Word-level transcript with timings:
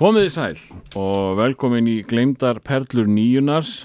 Komið 0.00 0.22
þið 0.24 0.30
sæl 0.32 0.60
og 0.96 1.34
velkomin 1.36 1.88
í 1.92 1.98
Gleimdar 2.08 2.62
Perlur 2.64 3.04
nýjunars. 3.04 3.82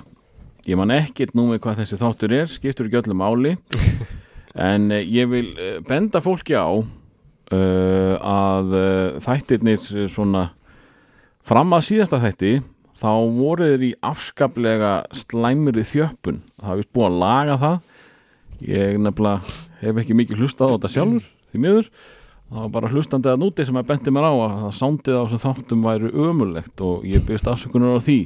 Ég 0.64 0.80
man 0.80 0.94
ekkert 0.96 1.34
nú 1.36 1.50
með 1.50 1.60
hvað 1.66 1.82
þessi 1.82 1.98
þáttur 2.00 2.36
er, 2.38 2.46
skiptur 2.48 2.88
ekki 2.88 3.02
öllu 3.02 3.18
máli. 3.20 3.52
En 4.56 4.86
eh, 4.96 5.04
ég 5.12 5.28
vil 5.28 5.50
eh, 5.60 5.82
benda 5.84 6.22
fólki 6.24 6.56
á 6.56 6.72
uh, 6.72 8.14
að 8.16 8.76
þættirnir 9.26 10.08
svona 10.08 10.46
fram 11.44 11.76
að 11.76 11.84
síðasta 11.90 12.22
þætti 12.24 12.54
þá 13.02 13.12
voru 13.36 13.68
þeir 13.74 13.84
í 13.90 13.94
afskaplega 14.00 14.94
slæmur 15.12 15.76
í 15.76 15.84
þjöppun. 15.84 16.40
Það 16.56 16.72
hafði 16.72 16.88
búið 16.96 17.10
að 17.10 17.20
laga 17.26 17.60
það. 17.66 17.92
Ég 18.72 19.02
nefnilega 19.04 19.58
hef 19.84 20.00
ekki 20.06 20.20
mikið 20.22 20.46
hlustað 20.46 20.72
á 20.72 20.74
þetta 20.78 20.94
sjálfur, 20.96 21.28
því 21.52 21.66
miður. 21.68 21.92
Það 22.46 22.60
var 22.62 22.70
bara 22.76 22.90
hlustandi 22.94 23.30
að 23.32 23.40
núti 23.42 23.66
sem 23.66 23.78
að 23.80 23.88
bendi 23.90 24.12
mér 24.14 24.28
á 24.30 24.34
að 24.34 24.52
það 24.62 24.74
sándið 24.80 25.16
á 25.18 25.24
þessum 25.26 25.42
þáttum 25.46 25.86
væri 25.88 26.12
ömulegt 26.26 26.84
og 26.86 27.08
ég 27.10 27.24
byrst 27.26 27.48
afsökunar 27.52 27.98
á 27.98 28.00
því. 28.06 28.18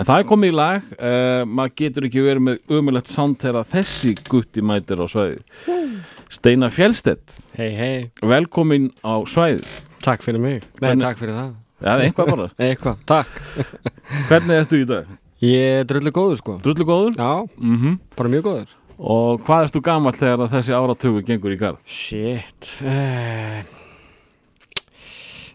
En 0.00 0.06
það 0.06 0.20
er 0.22 0.26
komið 0.30 0.50
í 0.50 0.54
lag, 0.56 0.88
uh, 0.98 1.42
maður 1.50 1.72
getur 1.80 2.06
ekki 2.08 2.22
verið 2.24 2.44
með 2.46 2.74
ömulegt 2.78 3.10
sánd 3.10 3.38
þegar 3.42 3.66
þessi 3.70 4.12
gutti 4.30 4.62
mætir 4.62 5.00
á 5.02 5.06
svæði. 5.10 5.40
Steinar 6.30 6.70
Fjellstedt, 6.74 7.38
Hei, 7.58 7.70
hei, 7.74 8.10
velkomin 8.22 8.90
á 9.02 9.18
svæði. 9.26 9.64
takk 10.02 10.22
fyrir 10.22 10.40
mig 10.40 10.62
Nei, 10.80 10.90
Hvernig- 10.92 11.02
takk 11.06 11.18
fyrir 11.18 11.34
það 11.34 11.50
Já, 11.80 11.94
einhvað 12.04 12.30
bara. 12.30 12.46
Eitthvað, 12.66 13.00
takk 13.08 13.28
Hvernig 14.28 14.60
ertu 14.60 14.78
í 14.82 14.86
dag? 14.88 15.06
Ég 15.40 15.80
er 15.80 15.84
drullu 15.90 16.12
góður 16.12 16.38
sko 16.38 16.58
Drullu 16.62 16.84
góður? 16.86 17.16
Já, 17.18 17.48
Mm 17.58 17.98
bara 18.16 18.28
mjög 18.32 18.44
góður 18.46 18.76
Og 19.00 19.40
hvað 19.46 19.66
ertu 19.66 19.80
gamall 19.80 20.12
þegar 20.12 20.42
að 20.44 20.54
þessi 20.58 20.74
áratugur 20.76 21.24
gengur 21.24 21.54
í 21.54 21.58
garð? 21.60 21.78
Shit 21.88 22.74
uh, 22.84 23.62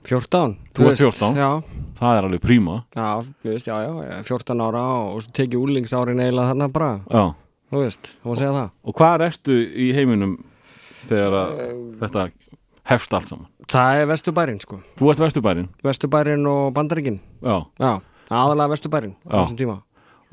14 0.05 0.55
Þú 0.76 0.88
ert 0.90 1.02
14? 1.02 1.38
Já, 1.38 1.49
Það 1.95 2.18
er 2.20 2.27
alveg 2.27 2.41
príma. 2.44 2.76
já, 2.95 3.05
þú 3.41 3.52
veist, 3.54 3.70
já, 3.70 3.76
já 3.85 3.91
ég 4.02 4.12
er 4.18 4.26
14 4.27 4.63
ára 4.66 4.84
og 5.13 5.21
svo 5.23 5.35
tekið 5.38 5.62
úlingsárin 5.62 6.20
eiginlega 6.26 6.52
þarna 6.52 6.70
bara 6.74 6.90
Já. 7.05 7.24
Þú 7.71 7.84
veist, 7.84 8.10
þú 8.24 8.32
má 8.34 8.40
segja 8.41 8.55
það 8.57 8.68
Og 8.91 8.98
hvað 8.99 9.26
ertu 9.29 9.59
í 9.85 9.87
heiminum 9.96 10.35
þegar 11.05 11.37
að 11.40 11.55
þetta 12.02 12.26
hefst 12.91 13.15
allt 13.18 13.32
saman? 13.32 13.48
Það 13.71 14.02
er 14.02 14.09
Vesturbærin 14.13 14.59
sko 14.62 14.82
Þú 14.98 15.13
ert 15.13 15.24
vesturbærin? 15.26 15.70
Vesturbærin 15.85 16.49
og 16.49 16.74
Bandaríkin 16.76 17.21
Já. 17.46 17.57
Já, 17.82 17.91
aðalega 18.30 18.74
Vesturbærin 18.74 19.15
á 19.30 19.46
þessum 19.46 19.62
tíma 19.62 19.77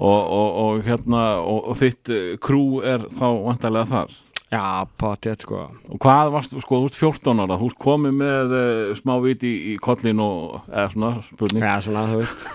og, 0.03 0.21
og, 0.35 0.51
og 0.65 0.83
hérna 0.87 1.23
og, 1.47 1.73
þitt 1.79 2.11
eh, 2.13 2.29
krú 2.43 2.83
er 2.83 3.07
þá 3.15 3.27
vantarlega 3.47 3.91
þar? 3.93 4.15
Já, 4.53 4.65
potið 5.01 5.47
sko. 5.47 5.63
Og 5.89 6.01
hvað 6.03 6.31
varst, 6.35 6.53
sko, 6.61 6.83
þú 6.83 6.91
ert 6.91 6.99
14 6.99 7.41
ára 7.41 7.57
þú 7.63 7.71
komið 7.81 8.19
með 8.19 8.53
uh, 8.59 8.91
smá 8.99 9.15
viti 9.25 9.49
í, 9.49 9.61
í 9.73 9.77
kollin 9.81 10.21
og, 10.21 10.59
eða 10.69 10.91
svona 10.93 11.13
spurning, 11.31 11.65
Já, 11.65 11.75
svona, 11.87 12.03
þú 12.11 12.21
veist. 12.21 12.47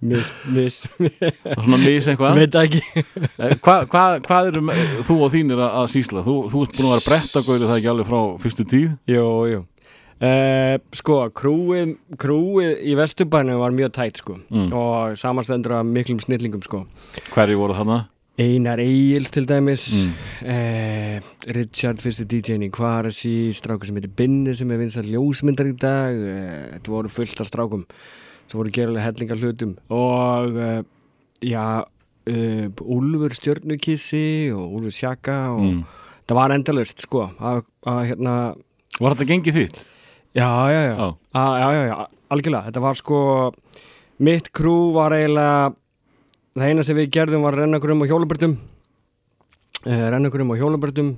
Miss, 0.00 0.30
miss, 0.48 0.78
svona 0.96 1.76
mis 1.84 2.06
eitthvað? 2.08 2.38
Veit 2.40 2.54
ekki. 2.56 2.80
Eh, 3.36 3.52
hvað, 3.60 3.84
hvað, 3.92 4.14
hvað 4.24 4.46
eru 4.48 4.62
me- 4.64 4.76
þú 5.04 5.18
og 5.26 5.34
þínir 5.34 5.60
að, 5.60 5.90
sísla 5.92 6.22
þú, 6.24 6.36
þú 6.50 6.62
ert 6.64 6.78
búin 6.78 6.88
að 6.88 6.94
vera 6.96 7.06
brettagóri 7.10 7.68
það 7.68 7.76
ekki 7.76 7.90
alveg 7.92 8.08
frá 8.08 8.20
fyrstu 8.40 8.66
tíð? 8.72 8.94
Jú, 9.12 9.26
jú 9.52 9.60
Uh, 10.20 10.76
sko, 10.92 11.14
krúið, 11.32 11.94
krúið 12.20 12.82
í 12.84 12.92
Vesturbænu 12.98 13.54
var 13.56 13.72
mjög 13.72 13.92
tætt 13.96 14.18
sko 14.20 14.34
Mm. 14.52 14.66
og 14.76 15.16
samanstendur 15.16 15.72
af 15.78 15.84
miklum 15.88 16.18
snillingum 16.20 16.60
sko 16.62 16.82
hverju 17.32 17.56
voru 17.56 17.72
þarna? 17.78 17.96
Einar 18.38 18.76
Egils 18.84 19.30
til 19.32 19.46
dæmis 19.48 19.86
Mm. 20.10 20.12
uh, 20.44 21.20
Richard 21.56 22.02
fyrsti 22.04 22.26
DJ-in 22.28 22.62
í 22.68 22.70
Kvarasi 22.70 23.48
strákur 23.56 23.86
sem 23.86 23.96
heitir 23.96 24.12
Binni 24.14 24.54
sem 24.54 24.70
er 24.70 24.76
vinsar 24.78 25.04
ljósmyndar 25.08 25.72
í 25.72 25.76
dag 25.80 26.12
uh, 26.12 26.76
þetta 26.76 26.88
voru 26.92 27.08
fullt 27.08 27.40
af 27.40 27.46
strákum 27.48 27.86
sem 28.46 28.58
voru 28.60 28.68
gerðilega 28.76 29.06
hellingar 29.08 29.40
hlutum 29.40 29.76
og 29.88 30.84
já 31.40 31.84
Úlfur 32.28 33.32
Stjörnukissi 33.32 34.52
og 34.52 34.68
Úlfur 34.82 34.92
Sjaka 34.92 35.48
og 35.56 35.60
Mm. 35.64 35.84
það 36.28 36.34
var 36.36 36.50
endalust 36.52 37.00
sko 37.00 37.30
að, 37.40 37.64
að 37.86 38.04
hérna 38.12 38.54
var 39.00 39.14
þetta 39.14 39.26
gengið 39.32 39.54
þitt? 39.62 39.84
Já, 40.34 40.70
já, 40.70 40.80
já, 40.82 40.94
Já. 40.96 41.14
A, 41.34 41.58
já, 41.58 41.68
já, 41.74 41.86
já, 41.86 42.06
algjörlega, 42.30 42.66
þetta 42.68 42.82
var 42.84 42.98
sko, 42.98 43.18
mitt 44.22 44.50
krú 44.54 44.92
var 44.94 45.14
eiginlega, 45.16 45.72
það 46.54 46.68
eina 46.70 46.84
sem 46.86 46.98
við 46.98 47.10
gerðum 47.16 47.42
var 47.46 47.56
að 47.56 47.64
renna 47.64 47.80
okkur 47.80 47.92
um 47.96 48.04
á 48.06 48.10
hjólubörtum, 48.10 48.54
uh, 49.86 50.06
renna 50.14 50.30
okkur 50.30 50.44
um 50.44 50.52
á 50.54 50.60
hjólubörtum, 50.60 51.10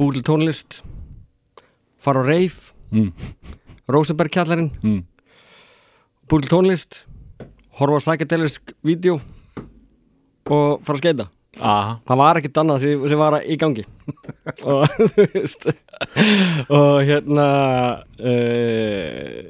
til 0.00 0.22
tónlist, 0.24 0.82
fara 2.00 2.24
á 2.24 2.28
reif, 2.28 2.72
Mm. 2.90 3.12
Rosenberg 3.86 4.32
kjallarinn, 4.34 4.72
Mm. 4.82 5.04
til 6.26 6.48
tónlist, 6.50 7.04
horfa 7.78 8.00
á 8.00 8.02
psychedelisk 8.02 8.72
vídeo 8.82 9.20
og 10.50 10.80
fara 10.82 10.98
að 10.98 11.02
skeita. 11.04 11.28
Aha. 11.60 11.96
það 12.08 12.20
var 12.22 12.40
ekkert 12.40 12.60
annað 12.62 12.82
sem, 12.84 13.06
sem 13.12 13.20
var 13.20 13.38
í 13.44 13.56
gangi 13.60 13.84
og 14.70 14.86
þú 14.96 15.26
veist 15.34 15.66
og 16.72 17.00
hérna 17.08 17.46
uh, 18.20 19.40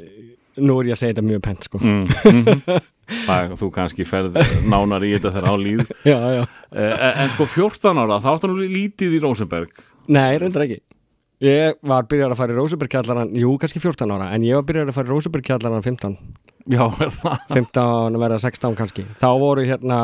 nú 0.60 0.76
er 0.82 0.90
ég 0.90 0.96
að 0.96 1.00
segja 1.00 1.14
þetta 1.14 1.26
mjög 1.28 1.42
pent 1.46 1.68
sko 1.68 1.80
Mm. 1.80 2.06
Mm. 2.30 2.80
Það, 3.26 3.56
þú 3.58 3.66
kannski 3.74 4.04
ferð 4.06 4.36
nánar 4.70 5.02
í 5.02 5.08
þetta 5.16 5.32
þegar 5.34 5.50
á 5.50 5.54
líð 5.58 5.80
já, 6.06 6.18
já. 6.36 6.42
Eh, 6.70 7.06
en 7.24 7.32
sko 7.32 7.46
14 7.50 7.98
ára, 7.98 8.20
þá 8.22 8.28
áttu 8.36 8.50
nú 8.52 8.60
lítið 8.62 9.16
í 9.16 9.20
Rosenberg 9.24 9.80
nei, 10.14 10.36
reyndar 10.38 10.62
ekki 10.68 10.78
ég 11.42 11.74
var 11.90 12.06
byrjar 12.06 12.30
að 12.34 12.38
fara 12.38 12.54
í 12.54 12.58
Rósuberg 12.60 12.92
kjallaran 12.92 13.32
jú, 13.34 13.56
kannski 13.58 13.82
14 13.82 14.14
ára, 14.14 14.28
en 14.36 14.44
ég 14.46 14.54
var 14.60 14.66
byrjar 14.68 14.92
að 14.92 14.98
fara 15.00 15.10
í 15.10 15.14
Rósuberg 15.16 15.46
kjallaran 15.48 15.82
15, 15.82 16.14
Já, 16.70 16.84
er 17.02 17.10
það 17.16 17.42
15 17.56 17.82
að 18.14 18.20
vera 18.22 18.38
16 18.46 18.78
kannski 18.78 19.06
þá 19.18 19.28
voru 19.42 19.66
hérna 19.66 20.00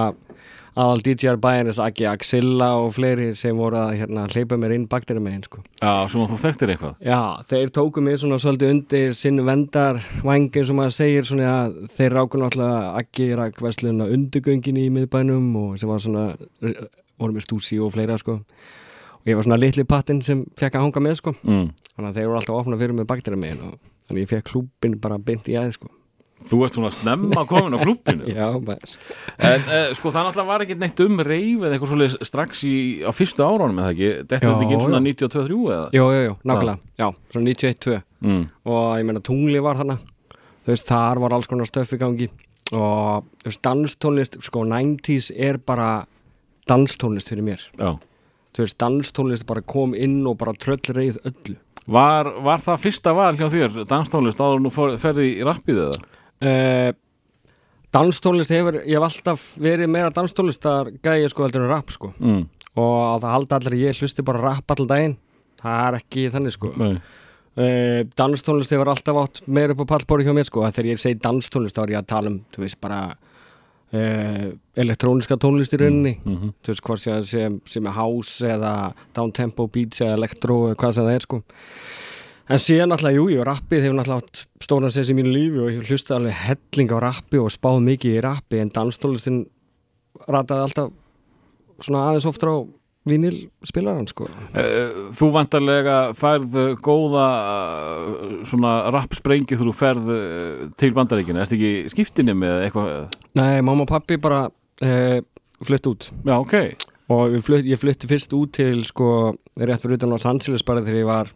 aðal 0.76 1.00
DJ-ar 1.04 1.38
bæjarins 1.41 1.78
Aki 1.81 2.06
Axilla 2.10 2.69
og 2.82 2.92
fleiri 2.97 3.31
sem 3.38 3.56
voru 3.56 3.78
að 3.81 4.03
hérna, 4.03 4.26
hleypa 4.28 4.59
mér 4.60 4.75
inn 4.76 4.87
bakterum 4.91 5.25
megin 5.25 5.44
sko. 5.47 5.62
Já, 5.81 6.04
svona 6.12 6.28
þú 6.28 6.41
þekktir 6.42 6.72
eitthvað. 6.75 6.94
Já, 7.00 7.20
þeir 7.48 7.72
tóku 7.78 8.04
mig 8.04 8.20
svona 8.20 8.38
svolítið 8.42 8.75
undir 8.75 9.16
sinn 9.16 9.41
vendar 9.47 10.00
vangin 10.25 10.69
sem 10.69 10.76
maður 10.76 10.97
segir 10.98 11.28
svona 11.28 11.53
að 11.54 11.78
þeir 11.97 12.19
ráku 12.19 12.42
náttúrulega 12.42 12.94
ekki 13.00 13.31
rak 13.41 13.60
verslunna 13.65 14.10
undirgöngin 14.12 14.82
í 14.84 14.88
miðbænum 14.98 15.50
og 15.62 15.76
sem 15.81 15.91
var 15.91 16.04
svona 16.04 16.26
voru 16.60 17.32
með 17.32 17.48
stúsi 17.48 17.81
og 17.81 17.94
fleira 17.97 18.20
sko. 18.20 18.42
Og 19.16 19.32
ég 19.32 19.38
var 19.38 19.48
svona 19.48 19.62
litli 19.62 19.88
pattinn 19.88 20.20
sem 20.22 20.44
fekk 20.60 20.76
að 20.76 20.88
hanga 20.88 21.06
með 21.09 21.20
sko. 21.22 21.36
Mm. 21.42 21.70
þannig 21.97 22.10
að 22.10 22.19
þeir 22.20 22.28
voru 22.28 22.42
alltaf 22.42 22.56
að 22.56 22.65
opna 22.65 22.81
fyrir 22.84 22.98
mig 22.98 23.09
bakterum 23.09 23.41
megin 23.41 23.65
og 23.70 23.78
þannig 24.06 24.26
ég 24.26 24.34
fekk 24.34 24.50
klúbin 24.53 25.00
bara 25.00 25.16
beint 25.16 25.48
í 25.48 25.56
aðeins 25.56 25.81
sko 25.81 25.88
Þú 26.47 26.58
ert 26.66 26.74
svona 26.76 26.91
snemma 26.92 27.42
komin 27.48 27.74
á 27.74 27.78
klúppinu 27.80 28.26
Já, 28.36 28.50
bara 28.60 28.78
En 29.41 29.62
eh, 29.72 29.86
sko 29.97 30.12
það 30.14 30.26
náttúrulega 30.28 30.50
var 30.50 30.64
ekki 30.66 30.76
neitt 30.78 31.00
um 31.06 31.16
reyf 31.24 31.62
eða 31.64 31.70
eitthvað 31.74 31.92
svolítið 31.94 32.26
strax 32.28 32.60
í, 32.69 32.74
á 33.02 33.10
fyrstu 33.16 33.42
árunum 33.47 33.80
eða 33.82 33.94
ekki? 33.94 34.10
Þetta 34.28 34.36
er 34.52 34.66
ekki 34.66 34.80
svona 34.84 35.00
já. 35.00 35.06
92-3 35.08 35.56
eða? 35.76 35.88
Jú, 35.97 36.04
jú, 36.12 36.20
jú, 36.26 36.34
nákvæmlega, 36.47 36.78
já, 37.00 37.08
svona 37.32 37.54
91-2 37.54 38.02
Mm. 38.26 38.47
og 38.64 38.84
ég 38.97 39.04
meina 39.06 39.20
tungli 39.20 39.60
var 39.60 39.76
þarna. 39.76 39.98
Þú 40.64 40.70
veist, 40.72 40.86
þar 40.88 41.19
var 41.20 41.34
alls 41.36 41.47
konar 41.50 41.69
stöf 41.69 41.91
í 41.92 41.98
gangi. 42.00 42.26
Og 42.72 43.26
þú 43.42 43.50
veist, 43.50 43.60
danstónlist 43.62 44.38
sko, 44.42 44.62
90s 44.66 45.28
er 45.36 45.58
bara 45.60 46.06
danstónlist 46.66 47.28
fyrir 47.30 47.44
mér. 47.47 47.60
Já. 47.78 47.92
Þú 48.56 48.64
veist, 48.64 48.78
danstónlist 48.80 49.47
bara 49.47 49.62
kom 49.62 49.92
inn 49.94 50.22
og 50.26 50.38
bara 50.41 50.54
tröllreið 50.56 51.20
öllu. 51.28 51.56
Var, 51.86 52.32
var 52.42 52.64
það 52.64 52.80
fyrsta 52.82 53.12
val 53.14 53.36
hjá 53.38 53.47
þér, 53.53 53.76
danstónlist, 53.92 54.41
áður 54.42 54.72
fór- 54.74 54.97
ferði 54.98 55.28
í 55.36 55.44
rappið 55.47 55.82
eða? 55.84 56.00
Uh, 56.42 56.92
danstónlist 57.97 58.50
hefur 58.52 58.80
ég 58.82 58.97
hef 58.98 59.06
alltaf 59.06 59.44
verið 59.62 59.88
meira 59.92 60.10
danstónlistar 60.12 60.91
gæði 61.04 61.30
sko 61.32 61.47
heldur 61.47 61.64
en 61.66 61.70
rap 61.72 61.91
sko 61.94 62.12
Mm. 62.20 62.42
og 62.76 63.20
það 63.22 63.30
halda 63.36 63.56
allir 63.60 63.78
ég 63.86 64.00
hlusti 64.02 64.22
bara 64.26 64.42
rap 64.42 64.70
allan 64.74 64.88
daginn 64.91 65.16
það 65.62 65.86
er 65.88 66.00
ekki 66.00 66.26
þannig 66.34 66.52
sko 66.56 66.72
Nei. 66.76 66.98
Uh, 67.56 68.02
danstónlist 68.19 68.70
hefur 68.74 68.91
alltaf 68.92 69.16
átt 69.22 69.38
meira 69.48 69.72
upp 69.72 69.80
á 69.88 69.97
pallbóri 69.97 70.26
hjá 70.26 70.34
mér 70.36 70.44
sko 70.44 70.60
þegar 70.69 70.91
ég 70.92 71.00
segi 71.00 71.16
danstónlist 71.24 71.76
þá 71.78 71.82
er 71.86 71.92
ég 71.94 72.02
að 72.02 72.10
tala 72.12 72.28
um 72.34 72.41
þú 72.53 72.60
veist 72.66 72.80
bara 72.84 72.98
uh, 73.97 74.50
elektróniska 74.77 75.38
tónlist 75.41 75.72
í 75.72 75.80
rauninni 75.80 76.18
Mhm. 76.21 76.53
þú 76.60 76.68
veist 76.74 76.84
hvort 76.84 77.00
sem, 77.00 77.60
sem, 77.65 77.86
er 77.86 77.92
house 77.97 78.44
eða 78.44 78.92
downtempo 79.15 79.71
beats 79.72 80.00
eða 80.04 80.18
elektro 80.21 80.59
eða 80.68 80.77
hvað 80.83 80.92
sem 80.98 81.04
það 81.09 81.15
er 81.15 81.24
sko 81.24 81.41
en 82.48 82.60
síðan 82.63 82.95
alltaf, 82.95 83.15
jú, 83.16 83.27
jú, 83.33 83.43
rappið 83.47 83.87
hefur 83.87 84.01
alltaf 84.03 84.22
átt 84.22 84.45
stóran 84.63 84.93
sens 84.95 85.10
í 85.10 85.16
mínu 85.19 85.33
lífi 85.34 85.63
og 85.65 85.71
ég 85.75 85.91
hlusta 85.91 86.16
alveg 86.19 86.37
helling 86.47 86.95
á 86.95 86.98
rappi 87.09 87.41
og 87.43 87.51
spáð 87.54 87.81
mikið 87.89 88.19
í 88.19 88.25
rappi 88.25 88.60
en 88.63 88.71
danstónlistin 88.75 89.45
rataði 90.31 90.66
alltaf 90.69 90.93
svona 91.83 92.07
aðeins 92.10 92.28
ofta 92.31 92.53
á 92.54 92.57
vinil 93.07 93.37
spilaran 93.66 94.07
sko 94.10 94.27
Eh, 94.57 94.91
Þú 95.15 95.28
vantarlega 95.34 95.97
færð 96.19 96.57
eh, 96.63 96.72
góða 96.83 97.27
eh, 97.53 98.33
svona 98.48 98.72
rappsprengi 98.95 99.59
þú 99.60 99.75
ferð 99.77 100.10
eh, 100.15 100.65
til 100.81 100.91
bandaríkina, 100.97 101.45
ertu 101.45 101.59
ekki 101.59 101.93
skiptinni 101.93 102.34
með 102.34 102.65
eitthvað? 102.66 103.19
Nei, 103.39 103.60
mamma 103.63 103.84
og 103.84 103.91
pappi 103.91 104.16
bara 104.22 104.47
uh, 104.48 105.19
flutt 105.66 105.87
út 105.91 106.09
Já, 106.25 106.34
ok. 106.41 106.54
og 107.13 107.37
ég 107.37 107.45
flutt, 107.47 107.66
ég 107.69 107.78
flutti 107.81 108.09
fyrst 108.10 108.33
út 108.39 108.54
til 108.57 108.83
sko, 108.89 109.34
rétt 109.60 109.84
fyrir 109.84 110.01
utan 110.01 110.16
Angeles 110.16 110.65
bara 110.66 110.83
þegar 110.83 111.03
ég 111.03 111.10
var 111.10 111.31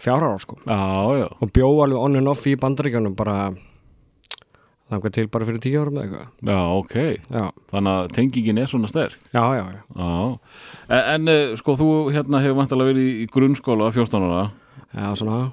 fjár 0.00 0.24
ára 0.26 0.38
sko. 0.42 0.58
Já, 0.64 0.78
já. 1.20 1.26
og 1.40 1.52
bjó 1.52 1.72
alveg 1.84 1.98
on 2.00 2.16
and 2.20 2.30
off 2.32 2.46
í 2.48 2.56
bandaríkjunum 2.60 3.16
bara 3.18 3.50
þannig 4.90 5.12
til 5.14 5.28
bara 5.30 5.46
fyrir 5.46 5.62
tíu 5.62 5.82
árum 5.82 6.00
eða 6.00 6.06
eitthvað. 6.06 6.30
Já, 6.50 6.60
ok, 6.80 6.96
já, 7.30 7.44
þannig 7.70 7.92
að 7.92 8.08
tengingin 8.16 8.58
er 8.58 8.70
svona 8.70 8.90
sterk. 8.90 9.20
Já, 9.30 9.44
já, 9.54 9.62
já. 9.76 9.82
Já, 9.94 10.10
en, 10.88 11.04
en 11.14 11.34
eh, 11.34 11.52
sko 11.60 11.76
þú 11.78 11.92
hérna 12.14 12.42
hefur 12.42 12.58
vantilega 12.58 12.90
verið 12.90 13.22
í 13.22 13.28
grunnskóla 13.30 13.92
14 13.94 14.26
ára. 14.26 14.48
Já 14.90 15.12
svona, 15.14 15.52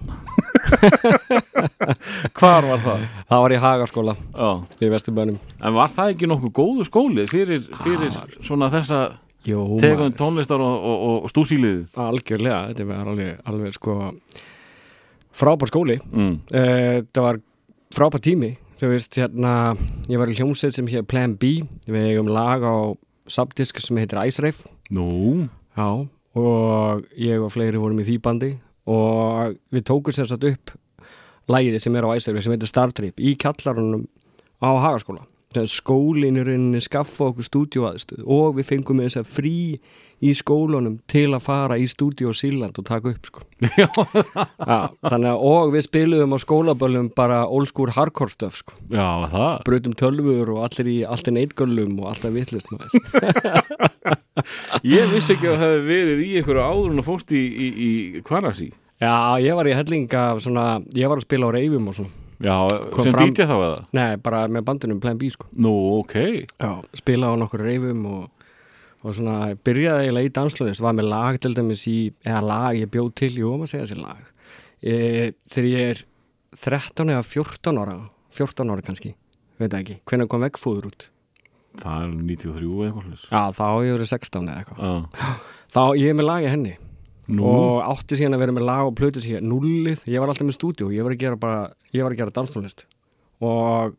Hvar 2.38 2.66
var 2.66 2.80
það? 2.82 3.04
það 3.30 3.44
var 3.44 3.54
í 3.54 3.60
Hagaskóla 3.62 4.16
Já, 4.18 4.50
í 4.82 4.90
Vesturbænum. 4.90 5.38
En 5.62 5.76
var 5.76 5.92
það 5.94 6.14
ekki 6.16 6.30
nokkuð 6.32 6.54
góðu 6.58 6.88
skóli 6.88 7.28
fyrir, 7.30 7.68
fyrir 7.84 8.18
svona 8.40 8.72
þessa 8.74 9.04
Maður. 9.46 10.16
tónlistar 10.20 10.62
og, 10.64 10.86
og, 10.92 11.04
og 11.24 11.32
stúsílið. 11.32 11.84
Algjörlega, 12.02 12.62
þetta 12.72 12.88
var 12.90 13.12
alveg, 13.14 13.36
alveg 13.48 13.76
sko 13.78 13.98
frábær 15.38 15.72
skóli. 15.72 15.98
Mm. 16.12 16.34
Eh, 16.52 17.02
þetta 17.04 17.26
var 17.26 17.42
frábær 17.96 18.24
tími. 18.24 18.56
Þú 18.78 18.92
veist, 18.92 19.18
hérna, 19.18 19.52
ég 20.10 20.20
var 20.22 20.30
í 20.30 20.36
hljómsveit 20.38 20.76
sem 20.78 20.90
hér 20.90 21.06
Plan 21.10 21.34
B, 21.40 21.58
við 21.88 22.12
eigum 22.12 22.30
lag 22.30 22.62
á 22.62 22.94
subdisk 23.28 23.80
sem 23.82 23.98
heitir 23.98 24.20
Ice 24.30 24.40
Rave 24.44 24.70
Nú, 24.94 25.48
já, 25.76 25.88
og 26.38 27.08
ég 27.20 27.42
og 27.44 27.52
fleiri 27.52 27.82
vorum 27.82 28.00
í 28.00 28.06
því 28.08 28.20
bandi. 28.24 28.52
Og 28.88 29.58
við 29.74 29.88
tókum 29.90 30.16
sér 30.16 30.30
satt 30.30 30.46
upp 30.48 30.76
lagið 31.52 31.80
sem 31.82 31.96
er 31.98 32.06
á 32.08 32.14
Ice 32.16 32.30
Rave 32.30 32.44
sem 32.46 32.54
heitir 32.54 32.70
Star 32.70 32.94
Trip 32.96 33.20
í 33.20 33.34
kjallarunum 33.40 34.06
á 34.64 34.70
Hagaskóla 34.78 35.26
Í 35.64 36.44
rauninni 36.48 36.82
skaffa 36.84 37.32
okkur 37.32 37.48
stúdíóaðstöð 37.48 38.26
og 38.26 38.60
við 38.60 38.70
fengum 38.72 39.02
þess 39.04 39.22
að 39.22 39.32
frí 39.32 39.58
í 40.18 40.32
skólunum 40.34 40.98
til 41.10 41.28
að 41.36 41.44
fara 41.46 41.76
í 41.78 41.86
stúdíó 41.90 42.32
Síland 42.36 42.78
og 42.82 42.88
taka 42.88 43.12
upp 43.12 43.28
sko. 43.30 43.44
já, 43.82 43.88
þannig 45.06 45.30
að 45.30 45.44
og 45.46 45.74
við 45.76 45.86
spiluðum 45.86 46.34
á 46.34 46.38
skólaböllum 46.42 47.12
bara 47.18 47.44
school 47.70 47.92
hardcore 47.94 48.34
stuff 48.34 48.58
sko. 48.64 48.74
já, 48.90 49.30
það 49.30 49.62
brutum 49.68 49.94
tölfur 49.98 50.54
og 50.56 50.64
allir 50.66 50.90
í 50.90 50.98
allt 51.06 51.30
en 51.30 51.38
eitgöllum 51.44 52.00
og 52.02 52.10
alltaf 52.14 52.34
vittlust 52.34 52.68
Ég 54.86 55.10
vissi 55.14 55.34
ekki 55.34 55.50
að 55.50 55.58
það 55.58 55.64
hefði 55.64 55.88
verið 55.88 56.20
í 56.26 56.34
einhverju 56.38 56.66
áður 56.66 57.00
að 57.02 57.08
fóst 57.08 57.34
í, 57.34 57.44
í, 57.46 57.68
í 57.78 58.22
Kvarasi 58.26 58.72
Já, 58.98 59.38
ég 59.42 59.54
var 59.58 59.70
í 59.70 59.76
helling 59.78 60.10
af 60.18 60.42
svona, 60.42 60.80
ég 60.98 61.10
var 61.10 61.22
að 61.22 61.28
spila 61.28 61.50
á 61.54 61.56
reyfum 61.58 61.92
og 61.92 62.00
svona 62.00 62.27
Já, 62.44 62.56
sem 63.02 63.16
DJ 63.18 63.48
þá 63.50 63.56
eða? 63.56 63.78
Nei, 63.98 64.18
bara 64.22 64.44
með 64.52 64.66
bandunum 64.68 65.00
Plan 65.02 65.18
B 65.18 65.30
sko. 65.34 65.48
Nú, 65.58 65.74
ok. 66.02 66.18
Já, 66.54 66.72
spila 67.00 67.32
á 67.34 67.40
nokkur 67.40 67.64
reyfum 67.66 68.04
og, 68.12 68.46
og 69.02 69.16
svona, 69.18 69.56
byrjaði 69.66 70.06
eiginlega 70.06 70.30
í 70.30 70.34
danslöðist, 70.38 70.84
var 70.86 70.98
með 70.98 71.10
lag 71.10 71.40
til 71.42 71.56
dæmis 71.58 71.88
í, 71.90 71.98
eða 72.28 72.44
lag, 72.46 72.78
ég 72.78 72.92
bjóð 72.94 73.12
til, 73.24 73.32
jú, 73.42 73.56
maður 73.58 73.74
segja 73.74 73.90
sér 73.94 74.04
lag. 74.04 74.22
E, 74.78 74.96
þegar 75.50 75.70
ég 75.72 75.94
er 75.96 76.04
13 76.58 77.14
eða 77.16 77.26
14 77.26 77.82
ára 77.82 78.00
14 78.38 78.74
ára 78.74 78.86
kannski, 78.86 79.16
veit 79.58 79.74
ekki. 79.74 80.02
Hvenær 80.08 80.30
kom 80.30 80.46
veggfóður 80.46 80.92
út? 80.92 81.08
Það 81.78 82.04
er 82.04 82.14
93 82.18 82.68
eða 82.68 82.90
eitthvað 82.90 83.24
Já, 83.30 83.42
þá 83.54 83.66
ég 83.86 83.98
verið 83.98 84.12
16 84.14 84.52
eða 84.52 84.62
eitthvað. 84.62 84.78
Já, 84.86 85.34
þá 85.74 85.82
ég 85.98 86.12
er 86.12 86.18
með 86.18 86.30
lagi 86.30 86.54
henni 86.54 86.76
nú, 87.28 87.46
og 87.48 87.82
átti 87.84 88.20
síðan 88.20 88.38
að 88.38 88.44
vera 88.46 88.56
með 88.56 88.68
lag 88.70 88.90
og 88.90 88.96
plötu 88.98 89.24
síðan 89.24 89.50
nullið, 89.52 90.06
ég 90.08 90.24
var 90.24 90.32
alltaf 90.32 90.48
með 90.48 90.58
stúdíu 90.58 90.92
ég 90.96 91.06
var 91.06 91.16
að 91.16 91.24
gera 91.24 91.40
bara, 91.40 91.62
ég 91.96 92.06
var 92.06 92.16
að 92.16 92.22
gera 92.22 92.36
danstónlist. 92.36 92.86
Og 93.44 93.96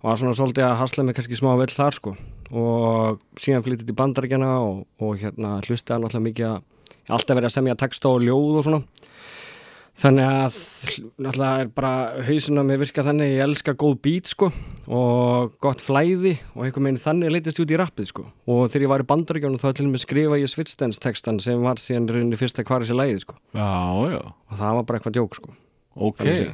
var 0.00 0.18
svona 0.20 0.36
svolítið 0.36 0.66
að 0.66 0.78
hasla 0.80 1.04
mig 1.04 1.16
kannski 1.18 1.38
smá 1.38 1.52
vel 1.60 1.70
þar 1.72 1.96
sko. 1.96 2.14
Og 2.50 3.20
síðan 3.38 3.64
flyttið 3.66 3.90
til 3.90 3.96
bandaríkjana 3.98 4.52
og, 4.64 4.84
og 5.02 5.20
hérna 5.20 5.58
hlustaði 5.66 6.04
náttúrulega 6.04 6.26
mikið 6.26 6.48
að 6.50 7.16
alltaf 7.16 7.36
verið 7.36 7.50
að 7.50 7.56
semja 7.56 7.78
texta 7.78 8.10
og 8.10 8.24
ljóð 8.24 8.60
og 8.60 8.66
svona 8.66 8.82
þannig 10.00 10.26
að 10.30 10.58
náttúrulega 11.20 11.60
er 11.64 11.70
bara 11.74 12.22
hausin 12.28 12.60
á 12.60 12.62
mig 12.64 12.78
virka 12.80 13.02
þannig 13.04 13.32
ég 13.34 13.42
elska 13.44 13.74
góð 13.78 13.96
beat 14.04 14.30
sko 14.30 14.50
og 14.90 15.56
gott 15.62 15.82
flæði 15.84 16.36
og 16.54 16.64
einhvern 16.64 16.86
veginn 16.88 17.00
þannig 17.02 17.32
leitist 17.34 17.58
ég 17.60 17.66
út 17.66 17.74
í 17.74 17.80
rappið 17.80 18.08
sko 18.12 18.24
og 18.46 18.62
þegar 18.70 18.84
ég 18.86 18.92
var 18.94 19.04
í 19.04 19.08
bandaríkjana 19.10 19.60
þá 19.60 19.68
til 19.76 19.86
og 19.88 19.92
með 19.96 20.04
skrifa 20.06 20.38
ég 20.40 20.52
Switchdance 20.52 21.02
textan 21.02 21.40
sem 21.42 21.60
var 21.62 21.80
síðan 21.82 22.06
í 22.08 22.14
rauninni 22.16 22.38
fyrsta 22.40 22.64
hvar 22.64 22.84
þessi 22.86 22.96
lægið 23.00 23.24
sko 23.26 23.34
já, 23.56 23.66
já 24.14 24.22
og 24.22 24.54
það 24.62 24.78
var 24.78 24.86
bara 24.88 25.00
eitthvað 25.02 25.18
djók 25.18 25.36
sko 25.40 25.56
Ok, 26.00 26.20
Þannig 26.22 26.52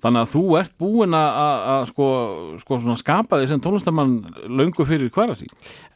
þannig 0.00 0.22
að 0.24 0.30
þú 0.32 0.42
ert 0.58 0.72
búin 0.80 1.12
að- 1.14 1.90
sko, 1.90 2.06
sko 2.62 2.78
svona 2.80 2.96
skapa 2.96 3.36
því 3.42 3.48
sem 3.50 3.60
tónlistamann 3.60 4.14
löngu 4.48 4.86
fyrir 4.88 5.10
Kvarasi 5.12 5.44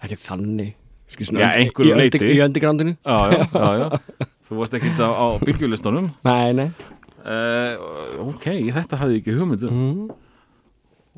ekki 0.04 0.18
þannig 0.20 0.74
Ski, 1.12 1.24
Já, 1.36 1.48
einhverju 1.56 1.96
leyti. 1.96 2.20
í 2.20 2.38
öndigrandinu 2.44 2.94
já, 3.00 3.40
já 3.80 4.28
Þú 4.52 4.58
varst 4.58 4.76
ekki 4.76 4.92
á, 5.00 5.08
á 5.08 5.26
bylgjulistunum 5.40 6.10
nei, 6.28 6.52
nei. 6.58 6.68
Uh, 7.22 8.28
Ok, 8.28 8.50
þetta 8.74 8.98
hafði 9.00 9.22
ekki 9.22 9.36
hugmyndu 9.38 9.70
mm. 9.70 10.10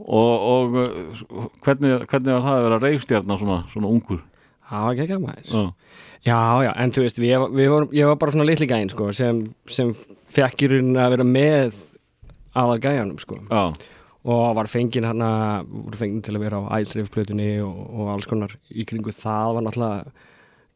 og, 0.05 0.35
og 0.55 0.79
uh, 0.85 1.49
hvernig, 1.65 2.05
hvernig 2.07 2.37
var 2.37 2.45
það 2.45 2.55
að 2.55 2.67
vera 2.69 2.83
reifstjarnar 2.85 3.41
svona, 3.41 3.63
svona 3.73 3.91
ungur? 3.91 4.23
Það 4.65 4.85
var 4.85 4.95
ekki 4.95 5.05
ekki 5.05 5.17
að 5.19 5.25
maður. 5.25 5.49
Já, 5.51 5.65
Já, 6.25 6.37
já, 6.65 6.71
en 6.81 6.93
þú 6.95 7.03
veist, 7.05 7.19
við, 7.21 7.33
við 7.53 7.67
vorum, 7.69 7.91
ég 7.93 8.09
var 8.09 8.17
bara 8.21 8.33
svona 8.33 8.47
litli 8.49 8.69
gæinn, 8.69 8.89
sko, 8.89 9.11
sem, 9.13 9.43
sem 9.69 9.91
fekk 10.33 10.63
í 10.65 10.69
rauninni 10.73 11.03
að 11.03 11.17
vera 11.19 11.27
með 11.29 11.81
aðal 12.57 12.79
gæjanum, 12.81 13.19
sko, 13.21 13.37
og 13.53 14.45
var 14.57 14.71
fenginn 14.73 15.05
hérna, 15.05 15.29
voru 15.69 16.01
fenginn 16.01 16.23
til 16.25 16.33
að 16.39 16.47
vera 16.47 16.63
á 16.65 16.81
æsreifplötunni 16.81 17.51
og, 17.67 17.83
og 17.93 18.15
alls 18.15 18.31
konar 18.31 18.55
í 18.73 18.87
kringu 18.89 19.13
það 19.13 19.59
var 19.59 19.67
náttúrulega 19.67 20.15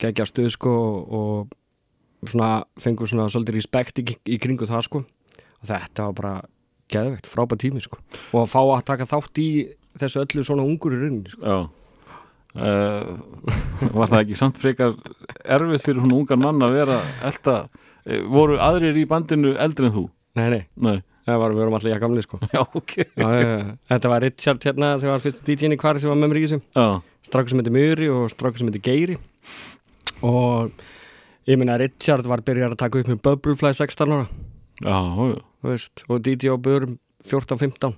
geggja 0.05 0.29
stuð, 0.29 0.51
sko, 0.53 0.75
og 1.17 1.57
svona 2.27 2.51
fengur 2.81 3.09
svona 3.11 3.29
svolítið 3.31 3.59
respekt 3.59 4.01
í, 4.03 4.05
í 4.27 4.39
kringu 4.43 4.67
það, 4.69 4.85
sko, 4.89 5.03
og 5.39 5.69
þetta 5.71 6.09
var 6.09 6.17
bara 6.19 6.33
geðvegt, 6.93 7.29
frábæð 7.31 7.61
tími, 7.67 7.83
sko, 7.85 8.01
og 8.33 8.41
að 8.43 8.53
fá 8.55 8.61
að 8.65 8.87
taka 8.89 9.07
þátt 9.11 9.41
í 9.43 9.49
þessu 9.99 10.23
öllu 10.25 10.47
svona 10.47 10.65
ungur 10.67 10.97
í 10.97 11.03
rauninni, 11.03 11.35
sko. 11.35 11.43
já. 11.45 11.59
Uh, 12.59 13.21
var 13.93 14.09
það 14.09 14.23
ekki 14.23 14.37
samt 14.41 14.57
frekar 14.59 14.95
erfið 15.45 15.83
fyrir 15.85 16.01
hún 16.03 16.15
ungar 16.17 16.41
mann 16.41 16.65
að 16.65 16.79
vera 16.79 16.97
elda, 17.29 17.59
uh, 17.69 18.23
voru 18.33 18.57
aðrir 18.65 18.97
í 18.99 19.05
bandinu 19.07 19.53
eldri 19.61 19.87
en 19.91 19.95
þú? 19.95 20.05
Nei, 20.39 20.49
nei, 20.55 20.63
Nei, 20.81 20.97
það 21.29 21.39
var, 21.43 21.53
við 21.55 21.61
vorum 21.61 21.77
alltaf 21.77 21.93
jakkamli, 21.93 22.25
sko. 22.25 22.41
já, 22.57 22.63
ok 22.65 22.95
Já, 23.05 23.27
já, 23.29 23.47
já. 23.53 23.77
Þetta 23.93 24.11
var 24.15 24.25
Richard 24.25 24.65
hérna 24.65 24.91
sem 24.99 25.13
var 25.13 25.23
fyrst 25.23 25.45
DJ-in 25.47 25.77
í 25.77 25.79
hvari 25.79 26.03
sem 26.03 26.11
var 26.11 26.19
með 26.19 26.33
mér 26.33 26.41
í 26.41 26.45
þessum 26.47 26.65
strákur 27.29 27.53
sem 27.53 27.61
heitir 27.61 27.77
Muri 27.77 28.09
og 28.17 28.25
strákur 28.33 28.63
sem 28.63 28.71
heitir 28.73 28.85
Geiri 28.89 29.19
og 30.25 30.73
ég 31.49 31.59
meina 31.61 31.79
Richard 31.81 32.29
var 32.29 32.45
byrjar 32.47 32.75
að 32.75 32.83
taka 32.85 33.01
upp 33.01 33.11
með 33.11 33.21
Bubblefly 33.25 33.73
16 33.75 34.15
ára. 34.15 34.29
Já, 34.85 34.99
já. 35.33 35.39
Veist, 35.67 36.05
og 36.07 36.23
DJ 36.23 36.55
á 36.55 36.57
börum 36.63 36.99
14-15 37.27 37.97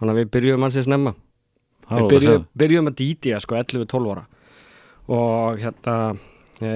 þannig 0.00 0.10
að 0.10 0.18
við 0.18 0.30
byrjuðum 0.34 0.64
hans 0.66 0.78
í 0.80 0.82
snemma 0.82 1.12
við 1.90 2.08
byrjuðum, 2.10 2.48
byrjuðum 2.58 2.90
að 2.90 2.98
DJ 2.98 3.38
sko 3.44 3.58
11-12 3.60 4.10
ára. 4.14 4.26
Og 5.10 5.62
hérna 5.62 5.96
e, 6.62 6.74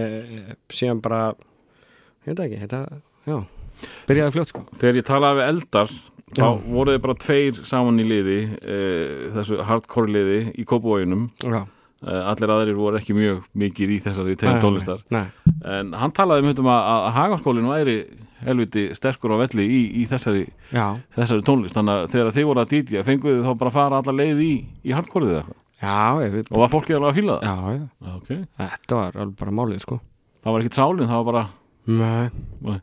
síðan 0.70 1.02
bara 1.02 1.26
það 2.25 2.46
ekki, 2.46 2.62
þetta, 2.64 2.82
já 3.26 3.38
byrjaði 4.08 4.34
fljótt 4.34 4.52
sko. 4.52 4.64
Þegar 4.80 4.99
ég 5.00 5.06
talaði 5.08 5.40
við 5.40 5.50
eldar 5.52 5.94
þá 6.34 6.42
Já. 6.44 6.49
voru 6.75 6.94
þið 6.94 7.02
bara 7.04 7.16
tveir 7.25 7.61
saman 7.68 8.00
í 8.02 8.06
liði 8.08 8.38
e, 8.58 8.78
þessu 9.37 9.61
hardcore 9.68 10.11
liði 10.11 10.38
í 10.58 10.64
Kópavóginum 10.66 11.28
já, 11.42 11.61
allir 12.04 12.52
aðrir 12.54 12.76
voru 12.78 12.99
ekki 13.00 13.16
mjög 13.16 13.42
mikið 13.64 13.94
í 13.94 13.99
þessari 14.04 14.37
tegum 14.40 14.61
tónlistar. 14.62 15.02
nei, 15.14 15.26
en 15.64 15.92
hann 15.96 16.12
talaði 16.14 16.44
um 16.44 16.50
þetta 16.52 16.64
að, 16.75 16.87
að 16.94 17.11
hagaskólinn 17.18 17.68
væri 17.70 17.96
helviti 18.44 18.87
sterkur 18.99 19.34
á 19.34 19.37
velli 19.40 19.64
í, 19.64 19.82
í 20.02 20.06
þessari, 20.11 20.44
þessari 21.16 21.44
tónlist. 21.46 21.76
Þannig 21.78 21.94
að 22.02 22.08
þegar 22.12 22.32
þið 22.37 22.49
voru 22.50 22.64
að 22.64 22.73
dítja 22.75 23.04
fenguðu 23.06 23.44
þá 23.46 23.52
bara 23.61 23.73
að 23.73 23.76
fara 23.78 24.00
alla 24.02 24.16
leið 24.20 24.42
í, 24.44 24.52
í 24.84 24.96
hardcoreið 24.96 25.37
eða 25.38 25.44
eitthvað? 25.44 26.52
Og 26.54 26.62
var 26.62 26.73
fólkið 26.73 26.96
alveg 26.99 27.11
að 27.11 27.18
fíla 27.18 27.37
það? 27.40 27.44
já, 27.49 27.76
já. 27.78 28.14
Okay. 28.18 28.40
þetta 28.61 28.99
var 29.00 29.20
alveg 29.25 29.37
bara 29.40 29.56
málið 29.61 29.84
sko. 29.84 30.00
Það 30.44 30.54
var 30.56 30.64
ekkit 30.64 30.78
sálinn, 30.80 31.08
það 31.08 31.20
var 31.23 31.28
bara 31.32 31.44
Nei, 31.84 32.28
Nei. 32.64 32.80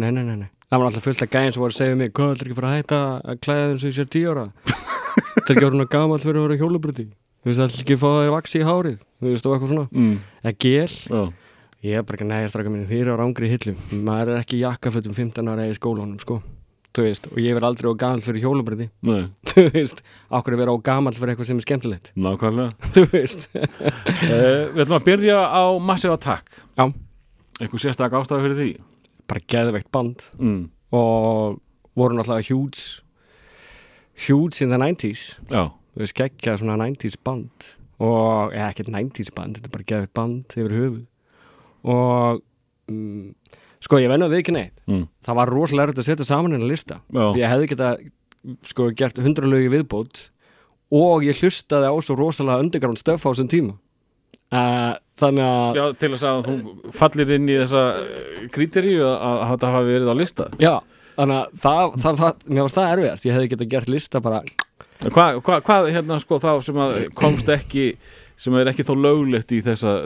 nei, 0.00 0.10
nei, 0.10 0.24
nei. 0.24 0.48
Það 0.70 0.78
var 0.80 0.86
alltaf 0.88 1.04
fullt 1.04 1.24
af 1.24 1.30
gæðin 1.34 1.52
sem 1.52 1.60
voru 1.64 1.74
að 1.74 1.80
segja 1.80 1.96
mig 1.98 2.12
Hvað, 2.14 2.30
ætlar 2.34 2.46
ekki 2.48 2.54
að 2.54 2.60
fara 2.60 2.70
að 2.70 2.78
hætta 2.78 3.00
að 3.32 3.40
klæða 3.44 3.78
sem 3.80 3.90
ég 3.90 3.96
sér 3.98 4.30
ára? 4.30 4.44
Það 5.10 5.50
er 5.50 5.56
ekki 5.56 5.66
orðin 5.66 5.84
að 5.84 5.90
gamall 5.92 6.22
fyrir 6.22 6.38
að 6.38 6.46
vera 6.46 6.58
hjólubröti 6.60 7.06
Þú 7.40 7.48
veist, 7.50 7.62
ætlar 7.64 7.82
ekki 7.84 7.96
að 7.96 8.02
fá 8.02 8.08
þér 8.10 8.34
vaksi 8.34 8.60
í 8.60 8.66
hárið 8.68 8.98
Þú 9.20 9.30
veist, 9.30 9.46
og 9.46 9.54
eitthvað 9.54 9.72
svona. 9.74 9.88
Mm. 9.92 10.16
Eða 10.44 10.54
gel. 10.64 10.96
Já, 11.08 11.22
Ég 11.80 11.96
er 11.96 12.02
bara 12.04 12.18
ekki 12.18 12.24
að 12.26 12.32
næja 12.34 12.48
straka 12.52 12.70
minni, 12.72 12.84
þið 12.90 12.98
eru 13.00 13.12
á 13.16 13.20
rángri 13.22 13.48
hillu. 13.48 13.72
Maður 14.04 14.34
er 14.34 14.40
ekki 14.42 14.58
jakkafötum 14.60 15.14
15 15.16 15.48
ára 15.48 15.64
í 15.64 15.76
skólanum, 15.78 16.18
sko. 16.20 16.42
Þú 16.92 17.04
veist, 17.06 17.28
og 17.30 17.38
ég 17.40 17.54
verð 17.56 17.68
aldrei 17.70 17.88
á 17.88 18.00
gamall 18.02 18.24
fyrir 18.24 18.42
hjólubröti 18.42 18.88
nei, 19.06 19.28
Þú 19.48 19.64
veist, 19.70 20.02
okkur 20.34 20.56
er 20.56 20.60
vera 20.60 20.74
á 20.74 20.78
gamall 20.90 21.14
fyrir 21.16 21.32
eitthvað 21.32 21.48
sem 21.48 21.60
er 21.62 21.64
skemmtilegt? 21.64 22.10
Nákvæmlega. 22.20 22.74
Þú 22.96 23.04
veist. 23.14 23.46
Uh, 23.54 23.62
Við 24.74 24.82
ætlum 24.84 24.96
að 24.98 25.06
byrja 25.06 25.38
á 25.40 25.64
Massive 25.80 26.18
Attack. 26.18 26.60
Já, 26.76 26.84
Eitthvað 27.60 27.84
sérstak 27.86 28.16
ástæðu 28.16 28.44
fyrir 28.44 28.58
því? 28.60 28.68
Bara 29.30 29.44
geðveikt 29.54 29.90
band. 29.94 30.26
Mm. 30.40 30.60
Og 30.96 31.60
voru 31.96 32.18
náttúrulega 32.18 32.50
huge 32.50 33.00
Huge 34.26 34.60
in 34.64 34.68
the 34.74 34.76
90s 34.76 35.38
Já, 35.48 35.70
þú 35.92 36.02
veist, 36.04 36.16
geggja 36.18 36.56
svona 36.60 36.78
90s 36.80 37.18
band. 37.26 37.68
Og, 38.00 38.54
eða 38.56 38.70
ekkert 38.70 38.92
90s 38.94 39.34
band 39.36 39.58
þetta 39.58 39.68
er 39.68 39.74
bara 39.74 39.88
geggja 39.92 40.12
band 40.16 40.56
yfir 40.56 40.76
höfuð. 40.76 41.02
Og 41.90 42.40
mm, 42.90 43.34
sko, 43.84 44.00
ég 44.00 44.12
venna 44.12 44.30
við 44.30 44.42
ekki 44.42 44.56
neitt. 44.56 44.76
Mm. 44.88 45.06
það 45.24 45.40
var 45.40 45.54
rosalega 45.54 45.88
erfitt 45.88 46.02
að 46.02 46.10
setja 46.10 46.28
saman 46.28 46.56
hennar 46.56 46.70
lista. 46.70 47.00
Já. 47.12 47.26
því 47.28 47.42
ég 47.42 47.54
hefði 47.54 47.70
geta 47.74 47.92
sko 48.70 48.88
gert 48.96 49.20
100 49.20 49.48
lögi 49.50 49.72
viðbót. 49.74 50.26
Og 50.90 51.22
ég 51.22 51.38
hlustaði 51.38 51.86
á 51.86 51.94
svo 52.02 52.16
rosalega 52.18 52.64
underground 52.64 52.98
stöf 52.98 53.22
á 53.22 53.30
þessum 53.30 53.50
tíma. 53.50 53.76
Uh, 54.50 54.96
þannig 55.20 55.44
að 55.46 55.76
Já, 55.78 55.84
til 56.00 56.08
þess 56.10 56.26
að 56.26 56.40
þú 56.48 56.54
fallir 56.98 57.28
inn 57.36 57.44
í 57.46 57.58
þessa 57.60 57.82
kríteríu 58.50 59.04
að, 59.06 59.20
að 59.28 59.52
þetta 59.52 59.70
hafi 59.76 59.92
verið 59.94 60.10
á 60.10 60.14
lista. 60.18 60.46
Já, 60.58 60.72
þannig 61.14 61.36
að 61.36 61.60
það, 61.62 61.94
það, 62.02 62.18
það, 62.22 62.42
mér 62.48 62.66
varst 62.66 62.78
það 62.80 62.94
erfiðast. 62.96 63.28
Ég 63.28 63.36
hefði 63.36 63.52
getað 63.52 63.70
gert 63.76 63.92
lista 63.94 64.22
bara 64.24 64.40
Hvað, 65.00 65.40
hva, 65.46 65.60
hvað 65.64 65.90
hérna 65.94 66.20
sko 66.20 66.38
þá 66.42 66.50
sem 66.64 66.80
að 66.80 66.96
komst 67.16 67.48
ekki 67.48 67.94
sem 68.40 68.56
er 68.56 68.68
ekki 68.72 68.84
þó 68.84 68.94
löglegt 69.00 69.52
í 69.52 69.60
þessa 69.64 70.02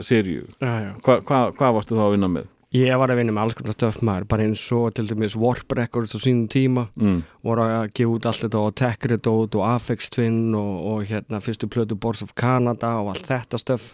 Hva, 1.03 1.21
hvað, 1.23 1.55
hvað 1.59 1.73
varstu 1.79 1.97
þá 1.97 2.05
að 2.07 2.13
vinna 2.17 2.31
með? 2.31 2.51
ég 2.75 2.97
var 2.99 3.11
að 3.11 3.19
vinna 3.21 3.33
með 3.35 3.45
alls 3.45 3.55
konar 3.55 3.75
stöf 3.75 3.97
maður 4.03 4.27
bara 4.31 4.45
eins 4.45 4.63
og 4.75 4.89
til 4.97 5.05
dæmis 5.07 5.35
Warp 5.39 5.71
Records 5.77 6.15
á 6.15 6.19
sínum 6.19 6.47
tíma. 6.51 6.87
Mm. 6.99 7.21
voru 7.45 7.65
að 7.65 7.91
gefa 7.95 8.15
út 8.15 8.27
allt 8.27 8.45
þetta 8.45 8.63
og 8.63 8.75
Tech 8.81 9.07
Redoubt 9.11 9.55
og 9.55 9.65
Afex 9.67 10.09
Twin 10.11 10.55
og, 10.57 10.73
og 10.91 11.05
hérna 11.09 11.41
fyrstu 11.43 11.69
plötu 11.71 11.95
Boards 11.95 12.23
of 12.25 12.33
Canada 12.35 12.95
og 13.01 13.13
allt 13.13 13.29
þetta 13.29 13.61
stöf. 13.61 13.93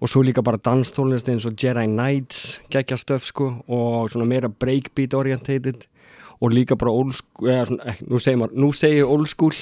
Og 0.00 0.08
svo 0.08 0.22
líka 0.24 0.44
bara 0.44 0.60
danstólnist 0.60 1.28
eins 1.28 1.46
og 1.48 1.56
Jedi 1.60 1.86
Knights 1.88 2.60
geggja 2.72 2.98
stöf 3.00 3.28
sko 3.28 3.50
og 3.68 4.12
svona 4.12 4.28
meira 4.28 4.48
breakbeat 4.48 5.16
orientated 5.16 5.86
og 6.40 6.54
líka 6.56 6.76
bara 6.76 6.92
old 6.92 7.14
school 7.16 7.52
eða 7.52 7.66
svona, 7.68 7.96
nú 8.08 8.20
segir 8.20 8.40
maður, 8.40 8.60
nú 8.64 8.70
segir 8.76 9.08
old 9.08 9.28
school 9.28 9.56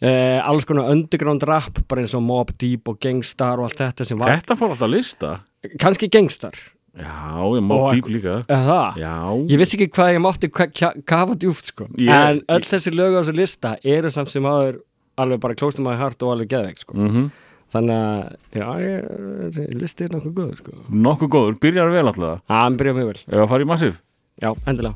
eh, 0.00 0.40
alls 0.44 0.64
konar 0.64 0.90
underground 0.90 1.42
rap 1.48 1.82
bara 1.88 2.00
eins 2.02 2.14
og 2.14 2.22
Mob 2.22 2.50
Deep 2.58 2.88
og 2.88 2.98
Gangstar 3.00 3.58
og 3.58 3.68
allt 3.68 3.78
þetta 3.82 4.06
sem 4.06 4.18
var, 4.18 4.34
Þetta 4.38 4.56
fór 4.58 4.70
alltaf 4.74 4.88
að 4.88 4.94
lista? 4.96 5.34
Kannski 5.80 6.08
Gangstar. 6.12 6.52
Já, 6.94 7.42
Og- 7.42 7.94
dýp 7.94 8.06
líka. 8.06 8.34
Það? 8.46 8.98
Já, 9.02 9.14
Ég 9.50 9.58
vissi 9.58 9.76
ekki 9.78 9.90
hvað 9.96 10.12
ég 10.14 10.20
mátti 10.22 10.50
ka- 10.52 10.68
ka- 10.70 10.94
kafa 11.04 11.34
djúft 11.34 11.64
sko. 11.72 11.88
Ég- 11.98 12.08
En 12.14 12.40
öll 12.48 12.60
þessi 12.62 12.92
lög 12.94 13.16
á 13.18 13.20
þessu 13.24 13.34
lista 13.34 13.76
eru 13.82 14.08
samt 14.10 14.28
sem 14.28 14.42
aður 14.44 14.78
alveg 15.18 15.40
bara 15.40 15.54
klóstum 15.54 15.86
að 15.90 15.98
hart 15.98 16.22
og 16.22 16.30
alveg 16.36 16.48
geðveik 16.48 16.78
sko. 16.78 16.94
Mm 16.94 17.30
Þannig 17.74 17.96
að, 17.96 18.36
já, 18.54 18.66
ég, 18.78 19.50
þessi 19.50 19.80
listi 19.80 20.04
er 20.04 20.08
nokkuð 20.12 20.34
góður 20.36 20.56
sko. 20.60 20.70
Nokkuð 20.92 21.28
góður, 21.32 21.58
byrjar 21.58 21.90
vel 21.90 22.06
alltaf. 22.06 22.40
Já, 22.46 22.54
hann 22.62 22.76
byrjaði 22.76 22.94
mjög 23.00 23.06
vel. 23.10 23.48
Fara 23.48 23.64
í 23.64 23.66
massíf 23.66 23.96
Já, 24.42 24.54
endilega 24.66 24.94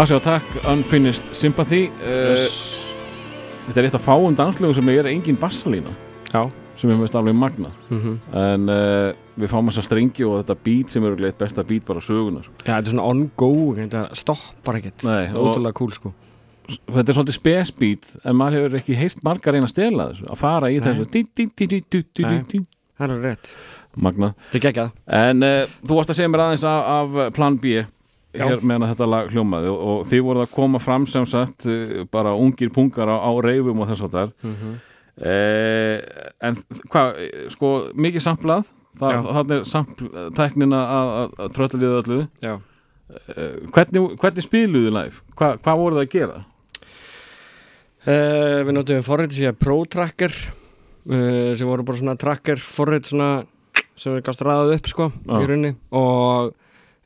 Massive 0.00 0.16
Attack, 0.16 0.44
Unfinished 0.64 1.34
Sympathy. 1.36 1.90
Uh, 2.00 2.32
Þetta 3.66 3.82
er 3.82 3.86
eitt 3.90 3.96
af 3.98 4.00
fáum 4.06 4.32
danslögum 4.32 4.72
sem 4.78 4.88
er 4.94 5.04
engin 5.10 5.36
bassalína 5.36 5.92
Já. 6.32 6.46
sem 6.80 6.88
er 6.88 6.96
mest 6.96 7.18
alveg 7.20 7.36
magnað. 7.36 7.74
Mm 7.92 8.14
en 8.40 8.72
uh, 8.72 9.10
við 9.36 9.52
fáum 9.52 9.68
þessa 9.68 9.84
strengi 9.84 10.24
og 10.24 10.38
þetta 10.38 10.56
beat 10.64 10.94
sem 10.94 11.04
eru 11.04 11.20
gleitt 11.20 11.36
besta 11.36 11.66
beat 11.68 11.84
bara 11.84 12.00
sögunar 12.00 12.48
Já, 12.64 12.78
þetta 12.78 12.80
er 12.80 12.90
svona 12.94 13.10
on-go, 13.12 13.50
þetta 13.76 14.06
stoppar 14.16 14.80
ekkert. 14.80 15.04
Nei, 15.04 15.26
Þetta 15.28 15.36
er 15.36 15.52
ótrúlega 15.52 15.78
cool 15.82 15.92
sko. 15.92 16.14
þetta 16.88 17.04
er 17.04 17.20
svolítið 17.20 17.38
spes 17.42 17.76
beat 17.84 18.10
en 18.24 18.40
maður 18.40 18.56
hefur 18.56 18.80
ekki 18.80 18.98
heyrt 19.04 19.22
margar 19.28 19.52
reyna 19.52 19.68
að 19.68 19.76
stela 19.76 20.08
þessu 20.14 20.32
að 20.32 20.44
fara 20.46 20.72
í 20.72 20.80
Nei. 20.80 20.84
þessu. 20.88 22.64
Það 22.96 23.10
er 23.10 23.22
rétt. 23.28 23.54
Er 24.56 24.60
geggjað. 24.64 24.98
En 25.20 25.44
uh, 25.44 25.62
þú 25.84 26.00
varst 26.00 26.16
að 26.16 26.22
segja 26.22 26.32
mér 26.32 26.48
aðeins 26.48 26.64
af, 26.72 26.92
af 26.96 27.34
plan 27.36 27.60
B 27.60 27.82
hér 28.34 28.62
meðan 28.62 28.92
þetta 28.92 29.08
lag 29.10 29.32
hljómaði 29.32 29.72
og, 29.72 29.80
og 29.80 30.04
þið 30.10 30.22
voruð 30.26 30.46
að 30.46 30.54
koma 30.54 30.80
fram 30.82 31.06
sem 31.10 31.26
sagt 31.26 31.66
uh, 31.70 32.04
bara 32.12 32.36
ungir 32.38 32.70
pungar 32.74 33.10
á, 33.10 33.16
á 33.18 33.30
reyfum 33.42 33.82
og 33.82 33.90
þess 33.90 34.06
að 34.06 34.16
þar 34.18 34.32
mm 34.42 34.54
-hmm. 34.54 34.78
Eh, 35.20 36.00
en 36.40 36.56
hvað, 36.88 37.18
sko, 37.52 37.70
mikið 37.92 38.22
samplað 38.24 38.70
það, 38.96 39.50
er 39.52 39.66
sampl-teknina 39.68 40.78
að, 40.80 41.34
trölluðu 41.52 41.98
öllu 41.98 42.20
eh, 42.40 43.58
hvernig, 43.74 44.14
hvernig 44.22 44.46
spiluðu 44.46 44.94
live? 44.94 45.20
Hva, 45.36 45.58
hvað 45.60 45.82
voru 45.82 45.98
það 45.98 46.06
að 46.06 46.14
gera? 46.14 46.40
Uh, 48.00 48.62
við 48.64 48.72
notum 48.72 49.04
forrið 49.04 49.34
síðan 49.36 49.58
Pro 49.60 49.74
Tracker 49.92 50.32
uh, 50.32 51.52
sem 51.52 51.68
voru 51.68 51.84
bara 51.84 52.00
svona 52.00 52.16
tracker 52.16 52.62
forrið 52.64 53.10
svona 53.10 53.28
sem 53.92 54.14
við 54.14 54.22
gafst 54.24 54.44
ræðað 54.46 54.72
upp 54.78 54.88
sko 54.88 55.10
Já. 55.12 55.34
í 55.36 55.50
rauninni 55.50 55.74
og 56.00 56.54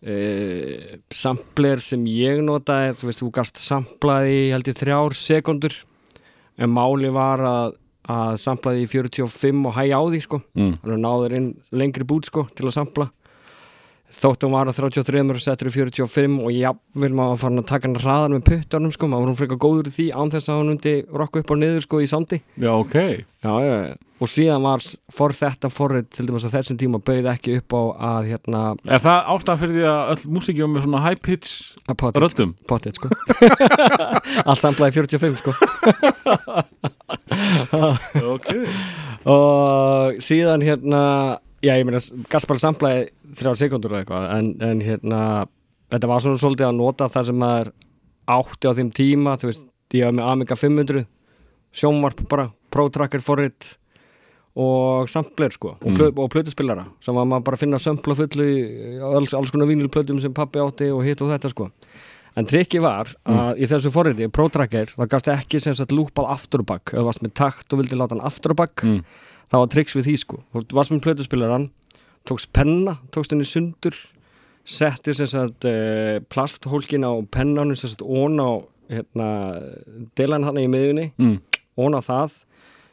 uh, 0.04 0.98
sampler 1.14 1.82
sem 1.82 2.04
ég 2.10 2.42
notaði 2.44 2.94
þú 3.00 3.08
veist 3.10 3.22
þú 3.22 3.30
gafst 3.38 3.60
samplaði 3.62 4.38
held 4.52 4.70
ég 4.70 4.78
þrjár 4.78 5.16
sekundur 5.18 5.80
en 6.60 6.70
máli 6.70 7.10
var 7.14 7.42
að, 7.48 7.76
að 8.10 8.38
samplaði 8.44 8.84
í 8.84 8.90
45 8.92 9.66
og 9.68 9.76
hægja 9.78 9.98
á 9.98 10.02
því 10.06 10.22
sko. 10.22 10.40
Mm. 10.54 10.72
þannig 10.82 10.96
að 10.96 11.04
náður 11.04 11.36
inn 11.40 11.50
lengri 11.74 12.06
bút 12.06 12.30
sko 12.30 12.46
til 12.54 12.68
að 12.68 12.76
sampla. 12.78 13.10
Þóttum 14.14 14.52
var 14.54 14.68
að 14.70 14.76
33 14.78 15.22
og 15.32 15.40
settur 15.42 15.70
í 15.70 15.74
45 15.74 16.34
og 16.44 16.52
jafnvel 16.54 17.10
maður 17.16 17.40
fann 17.40 17.58
að 17.58 17.66
taka 17.72 17.88
hann 17.88 17.98
hraðan 17.98 18.36
með 18.36 18.44
puttunum 18.50 18.92
sko, 18.94 19.08
maður 19.10 19.24
var 19.24 19.30
hún 19.32 19.38
frekar 19.40 19.58
góður 19.64 19.88
í 19.90 19.94
því 19.96 20.06
án 20.14 20.30
þess 20.30 20.50
að 20.52 20.60
hann 20.60 20.70
hundi 20.74 20.92
rokka 21.08 21.40
upp 21.40 21.50
og 21.50 21.58
niður 21.58 21.86
sko 21.86 22.02
í 22.04 22.10
sándi 22.12 22.38
Já, 22.60 22.70
ok. 22.76 22.94
Já, 23.42 23.52
já, 23.64 23.74
já. 23.88 23.96
Og 24.24 24.30
síðan 24.32 24.64
var 24.64 24.84
for 25.12 25.34
þetta 25.36 25.70
forrið 25.72 26.08
til 26.16 26.26
dæmis 26.28 26.46
að 26.48 26.56
þessum 26.56 26.78
tíma 26.80 27.00
bauð 27.04 27.28
ekki 27.34 27.58
upp 27.60 27.76
á 27.76 27.82
að 28.10 28.30
hérna 28.32 28.62
Er 28.88 29.04
það 29.04 29.30
ástæðan 29.34 29.60
fyrir 29.62 29.76
því 29.76 29.86
að 29.92 30.12
öll 30.14 30.34
músíki 30.36 30.64
var 30.64 30.72
með 30.74 30.86
svona 30.86 31.04
high 31.04 31.20
pitch 31.28 31.50
röddum? 32.24 32.54
potið 32.70 32.98
sko. 32.98 33.12
Allt 34.48 34.64
samplaði 34.64 34.96
45 35.02 35.40
sko. 35.42 35.54
Ok. 38.34 38.48
Og 39.28 40.20
síðan 40.24 40.62
hérna 40.64 41.02
já 41.64 41.74
ég 41.78 41.86
meina 41.88 42.00
Gaspar 42.32 42.60
samplaði 42.60 43.06
þrjár 43.38 43.58
sekundur 43.58 43.94
og 43.94 44.02
eitthvað 44.02 44.26
en, 44.36 44.50
en 44.62 44.82
hérna 44.84 45.20
þetta 45.92 46.10
var 46.10 46.24
svona 46.24 46.40
svolítið 46.40 46.68
að 46.68 46.78
nota 46.78 47.08
það 47.12 47.28
sem 47.30 47.38
maður 47.40 47.70
átti 48.34 48.70
á 48.70 48.76
þeim 48.78 48.90
tíma 48.94 49.36
þú 49.40 49.50
veist 49.50 49.64
ég 49.94 50.08
var 50.08 50.16
með 50.18 50.30
Amiga 50.32 50.58
500 50.58 51.04
sjónvarp 51.74 52.22
bara, 52.30 52.48
Pro 52.70 52.88
Tracker 52.92 53.22
forrit 53.24 53.74
og 54.56 55.08
sampler 55.10 55.50
sko 55.50 55.72
og, 55.74 55.84
Mm. 55.90 55.96
plö, 55.98 56.08
og 56.16 56.30
plötuspillara 56.30 56.84
sem 57.02 57.14
var 57.14 57.24
maður 57.26 57.44
bara 57.44 57.56
að 57.56 57.62
finna 57.64 57.78
sömpla 57.82 58.14
fullu 58.14 58.44
í 58.46 59.00
alls, 59.02 59.34
alls 59.34 59.50
konar 59.50 59.66
vínilplötum 59.66 60.20
sem 60.22 60.32
pappi 60.32 60.58
átti 60.62 60.90
og 60.94 61.02
hitt 61.04 61.20
og 61.22 61.30
þetta 61.32 61.50
sko 61.50 61.70
en 62.36 62.46
trikki 62.46 62.80
var 62.82 63.10
að 63.26 63.58
í 63.62 63.66
þessu 63.70 63.90
forriti 63.94 64.28
Pro 64.30 64.48
Tracker, 64.48 64.86
það 64.94 65.08
gafst 65.10 65.28
ekki 65.28 65.60
sem 65.60 65.74
sagt 65.74 65.90
lúpað 65.94 66.30
aftur 66.30 66.60
og 66.62 66.66
bakk, 66.66 66.92
ef 66.94 66.98
þú 67.00 67.04
varst 67.08 67.22
með 67.22 67.34
takt 67.34 67.72
og 67.72 67.78
vildi 67.82 67.98
láta 67.98 68.14
hann 68.14 68.24
aftur 68.26 68.54
og 68.54 68.56
bakk 68.62 68.82
mm. 68.86 69.00
það 69.50 69.58
var 69.64 69.66
triks 69.74 69.94
við 69.98 70.06
því 70.08 70.16
sko 70.22 70.38
þú 70.54 70.64
varst 70.78 70.90
með 70.94 71.02
plötuspilaran, 71.08 71.70
tókst 72.26 72.52
penna 72.52 72.98
tókst 73.10 73.34
henni 73.34 73.44
sundur 73.44 73.94
settir 74.64 75.14
sem 75.18 75.26
sagt 75.26 75.66
uh, 75.68 76.20
plasthólkin 76.30 77.04
á 77.04 77.12
pennanum 77.30 77.74
sem 77.76 77.90
sagt 77.90 78.02
ón 78.06 78.38
á 78.40 78.62
hérna, 78.88 79.28
delan 80.16 80.44
hann 80.46 80.58
í 80.62 80.68
miðunni 80.70 81.10
Mm. 81.18 81.40
ón 81.78 81.94
á 81.98 82.00
það 82.00 82.44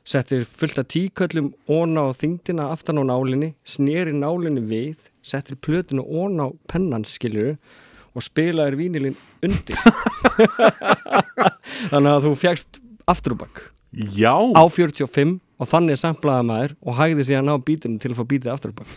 settir 0.08 0.44
fullt 0.48 0.80
af 0.82 0.88
tíköllum 0.92 1.52
ón 1.70 1.98
á 2.00 2.10
þingdina 2.18 2.70
aftan 2.74 3.02
á 3.02 3.04
nálinni 3.06 3.54
sneri 3.64 4.14
nálinni 4.16 4.64
við 4.66 5.10
settir 5.22 5.60
plötinu 5.62 6.04
ón 6.06 6.42
á 6.42 6.48
pennan 6.72 7.06
skilju 7.06 7.56
og 8.12 8.26
spilaðir 8.26 8.76
vínilinn 8.76 9.16
undir. 9.46 9.78
Þannig 11.92 12.12
að 12.12 12.26
þú 12.26 12.34
fjagst 12.42 12.82
afturubakk 13.10 13.70
Já, 13.92 14.34
á 14.36 14.64
45 14.72 15.38
og 15.62 15.68
þannig 15.70 16.00
samplaði 16.00 16.48
maður 16.48 16.76
og 16.82 16.96
hægði 16.98 17.26
síðan 17.28 17.52
á 17.52 17.56
bítinu 17.60 18.00
til 18.02 18.14
að 18.14 18.22
fá 18.22 18.26
bítið 18.34 18.54
aftur 18.54 18.76
bak 18.76 18.88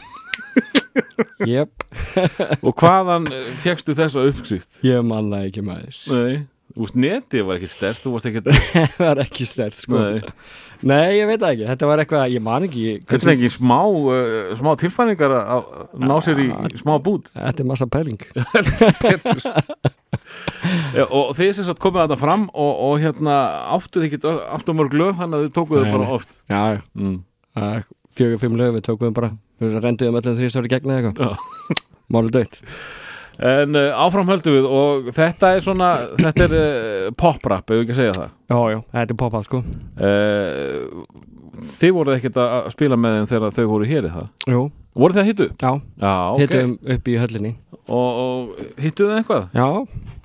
Jep, 1.45 1.83
og 2.63 2.77
hvaðan 2.79 3.27
fegstu 3.65 3.97
þessa 3.99 4.23
uppskrift? 4.29 4.79
ég 4.87 5.03
manna 5.03 5.41
ekki 5.49 5.65
maður. 5.67 5.97
Nei, 6.15 6.45
þú 6.75 6.83
veist, 6.83 6.97
netið 6.99 7.45
var 7.47 7.59
ekki 7.61 7.71
stærst 7.71 8.05
þú 8.05 8.13
varst 8.15 8.29
ekki, 8.31 8.41
Það 8.75 8.95
var 9.05 9.21
ekki 9.23 9.47
stert 9.47 9.77
sko. 9.79 10.01
Nei. 10.01 10.33
Nei, 10.85 11.21
ég 11.21 11.29
veit 11.31 11.45
ekki, 11.47 11.67
þetta 11.69 11.89
var 11.89 12.03
eitthvað, 12.03 12.25
ég 12.35 12.43
man 12.45 12.67
ekki 12.67 12.83
Þetta 13.09 13.29
er 13.29 13.33
ekki 13.37 13.51
smá, 13.55 13.79
uh, 13.87 14.51
smá 14.59 14.71
tilfæningar 14.83 15.35
að 15.39 15.69
ná 16.03 16.15
sér 16.27 16.43
í 16.43 16.49
smá 16.81 16.97
bút. 17.05 17.31
Þetta 17.37 17.65
er 17.65 17.69
massa 17.71 17.89
pæling. 17.91 18.21
Já, 20.95 21.05
og 21.05 21.33
þið 21.39 21.53
sem 21.57 21.67
sagt 21.69 21.83
komið 21.83 22.05
þetta 22.05 22.19
fram 22.19 22.45
og, 22.51 22.73
og 22.87 23.01
hérna 23.03 23.35
áttuð 23.75 24.07
ekki 24.07 24.21
allt 24.25 24.69
um 24.71 24.79
mörg 24.79 24.95
lög 24.97 25.17
þannig 25.19 25.37
að 25.37 25.47
þið 25.47 25.55
tókuðu 25.59 25.87
bara 25.91 26.11
oft. 26.17 26.37
Já, 26.51 26.63
mm. 26.97 27.17
fjögur, 28.15 28.41
fimm 28.43 28.59
lög 28.61 28.77
við 28.79 28.87
tókum 28.89 29.17
bara. 29.17 29.33
Við 29.63 29.79
renduðum 29.83 30.21
öllum 30.21 30.39
þrýsari 30.39 30.71
gegn 30.73 30.95
eða 30.95 31.13
eitthvað. 31.13 31.83
Máli 32.15 32.35
dött 32.35 32.63
En 33.43 33.75
uh, 33.75 33.91
áfram 34.05 34.29
höldum 34.31 34.55
við 34.55 34.67
og 34.71 35.09
þetta 35.17 35.49
er 35.57 35.63
svona 35.65 35.89
þetta 36.21 36.45
er 36.47 36.55
uh, 36.59 37.09
pop-rap, 37.19 37.67
ef 37.67 37.75
við 37.81 37.83
ekki 37.85 37.95
að 37.97 38.01
segja 38.03 38.15
það? 38.19 38.29
Já, 38.53 38.59
já, 38.75 38.79
þetta 38.95 39.15
er 39.17 39.21
poppað 39.25 39.47
sko. 39.49 39.63
Uh, 39.99 41.33
Þið 41.79 41.93
voruð 41.95 42.17
ekkert 42.19 42.39
að 42.43 42.65
spila 42.75 42.97
með 42.99 43.13
þeim 43.17 43.27
þegar 43.31 43.53
þau 43.55 43.67
voru 43.71 43.87
hér 43.87 44.09
í 44.09 44.11
það? 44.11 44.25
Jú, 44.51 44.63
Voruð 44.95 45.17
þið 45.17 45.23
að 45.23 45.29
hittu? 45.31 45.47
já, 45.63 45.71
Já, 46.03 46.13
ok. 46.31 46.41
Hittum 46.43 46.73
upp 46.95 47.09
í 47.11 47.15
höllinni. 47.19 47.53
Og, 47.85 48.19
og 48.25 48.83
hittuðu 48.83 49.15
eitthvað? 49.19 49.45
Já, 49.55 49.67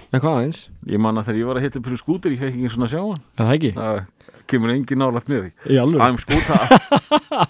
eitthvað 0.09 0.33
aðeins. 0.39 0.59
Ég 0.89 1.01
man 1.05 1.17
að 1.21 1.29
þegar 1.29 1.39
ég 1.41 1.49
var 1.49 1.59
að 1.61 1.65
hitta 1.67 1.81
fyrir 1.85 2.01
skútur 2.01 2.33
ég 2.35 2.41
fekk 2.41 2.57
ekki 2.57 2.71
svona 2.73 2.89
sjá 2.89 2.99
hann. 3.01 3.21
Er 3.37 3.45
það 3.45 3.53
ekki? 3.55 3.71
Það 3.77 4.43
kemur 4.49 4.73
engin 4.73 5.01
nálægt 5.03 5.29
mér 5.29 5.47
Í. 5.49 5.77
Alveg 5.81 6.05
I'm 6.05 6.17
skúta 6.21 6.57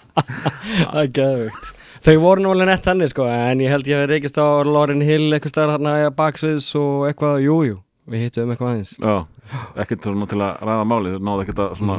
Það 0.20 1.02
er 1.04 1.12
geðvögt 1.20 1.70
Þau 2.00 2.14
voru 2.22 2.44
alveg 2.54 2.68
nett 2.70 2.86
þannig 2.86 3.10
sko 3.12 3.26
En 3.28 3.60
ég 3.60 3.68
held 3.74 3.88
ég 3.90 4.00
hef 4.00 4.08
reykist 4.08 4.38
á 4.40 4.64
Lauren 4.64 5.02
Hill 5.04 5.28
eitthvað 5.36 5.52
stær 5.52 5.72
hérna 5.74 5.96
í 6.00 6.06
baksviðs 6.16 6.70
og 6.80 7.06
eitthvað, 7.10 7.42
jú, 7.44 7.56
jú 7.68 7.76
Við 8.10 8.24
hittum 8.24 8.50
eitthvað 8.50 8.70
aðeins. 8.72 8.94
Já, 8.98 9.52
ekkert 9.84 10.06
svona 10.08 10.26
til 10.30 10.40
að 10.42 10.62
ræða 10.66 10.86
máli 10.88 11.12
Þau 11.12 11.26
náðu 11.28 11.44
ekkert 11.44 11.60
að 11.62 11.74
svona 11.78 11.98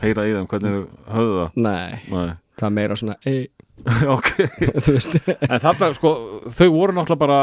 heyra 0.00 0.24
í 0.26 0.32
þeim 0.34 0.48
hvernig 0.50 0.74
þau 0.74 1.12
höfðu 1.18 1.36
það. 1.38 1.60
Nei, 1.68 2.00
Nei. 2.14 2.32
það 2.58 2.74
meira 2.78 2.96
svona 2.98 3.16
ei, 3.28 3.44
Ok, 4.16 4.30
Þú 4.82 4.94
en 5.46 5.62
þarna 5.62 5.90
sko 5.98 6.12
þau 6.48 6.68
voru 6.74 6.96
náttúrulega 6.96 7.20
bara 7.22 7.40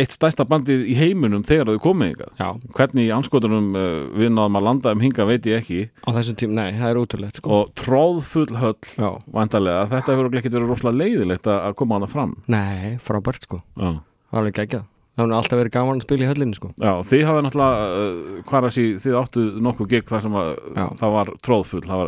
eitt 0.00 0.14
stærsta 0.14 0.46
bandið 0.48 0.86
í 0.88 0.94
heiminum 0.96 1.42
þegar 1.44 1.72
þau 1.72 1.82
komið 1.84 2.14
ykkar 2.14 2.60
Hvernig 2.76 3.08
í 3.08 3.12
anskotunum 3.14 3.66
uh, 3.76 3.88
við 4.16 4.32
náðum 4.32 4.56
að 4.60 4.66
landa 4.68 4.94
um 4.96 5.02
hinga 5.04 5.26
veit 5.28 5.48
ég 5.50 5.60
ekki. 5.60 5.80
Á 6.04 6.08
þessum 6.16 6.38
tím, 6.40 6.54
nei, 6.56 6.70
það 6.78 6.88
er 6.92 7.00
útrúlegt 7.02 7.40
sko. 7.42 7.58
Og 7.58 7.74
tróðfull 7.78 8.56
höll 8.56 8.78
Já, 8.96 9.10
vantarlega, 9.34 9.84
þetta 9.92 10.16
hefur 10.16 10.30
ekkert 10.40 10.56
verið 10.56 10.72
rosalega 10.72 11.02
leiðilegt 11.02 11.50
að 11.52 11.76
koma 11.82 11.98
hana 12.00 12.08
fram. 12.10 12.32
Nei, 12.52 12.96
frábært 13.04 13.44
sko. 13.48 13.60
Já, 13.76 14.00
Það 14.32 14.38
er 14.38 14.42
alveg 14.42 14.58
geggjað. 14.62 14.88
Það 15.12 15.26
hefur 15.26 15.36
alltaf 15.36 15.58
verið 15.60 15.72
gaman 15.74 15.98
að 15.98 16.04
spila 16.06 16.24
í 16.24 16.28
höllinni 16.30 16.56
sko. 16.56 16.68
Já 16.80 16.92
þið 17.04 17.24
hafði 17.28 17.40
náttúrulega 17.44 17.88
uh, 18.00 18.36
hvar 18.48 18.66
að 18.68 18.76
sí, 18.78 18.84
þið 19.02 19.16
áttu 19.20 19.42
nokkuð 19.66 19.90
gig 19.90 20.06
þar 20.08 20.22
sem 20.24 20.38
að 20.40 20.52
Já. 20.72 20.84
það 21.02 21.16
var 21.18 21.32
tróðfull 21.44 21.82
það 21.84 22.04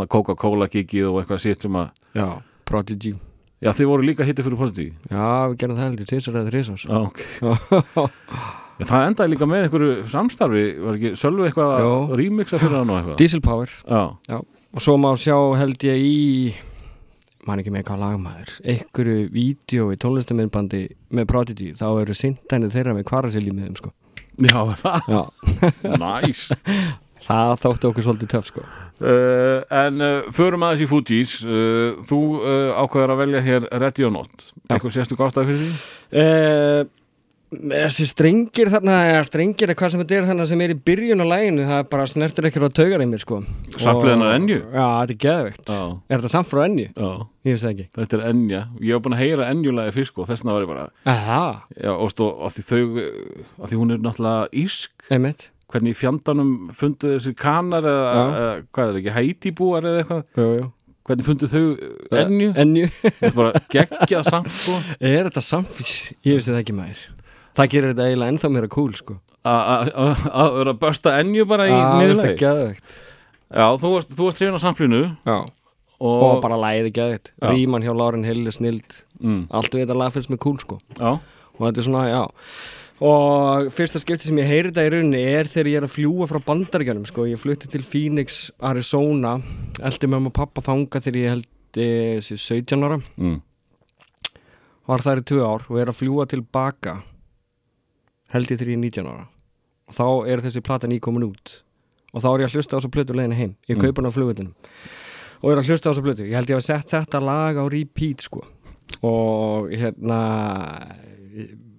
var 0.00 0.08
Coca-Cola 0.16 0.70
gigið 0.72 1.10
og 1.10 1.18
eitthvað 1.20 1.42
sitt 1.44 1.66
sem 1.66 1.76
að 1.76 1.90
já, 2.16 2.28
Prodigy 2.64 3.12
Já, 3.60 3.70
þið 3.76 3.88
voru 3.90 4.06
líka 4.08 4.24
hitti 4.24 4.44
fyrir 4.46 4.56
Prodigy 4.60 4.86
Já, 5.10 5.26
við 5.52 5.56
gerum 5.60 5.76
það 5.76 5.86
heldur 5.90 6.08
tvisar 6.08 6.38
eða 6.40 6.48
þrisar 6.52 6.84
Já, 6.86 6.96
ok. 7.04 7.20
Já, 8.80 8.86
það 8.88 9.04
endaði 9.10 9.32
líka 9.34 9.48
með 9.50 9.66
einhverju 9.66 9.96
samstarfi 10.08 10.64
var 10.80 10.96
ekki 10.96 11.12
Sölvi 11.20 11.44
eitthvað 11.50 11.74
að 11.76 12.14
remixa 12.22 12.60
fyrir 12.62 12.78
hann 12.78 12.92
og 12.94 13.00
eitthvað? 13.02 13.18
Diesel 13.20 13.42
Power. 13.44 13.74
Já, 13.84 14.40
Og 14.70 14.84
svo 14.84 14.94
má 15.02 15.10
sjá 15.18 15.34
held 15.58 15.82
ég 15.82 15.98
í 16.06 16.18
man 17.48 17.60
ekki 17.60 17.72
með 17.74 17.86
hvað 17.88 18.00
lagmaður 18.04 18.50
einhverju 18.70 19.22
vídeo 19.34 19.88
í 19.92 19.98
tónlistamindbandi 20.00 20.82
með 21.16 21.28
Prodigy, 21.32 21.70
þá 21.76 21.86
eru 22.04 22.16
sintænið 22.16 22.74
þeirra 22.76 22.94
með 22.96 23.06
kvarasilí 23.10 23.52
með 23.56 23.68
þeim 23.68 23.78
sko. 23.80 23.92
Já 24.40 24.60
það, 24.80 25.08
Já, 25.10 25.22
næs 26.04 26.44
það 27.26 27.52
þótti 27.64 27.90
okkur 27.90 28.06
svolítið 28.06 28.30
töf 28.34 28.48
sko 28.50 28.62
uh, 28.64 29.60
En 29.82 30.00
uh, 30.04 30.30
förum 30.34 30.64
aðeins 30.66 30.84
í 30.86 30.88
Fugees 30.90 31.34
uh, 31.44 31.98
Þú 32.08 32.20
uh, 32.40 32.80
ákveður 32.80 33.14
að 33.16 33.20
velja 33.24 33.44
hér 33.46 33.68
Ready 33.82 34.06
or 34.08 34.14
Not. 34.14 34.48
Eitthvað 34.70 34.96
sérstu 34.96 35.18
gástæði 35.18 35.52
fyrir 35.52 35.68
því? 35.68 36.88
Þessi 37.50 38.04
strengir 38.06 38.68
þarna, 38.70 38.96
strengir 39.26 39.72
er 39.72 39.74
hvað 39.74 39.90
sem 39.90 40.00
þetta 40.04 40.14
er 40.20 40.26
þarna 40.28 40.44
sem 40.46 40.60
er 40.62 40.70
í 40.70 40.76
byrjun 40.86 41.18
á 41.18 41.26
læginu, 41.26 41.64
það 41.66 41.80
er 41.82 41.88
bara 41.90 42.04
snertur 42.06 42.46
ekki 42.46 42.62
á 42.62 42.70
taugar 42.70 43.02
í 43.02 43.08
mér 43.10 43.22
sko. 43.24 43.40
Samplið 43.74 44.12
hennar 44.14 44.36
Enju? 44.36 44.58
Já, 44.70 44.84
þetta 45.00 45.14
er 45.16 45.18
geðveikt. 45.24 45.64
Já. 45.66 45.80
Er 46.06 46.20
þetta 46.20 46.30
samt 46.30 46.46
frá 46.46 46.60
Enju? 46.68 46.86
Já, 46.94 47.10
Ég 47.48 47.56
veist 47.56 47.66
ekki. 47.72 47.86
þetta 47.98 48.18
er 48.20 48.22
Enja 48.30 48.60
Ég 48.78 48.92
hef 48.94 49.02
búin 49.02 49.16
að 49.16 49.22
heyra 49.24 49.48
Enjulagi 49.50 49.94
fyrst 49.96 50.12
sko 50.12 50.26
Þess 50.28 50.44
vegna 50.44 50.54
var 50.54 50.62
ég 50.62 50.70
bara 50.70 50.86
Já, 51.74 51.90
og 51.96 52.08
stó, 52.14 52.26
af 52.46 52.54
því 52.54 52.62
þau 52.68 52.82
af 53.64 53.66
því 53.72 53.76
er 55.70 55.78
hvernig 55.78 55.96
fjandanum 55.96 56.50
fundu 56.76 57.14
þessi 57.16 57.32
kanar 57.38 57.86
eða, 57.86 58.10
Já. 58.10 58.24
eða 58.40 58.52
hvað 58.74 58.90
er 58.92 58.98
ekki, 59.00 59.14
hætibúar 59.16 59.86
eða 59.90 60.02
eitthvað 60.02 60.24
Jú, 60.40 60.46
jú. 60.58 60.68
hvernig 61.06 61.26
fundu 61.26 61.48
þau. 61.50 61.64
Þetta 62.10 63.24
er 63.28 63.34
bara 63.36 63.52
geggjað 63.70 64.28
samt 64.30 64.50
sko 64.52 64.76
er 65.00 65.28
þetta 65.28 65.42
samt? 65.42 65.80
Ég 66.26 66.38
veist 66.38 66.48
það 66.50 66.60
ekki 66.64 66.76
maður. 66.76 67.04
Það 67.56 67.70
gerir 67.74 67.92
þetta 67.94 68.08
eiginlega 68.10 68.32
ennþá 68.34 68.50
meira 68.54 68.68
cool 68.70 68.92
sko. 68.98 69.16
A- 69.40 69.50
a- 69.50 69.92
a- 69.96 70.30
að 70.44 70.56
vera 70.58 70.72
að 70.74 70.78
börsta 70.82 71.14
Enju 71.20 71.46
bara 71.48 71.64
í 71.66 71.72
Já, 71.72 71.86
niðurlegi. 71.98 72.76
Já, 73.50 73.66
þú 73.80 73.94
varst, 73.96 74.10
þú 74.14 74.26
varst 74.28 74.38
hrifin 74.42 74.58
á 74.58 74.62
samplinu 74.62 75.00
Já. 75.26 75.38
og, 76.00 76.22
Og 76.22 76.42
bara 76.42 76.56
læði. 76.60 76.92
Já. 77.40 77.48
Ríman 77.50 77.82
hjá 77.82 77.94
Lauren 77.96 78.24
Hill 78.24 78.46
er 78.46 78.52
snild. 78.52 79.04
mm, 79.20 79.46
Allt 79.50 79.70
við 79.72 79.86
þetta 79.86 79.96
lag 79.96 80.12
finnst 80.12 80.30
mér 80.30 80.38
cool 80.38 80.58
sko. 80.58 80.78
Já, 80.98 81.18
og 81.18 81.60
þetta 81.60 81.78
er 81.78 81.88
svona, 81.88 82.04
já 82.08 82.22
og 83.00 83.70
fyrsta 83.72 84.00
skipti 84.02 84.28
sem 84.28 84.38
ég 84.42 84.48
heyri 84.50 84.68
þetta 84.70 84.84
í 84.84 84.90
rauninni 84.92 85.20
er 85.32 85.48
þegar 85.48 85.70
ég 85.70 85.78
er 85.80 85.86
að 85.86 85.94
fljúa 85.94 86.26
frá 86.28 86.40
bandaríkjanum 86.44 87.06
sko, 87.08 87.24
ég 87.30 87.40
flutti 87.40 87.70
til 87.72 87.80
Phoenix, 87.86 88.50
Arizona 88.60 89.38
eldi 89.80 90.06
með 90.06 90.16
mamma 90.18 90.32
og 90.32 90.36
pappa 90.36 90.64
þanga 90.66 91.00
þegar 91.00 91.20
ég 91.22 91.32
held 91.34 91.48
eh, 91.80 92.18
þessi 92.20 92.36
17 92.60 92.84
ára. 92.84 92.98
Mm, 93.16 93.38
var 94.90 95.04
þar 95.06 95.22
í 95.22 95.26
2 95.32 95.40
ár 95.46 95.64
og 95.70 95.80
er 95.80 95.92
að 95.92 95.98
fljúa 96.02 96.26
tilbaka 96.28 96.98
held 98.34 98.52
ég 98.52 98.60
þegar 98.60 98.74
ég 98.74 98.78
er 98.78 98.84
19 98.84 99.10
ára. 99.14 99.26
Og 99.90 99.96
þá 99.96 100.06
er 100.30 100.44
þessi 100.44 100.62
plata 100.62 100.86
nýkomin 100.90 101.24
út. 101.30 101.56
Og 102.12 102.22
þá 102.22 102.28
er 102.34 102.42
ég 102.44 102.50
að 102.50 102.56
hlusta 102.58 102.76
á 102.76 102.78
þessu 102.82 102.92
plötu 102.94 103.14
leiðinu 103.16 103.38
heim. 103.38 103.56
Ég 103.70 103.76
Mm. 103.78 103.82
kaupa 103.86 104.02
hann 104.02 104.10
á 104.10 104.14
flugvöldinum 104.14 104.54
og 105.40 105.50
er 105.52 105.56
að 105.62 105.68
hlusta 105.70 105.88
á 105.88 105.92
þessu 105.94 106.04
plötu. 106.04 106.26
Ég 106.28 106.34
held 106.36 106.50
ég 106.50 106.58
að 106.60 106.66
sett 106.68 106.90
þetta 106.92 107.20
lag 107.24 107.56
á 107.56 107.64
repeat 107.70 108.20
sko. 108.20 108.42
Og 109.02 109.70
hérna 109.72 110.20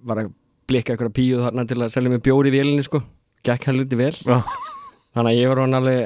var 0.02 0.16
að 0.24 0.32
blikka 0.72 0.94
einhverja 0.94 1.16
píu 1.20 1.42
þarna 1.44 1.66
til 1.68 1.80
að 1.80 1.92
selja 1.94 2.12
mig 2.12 2.22
bjóri 2.24 2.50
í 2.50 2.56
vélinni 2.56 2.84
sko. 2.86 3.02
Gekk 3.44 3.68
helviti 3.70 3.98
vel. 3.98 4.14
Já, 4.16 4.40
þannig 5.14 5.32
að 5.32 5.40
ég 5.40 5.50
var 5.52 5.62
hann 5.64 5.78
alveg 5.78 6.00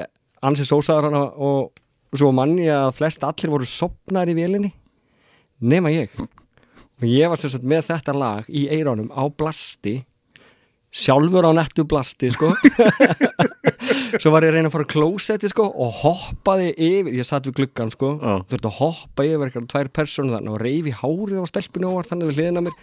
ansið 0.47 0.71
sósaður 0.71 1.11
hana 1.11 1.23
og 1.47 2.17
svo 2.17 2.33
mann 2.35 2.57
ég 2.61 2.73
að 2.75 2.95
flest 2.97 3.25
allir 3.27 3.53
voru 3.53 3.69
sopnar 3.69 4.31
í 4.31 4.37
vélinni 4.37 4.73
nema 5.61 5.93
ég. 5.95 6.13
Og 6.97 7.09
ég 7.09 7.29
var 7.29 7.41
sagt 7.41 7.65
með 7.67 7.91
þetta 7.91 8.15
lag 8.17 8.49
í 8.49 8.67
eironum 8.73 9.11
á 9.13 9.23
blasti 9.29 10.01
sjálfur 10.95 11.47
á 11.49 11.53
nettu 11.57 11.85
blasti 11.89 12.31
sko. 12.35 12.53
Svo 14.21 14.33
var 14.33 14.47
ég 14.47 14.53
að 14.53 14.57
reyna 14.57 14.71
að 14.71 14.75
fara 14.77 14.87
á 14.87 14.93
klósetti 14.93 15.51
sko 15.51 15.67
og 15.69 16.01
hoppaði 16.03 16.73
yfir, 16.73 17.13
ég 17.19 17.27
satt 17.29 17.47
við 17.49 17.59
gluggan 17.61 17.93
sko 17.93 18.15
Já. 18.17 18.35
þurfti 18.49 18.71
að 18.71 18.79
hoppa 18.81 19.27
yfir 19.27 19.47
eitthvað 19.49 19.71
tvær 19.73 19.93
persónu 20.01 20.35
þannig 20.35 20.55
og 20.55 20.63
reyfi 20.63 20.95
hárið 20.97 21.43
á 21.43 21.51
stelpinu 21.51 21.91
og 21.91 21.99
var 22.01 22.11
þannig 22.11 22.31
við 22.31 22.41
hliðina 22.41 22.63
á 22.63 22.67
mér. 22.67 22.77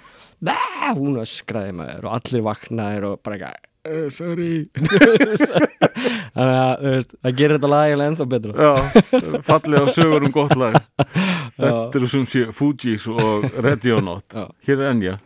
Bæ, 0.44 0.56
hún 1.00 1.22
öskraði 1.24 1.78
maður 1.80 2.10
og 2.10 2.18
allir 2.18 2.46
vaknaðir 2.50 3.08
og 3.08 3.22
bara 3.24 3.39
eitthvað 3.39 3.72
uh, 3.88 4.08
sorry. 4.13 4.52
Þannig 6.34 6.60
að 6.60 6.86
veist, 6.88 7.18
það 7.20 7.38
gerir 7.39 7.58
þetta 7.58 7.72
lag 7.74 7.88
eiginlega 7.88 8.13
ennþá 8.13 8.30
betra. 8.34 8.54
Já 8.54 8.74
fallega 9.48 9.96
sögur 9.96 10.28
um 10.28 10.36
gott 10.36 10.56
lag. 10.60 10.80
Þetta 11.58 12.00
eru 12.02 12.12
sem 12.12 12.28
sé 12.30 12.48
Fugees 12.56 13.08
og 13.12 13.48
Já. 13.54 14.48
Hér 14.68 14.80
er 14.80 14.89
Enja 14.92 15.18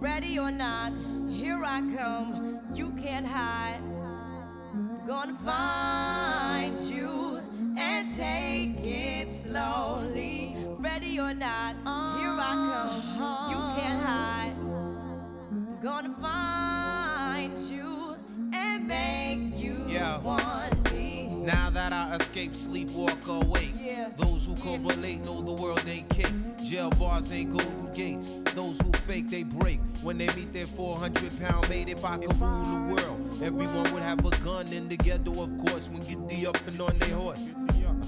Ready 0.00 0.38
or 0.38 0.50
not, 0.50 0.92
here 1.28 1.62
I 1.62 1.80
come. 1.94 2.60
You 2.74 2.90
can't 2.92 3.26
hide. 3.26 3.80
Gonna 5.06 5.34
find 5.44 6.74
you 6.78 7.42
and 7.76 8.08
take 8.08 8.78
it 8.82 9.30
slowly. 9.30 10.56
Ready 10.78 11.20
or 11.20 11.34
not, 11.34 11.74
here 12.18 12.34
I 12.40 12.52
come. 12.70 13.50
You 13.50 13.58
can't 13.78 14.02
hide. 14.02 14.54
Gonna 15.82 16.14
find 16.20 17.58
you 17.58 18.16
and 18.54 18.88
make 18.88 19.62
you 19.62 19.84
Yeah. 19.86 20.18
want 20.20 20.74
me. 20.84 20.89
Now 21.40 21.70
that 21.70 21.92
I 21.92 22.16
escape, 22.16 22.54
sleep, 22.54 22.90
walk 22.90 23.26
awake. 23.26 23.72
Yeah. 23.80 24.10
Those 24.18 24.46
who 24.46 24.54
correlate 24.56 25.24
know 25.24 25.40
the 25.40 25.52
world 25.52 25.82
ain't 25.88 26.08
kick. 26.10 26.30
Jail 26.62 26.90
bars 26.90 27.32
ain't 27.32 27.50
golden 27.50 27.90
gates. 27.92 28.32
Those 28.54 28.78
who 28.80 28.92
fake, 28.92 29.28
they 29.28 29.44
break. 29.44 29.80
When 30.02 30.18
they 30.18 30.26
meet 30.36 30.52
their 30.52 30.66
400 30.66 31.40
pound 31.40 31.68
mate, 31.70 31.88
if 31.88 32.04
I 32.04 32.18
could 32.18 32.38
rule 32.38 32.64
the 32.64 32.94
world, 32.94 33.42
everyone 33.42 33.90
would 33.94 34.02
have 34.02 34.18
a 34.24 34.30
gun 34.44 34.70
in 34.72 34.88
the 34.88 34.98
ghetto, 34.98 35.42
of 35.42 35.58
course, 35.66 35.88
when 35.88 36.02
get 36.02 36.28
the 36.28 36.46
up 36.46 36.58
and 36.68 36.80
on 36.80 36.98
their 36.98 37.16
horse. 37.16 37.56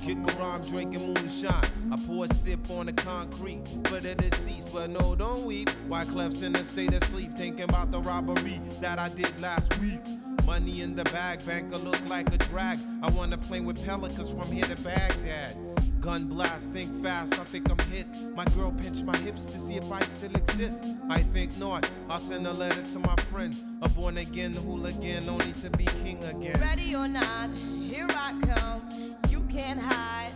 Kick 0.04 0.18
around 0.36 0.66
drinking 0.66 1.06
moonshine. 1.06 1.64
I 1.90 1.96
pour 2.06 2.26
a 2.26 2.28
sip 2.28 2.70
on 2.70 2.86
the 2.86 2.92
concrete 2.92 3.66
for 3.84 3.98
the 3.98 4.14
deceased, 4.14 4.74
but 4.74 4.90
no, 4.90 5.14
don't 5.14 5.44
weep. 5.44 5.70
Why 5.88 6.04
Clef's 6.04 6.42
in 6.42 6.54
a 6.56 6.64
state 6.64 6.92
of 6.94 7.02
sleep, 7.04 7.32
thinking 7.32 7.64
about 7.64 7.90
the 7.90 8.00
robbery 8.00 8.60
that 8.80 8.98
I 8.98 9.08
did 9.10 9.40
last 9.40 9.78
week. 9.80 10.00
Money 10.46 10.82
in 10.82 10.94
the 10.94 11.04
bag, 11.04 11.44
banker 11.46 11.78
look 11.78 11.98
like 12.08 12.32
a 12.34 12.38
drag. 12.38 12.78
I 13.02 13.10
wanna 13.10 13.38
play 13.38 13.60
with 13.60 13.84
pelicans 13.84 14.30
from 14.30 14.50
here 14.50 14.64
to 14.64 14.82
Baghdad. 14.82 15.56
Gun 16.00 16.24
blast, 16.26 16.70
think 16.72 16.92
fast, 17.00 17.38
I 17.38 17.44
think 17.44 17.70
I'm 17.70 17.78
hit. 17.90 18.08
My 18.34 18.44
girl 18.56 18.72
pinched 18.72 19.04
my 19.04 19.16
hips 19.18 19.44
to 19.46 19.58
see 19.58 19.76
if 19.76 19.90
I 19.92 20.00
still 20.00 20.34
exist. 20.34 20.84
I 21.08 21.20
think 21.20 21.56
not. 21.58 21.88
I'll 22.10 22.18
send 22.18 22.46
a 22.46 22.52
letter 22.52 22.82
to 22.82 22.98
my 22.98 23.14
friends. 23.30 23.62
A 23.82 23.88
born 23.88 24.18
again 24.18 24.52
hooligan, 24.52 25.28
only 25.28 25.52
to 25.52 25.70
be 25.70 25.84
king 26.02 26.22
again. 26.24 26.60
Ready 26.60 26.96
or 26.96 27.06
not, 27.06 27.50
here 27.88 28.08
I 28.10 28.34
come. 28.42 29.16
You 29.30 29.42
can't 29.48 29.80
hide. 29.80 30.32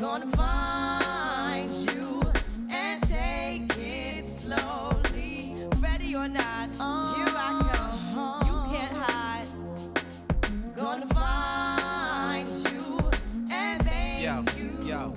Gonna 0.00 0.26
find 0.36 1.70
you 1.70 2.20
and 2.68 3.00
take 3.02 3.72
it 3.78 4.24
slowly. 4.24 5.54
Ready 5.78 6.16
or 6.16 6.26
not, 6.26 6.68
here 7.16 7.36
I 7.36 7.68
come. 7.70 7.71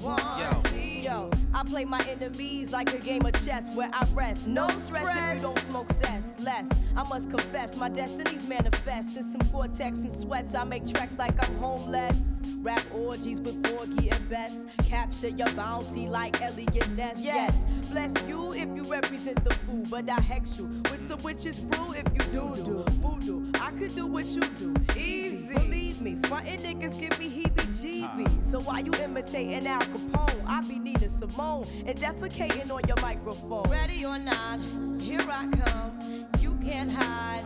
Yo, 0.05 0.61
yo. 1.01 1.29
I 1.53 1.63
play 1.63 1.85
my 1.85 2.03
enemies 2.09 2.71
like 2.71 2.93
a 2.93 2.97
game 2.97 3.25
of 3.25 3.33
chess 3.45 3.75
where 3.75 3.89
I 3.93 4.05
rest. 4.13 4.47
No 4.47 4.67
stress 4.69 5.15
if 5.15 5.37
you 5.37 5.41
don't 5.41 5.59
smoke 5.59 5.89
cess. 5.91 6.35
Less, 6.39 6.69
I 6.95 7.03
must 7.07 7.29
confess, 7.29 7.77
my 7.77 7.89
destinies 7.89 8.47
manifest. 8.47 9.17
In 9.17 9.23
some 9.23 9.41
cortex 9.51 10.01
and 10.01 10.13
sweats, 10.13 10.53
I 10.53 10.63
make 10.63 10.85
tracks 10.85 11.17
like 11.17 11.41
I'm 11.47 11.55
homeless. 11.55 12.44
Rap 12.65 12.81
orgies 12.95 13.39
with 13.39 13.61
Borgie 13.61 14.11
and 14.11 14.27
Best. 14.27 14.67
Capture 14.89 15.29
your 15.29 15.47
bounty 15.51 16.07
like 16.07 16.41
Elliot 16.41 16.89
Ness. 16.97 17.21
Yes, 17.21 17.89
bless 17.91 18.11
you 18.27 18.53
if 18.53 18.67
you 18.75 18.83
represent 18.91 19.43
the 19.43 19.53
food, 19.53 19.87
but 19.91 20.09
I 20.09 20.19
hex 20.19 20.57
you 20.57 20.65
with 20.65 20.99
some 20.99 21.21
witches 21.21 21.59
brew 21.59 21.93
if 21.93 22.07
you 22.11 22.31
do 22.31 22.63
do 22.63 22.83
voodoo. 23.03 23.51
I 23.61 23.69
could 23.69 23.93
do 23.93 24.07
what 24.07 24.25
you 24.25 24.41
do, 24.57 24.73
easy. 24.99 25.53
Believe 25.53 26.01
me, 26.01 26.15
frontin' 26.23 26.61
niggas 26.61 26.99
give 26.99 27.19
me 27.19 27.29
heebie-jeebies. 27.43 28.43
So 28.43 28.61
why 28.61 28.79
you 28.79 28.93
imitating 28.95 29.67
Al 29.67 29.81
Capone? 29.81 30.43
I 30.47 30.67
be 30.67 30.79
needing 30.79 31.09
Simone 31.09 31.67
and 31.85 31.95
defecating 31.95 32.71
on 32.71 32.81
your 32.87 32.99
microphone. 32.99 33.69
Ready 33.69 34.03
or 34.05 34.17
not, 34.17 34.59
here 34.99 35.21
I 35.21 35.47
come. 35.65 36.27
You 36.39 36.57
can't 36.65 36.91
hide. 36.91 37.45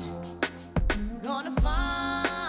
Gonna 1.22 1.52
find 1.60 2.49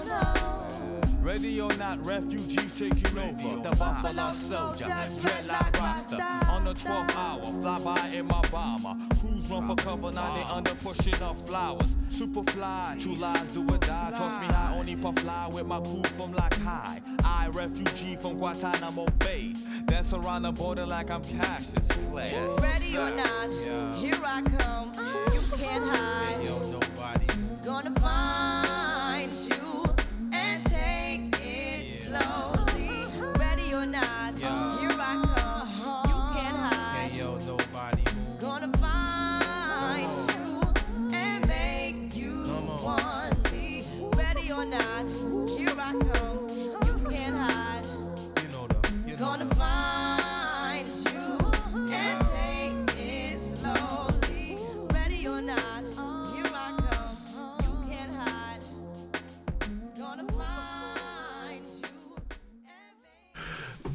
Ready 1.31 1.61
or 1.61 1.73
not, 1.77 2.05
refugees 2.05 2.77
taking 2.77 3.17
over. 3.17 3.61
The 3.63 3.73
Buffalo 3.77 4.33
Soldier, 4.33 4.83
dreadlock 4.83 5.79
roster. 5.79 6.49
On 6.51 6.65
the 6.65 6.73
12th 6.73 7.15
hour, 7.15 7.41
fly 7.61 7.79
by 7.79 8.07
in 8.09 8.27
my 8.27 8.41
bomber. 8.51 8.97
Crews 9.21 9.49
run 9.49 9.65
for 9.65 9.75
cover, 9.75 10.11
now 10.11 10.35
they 10.35 10.43
under 10.51 10.75
pushing 10.75 11.23
up 11.23 11.37
flowers. 11.47 11.87
Super 12.09 12.43
fly, 12.51 12.97
true 12.99 13.15
lies 13.15 13.53
do 13.53 13.61
or 13.63 13.77
die. 13.77 14.11
Toss 14.11 14.41
me 14.41 14.53
high, 14.53 14.75
only 14.77 14.97
puff 14.97 15.17
fly 15.19 15.47
with 15.53 15.65
my 15.65 15.79
crew 15.79 16.03
from 16.17 16.33
like 16.33 16.53
high. 16.55 16.99
I, 17.23 17.47
refugee 17.53 18.17
from 18.17 18.35
Guantanamo 18.35 19.05
Bay. 19.19 19.53
Dance 19.85 20.13
around 20.13 20.41
the 20.41 20.51
border 20.51 20.85
like 20.85 21.09
I'm 21.09 21.23
Cassius 21.23 21.87
Clay. 22.11 22.33
Ready 22.59 22.97
or 22.97 23.09
not, 23.09 23.95
here 23.95 24.19
I 24.21 24.41
come. 24.41 24.91
You 25.33 25.41
can't 25.57 25.85
hide. 25.85 26.43
Yo, 26.43 26.59
nobody. 26.59 27.27
Gonna 27.63 27.97
find 28.01 28.70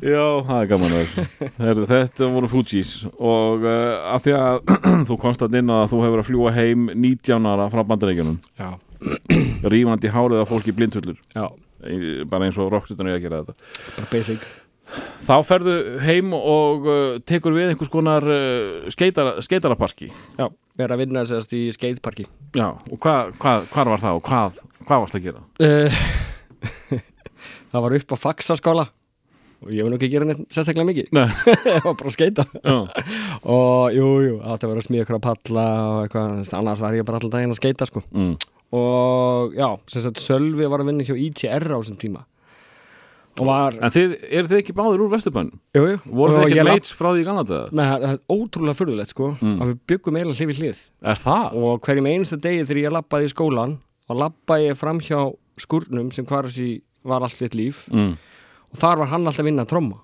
Já, 0.06 0.22
það 0.46 0.58
er 0.60 0.68
gaman 0.70 0.92
að 0.94 1.14
Herðu, 1.58 1.84
Þetta 1.90 2.26
voru 2.30 2.48
Fugees 2.50 2.90
og 3.10 3.64
uh, 3.66 4.12
af 4.14 4.22
því 4.22 4.34
að 4.38 4.58
þú 5.08 5.16
komst 5.18 5.40
að 5.42 5.56
inn 5.58 5.72
að 5.74 5.88
þú 5.90 6.02
hefur 6.04 6.20
að 6.22 6.28
fljúa 6.28 6.52
heim 6.54 6.84
19 6.92 7.48
ára 7.50 7.66
frá 7.72 7.82
bandaríkjunum. 7.88 8.36
Rífandi 9.72 10.12
hárið 10.14 10.44
af 10.44 10.52
fólki 10.52 10.74
blindhullur 10.76 11.18
já, 11.34 11.48
bara 12.30 12.46
eins 12.46 12.58
og 12.62 12.70
rocksutan 12.70 13.10
er 13.10 13.18
að 13.18 13.26
gera 13.26 13.40
þetta. 13.42 13.72
Bara 13.96 14.10
basic. 14.12 14.46
Þá 15.26 15.34
ferðu 15.48 15.74
heim 16.06 16.36
og 16.38 16.86
uh, 16.86 17.16
tekur 17.26 17.56
við 17.56 17.72
einhvers 17.72 17.90
konar 17.90 18.22
uh, 18.30 18.86
skeitara, 18.94 19.40
skeitaraparki. 19.42 20.12
Já, 20.38 20.46
við 20.78 20.86
erum 20.86 21.00
að 21.00 21.02
vinna 21.02 21.24
sérst 21.26 21.56
í 21.58 21.64
skateparki. 21.74 22.28
Já, 22.54 22.68
og 22.70 23.00
hvað 23.02 23.34
hva, 23.42 23.56
hvar 23.74 23.90
var 23.96 24.04
það 24.04 24.20
og 24.20 24.30
hvað, 24.30 24.62
hvað 24.86 25.02
varst 25.02 25.18
að 25.18 25.26
gera? 25.26 25.42
Það 27.66 27.82
var 27.82 27.94
upp 27.98 28.14
á 28.14 28.16
faxaskóla 28.16 28.84
ég 29.74 29.82
var 29.86 29.90
nú 29.92 29.96
ekki 29.98 30.08
að 30.08 30.14
gera 30.16 30.28
neitt 30.28 30.42
sérstaklega 30.54 30.88
mikið 30.90 31.08
Nei. 31.16 31.26
Ég 31.76 31.82
var 31.86 31.94
bara 31.96 32.10
að 32.10 32.14
skeita 32.16 32.44
og 33.56 33.96
jú, 33.96 34.06
jú, 34.26 34.36
átti 34.42 34.66
að 34.66 34.72
vera 34.72 34.82
að 34.84 34.88
smíða 34.88 35.06
ykkur 35.06 35.18
að 35.18 35.26
palla 35.26 35.66
og 35.88 35.98
eitthvað, 36.06 36.54
annars 36.60 36.84
var 36.84 36.96
ég 36.98 37.06
bara 37.08 37.20
allan 37.20 37.34
daginn 37.36 37.54
að 37.56 37.60
skeita 37.60 37.88
sko. 37.90 38.02
mm. 38.12 38.32
og 38.76 39.54
já, 39.58 39.68
sem 39.92 40.02
sagt 40.06 40.22
Sölvi 40.22 40.66
var 40.70 40.82
að 40.84 40.90
vinna 40.92 41.06
hjá 41.06 41.14
ITR 41.26 41.68
á 41.72 41.78
þessum 41.80 42.00
tíma 42.02 42.24
var, 43.36 43.74
En 43.84 43.92
þið, 43.92 44.12
eru 44.32 44.48
þið 44.48 44.60
ekki 44.62 44.74
báðir 44.78 45.02
úr 45.04 45.10
Vesturbænum? 45.12 45.58
jú, 45.76 45.82
jú 45.90 45.96
Voru 46.08 46.38
þið 46.38 46.46
ekki 46.46 46.62
mates 46.70 46.92
frá 46.96 47.10
því 47.12 47.20
í 47.20 47.26
Kanada? 47.26 47.58
Nei, 47.76 47.82
það 47.84 48.06
er 48.08 48.20
ótrúlega 48.32 48.78
furðulegt 48.78 49.12
sko 49.12 49.26
Mm. 49.36 49.58
að 49.60 49.72
við 49.74 49.80
byggum 49.92 50.16
eiginlega 50.16 50.38
hlið 50.40 50.48
við 50.54 50.60
hlið 50.62 50.80
Er 51.12 51.18
það? 51.20 51.58
og 51.60 51.82
hverjum 51.84 52.08
einsta 52.14 52.38
degi 52.40 52.62
þegar 52.64 52.80
ég 52.86 52.94
lappaði 52.96 53.28
í 53.28 53.32
skólan 53.34 53.74
og 54.08 54.16
lappaði 54.22 54.70
ég 54.70 54.78
fram 54.80 55.00
hjá 55.04 55.18
skurnum 55.60 56.08
sem 56.16 56.24
hvar 56.28 56.48
þessi 56.48 56.70
var 57.04 57.26
allt 57.28 57.36
sitt 57.36 57.54
líf 57.54 57.84
Mm. 57.92 58.16
Og 58.72 58.80
þar 58.80 58.98
var 59.02 59.10
hann 59.12 59.26
alltaf 59.26 59.42
að 59.44 59.48
vinna 59.50 59.64
að 59.66 59.70
tromma. 59.74 59.98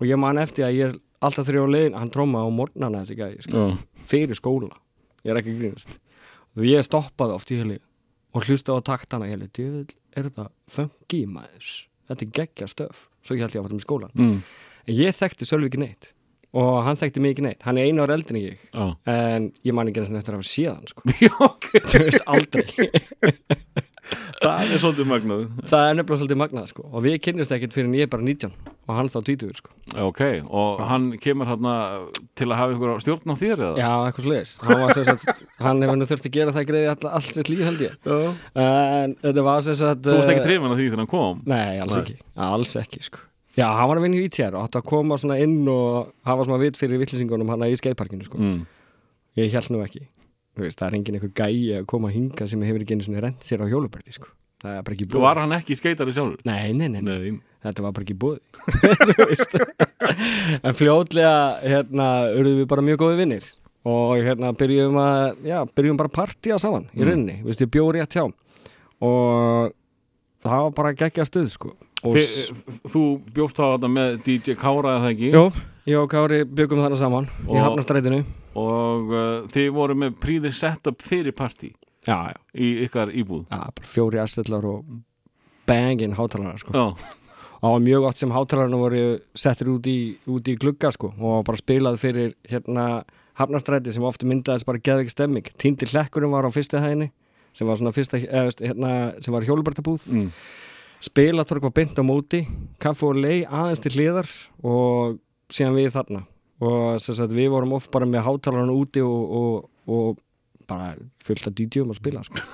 Og 0.00 0.06
ég 0.10 0.18
man 0.20 0.38
eftir 0.38 0.66
að 0.66 0.74
ég 0.76 0.88
er 0.90 0.96
alltaf 1.24 1.46
þrjá 1.48 1.64
leiðin 1.72 1.96
hann 1.98 2.10
tromma 2.12 2.42
á 2.44 2.48
morgnana 2.52 3.02
þessi 3.04 3.16
gæði 3.18 3.42
sko, 3.46 3.62
Já. 3.62 3.76
fyrir 4.10 4.36
skóla, 4.38 4.72
ég 5.24 5.32
er 5.32 5.40
ekki 5.40 5.54
grínast. 5.58 5.96
Og 6.56 6.64
ég 6.68 6.84
stoppaði 6.86 7.36
oft 7.36 7.50
í 7.52 7.58
heli 7.60 7.78
og 8.36 8.44
hlusta 8.44 8.76
á 8.76 8.80
taktana. 8.84 9.26
Í 9.28 9.32
heli 9.36 9.48
er 10.16 10.28
þetta 10.28 10.48
funky 10.68 11.24
maður? 11.26 11.70
Þetta 12.08 12.22
er 12.26 12.34
geggja 12.40 12.68
stöf, 12.70 13.06
svo 13.24 13.34
ég 13.36 13.42
held 13.46 13.56
ég 13.56 13.60
að 13.60 13.66
fara 13.66 13.76
með 13.80 13.86
skólan 13.86 14.12
Mm. 14.14 14.42
en 14.86 14.94
ég 14.94 15.16
þekkti 15.16 15.44
Sölvi 15.48 15.66
ekki 15.70 15.78
neitt. 15.82 16.12
Og 16.56 16.84
hann 16.86 16.96
þekkti 16.96 17.20
mig 17.20 17.34
ekki 17.34 17.42
neitt, 17.42 17.62
hann 17.66 17.76
er 17.76 17.84
einu 17.90 18.00
ára 18.04 18.14
eldin 18.14 18.36
ég. 18.38 18.58
Já. 18.72 18.96
en 19.06 19.52
ég 19.64 19.74
man 19.74 19.88
ekki 19.88 20.00
eftir 20.00 20.32
að 20.32 20.38
hafa 20.38 20.46
séð 20.46 20.74
hann 20.76 20.86
sko. 20.86 21.02
Aldrei 22.32 22.64
Það 24.42 24.72
er 24.74 24.80
svolítið 24.82 25.06
magnað. 25.10 25.44
Það 25.70 25.84
er 25.88 25.96
nefnilega 25.98 26.20
svolítið 26.20 26.38
magnað 26.40 26.66
sko. 26.70 26.84
Og 26.90 27.04
við 27.04 27.14
kynnist 27.24 27.52
ekkert 27.56 27.76
fyrir 27.76 27.88
en 27.88 27.94
ég 27.96 28.06
er 28.06 28.10
bara 28.12 28.24
19 28.26 28.52
og 28.86 28.92
hann 28.94 29.08
þá 29.10 29.16
20 29.28 29.54
sko. 29.58 29.72
Ok, 30.06 30.20
og 30.46 30.82
hann 30.86 31.06
kemur 31.22 31.48
hérna 31.50 31.74
til 32.38 32.48
að 32.50 32.60
hafa 32.60 32.96
stjórn 33.02 33.32
á 33.32 33.36
þér 33.40 33.54
eða? 33.56 33.70
já, 33.80 33.90
eitthvað 34.06 34.26
sliðis 34.26 34.52
hann, 34.62 35.38
hann 35.64 35.84
hefur 35.84 35.98
nú 35.98 36.08
þurft 36.10 36.28
að 36.28 36.36
gera 36.36 36.54
það 36.54 36.68
greiði 36.70 36.90
all, 36.92 37.10
allt 37.18 37.30
sitt 37.38 37.50
líf 37.50 37.64
held 37.66 37.84
ég. 37.86 37.96
En 38.62 39.16
þetta 39.24 39.46
var 39.48 39.64
sem 39.66 39.78
sagt 39.80 40.04
Þú 40.06 40.18
varst 40.20 40.34
ekki 40.34 40.44
eh, 40.44 40.48
trefin 40.50 40.70
að 40.70 40.82
því 40.82 40.88
þegar 40.90 41.02
hann 41.02 41.12
kom? 41.14 41.40
nei, 41.48 41.80
alls 41.82 41.96
Nei. 41.96 42.02
ekki, 42.04 42.18
alls 42.48 42.76
ekki 42.82 43.02
sko. 43.08 43.22
Já, 43.56 43.66
hann 43.72 43.88
var 43.88 43.98
að 43.98 44.04
vinna 44.06 44.20
í 44.20 44.26
ITR 44.28 44.58
og 44.58 44.66
átti 44.66 44.82
að 44.82 44.88
koma 44.92 45.18
inn 45.40 45.56
og 45.72 46.12
hafa 46.28 46.44
svona 46.44 46.60
vitt 46.60 46.76
fyrir 46.76 47.00
vittlisingunum 47.00 47.54
hann 47.54 47.64
í 47.66 47.78
skeiðparkinu 47.80 48.28
sko. 48.28 48.38
Mm. 48.42 48.60
ég 49.40 49.56
held 49.56 49.72
nú 49.72 49.82
ekki 49.82 50.04
veist, 50.64 50.78
það 50.80 50.88
er 50.88 50.96
engin 50.98 51.18
eitthvað 51.18 51.34
gæi 51.42 51.76
að 51.80 51.86
koma 51.92 52.08
að 52.10 52.14
hinga 52.16 52.48
sem 52.48 52.62
hefur 52.66 52.82
ekki 52.84 52.96
einu 52.96 53.06
svona 53.06 53.22
rent 53.26 53.40
sér 53.44 53.60
á 53.64 53.66
hjóluberti 53.68 54.12
sko. 54.16 54.28
það 54.62 54.78
er 54.78 54.82
bara 54.86 54.94
ekki 54.96 55.06
búið 55.12 55.20
var 55.26 55.40
hann 55.42 55.52
ekki 55.58 55.76
skeitari 55.76 56.12
sjálfur? 56.16 56.40
nei, 56.48 56.72
nei, 56.72 56.88
nei, 56.88 57.00
nei. 57.04 57.18
Nei. 57.30 57.40
þetta 57.66 57.82
var 57.84 57.92
bara 57.92 58.06
ekki 58.06 58.16
búið 58.16 58.40
en 60.66 60.74
fljótlega 60.76 61.34
hérna, 61.64 62.08
urðum 62.38 62.60
við 62.62 62.68
bara 62.70 62.84
mjög 62.86 63.00
góði 63.02 63.18
vinnir 63.22 63.48
og 63.86 64.16
hérna 64.26 64.50
byrjum 64.58 64.96
að 64.98 65.44
já, 65.46 65.58
byrjum 65.76 65.98
bara 66.00 66.10
að 66.10 66.16
partíja 66.18 66.58
saman 66.62 66.88
í 66.92 67.00
Mm. 67.02 67.08
rauninni, 67.10 67.36
veist, 67.46 67.60
ég 67.62 67.70
bjóð 67.70 67.92
rétt 67.98 68.16
hjá 68.16 68.24
og 68.26 69.72
það 70.46 70.62
var 70.64 70.72
bara 70.74 70.92
geggja 70.94 71.24
stuð 71.26 71.48
sko. 71.52 71.72
þú 72.06 73.02
bjóst 73.34 73.58
á 73.62 73.66
þetta 73.76 73.88
með 73.90 74.16
DJ 74.26 74.54
Kára 74.58 74.96
eða 74.98 75.10
ekki? 75.12 75.30
Jó, 75.34 75.44
ég 75.86 75.98
og 76.00 76.08
Kári 76.10 76.42
byggum 76.44 76.82
þarna 76.82 76.98
saman 77.00 77.28
í 77.46 77.50
Og- 77.50 77.62
hafnastrætinu 77.62 78.22
Og 78.56 79.12
uh, 79.12 79.44
þið 79.52 79.68
voru 79.76 79.98
með 79.98 80.16
príðir 80.22 80.54
setup 80.56 81.04
fyrir 81.04 81.34
partí 81.36 81.74
já, 82.06 82.32
já, 82.32 82.38
í 82.54 82.72
ykkar 82.86 83.12
íbúð. 83.12 83.44
Já, 83.50 83.68
bara 83.74 83.90
fjóri 83.90 84.20
assetlar 84.22 84.64
og 84.64 84.84
bangin 85.68 86.14
hátalara 86.16 86.56
sko. 86.62 86.72
Og 87.56 87.72
var 87.72 87.82
mjög 87.82 88.06
oft 88.08 88.20
sem 88.20 88.32
hátalarna 88.32 88.78
voru 88.80 89.02
settir 89.34 89.68
út 89.72 89.86
í, 89.90 90.16
út 90.30 90.48
í 90.48 90.56
glugga 90.60 90.92
sko, 90.94 91.10
og 91.18 91.44
bara 91.48 91.60
spilað 91.60 91.98
fyrir 92.00 92.34
hérna 92.48 93.02
hafnastræti 93.36 93.92
sem 93.92 94.04
ofta 94.06 94.28
myndaðist 94.28 94.68
bara 94.68 94.80
geðveik 94.80 95.12
stemming. 95.12 95.50
Týndi 95.60 95.88
hlekkurinn 95.90 96.32
var 96.32 96.46
á 96.46 96.50
fyrsta 96.54 96.80
hæðinni 96.84 97.10
sem 97.56 97.68
var 97.68 97.80
svona 97.80 97.92
fyrsta, 97.96 98.20
eða, 98.20 98.46
veist, 98.50 98.62
hérna, 98.64 98.94
sem 99.24 99.34
var 99.34 99.46
hjólubartabúð 99.48 100.08
mm. 100.12 100.26
spilatork 101.08 101.64
var 101.64 101.72
beint 101.76 101.96
á 101.96 102.04
móti 102.04 102.42
kaffu 102.82 103.10
og 103.12 103.20
lei 103.22 103.44
aðeins 103.44 103.80
til 103.84 103.94
hliðar 103.96 104.28
og 104.60 105.16
síðan 105.52 105.76
við 105.78 105.90
þarna. 105.96 106.20
Og 106.66 106.78
sagt, 107.18 107.34
við 107.36 107.50
vorum 107.52 107.74
oft 107.76 107.90
bara 107.92 108.06
með 108.08 108.24
hátalarna 108.26 108.72
úti 108.72 109.00
og, 109.04 109.22
og, 109.40 109.54
og 109.92 110.06
bara 110.66 110.94
fullt 111.24 111.46
af 111.50 111.54
DJ-um 111.58 111.92
að 111.92 111.98
spila 112.00 112.22
sko. 112.26 112.36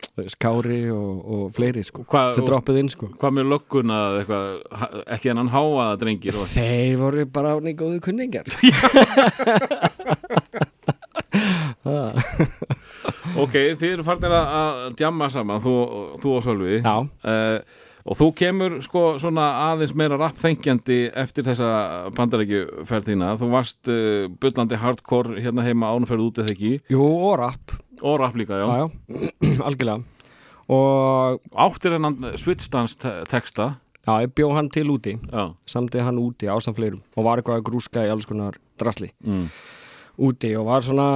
Þú 0.00 0.22
veist, 0.24 0.38
Kári 0.40 0.78
og, 0.94 1.16
og 1.28 1.42
fleiri 1.52 1.82
sko, 1.84 2.06
Hvað- 2.08 2.30
sem 2.38 2.46
droppuð 2.48 2.78
inn 2.80 2.88
sko. 2.92 3.06
Hvað 3.20 3.34
með 3.36 3.44
ha- 4.80 4.92
ekki 5.16 5.28
hennan 5.32 5.50
háaða 5.52 5.98
drengir 6.00 6.34
og... 6.40 6.46
Þeir 6.54 6.94
voru 7.02 7.22
bara 7.28 7.52
átni 7.58 7.72
góðu 7.76 7.98
kunningjar 8.06 8.48
Ok, 13.40 13.54
þið 13.78 13.92
eru 13.94 14.04
farnir 14.06 14.32
að 14.34 14.80
djamma 14.98 15.28
saman, 15.32 15.60
þú, 15.62 15.72
þú 16.22 16.28
og 16.36 16.42
Sölvi. 16.44 16.78
Já, 16.82 16.94
uh, 17.00 17.58
og 18.04 18.16
þú 18.18 18.28
kemur 18.38 18.78
sko 18.84 19.02
svona 19.20 19.48
aðeins 19.70 19.92
meira 19.98 20.16
rappþengjandi 20.20 20.98
eftir 21.20 21.44
þessa 21.48 21.70
bandarækjuferð 22.16 23.10
þína. 23.10 23.34
Þú 23.40 23.50
varst 23.52 23.90
uh, 23.92 24.28
bullandi 24.40 24.78
hardcore 24.80 25.40
hérna 25.44 25.64
heima 25.66 25.90
ánferð 25.96 26.26
út 26.30 26.40
eða 26.42 26.54
ekki? 26.54 26.72
Jú 26.94 27.04
og 27.04 27.36
rap 27.42 27.76
og 28.00 28.16
rapp 28.22 28.38
líka, 28.40 28.56
já, 28.56 28.64
Já, 28.64 28.88
já, 28.88 29.60
algjörlega. 29.68 30.00
Og 30.70 31.40
áttir 31.66 31.96
hennan 31.96 32.16
switchdance 32.38 32.96
te- 33.02 33.18
texta. 33.28 33.72
Já, 34.06 34.14
ég 34.24 34.32
bjó 34.32 34.48
hann 34.56 34.70
til 34.72 34.88
úti. 34.94 35.16
Já, 35.28 35.50
Samtið 35.68 36.06
hann 36.06 36.20
úti 36.22 36.48
ásamt 36.48 36.78
fleirum. 36.78 37.02
Og 37.18 37.26
var 37.26 37.42
eitthvað 37.42 37.60
að 37.60 37.66
grúska 37.68 38.06
í 38.06 38.12
alls 38.12 38.28
konar 38.30 38.56
drasli. 38.80 39.10
Mm. 39.26 39.48
Úti 40.20 40.54
og 40.56 40.66
var 40.70 40.84
svona 40.84 41.08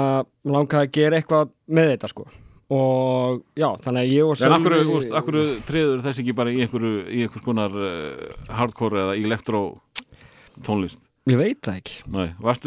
Langaði 0.44 0.85
að 0.88 0.92
gera 0.99 1.18
eitthvað 1.20 1.55
með 1.73 1.94
þetta 1.94 2.11
sko 2.12 2.27
Og 2.72 3.42
já, 3.61 3.68
þannig 3.85 4.00
að 4.07 4.12
ég 4.14 4.24
og 4.24 4.38
en 4.40 4.55
akkur, 4.57 4.77
akkur 5.20 5.40
treður 5.68 6.00
þess 6.07 6.22
ekki 6.22 6.35
bara 6.37 6.53
í 6.55 6.62
einhvers 6.64 7.42
konar 7.44 7.74
uh, 7.77 8.14
hardcore 8.57 9.03
eða 9.03 9.18
elektro 9.20 9.64
tónlist? 10.64 11.03
Ég 11.24 11.38
veit 11.40 11.61
það 11.64 11.79
ekki. 11.81 11.94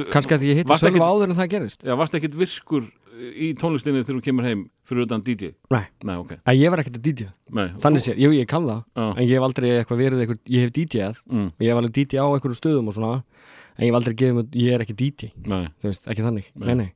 Kannski 0.09 0.33
að 0.33 0.45
ég 0.47 0.59
hitti 0.63 0.73
ekkit- 0.73 1.03
áður 1.05 1.29
en 1.29 1.35
það 1.37 1.49
gerist 1.51 1.83
Já, 1.85 1.93
varst 1.97 2.15
ekkit 2.17 2.33
virkur 2.37 2.87
í 3.17 3.51
tónlistinni 3.57 4.01
þegar 4.05 4.17
þú 4.17 4.23
kemur 4.25 4.45
heim 4.47 4.63
fyrir 4.85 5.05
utan 5.05 5.21
DJ? 5.25 5.51
Nei, 5.73 5.83
Nei, 6.05 6.15
ok. 6.17 6.31
að 6.45 6.57
ég 6.57 6.69
var 6.73 6.81
ekkert 6.81 6.97
að 6.97 7.05
DJ 7.05 7.27
Nei, 7.53 7.67
Þannig 7.81 8.01
sé, 8.05 8.15
jú, 8.17 8.29
ég 8.33 8.47
kann 8.49 8.65
það 8.65 8.81
Já. 8.97 9.05
En 9.17 9.23
ég 9.27 9.33
hef 9.37 9.45
aldrei 9.45 9.69
eitthvað 9.77 10.01
verið 10.01 10.21
eitthvað, 10.25 10.41
ég 10.53 10.65
hef 10.65 10.73
DJ-að 10.77 11.21
Mm, 11.29 11.47
Ég 11.61 11.69
hef 11.69 11.77
alveg 11.81 11.93
DJ 11.97 12.17
á 12.21 12.25
einhverju 12.33 12.57
stöðum 12.57 12.87
og 12.89 12.97
svona 12.97 13.23
En 13.77 13.85
ég 13.85 13.91
hef 13.93 13.97
aldrei 14.01 14.15
gefið 14.17 14.35
mig, 14.37 14.45
ég 14.57 14.73
er 14.73 14.81
ekki 14.85 14.97
DJ 14.97 15.31
nei, 15.45 15.67
Þú 15.81 15.89
veist, 15.91 16.07
ekki 16.09 16.25
þannig, 16.25 16.49
Nei. 16.57 16.67
nei, 16.67 16.75
nei 16.81 16.89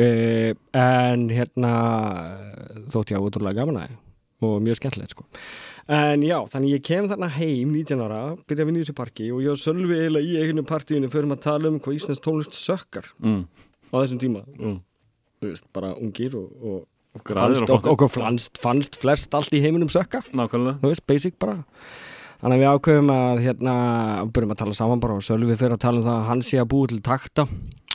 uh, 0.00 0.54
En 0.78 1.28
hérna 1.32 1.74
Þótt 2.92 3.12
ég 3.12 3.20
á 3.20 3.24
útrúlega 3.24 3.60
gaman 3.60 3.82
að 3.84 3.98
Og 4.42 4.58
mjög 4.62 4.80
skemmtilegt, 4.80 5.14
sko. 5.14 5.26
En 5.92 6.22
já, 6.26 6.36
þannig 6.50 6.76
ég 6.76 6.84
kem 6.86 7.08
þarna 7.10 7.28
heim 7.34 7.72
19 7.74 8.00
ára, 8.02 8.20
byrja 8.46 8.64
að 8.64 8.68
vinna 8.68 8.80
í 8.80 8.84
þessu 8.84 8.94
parki 8.98 9.26
og 9.34 9.42
ég 9.42 9.52
og 9.52 9.60
Sölvi 9.60 9.98
eiginlega 9.98 10.28
í 10.28 10.38
eiginu 10.42 10.64
partíinu 10.66 11.10
förum 11.10 11.34
að 11.34 11.42
tala 11.46 11.70
um 11.70 11.78
hvað 11.82 11.98
Íslands 11.98 12.22
tónlist 12.22 12.58
sökkar 12.58 13.06
mm, 13.22 13.42
á 13.90 13.94
þessum 13.98 14.22
tíma, 14.22 14.44
mm. 14.58 14.78
veist, 15.46 15.66
bara 15.74 15.92
ungir 15.98 16.34
og, 16.38 16.48
og, 16.62 16.80
og 17.18 17.34
fannst, 17.34 17.70
og 17.70 18.06
fannst, 18.14 18.62
fannst 18.62 18.98
flest 19.02 19.34
allt 19.38 19.54
í 19.54 19.62
heiminum 19.62 19.90
sökka. 19.92 20.22
Veist, 20.82 21.06
basic 21.10 21.38
bara. 21.42 21.60
Þannig 22.42 22.58
að 22.58 22.62
við 22.62 22.72
ákveðum 22.72 23.14
að 23.14 23.44
hérna, 23.44 23.74
byrjum 24.34 24.54
að 24.54 24.62
tala 24.64 24.78
saman 24.78 25.02
bara 25.02 25.18
og 25.18 25.26
Sölvi 25.26 25.58
fyrir 25.58 25.76
að 25.76 25.84
tala 25.86 26.02
um 26.02 26.06
það 26.08 26.18
að 26.18 26.28
hann 26.30 26.46
sé 26.46 26.62
að 26.62 26.70
búa 26.74 26.90
til 26.90 27.02
takta 27.06 27.46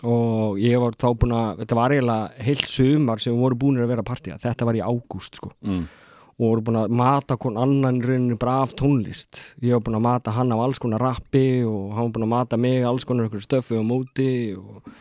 og 0.05 0.59
ég 0.61 0.77
var 0.81 0.93
þá 0.93 1.07
búin 1.17 1.33
að 1.33 1.63
þetta 1.63 1.77
var 1.77 1.93
eiginlega 1.95 2.43
heilt 2.45 2.67
sumar 2.69 3.21
sem 3.21 3.33
við 3.33 3.41
vorum 3.41 3.61
búin 3.63 3.79
að 3.81 3.89
vera 3.89 4.03
að 4.03 4.09
partíja, 4.11 4.37
þetta 4.41 4.67
var 4.67 4.77
í 4.77 4.83
ágúst 4.85 5.39
sko. 5.39 5.49
Mm, 5.65 5.87
og 6.37 6.43
voru 6.43 6.65
búin 6.67 6.79
að 6.83 6.93
mata 6.99 7.37
kon 7.41 7.57
annan 7.57 7.97
í 7.97 8.05
rauninni 8.05 8.37
bara 8.37 8.59
af 8.61 8.75
tónlist. 8.77 9.39
Ég 9.63 9.73
var 9.73 9.85
búin 9.87 9.97
að 9.97 10.05
mata 10.05 10.35
hann 10.35 10.53
af 10.53 10.61
alls 10.61 10.81
konar 10.81 11.01
rappi 11.01 11.63
og 11.65 11.95
hann 11.95 12.09
var 12.09 12.13
búin 12.13 12.27
að 12.27 12.33
mata 12.35 12.59
mig 12.61 12.85
alls 12.85 13.07
konar 13.09 13.33
stöfi 13.41 13.79
og 13.79 13.87
móti 13.89 14.29
og, 14.53 14.91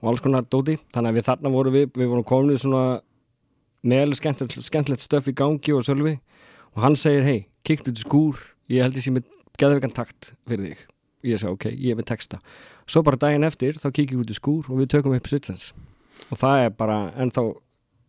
og 0.00 0.08
alls 0.08 0.24
konar 0.24 0.48
dóti. 0.48 0.78
Þannig 0.94 1.12
að 1.12 1.18
við 1.18 1.28
þarna 1.28 1.52
vorum 1.52 1.76
við, 1.76 1.90
við 1.92 2.10
vorum 2.14 2.24
komin 2.24 2.56
í 2.56 2.62
svona 2.62 3.02
meðlega 3.84 4.22
skemmtilegt, 4.22 4.64
skemmtilegt 4.64 5.04
stöf 5.04 5.28
í 5.28 5.36
gangi 5.36 5.76
og 5.76 5.84
sölvi. 5.84 6.16
Og 6.72 6.80
hann 6.84 6.96
segir 6.96 7.28
hei, 7.28 7.38
kíktu 7.60 7.92
til 7.92 8.06
skúr. 8.06 8.40
Ég 8.72 8.86
held 8.86 8.96
ég 8.96 9.04
sé 9.04 9.12
með 9.12 9.28
geðveikan 9.60 9.92
takt 9.92 10.32
fyrir 10.48 10.70
þig. 10.70 10.80
Ég 11.26 11.42
segi 11.42 11.52
ok, 11.52 11.68
ég 11.76 11.92
er 11.92 12.00
með 12.00 12.08
texta 12.14 12.40
svo 12.86 13.02
bara 13.06 13.18
daginn 13.20 13.46
eftir 13.46 13.78
þá 13.82 13.88
kíkjum 13.92 14.20
við 14.22 14.26
út 14.26 14.34
í 14.34 14.38
skúr 14.40 14.68
og 14.70 14.80
við 14.80 14.90
tökum 14.94 15.16
upp 15.16 15.30
Sitsens 15.30 15.70
og 16.30 16.38
það 16.40 16.64
er 16.66 16.74
bara 16.78 16.98
ennþá 17.18 17.46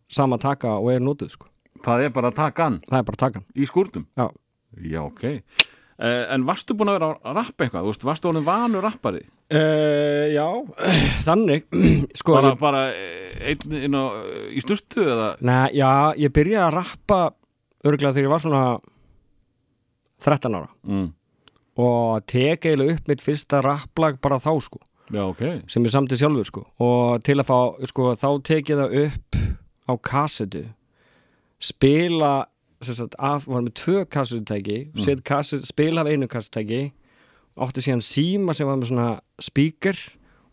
sama 0.08 0.38
taka 0.40 0.76
og 0.78 0.92
er 0.94 1.02
notuð 1.04 1.34
sko 1.36 1.50
Það 1.84 2.04
er 2.08 2.12
bara 2.14 2.30
að 2.32 2.38
taka 2.40 2.64
hann 2.66 2.78
það 2.88 2.98
er 2.98 3.08
bara 3.10 3.20
takan 3.22 3.44
í 3.54 3.66
skúrtum? 3.68 4.06
Já. 4.18 4.24
Já, 4.82 5.00
ok. 5.04 5.22
Uh, 5.98 6.24
en 6.34 6.44
varstu 6.46 6.74
búin 6.78 6.90
að 6.90 6.96
vera 6.98 7.10
að 7.22 7.36
rappa 7.38 7.64
eitthvað? 7.66 7.86
Varstu 8.06 8.28
honum 8.30 8.44
vanur 8.46 8.82
rappari? 8.84 9.20
Uh, 9.50 10.26
já, 10.34 10.46
þannig 11.26 11.64
sko, 12.20 12.34
bara, 12.34 12.50
ég, 12.52 12.58
bara 12.60 12.82
eh, 12.92 13.38
einn 13.52 13.78
inn 13.78 13.96
á, 13.98 14.04
í 14.54 14.62
sturtu 14.62 15.06
eða? 15.06 15.28
neða, 15.40 15.70
já, 15.78 15.90
ég 16.26 16.34
byrjaði 16.36 16.64
að 16.66 16.76
rappa 16.76 17.20
örgulega 17.86 18.14
þegar 18.18 18.26
ég 18.28 18.34
var 18.34 18.44
svona 18.44 18.64
13 20.26 20.58
ára 20.58 20.68
Mm. 20.86 21.08
Og 21.78 22.26
tek 22.26 22.66
eiginlega 22.66 22.96
upp 22.96 23.10
mitt 23.10 23.22
fyrsta 23.22 23.62
rapplag 23.64 24.18
bara 24.22 24.40
þá 24.42 24.52
sko, 24.64 24.82
Já, 25.14 25.22
ok. 25.24 25.42
sem 25.70 25.86
ég 25.86 25.94
samti 25.94 26.18
sjálfur 26.20 26.48
sko 26.48 26.64
og 26.84 27.24
til 27.26 27.38
að 27.38 27.48
fá, 27.48 27.58
sko, 27.90 28.12
þá 28.18 28.28
tek 28.50 28.72
ég 28.72 28.80
það 28.80 28.98
upp 29.04 29.40
á 29.88 29.92
kassetu 30.10 30.66
spila 31.62 32.32
sagt, 32.82 33.16
af, 33.18 33.48
var 33.48 33.64
með 33.64 33.74
tvö 33.80 34.04
kassetutæki 34.10 34.78
mm. 34.92 35.02
set 35.02 35.24
kasset, 35.26 35.66
spila 35.66 36.04
af 36.04 36.12
einu 36.12 36.28
kassetutæki 36.30 36.92
átti 37.58 37.82
síðan 37.82 38.04
síma 38.04 38.54
sem 38.54 38.68
var 38.68 38.78
með 38.78 38.92
svona 38.92 39.08
speaker 39.42 39.98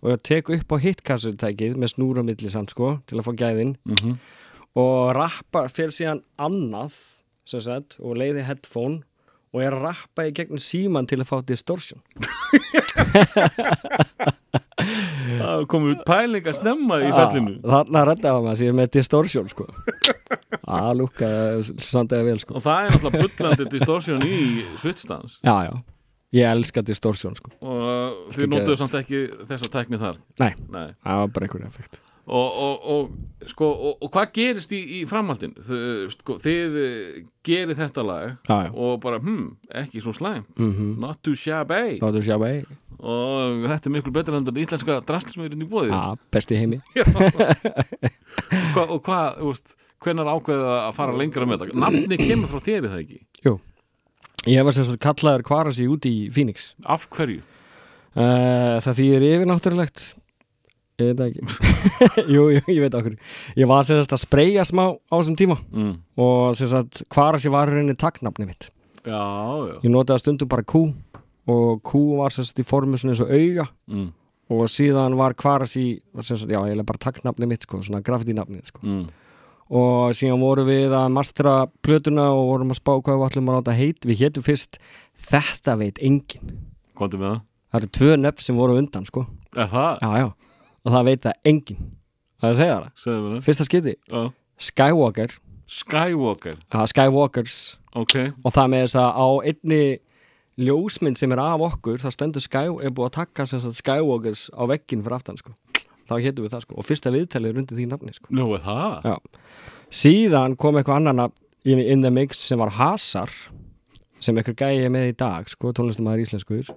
og 0.01 0.15
ég 0.15 0.23
tek 0.25 0.49
upp 0.53 0.73
á 0.73 0.77
hitt 0.81 1.03
kassetutækið 1.05 1.77
með 1.77 1.93
snúra 1.93 2.25
milli 2.25 2.49
samt 2.53 2.73
sko 2.73 2.95
til 3.05 3.19
að 3.19 3.29
fá 3.29 3.37
gæðin 3.43 3.77
Mm 3.85 4.17
og 4.75 5.13
rappa 5.15 5.65
fyrir 5.71 5.93
síðan 5.95 6.21
annað 6.41 6.95
sagt, 7.45 7.97
og 8.01 8.17
leiði 8.19 8.43
headphone 8.43 9.03
og 9.55 9.61
er 9.63 9.71
að 9.77 9.85
rappa 9.87 10.25
í 10.27 10.33
gegnum 10.35 10.59
síman 10.59 11.07
til 11.07 11.21
að 11.23 11.29
fá 11.31 11.37
distortion 11.47 12.01
Það 15.35 15.63
komið 15.71 15.91
út 15.95 16.03
pæling 16.07 16.47
að 16.49 16.57
snemma 16.59 16.97
í 17.05 17.09
fellinu. 17.15 17.53
þarna 17.63 18.01
reddaði 18.09 18.43
maður 18.45 18.59
sér 18.61 18.75
með 18.77 18.89
distortion 18.97 19.49
sko 19.51 19.65
að 20.65 20.91
lúka 21.01 21.29
sandaði 21.83 22.27
vel 22.29 22.39
sko 22.43 22.57
Og 22.59 22.63
það 22.65 22.79
er 22.89 22.95
náttúrulega 22.95 23.21
bullandi 23.37 23.67
distortion 23.75 24.25
í 24.27 24.39
Svitsdans. 24.81 25.37
já 25.45 25.55
já, 25.69 25.73
ég 26.39 26.49
elska 26.51 26.83
distortion 26.85 27.35
sko 27.39 27.51
Og 27.61 27.85
uh, 27.85 28.33
þið 28.35 28.57
að- 28.61 28.79
samt 28.83 28.97
ekki 29.01 29.23
þessa 29.49 29.71
tækni 29.77 30.01
þar. 30.01 30.19
nei, 30.39 30.51
Nei. 30.69 30.87
það 31.03 31.21
var 31.23 31.33
bara 31.37 31.49
einhver 31.49 31.67
effekt 31.69 32.01
Og, 32.25 32.55
og, 32.57 32.85
og, 32.89 33.09
sko, 33.51 33.67
og, 34.01 34.07
hvað 34.09 34.31
gerist 34.33 34.71
í, 34.73 34.79
í 34.97 35.01
framhaldin? 35.05 35.51
Þau, 35.61 36.07
sko, 36.09 36.37
þið 36.41 36.77
eh, 36.81 37.19
gerið 37.45 37.77
þetta 37.83 38.05
lag 38.07 38.23
já 38.49 38.55
já, 38.65 38.71
og 38.73 38.95
bara, 39.03 39.19
hm, 39.21 39.51
ekki 39.83 40.01
svo 40.01 40.13
slæm. 40.17 40.47
Not 41.03 41.21
too 41.21 41.37
shabby. 41.37 41.99
þá 42.01 42.07
þú 42.17 42.23
sjá 42.25 42.39
bei, 42.41 42.65
Og 43.05 43.67
þetta 43.67 43.89
er 43.89 43.93
miklu 43.93 44.13
betur 44.15 44.37
enn 44.39 44.45
það 44.47 44.61
íslenska 44.63 44.97
drastlsmeirin 45.05 45.61
í 45.61 45.69
bóðið. 45.69 45.93
já, 45.93 46.17
besti 46.33 46.55
í 46.55 46.61
heimi 46.63 46.79
Hva, 48.73 48.85
og 48.87 48.99
hvað, 49.05 49.39
þú 49.41 49.51
veist, 49.51 49.75
hvenar 50.01 50.29
ákveða 50.33 50.75
að 50.87 50.93
fara 50.97 51.17
lengra 51.19 51.45
með 51.49 51.65
þetta? 51.65 51.79
Nafni 51.85 52.19
kemur 52.21 52.49
frá 52.51 52.63
þér, 52.65 52.79
er 52.87 52.93
það 52.95 53.01
ekki? 53.03 53.19
jú, 53.45 53.55
ég 54.49 54.65
var 54.65 54.77
sagt 54.79 55.01
kallaður 55.03 55.45
kvarasi 55.45 55.87
út 55.91 56.07
í 56.09 56.15
Phoenix 56.33 56.71
Af 56.85 57.05
hverju? 57.13 57.43
Uh, 58.15 58.79
það 58.81 58.97
þýðir 59.01 59.27
yfir 59.29 59.49
náttúrulegt 59.51 60.05
Ég 61.01 61.11
veit 61.11 61.19
ekki 61.25 61.41
Jú, 62.33 62.45
jú, 62.55 62.61
ég 62.71 62.79
veit 62.85 62.93
okkur 62.95 63.17
Ég 63.59 63.67
var 63.67 63.83
sem 63.87 63.97
sagt 63.99 64.13
að 64.15 64.21
spreyja 64.23 64.63
smá 64.67 64.85
á 64.95 65.13
þessum 65.19 65.35
tíma 65.39 65.57
Mm. 65.75 65.97
og 66.17 66.55
sem 66.55 66.69
sagt 66.71 67.01
hvar 67.11 67.35
sé 67.41 67.51
var 67.51 67.67
reyni 67.73 67.95
taknafni 67.99 68.47
mitt 68.47 68.69
Já, 69.05 69.11
já. 69.11 69.75
Ég 69.83 69.91
notaði 69.91 70.23
stundum 70.23 70.47
bara 70.49 70.63
Q 70.63 70.85
og 71.51 71.81
Q 71.85 71.99
var 72.21 72.31
sem 72.33 72.47
sagt 72.47 72.63
í 72.63 72.65
formu 72.65 72.97
svona 72.97 73.13
eins 73.13 73.21
og 73.25 73.33
auga 73.35 73.67
Mm. 73.91 74.07
og 74.49 74.63
síðan 74.71 75.17
var 75.19 75.33
hvar 75.33 75.65
sé 75.67 75.83
sem 76.21 76.37
sagt, 76.37 76.49
já, 76.53 76.61
ég 76.69 76.85
bara 76.85 76.97
taknafni 77.01 77.47
mitt 77.49 77.63
sko, 77.67 77.81
svona 77.83 78.01
graffiti-nafni 78.01 78.61
sko. 78.65 78.79
Mm. 78.85 79.05
og 79.69 80.13
síðan 80.17 80.39
vorum 80.41 80.67
við 80.69 80.93
að 80.93 81.11
mastra 81.11 81.53
plötuna 81.83 82.29
og 82.31 82.47
vorum 82.53 82.71
að 82.73 82.79
spá 82.79 82.93
hvað 83.01 83.19
við 83.19 83.27
ætlum 83.29 83.49
að 83.51 83.57
láta 83.59 83.75
heit 83.77 84.05
við 84.05 84.19
hétum 84.23 84.45
fyrst 84.45 84.79
Þetta 85.17 85.75
veit 85.81 85.97
engin 86.01 86.55
Komdu 86.95 87.17
með 87.19 87.31
það? 87.33 87.39
Það 87.71 87.79
eru 87.81 87.91
tvö 87.99 88.17
nöfn 88.23 88.45
sem 88.45 88.55
voru 88.59 88.77
undan 88.79 89.05
sko 89.09 89.25
Er 89.55 89.67
það? 89.71 89.97
Já, 90.01 90.09
já, 90.21 90.27
og 90.85 90.93
það 90.93 91.07
veit 91.09 91.21
það 91.25 91.39
enginn 91.51 91.83
Það 92.41 92.47
er 92.47 92.53
að 92.53 92.59
segja 92.59 92.75
það, 92.77 92.89
það. 93.05 93.43
fyrsta 93.47 93.65
skipti 93.65 93.93
Já. 94.11 94.23
Skywalker, 94.69 95.31
Skywalker. 95.67 96.57
að 96.71 96.89
Skywalkers 96.93 97.55
Ok. 97.95 98.15
og 98.43 98.51
það 98.53 98.67
með 98.73 98.83
þess 98.85 98.97
að 99.01 99.09
á 99.15 99.27
einni 99.49 99.83
ljósmynd 100.59 101.17
sem 101.19 101.31
er 101.35 101.41
af 101.43 101.63
okkur 101.67 101.97
það 102.03 102.13
stendur 102.15 102.43
Sky, 102.43 102.67
er 102.83 102.91
búið 102.95 103.09
að 103.09 103.15
taka 103.17 103.45
Skywalkers 103.75 104.49
á 104.55 104.63
vegginn 104.69 105.03
fyrir 105.03 105.17
aftan 105.17 105.37
sko. 105.39 105.51
þá 106.07 106.13
hétum 106.21 106.45
við 106.45 106.53
það 106.53 106.61
sko, 106.67 106.75
og 106.77 106.85
fyrsta 106.85 107.11
viðtalið 107.11 107.49
er 107.49 107.57
undir 107.63 107.77
því 107.79 107.85
nafni 107.89 108.13
sko. 108.13 108.27
Nú, 108.29 108.45
er 108.53 108.61
það? 108.61 109.07
Já. 109.09 109.15
síðan 109.89 110.55
kom 110.57 110.75
eitthvað 110.77 110.99
annan 111.01 111.15
nafn 111.15 111.33
in, 111.65 112.01
the 112.01 112.11
mix 112.11 112.37
sem 112.45 112.59
var 112.61 112.69
Hazar 112.69 113.31
sem 114.21 114.35
eitthvað 114.37 114.55
gæði 114.61 114.91
með 114.93 115.07
í 115.09 115.15
dag 115.17 115.49
sko, 115.49 115.71
tónlistamæður 115.73 116.21
íslenskur 116.27 116.69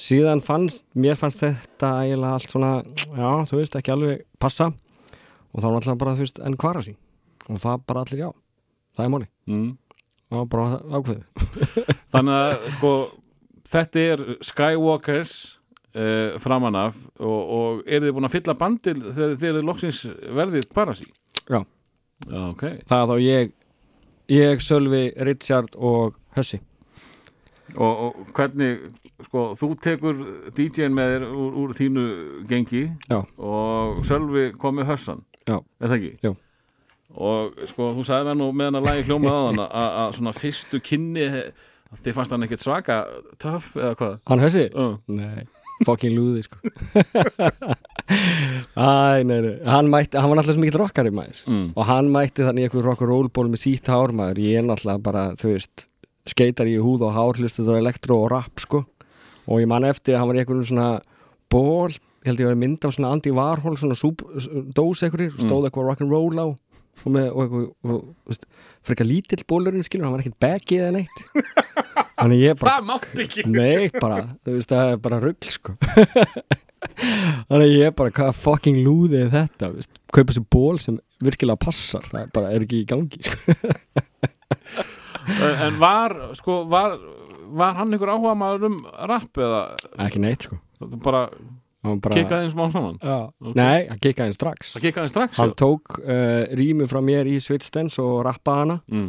síðan 0.00 0.40
fannst, 0.44 0.84
mér 0.96 1.18
fannst 1.20 1.42
þetta 1.44 1.90
eiginlega 2.04 2.36
allt 2.38 2.52
svona, 2.54 2.70
já, 3.12 3.30
þú 3.50 3.58
veist, 3.60 3.76
ekki 3.76 3.92
alveg 3.94 4.22
passa 4.40 4.70
og 4.70 5.60
þá 5.60 5.66
var 5.66 5.78
alltaf 5.80 5.98
bara, 6.00 6.14
þú 6.16 6.24
veist, 6.26 6.40
enn 6.46 6.56
kvara 6.60 6.82
sín 6.86 6.96
og 7.50 7.58
það 7.60 7.84
bara 7.90 8.04
allir 8.06 8.22
já, 8.24 8.30
það 8.96 9.06
er 9.08 9.14
máli 9.16 9.28
Mm. 9.50 9.70
og 10.30 10.44
bara 10.52 10.76
ákveðu 10.94 11.24
Þannig 12.14 12.36
að, 12.36 12.66
sko, 12.76 12.90
þetta 13.72 14.02
er 14.12 14.20
Skywalkers 14.46 15.32
uh, 15.96 16.36
framan 16.42 16.76
af 16.78 16.96
og, 17.18 17.40
og 17.56 17.80
eru 17.90 18.06
þið 18.08 18.14
búin 18.18 18.28
að 18.28 18.34
fylla 18.36 18.54
bandil 18.60 18.96
þegar 19.08 19.34
þið 19.42 19.48
eru 19.50 19.64
loksins 19.66 20.04
verðið 20.38 20.68
parasi? 20.76 21.08
Já. 21.50 21.64
Já, 22.28 22.40
ok. 22.52 22.62
það 22.86 23.02
er 23.02 23.10
þá 23.10 23.16
ég 23.24 23.52
ég, 24.30 24.62
Sölvi, 24.62 25.02
Richard 25.26 25.74
og 25.80 26.14
Hössi 26.36 26.60
Og, 27.76 28.00
og 28.06 28.30
hvernig, 28.36 28.70
sko, 29.28 29.42
þú 29.60 29.68
tekur 29.84 30.20
DJ-in 30.56 30.94
með 30.96 31.12
þér 31.14 31.26
úr, 31.30 31.58
úr 31.62 31.74
þínu 31.78 32.04
gengi 32.50 32.84
Já. 33.10 33.20
og 33.38 34.00
Sölvi 34.08 34.48
kom 34.58 34.78
með 34.80 34.90
hössan. 34.94 35.20
Já. 35.46 35.58
Er 35.80 35.88
það 35.92 35.96
ekki? 35.98 36.12
Jú. 36.26 36.34
Og 37.20 37.62
sko, 37.70 37.90
þú 37.96 38.04
sagði 38.06 38.28
mér 38.30 38.38
nú 38.38 38.50
meðan 38.54 38.78
að 38.80 38.86
lagi 38.90 39.06
hljómað 39.08 39.34
á 39.34 39.42
þann 39.50 39.62
að 39.66 40.12
svona 40.18 40.34
fyrstu 40.38 40.80
kynni, 40.86 41.24
þið 42.04 42.14
fannst 42.18 42.34
hann 42.36 42.46
ekkert 42.46 42.62
svaka 42.62 43.00
töff 43.42 43.72
eða 43.78 43.96
hvað? 43.98 44.18
Hann 44.30 44.44
Hössi? 44.44 44.66
Uh. 44.78 44.92
Nei, 45.10 45.42
fucking 45.86 46.14
lúði 46.14 46.44
sko 46.46 46.60
Æ, 48.78 49.22
nei, 49.26 49.40
nei 49.42 49.54
Hann 49.66 49.88
mætti, 49.90 50.18
hann 50.18 50.30
var 50.30 50.38
náttúrulega 50.38 50.54
svo 50.54 50.62
mikill 50.62 50.80
rockari 50.82 51.10
maður 51.14 51.40
Mm. 51.50 51.72
og 51.74 51.86
hann 51.88 52.10
mætti 52.14 52.44
þannig 52.46 52.62
í 52.62 52.68
einhver 52.68 52.84
rock 52.86 53.02
and 53.02 53.10
roll 53.10 53.28
ból 53.28 53.48
með 53.50 53.62
sítt 53.64 53.86
hár 53.90 54.12
maður, 54.14 54.38
ég 54.44 54.58
er 54.60 54.66
náttúrulega 54.66 55.02
bara 55.02 55.24
þú 55.40 55.50
veist, 55.54 55.86
skeitar 56.30 56.70
í 56.70 56.78
húð 56.80 57.06
og 57.08 57.16
hár 57.16 57.40
hlustu 57.40 57.64
þetta 57.64 57.80
elektro 57.82 58.22
og 58.24 58.30
rap 58.32 58.62
sko. 58.62 58.84
Og 59.50 59.62
ég 59.62 59.70
man 59.70 59.86
eftir 59.88 60.14
að 60.14 60.22
hann 60.22 60.30
var 60.30 60.38
í 60.38 60.42
einhverjum 60.44 60.70
svona 60.70 60.90
ból 61.50 61.90
ég 62.20 62.28
held 62.28 62.40
ég 62.42 62.46
að 62.46 62.50
vera 62.50 62.60
mynd 62.60 62.84
af 62.84 62.96
svona 62.96 63.12
Andy 63.14 63.30
Warhol 63.32 63.78
svona 63.80 63.96
dós 64.76 65.04
eitthvað, 65.04 65.38
stóð 65.40 65.68
eitthvað 65.68 65.86
rock'n'roll 65.88 66.42
á 66.44 66.46
og 67.00 67.12
með, 67.14 67.28
og 67.32 67.52
og, 67.88 68.00
veist, 68.28 68.42
frekar 68.84 69.08
lítill 69.08 69.44
bólurinn 69.48 69.86
skilur, 69.86 70.04
hann 70.04 70.12
var 70.12 70.20
ekkert 70.20 70.40
baggið 70.42 70.82
eða 70.84 70.90
neitt. 70.98 71.22
Þannig 72.20 72.42
ég 72.42 72.58
bara 72.60 72.74
Það 72.74 72.88
mátti 72.90 73.22
ekki. 73.24 73.44
Nei, 73.48 73.86
bara, 73.94 74.18
þú 74.44 74.56
veist, 74.58 74.74
það 74.74 74.90
er 74.90 75.00
bara 75.06 75.20
rugl 75.22 75.54
sko. 75.54 75.76
Þannig 77.48 77.72
ég 77.72 77.94
bara, 77.96 78.12
hvað 78.18 78.34
fucking 78.42 78.82
lúði 78.84 79.22
er 79.22 79.32
þetta, 79.32 79.70
veist, 79.78 80.02
kaupa 80.12 80.36
sér 80.36 80.44
ból 80.52 80.76
sem 80.82 81.00
virkilega 81.24 81.64
passar, 81.64 82.04
það 82.10 82.20
er 82.26 82.34
bara 82.36 82.52
er 82.52 82.66
ekki 82.68 82.82
í 82.82 82.90
gangi 82.90 83.24
sko. 83.24 83.56
En 85.66 85.78
var, 85.80 86.14
sko, 86.38 86.62
var 86.70 86.98
Var 87.50 87.74
hann 87.80 87.96
ykkur 87.96 88.12
áhuga 88.14 88.36
maður 88.38 88.68
um 88.68 88.76
rapp 89.10 89.40
eða? 89.42 89.62
Ekki 90.06 90.20
neitt 90.22 90.44
sko. 90.46 90.60
Bara 91.02 91.24
Hann 91.80 91.96
bara, 92.04 92.12
kikkaði 92.14 92.44
einn 92.44 92.52
smá 92.52 92.66
saman? 92.74 92.98
Já, 93.00 93.30
Nei, 93.56 93.86
hann 93.88 93.98
kikkaði 94.04 94.28
hann 94.28 94.36
strax 94.36 94.74
kikkaði 94.84 95.10
strax 95.10 95.38
Hann 95.40 95.54
tók 95.56 95.96
uh, 96.02 96.44
rýmu 96.58 96.84
frá 96.90 97.00
mér 97.02 97.26
í 97.30 97.38
Svitstens 97.40 97.96
og 98.02 98.18
rappaði 98.26 98.66
hana. 98.66 98.76
Mm. 98.92 99.08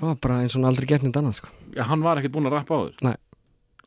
Það 0.00 0.06
var 0.08 0.20
bara 0.24 0.38
eins 0.40 0.54
og 0.56 0.62
hann 0.62 0.70
aldrei 0.70 0.88
gert 0.88 1.04
neitt 1.04 1.18
annað 1.20 1.36
sko. 1.42 1.50
Já, 1.76 1.84
hann 1.90 2.02
var 2.06 2.18
ekkert 2.20 2.32
búinn 2.38 2.48
að 2.48 2.56
rappa 2.56 2.78
á 2.78 2.80
þér 2.88 3.04
Nei. 3.10 3.16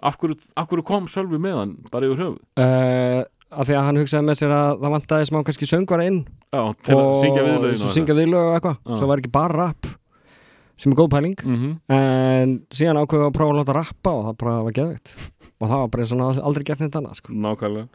af 0.05 0.20
hverju, 0.22 0.38
af 0.61 0.70
hverju 0.70 0.86
kom 0.91 1.09
Sölvi 1.09 1.39
með 1.41 1.57
hann 1.64 1.74
bara 1.89 2.09
yfir 2.11 2.22
höfuð? 2.28 2.43
Uh, 2.61 3.24
Af 3.53 3.68
því 3.70 3.76
að 3.78 3.84
hann 3.86 3.99
hugsaði 4.01 4.26
með 4.26 4.38
sér 4.39 4.51
að 4.55 4.80
það 4.82 4.93
vantaði 4.95 5.26
smá 5.30 5.36
kannski 5.45 5.68
söngvara 5.70 6.05
inn 6.09 6.16
Já, 6.26 6.61
til 6.88 6.95
að 6.97 7.11
syngja 7.22 7.43
viðlögin 7.45 7.78
svo 7.82 7.91
syngja 7.93 8.16
viðlög 8.18 8.47
og 8.47 8.55
eitthvað. 8.57 8.80
Svo 8.97 9.09
var 9.11 9.22
ekki 9.22 9.34
bara 9.36 9.57
rap 9.59 9.89
sem 10.78 10.91
er 10.91 10.97
góð 10.97 11.09
pæling. 11.13 11.38
Mm 11.45 11.57
-hmm. 11.61 11.78
en 11.95 12.59
síðan 12.74 12.99
ákveðu 13.03 13.28
að 13.30 13.38
prófa 13.38 13.51
að 13.53 13.59
láta 13.59 13.74
rappa 13.78 14.11
og 14.11 14.26
það 14.26 14.38
bara 14.38 14.63
var 14.63 14.74
geðveikt. 14.74 15.15
Og 15.63 15.69
það 15.69 15.80
var 15.80 15.88
bara 15.88 16.03
eins 16.03 16.11
og 16.11 16.19
hann 16.19 16.39
aldrei 16.43 16.63
gert 16.67 16.80
neitt 16.82 16.95
annað 16.95 17.15
sko. 17.15 17.34
Nákvæmlega. 17.34 17.88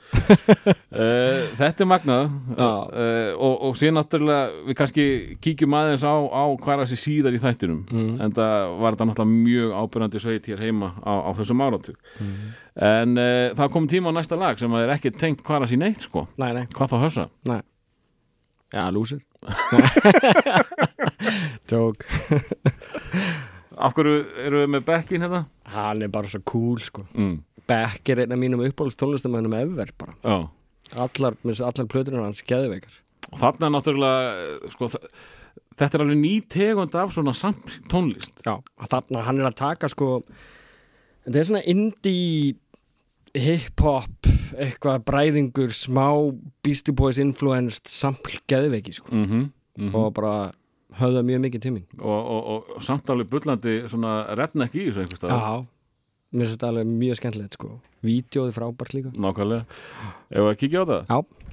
Uh, 0.89 1.41
Þetta 1.61 1.85
er 1.85 1.89
magnað. 1.91 2.31
Uh, 2.57 3.33
og, 3.37 3.55
og 3.69 3.77
síðan 3.77 3.99
náttúrulega 3.99 4.65
við 4.69 4.79
kannski 4.79 5.05
kíkjum 5.45 5.77
aðeins 5.77 6.05
á, 6.07 6.17
á 6.17 6.45
er 6.49 6.81
þessi 6.85 6.97
síðar 7.03 7.37
í 7.37 7.43
þættinum. 7.43 7.83
Mm. 7.93 8.21
en 8.25 8.33
það 8.33 8.79
var 8.81 8.97
þetta 8.97 9.09
náttúrulega 9.11 9.45
mjög 9.45 9.75
ábyrjandi 9.83 10.23
sveit 10.25 10.49
hér 10.49 10.65
heima 10.65 10.93
á, 11.05 11.13
á 11.29 11.31
þessum 11.37 11.61
áratu 11.61 11.93
Mm. 12.19 12.35
en 12.89 13.19
uh, 13.19 13.55
það 13.59 13.73
kom 13.73 13.89
tíma 13.89 14.11
á 14.11 14.17
næsta 14.17 14.37
lag 14.39 14.59
sem 14.59 14.73
er 14.75 14.95
ekki 14.95 15.11
tengt 15.11 15.43
er 15.45 15.61
þessi 15.67 15.79
neitt 15.79 16.01
sko. 16.01 16.27
Nei, 16.39 16.53
nei, 16.55 16.65
hvað 16.73 16.95
þá 16.95 16.97
hössa 17.05 17.29
já, 18.73 18.85
lúsir 18.93 19.21
Tók 21.71 22.03
Af 23.79 23.95
hverju 23.95 24.15
eru 24.43 24.65
við 24.65 24.73
með 24.75 24.87
Beckin 24.89 25.23
hérna? 25.23 25.45
Hann 25.71 26.03
er 26.03 26.11
bara 26.11 26.31
svo 26.31 26.41
cool 26.51 26.81
sko. 26.83 27.05
Mm. 27.15 27.37
Beck 27.69 28.11
er 28.11 28.25
einn 28.25 28.35
af 28.35 28.41
mínum 28.41 28.65
uppáhalds 28.67 28.99
tónlistamönnum 28.99 29.55
ever 29.55 29.93
bara. 30.01 30.17
Já. 30.25 30.49
Allar, 30.99 31.37
allar 31.45 31.87
plötunar 31.87 32.27
hans 32.27 32.43
geðveikar. 32.43 32.97
Og 33.31 33.39
þarna 33.39 33.71
náttúrulega 33.77 34.21
eh, 34.41 34.73
sko, 34.73 34.89
þetta 35.79 35.99
er 35.99 36.05
alveg 36.05 36.21
ný 36.25 36.35
tegund 36.51 36.97
af 36.99 37.15
svona 37.15 37.37
samt 37.39 37.79
tónlist. 37.93 38.35
Já, 38.43 38.57
þarna 38.89 39.27
hann 39.29 39.43
er 39.43 39.53
að 39.53 39.61
taka 39.63 39.93
sko 39.93 40.23
Þetta 41.29 41.39
er 41.39 41.45
svona 41.45 41.61
indie 41.69 42.55
hip-hop 43.37 44.29
eitthvað 44.57 45.05
bræðingur 45.09 45.75
smá 45.77 46.07
Beastie 46.65 46.95
Boys 46.95 47.19
influenced 47.23 47.91
sample 47.91 48.41
geðveiki 48.51 48.95
sko. 48.97 49.13
Mm 49.13 49.27
-hmm. 49.27 49.95
og 49.95 50.15
bara 50.15 50.53
höfða 50.99 51.23
mjög 51.23 51.41
mikið 51.41 51.61
til 51.61 51.73
mín. 51.73 51.85
Og, 51.99 52.21
og, 52.27 52.71
og 52.75 52.83
samt 52.83 53.11
alveg 53.11 53.31
bullandi 53.31 53.81
svona 53.89 54.35
redneck 54.35 54.75
í 54.75 54.89
þessu 54.89 55.01
einhvers 55.01 55.19
staðar. 55.19 55.39
Já, 55.39 55.67
mér 56.33 56.47
finnst 56.47 56.57
þetta 56.57 56.69
alveg 56.69 56.87
mjög 56.87 57.17
skemmtilegt 57.17 57.53
sko. 57.53 57.81
Vídeóði 58.03 58.53
frábært 58.53 58.95
líka. 58.95 59.11
Nákvæmlega. 59.15 59.65
Ef 60.31 60.41
við 60.43 60.51
að 60.51 60.59
kíkja 60.59 60.83
á 60.83 60.87
það? 60.87 61.05
Já 61.09 61.48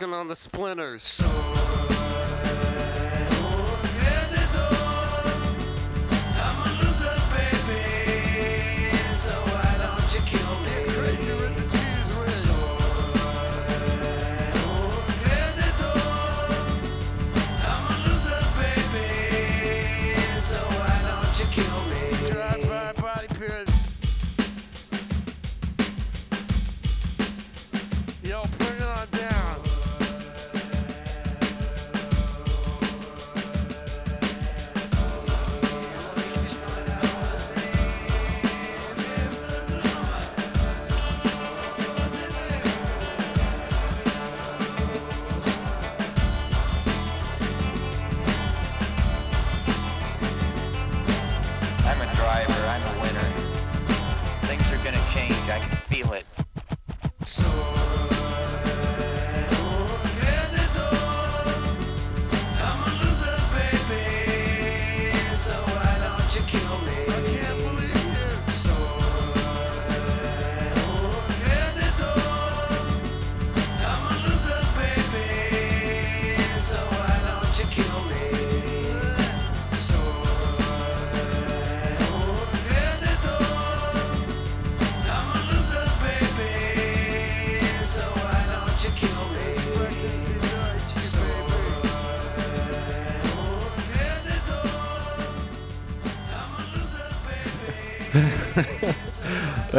It's 0.00 0.06
choking 0.06 0.18
on 0.18 0.28
the 0.28 0.34
splinters. 0.34 1.39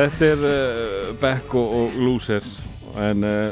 Þetta 0.02 0.26
er 0.26 0.40
uh, 0.42 1.10
Beck 1.22 1.52
og, 1.54 1.74
og 1.78 1.98
Losers. 2.02 2.56
En 2.98 3.26
uh, 3.28 3.52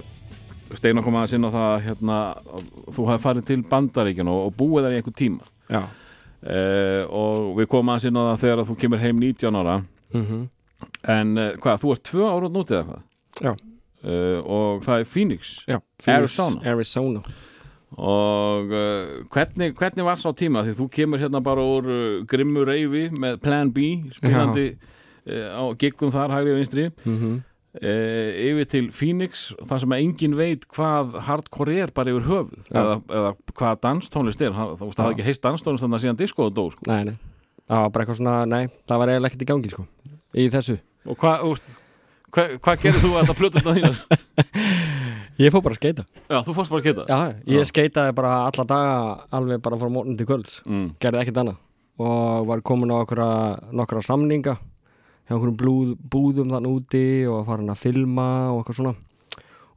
Steinar 0.73 1.05
kom 1.05 1.17
aðeins 1.19 1.35
inn 1.37 1.45
á 1.45 1.51
það 1.53 1.73
hérna, 1.85 2.15
að 2.49 2.63
þú 2.95 3.05
hafði 3.05 3.21
farið 3.25 3.45
til 3.49 3.57
Bandaríkjan 3.69 4.31
og, 4.33 4.47
og 4.47 4.55
búið 4.57 4.87
þar 4.87 4.95
í 4.95 4.97
einhver 4.97 5.15
tíma. 5.19 5.49
Já, 5.69 5.83
uh, 5.83 7.03
og 7.19 7.51
við 7.59 7.69
komum 7.69 7.93
aðeins 7.93 8.09
inn 8.09 8.17
á 8.17 8.23
það 8.31 8.41
þegar 8.45 8.63
þú 8.71 8.77
kemur 8.81 9.03
heim 9.03 9.21
19 9.21 9.59
ára. 9.61 9.75
Mm 10.15 10.47
en 11.11 11.31
uh, 11.35 11.47
hvað, 11.59 11.81
þú 11.81 11.89
ert 11.91 12.01
tvö 12.07 12.27
ára 12.31 12.49
nútið 12.49 12.77
eða 12.77 12.85
hvað? 12.87 13.01
Já. 13.43 13.53
Og 14.47 14.83
það 14.85 15.01
er 15.01 15.07
Phoenix 15.11 15.49
já 15.67 15.75
Arizona. 16.07 16.61
Arizona. 16.71 17.33
Og 17.99 18.71
hvernig, 19.33 19.73
hvernig 19.75 20.07
var 20.07 20.21
sá 20.21 20.29
tíma? 20.31 20.63
Því 20.63 20.77
þú 20.77 20.87
kemur 20.95 21.19
hérna 21.19 21.41
bara 21.43 21.65
úr 21.67 21.89
uh, 21.91 22.21
grimmu 22.31 22.63
reyfi 22.63 23.09
með 23.11 23.41
Plan 23.43 23.73
B 23.75 23.89
spilandi 24.15 24.69
uh, 24.71 24.95
á 25.29 25.63
giggum 25.79 26.11
þar 26.13 26.35
hægri 26.37 26.55
og 26.55 26.59
vinstri. 26.61 26.89
Mm 27.05 27.39
uh, 27.77 28.29
yfir 28.49 28.69
til 28.69 28.89
Phoenix 28.95 29.49
þar 29.67 29.83
sem 29.83 29.95
að 29.95 30.03
engin 30.05 30.37
veit 30.39 30.65
hvað 30.73 31.17
hardcore 31.27 31.77
er 31.85 31.93
bara 31.95 32.13
yfir 32.13 32.27
höfuð 32.29 32.69
Já. 32.69 32.79
eða, 32.81 32.95
eða 33.19 33.33
hvað 33.61 33.81
danstónlist 33.85 34.45
er. 34.45 34.55
Það, 34.55 34.73
það 34.81 35.03
hafði 35.03 35.17
ekki 35.17 35.27
heist 35.29 35.45
danstónlist 35.45 35.85
þannig 35.85 35.99
að 35.99 36.05
síðan 36.05 36.21
disco 36.23 36.47
og 36.47 36.55
dó 36.55 36.63
sko. 36.73 36.87
Nei, 36.89 37.11
nei. 37.11 37.17
Það 37.69 37.83
var 37.83 37.93
bara 37.93 38.05
eitthvað 38.05 38.21
svona, 38.21 38.37
nei, 38.49 38.63
það 38.89 39.01
var 39.01 39.11
eiginlega 39.13 39.29
ekkert 39.31 39.45
í 39.45 39.49
gangi 39.51 39.73
sko 39.73 39.85
Í 40.39 40.45
þessu. 40.53 40.75
Og 41.09 41.17
hvað, 41.17 41.43
hvað, 42.33 42.55
hvað 42.65 42.83
gerir 42.83 43.01
þú 43.01 43.11
að 43.13 43.21
þetta 43.23 43.37
plötu 43.39 43.61
þetta 43.61 43.75
þínar? 43.77 44.01
Ég 45.39 45.53
fór 45.53 45.63
bara 45.63 45.71
að 45.77 45.79
skeita. 45.79 46.03
Já, 46.27 46.37
þú 46.43 46.53
fórst 46.57 46.73
bara 46.73 46.81
að 46.81 46.87
geta 46.89 47.03
Já, 47.07 47.19
ég 47.47 47.61
Já. 47.63 47.67
skeitaði 47.69 48.15
bara 48.17 48.31
alla 48.49 48.65
daga 48.67 48.95
alveg 49.37 49.61
bara 49.63 49.77
frá 49.79 49.87
morgun 49.87 50.17
til 50.19 50.27
kvölds. 50.27 50.57
Mm. 50.67 50.89
gerði 50.99 51.21
ekkert 51.21 51.39
annað. 51.39 51.61
Og 52.03 52.49
var 52.49 52.63
komin 52.67 52.91
á 52.91 52.99
nokkra 52.99 54.01
samninga 54.03 54.57
hjá 55.29 55.35
einhverjum 55.35 55.57
blúð, 55.61 55.89
búðum 56.09 56.49
þannig 56.49 56.73
úti 56.79 57.03
og 57.29 57.43
farin 57.45 57.69
að 57.69 57.83
filma 57.83 58.23
og 58.49 58.63
eitthvað 58.63 58.77
svona. 58.79 58.93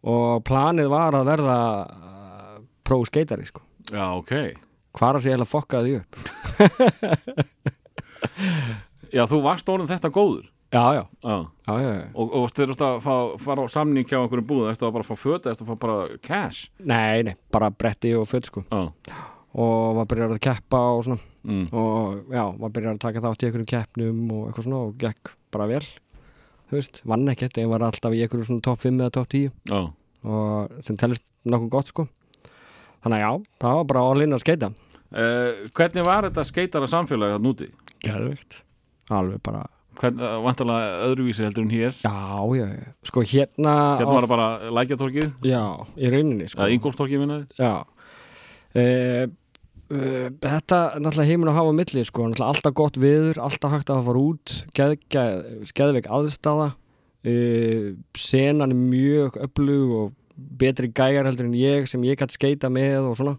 Og 0.08 0.40
planið 0.48 0.88
var 0.90 1.12
að 1.18 1.28
verða 1.28 1.56
uh, 1.84 2.56
pro-skeitari 2.88 3.44
sko. 3.46 3.60
Já, 3.92 4.06
ok. 4.16 4.32
Hvar 4.96 5.16
að 5.18 5.24
sé 5.26 5.30
heila 5.34 5.44
fokkaði 5.48 5.92
því 5.92 5.98
upp? 6.00 6.12
Já, 9.12 9.26
þú 9.28 9.42
varst 9.44 9.68
orðin 9.68 9.90
þetta 9.90 10.08
góður. 10.12 10.46
Já, 10.72 10.94
já, 10.96 11.02
Já. 11.20 11.36
Já, 11.68 11.72
já, 11.82 11.90
já. 11.98 12.06
Og, 12.16 12.30
og 12.32 12.48
þeir 12.56 12.70
eru 12.70 12.76
að 12.86 12.94
fá, 13.04 13.14
fara 13.44 13.60
á 13.68 13.70
samning 13.74 14.08
hjá 14.08 14.16
einhverjum 14.22 14.48
búðum, 14.48 14.72
eftir 14.72 14.88
að 14.88 14.94
bara 14.94 15.04
fá 15.04 15.12
föta, 15.20 15.52
eftir 15.52 15.66
að 15.66 15.70
fá 15.74 15.76
bara 15.82 15.96
cash? 16.24 16.70
Nei, 16.80 17.20
nei, 17.28 17.36
bara 17.52 17.68
bretti 17.68 18.14
og 18.16 18.24
föt 18.30 18.48
sko. 18.48 18.64
Já, 18.72 18.88
og 19.52 19.98
var 19.98 20.08
byrjar 20.08 20.32
að 20.32 20.40
keppa 20.48 20.80
og 20.96 21.04
svona. 21.04 21.20
Mm. 21.42 21.66
og 21.74 22.30
já, 22.30 22.44
var 22.54 22.70
byrjar 22.70 22.94
að 22.94 23.02
taka 23.02 23.18
þátt 23.24 23.42
í 23.42 23.46
einhverjum 23.48 23.70
keppnum 23.72 24.18
og 24.30 24.42
eitthvað 24.46 24.66
svona 24.68 24.82
og 24.86 24.92
gekk 25.02 25.32
bara 25.54 25.68
vel. 25.70 25.82
Þú 26.70 26.78
veist, 26.78 27.02
vann 27.08 27.28
ekkert, 27.28 27.58
ég 27.60 27.68
var 27.68 27.84
alltaf 27.84 28.14
í 28.16 28.22
einhverjum 28.24 28.48
svona 28.48 28.64
top 28.64 28.80
5 28.80 28.96
eða 29.02 29.12
top 29.18 29.28
10 29.34 29.50
já. 29.68 29.80
Og 30.22 30.82
sem 30.86 30.96
tellist 30.96 31.24
nokkuð 31.44 31.70
gott 31.74 31.92
sko. 31.92 32.06
Þannig 33.02 33.18
að 33.18 33.22
já, 33.24 33.30
það 33.64 33.78
var 33.80 33.86
bara 33.90 34.04
all 34.08 34.24
in 34.24 34.36
að 34.36 34.44
skeita. 34.44 34.72
Uh, 35.12 35.68
Hvernig 35.76 36.06
var 36.06 36.28
þetta 36.28 36.44
skeitara 36.48 36.88
samfélagi 36.88 37.36
að 37.36 37.44
núti? 37.44 37.68
Gerðvikt 38.02 38.62
alveg 39.12 39.42
bara, 39.44 39.66
uh, 39.66 40.38
vantarlega 40.46 40.92
öðruvísi 41.10 41.44
heldur 41.44 41.66
en 41.66 41.74
hér? 41.74 41.98
Já, 42.00 42.14
já, 42.56 42.66
sko 43.10 43.24
hérna 43.26 43.74
Hérna 44.00 44.14
var 44.14 44.24
það 44.24 44.32
bara 44.32 44.48
lækjatorkið, 44.78 45.34
já, 45.50 45.62
í 45.98 46.12
rauninni 46.14 46.48
sko. 46.48 46.70
Ingolstorkið 46.72 47.24
minnaði 47.26 47.60
já. 47.60 47.72
E, 48.72 48.84
e, 49.92 50.30
þetta 50.42 50.78
er 50.96 51.02
náttúrulega 51.04 51.28
heiminn 51.30 51.50
að 51.52 51.58
hafa 51.60 51.72
á 51.72 51.78
milli 51.80 52.04
sko, 52.08 52.26
náttúrulega 52.30 52.50
alltaf 52.54 52.74
gott 52.80 52.98
viður 53.02 53.40
alltaf 53.44 53.74
hægt 53.76 53.92
að 53.92 54.04
fara 54.08 54.22
út. 54.22 54.54
Geð, 54.78 54.94
geð, 55.12 55.38
geðveik 55.78 56.08
aðstæða 56.18 56.68
e, 57.24 57.34
senan 58.18 58.72
er 58.72 58.78
mjög 58.78 59.38
öflug 59.46 59.94
og 60.00 60.12
betri 60.58 60.88
gæjar 60.90 61.28
heldur 61.28 61.46
en 61.50 61.56
ég 61.58 61.86
sem 61.90 62.02
ég 62.08 62.18
gæti 62.18 62.38
skeita 62.38 62.70
með 62.72 63.10
og 63.10 63.18
svona. 63.20 63.36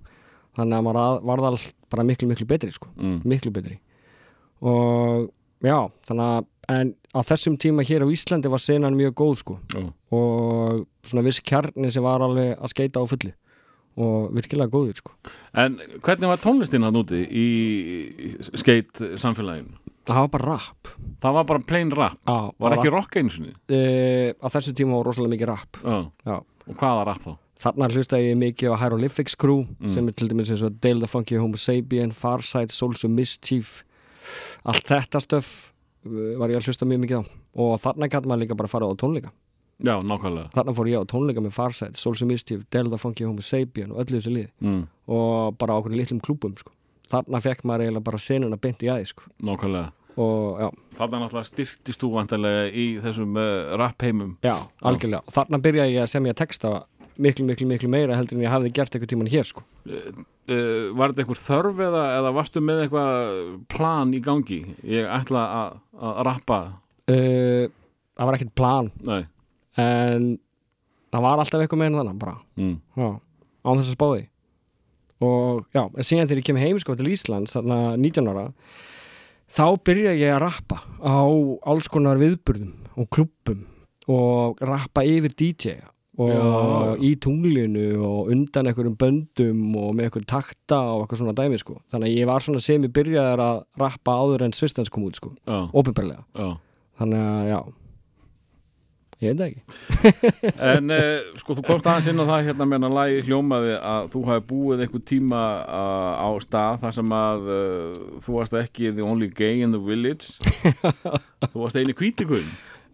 Þannig 0.53 0.77
að 0.77 0.85
maður 0.85 1.01
að- 1.01 1.23
varð 1.31 1.49
allt 1.49 1.69
bara 1.89 2.03
miklu 2.05 2.27
miklu 2.29 2.45
betri 2.47 2.71
sko. 2.71 2.87
Mm. 2.97 3.21
miklu 3.25 3.51
betri. 3.51 3.79
Og 4.61 5.29
já, 5.65 5.77
þannig 6.07 6.27
að 6.29 6.45
en 6.73 6.93
á 7.11 7.19
þessum 7.27 7.57
tíma 7.59 7.83
hér 7.83 8.05
á 8.05 8.13
Íslandi 8.13 8.49
var 8.51 8.61
senan 8.63 8.95
mjög 8.95 9.13
góð 9.19 9.33
sko. 9.41 9.57
Já. 9.73 9.81
og 10.13 10.85
svona 11.03 11.23
viss 11.25 11.41
kjarni 11.41 11.91
sem 11.91 12.03
var 12.05 12.21
alveg 12.21 12.53
að 12.55 12.71
skeita 12.71 13.01
á 13.01 13.05
fulli 13.09 13.33
og 13.97 14.31
virkilega 14.33 14.71
góður 14.73 14.97
sko 15.01 15.11
En 15.53 15.75
hvernig 16.01 16.29
var 16.31 16.39
tónlistin 16.41 16.85
að 16.87 16.95
núti 16.97 17.19
í 17.29 17.47
skeit 18.57 18.91
samfélaginu? 19.21 19.77
það 20.03 20.17
var 20.25 20.31
bara 20.33 20.47
rap 20.57 20.89
Það 21.23 21.35
var 21.37 21.45
bara 21.47 21.59
plain 21.63 21.91
rap, 21.95 22.17
á, 22.27 22.51
var 22.59 22.73
ekki 22.75 22.91
rock 22.91 23.15
einu 23.21 23.29
sinni 23.31 23.53
e, 23.71 24.33
á 24.35 24.47
þessu 24.51 24.73
tíma 24.75 24.97
var 24.99 25.05
rosalega 25.07 25.31
mikið 25.37 25.51
rap 25.53 25.77
Já, 25.83 25.99
já. 26.27 26.35
og 26.67 26.75
hvaða 26.81 27.05
rap 27.07 27.21
þá? 27.23 27.31
þarna 27.63 27.87
hlustaði 27.93 28.25
ég 28.33 28.39
mikið 28.41 28.73
á 28.75 28.81
Hieroglyphics 28.81 29.37
Crew 29.39 29.61
Mm. 29.79 29.89
sem 29.93 30.07
er 30.09 30.15
til 30.19 30.27
dæmis 30.27 30.49
eins 30.51 30.63
og 30.67 30.75
Dale 30.83 30.99
the 30.99 31.07
Funky 31.07 31.37
Homo 31.39 31.55
Sapien, 31.55 32.11
Farsight, 32.11 32.71
Souls 32.75 33.05
of 33.05 33.11
Mischief 33.11 33.83
allt 34.67 34.83
þetta 34.89 35.21
stöf 35.23 35.47
uh, 36.07 36.33
var 36.41 36.49
ég 36.51 36.59
að 36.59 36.67
hlusta 36.67 36.85
mjög 36.89 37.03
mikið 37.05 37.21
á 37.21 37.23
og 37.63 37.73
þarna 37.83 38.09
gæti 38.11 38.27
maður 38.31 38.41
líka 38.43 38.57
bara 38.59 38.71
fara 38.71 38.89
á 38.89 38.95
tónleika 38.99 39.31
Já, 39.83 39.97
nákvæmlega 39.99 40.47
þarna 40.55 40.73
fór 40.77 40.87
ég 40.87 41.01
á 41.03 41.11
tónleika 41.11 41.41
með 41.43 41.57
of 41.59 42.21
Mischief, 42.27 42.61
Dale 42.71 42.89
the 42.89 42.97
Funky 42.97 43.25
Homo 43.25 43.43
Sapien 43.43 43.91
og 43.91 43.99
öllu 43.99 44.19
þessu 44.19 44.31
liði 44.31 44.49
mm. 44.63 44.85
og 45.11 45.57
bara 45.59 45.75
á 45.75 45.79
okkur 45.81 45.91
litlum 45.91 46.21
klúbum 46.23 46.55
sko. 46.55 46.71
þarna 47.11 47.41
fekk 47.43 47.65
maður 47.67 47.83
eiginlega 47.87 48.07
bara 48.07 48.21
senuna 48.23 48.57
beint 48.57 48.83
í 48.83 48.87
aði 48.87 49.09
sko. 49.11 49.27
Nákvæmlega 49.43 49.91
og 50.13 50.61
já, 50.61 50.67
Þarna 50.99 51.19
náttúrulega 51.23 51.49
styrtist 51.49 52.03
þú 52.03 52.09
vantarlega 52.13 52.65
í 52.69 52.85
þessum 53.03 53.35
uh, 53.35 53.73
rap 53.81 54.05
heimum 54.05 54.37
já, 54.45 54.55
algjörlega 54.85 55.23
og 55.25 55.35
þarna 55.35 55.59
byrjaði 55.65 55.97
ég 55.97 56.05
að 56.05 56.11
semja 56.13 56.35
texta 56.37 56.73
miklu, 57.17 57.47
miklu, 57.49 57.67
miklu 57.67 57.89
meira 57.91 58.15
heldur 58.15 58.37
en 58.37 58.45
ég 58.45 58.53
hafði 58.53 58.71
gert 58.77 58.93
eitthvað 58.93 59.11
tíman 59.15 59.31
hér 59.33 59.49
sko. 59.49 59.65
uh, 59.89 60.23
Var 60.93 61.11
þetta 61.11 61.25
einhver 61.25 61.41
þörf 61.41 61.83
eða, 61.89 62.05
eða 62.21 62.33
varstu 62.37 62.63
með 62.63 62.85
eitthvað 62.85 63.43
plan 63.73 64.15
í 64.15 64.23
gangi? 64.23 64.61
Ég 64.87 65.11
ætla 65.11 65.43
að, 65.59 65.77
að 65.97 66.23
rappa 66.29 66.61
uh, 67.11 67.67
það 68.13 68.29
var 68.29 68.39
ekkert 68.39 68.55
plan 68.55 68.93
Nei 69.03 69.23
en 69.81 70.29
það 71.13 71.25
var 71.25 71.41
alltaf 71.41 71.63
eitthvað 71.63 71.81
meira 71.81 71.93
en 71.93 71.99
þannig 72.01 72.21
bara, 72.21 72.37
mm. 72.59 72.75
já, 72.99 73.09
án 73.63 73.81
þess 73.81 73.91
að 73.91 73.97
spáði 73.97 74.23
og 75.23 75.63
já, 75.71 75.83
en 75.85 76.07
síðan 76.07 76.29
þegar 76.29 76.41
ég 76.41 76.49
kem 76.49 76.61
heim 76.61 76.81
sko 76.81 76.97
til 76.99 77.11
Íslands, 77.13 77.55
þarna 77.55 77.79
19 77.95 78.31
ára 78.33 78.47
þá 79.53 79.65
byrja 79.85 80.15
ég 80.17 80.33
að 80.33 80.43
rappa 80.47 80.81
á 80.99 81.23
alls 81.69 81.89
konar 81.91 82.21
viðburðum 82.21 82.73
og 82.99 83.09
klubbum 83.13 83.65
og 84.11 84.61
rappa 84.63 85.05
yfir 85.07 85.35
DJ 85.37 85.77
og 86.21 86.29
Já. 86.29 86.97
í 87.01 87.15
tunglinu 87.17 87.95
og 88.05 88.27
undan 88.33 88.67
einhverjum 88.69 88.97
böndum 88.99 89.61
og 89.79 89.95
með 89.97 90.07
einhverjum 90.07 90.29
takta 90.29 90.77
og 90.93 91.03
eitthvað 91.03 91.21
svona 91.23 91.33
dæmi 91.37 91.57
sko. 91.57 91.79
Þannig 91.89 92.11
að 92.11 92.19
ég 92.19 92.29
var 92.29 92.43
svona 92.45 92.61
sem 92.61 92.85
ég 92.85 92.93
byrjaði 92.93 93.45
að 93.47 93.63
rappa 93.81 94.17
áður 94.21 94.45
en 94.45 94.53
Svistans 94.53 94.93
kom 94.93 95.07
út 95.07 95.17
sko, 95.17 95.31
já. 96.37 96.51
Þannig 97.01 97.23
að 97.31 97.47
já 97.49 97.59
ég 99.23 99.33
veit 99.33 99.41
ekki. 99.45 99.61
En 100.73 100.91
uh, 100.93 101.37
sko, 101.39 101.55
þú 101.57 101.63
komst 101.67 101.87
aðeins 101.89 102.09
inn 102.11 102.21
á 102.21 102.25
það 102.27 102.47
hérna 102.49 102.67
meðan 102.69 102.87
að 102.89 102.95
lagi 102.97 103.23
hljómaði 103.27 103.73
að 103.79 104.07
þú 104.13 104.21
hafi 104.29 104.43
búið 104.51 104.83
einhver 104.85 105.03
tíma 105.09 105.41
uh, 105.63 106.23
á 106.23 106.29
stað 106.43 106.79
þar 106.83 106.95
sem 106.97 107.15
að 107.17 107.49
uh, 107.55 107.97
þú 108.25 108.37
varst 108.37 108.57
ekki 108.59 108.93
the 108.93 109.05
only 109.05 109.29
gay 109.31 109.63
in 109.65 109.75
the 109.75 109.81
village. 109.81 110.37
Þú 111.51 111.65
varst 111.65 111.79
eini 111.79 111.95
kvítikun 111.97 112.45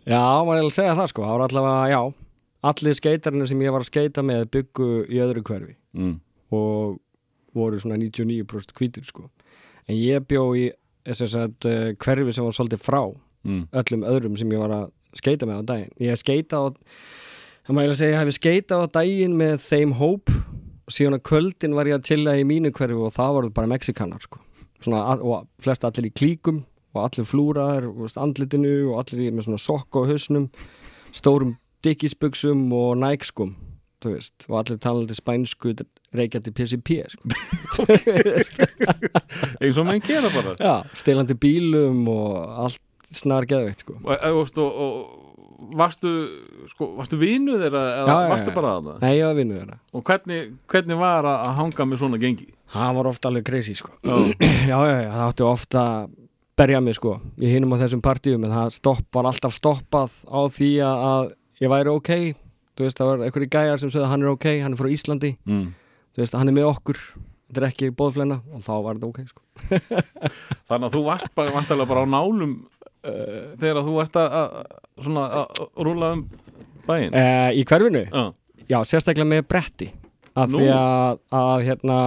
Já, 0.09 0.19
maður 0.19 0.57
er 0.63 0.65
að 0.65 0.73
segja 0.73 0.97
það 0.97 1.11
sko, 1.11 1.25
það 1.27 1.35
var 1.35 1.45
allavega, 1.45 1.93
já 1.93 2.01
allir 2.69 2.97
skeitarnir 2.97 3.47
sem 3.47 3.61
ég 3.63 3.71
var 3.71 3.83
að 3.85 3.91
skeita 3.91 4.23
með 4.25 4.47
byggu 4.51 4.87
í 5.07 5.19
öðru 5.23 5.43
hverfi 5.47 5.75
mm. 5.95 6.15
og 6.57 6.97
voru 7.55 7.79
svona 7.79 7.95
99% 8.01 8.73
hvítir 8.75 9.05
sko. 9.07 9.29
En 9.87 9.95
ég 9.95 10.25
bjó 10.27 10.49
í 10.59 10.65
þess 11.07 11.37
að 11.39 11.69
hverfi 12.01 12.35
sem 12.35 12.47
var 12.47 12.57
svolítið 12.57 12.83
frá 12.83 13.03
Mm. 13.47 13.67
öllum 13.71 14.01
öðrum 14.03 14.35
sem 14.37 14.51
ég 14.51 14.59
var 14.59 14.73
að 14.75 14.87
skeita 15.17 15.47
með 15.49 15.61
á 15.61 15.63
daginn 15.73 15.93
ég 16.03 16.19
skeita 16.21 16.59
á 16.61 16.65
ég 18.09 18.17
hefði 18.17 18.35
skeita 18.37 18.81
á 18.81 18.85
daginn 18.89 19.37
með 19.37 19.59
þeim 19.61 19.93
hóp 19.99 20.29
og 20.33 20.93
síðan 20.93 21.19
að 21.19 21.25
kvöldin 21.29 21.75
var 21.77 21.89
ég 21.89 21.99
að 21.99 22.07
chilla 22.09 22.33
í 22.37 22.45
mínu 22.47 22.71
hverju 22.73 23.05
og 23.05 23.13
það 23.13 23.33
voru 23.35 23.53
bara 23.53 23.69
Mexikanar 23.69 24.21
sko. 24.25 24.39
að- 24.81 25.23
og 25.23 25.47
flest 25.61 25.83
allir 25.83 26.09
í 26.09 26.13
klíkum 26.13 26.65
og 26.95 27.03
allir 27.05 27.25
flúrar, 27.25 27.85
og 27.85 28.09
andlitinu 28.17 28.89
og 28.91 29.05
allir 29.05 29.31
með 29.31 29.45
svona 29.45 29.61
sokka 29.61 30.01
á 30.01 30.09
hausnum 30.09 30.49
stórum 31.13 31.57
dikkisbuxum 31.83 32.71
og 32.73 32.97
nækskum 32.97 33.55
og 34.05 34.55
allir 34.57 34.79
talandi 34.79 35.13
spænsku 35.13 35.75
reykjandi 36.15 36.51
PCP 36.51 37.03
sko. 37.11 37.23
eins 39.61 39.77
og 39.77 39.85
menn 39.85 40.01
gera 40.01 40.29
bara 40.33 40.55
Já, 40.57 40.83
stelandi 40.95 41.35
bílum 41.37 42.07
og 42.09 42.63
allt 42.65 42.81
snar 43.09 43.47
geðveikt 43.49 43.83
sko. 43.85 43.97
og, 44.03 44.13
og, 44.13 44.59
og, 44.59 44.79
og 44.85 45.29
varstu 45.79 46.11
sko, 46.71 46.93
varstu 46.97 47.19
vinuð 47.19 47.63
þeirra 47.65 47.81
eða 48.01 48.15
Já, 48.15 48.29
varstu 48.31 48.53
bara 48.55 48.71
að 48.77 48.87
það 48.87 49.03
Nei, 49.03 49.11
ég 49.17 49.27
var 49.27 49.37
vinnu 49.37 49.57
þeirra 49.57 49.77
og 49.91 50.05
hvernig, 50.09 50.39
hvernig 50.71 50.99
var 50.99 51.27
að 51.29 51.53
hanga 51.59 51.87
með 51.89 52.01
svona 52.03 52.21
gengi 52.21 52.49
Það 52.69 52.97
var 52.99 53.07
ofta 53.09 53.29
alveg 53.31 53.45
crazy 53.47 53.73
sko. 53.73 53.95
Já. 54.69 54.77
já, 54.85 54.97
já, 55.01 55.09
það 55.09 55.23
átti 55.25 55.45
ofta 55.47 55.83
berja 56.59 56.81
mig 56.83 56.97
sko 56.99 57.15
í 57.39 57.49
hinum 57.49 57.73
á 57.73 57.81
þessum 57.81 58.03
partíum 58.03 58.45
en 58.45 58.53
það 58.53 58.75
stopp, 58.75 59.07
var 59.15 59.29
alltaf 59.29 59.55
stoppað 59.55 60.19
á 60.27 60.39
því 60.53 60.69
að, 60.85 61.31
ég 61.63 61.71
væri 61.71 61.93
ok 61.93 62.11
þú 62.77 62.85
veist, 62.85 62.99
það 62.99 63.09
var 63.09 63.25
einhverju 63.25 63.51
gæjar 63.55 63.81
sem 63.81 63.91
sögðu 63.93 64.05
að 64.05 64.13
hann 64.13 64.25
er 64.25 64.33
ok 64.35 64.47
hann 64.61 64.75
er 64.75 64.79
frá 64.79 64.91
Íslandi, 64.91 65.33
mm. 65.47 65.65
þú 66.13 66.23
veist, 66.23 66.37
hann 66.37 66.51
er 66.51 66.57
með 66.59 66.69
okkur 66.69 66.99
þetta 67.49 67.61
er 67.63 67.67
ekki 67.71 67.89
bóðflenna 67.97 68.41
og 68.53 68.61
þá 68.61 68.73
var 68.85 68.99
þetta 68.99 69.09
ok 69.09 69.21
sko. 69.31 69.41
þannig 70.69 70.89
að 70.89 70.93
þú 70.97 71.03
varst 71.07 71.33
bara 71.39 71.85
bara 71.89 72.05
á 72.05 72.07
nálum 72.11 72.53
Eh. 72.53 72.78
Þegar 73.03 73.81
þú 73.85 73.95
varst 73.95 74.19
að, 74.19 74.35
að 74.39 75.19
að 75.23 75.63
rúla 75.87 76.11
um 76.17 76.25
bæinn 76.87 77.15
e, 77.15 77.23
Í 77.55 77.63
hverfinu? 77.67 78.03
Já, 78.09 78.23
Já, 78.69 78.77
sérstaklega 78.85 79.29
með 79.29 79.45
bretti 79.49 79.87
að 80.37 80.53
Nú. 80.53 80.59
því 80.61 80.67
að, 80.75 81.21
að 81.39 81.63
hérna 81.67 81.99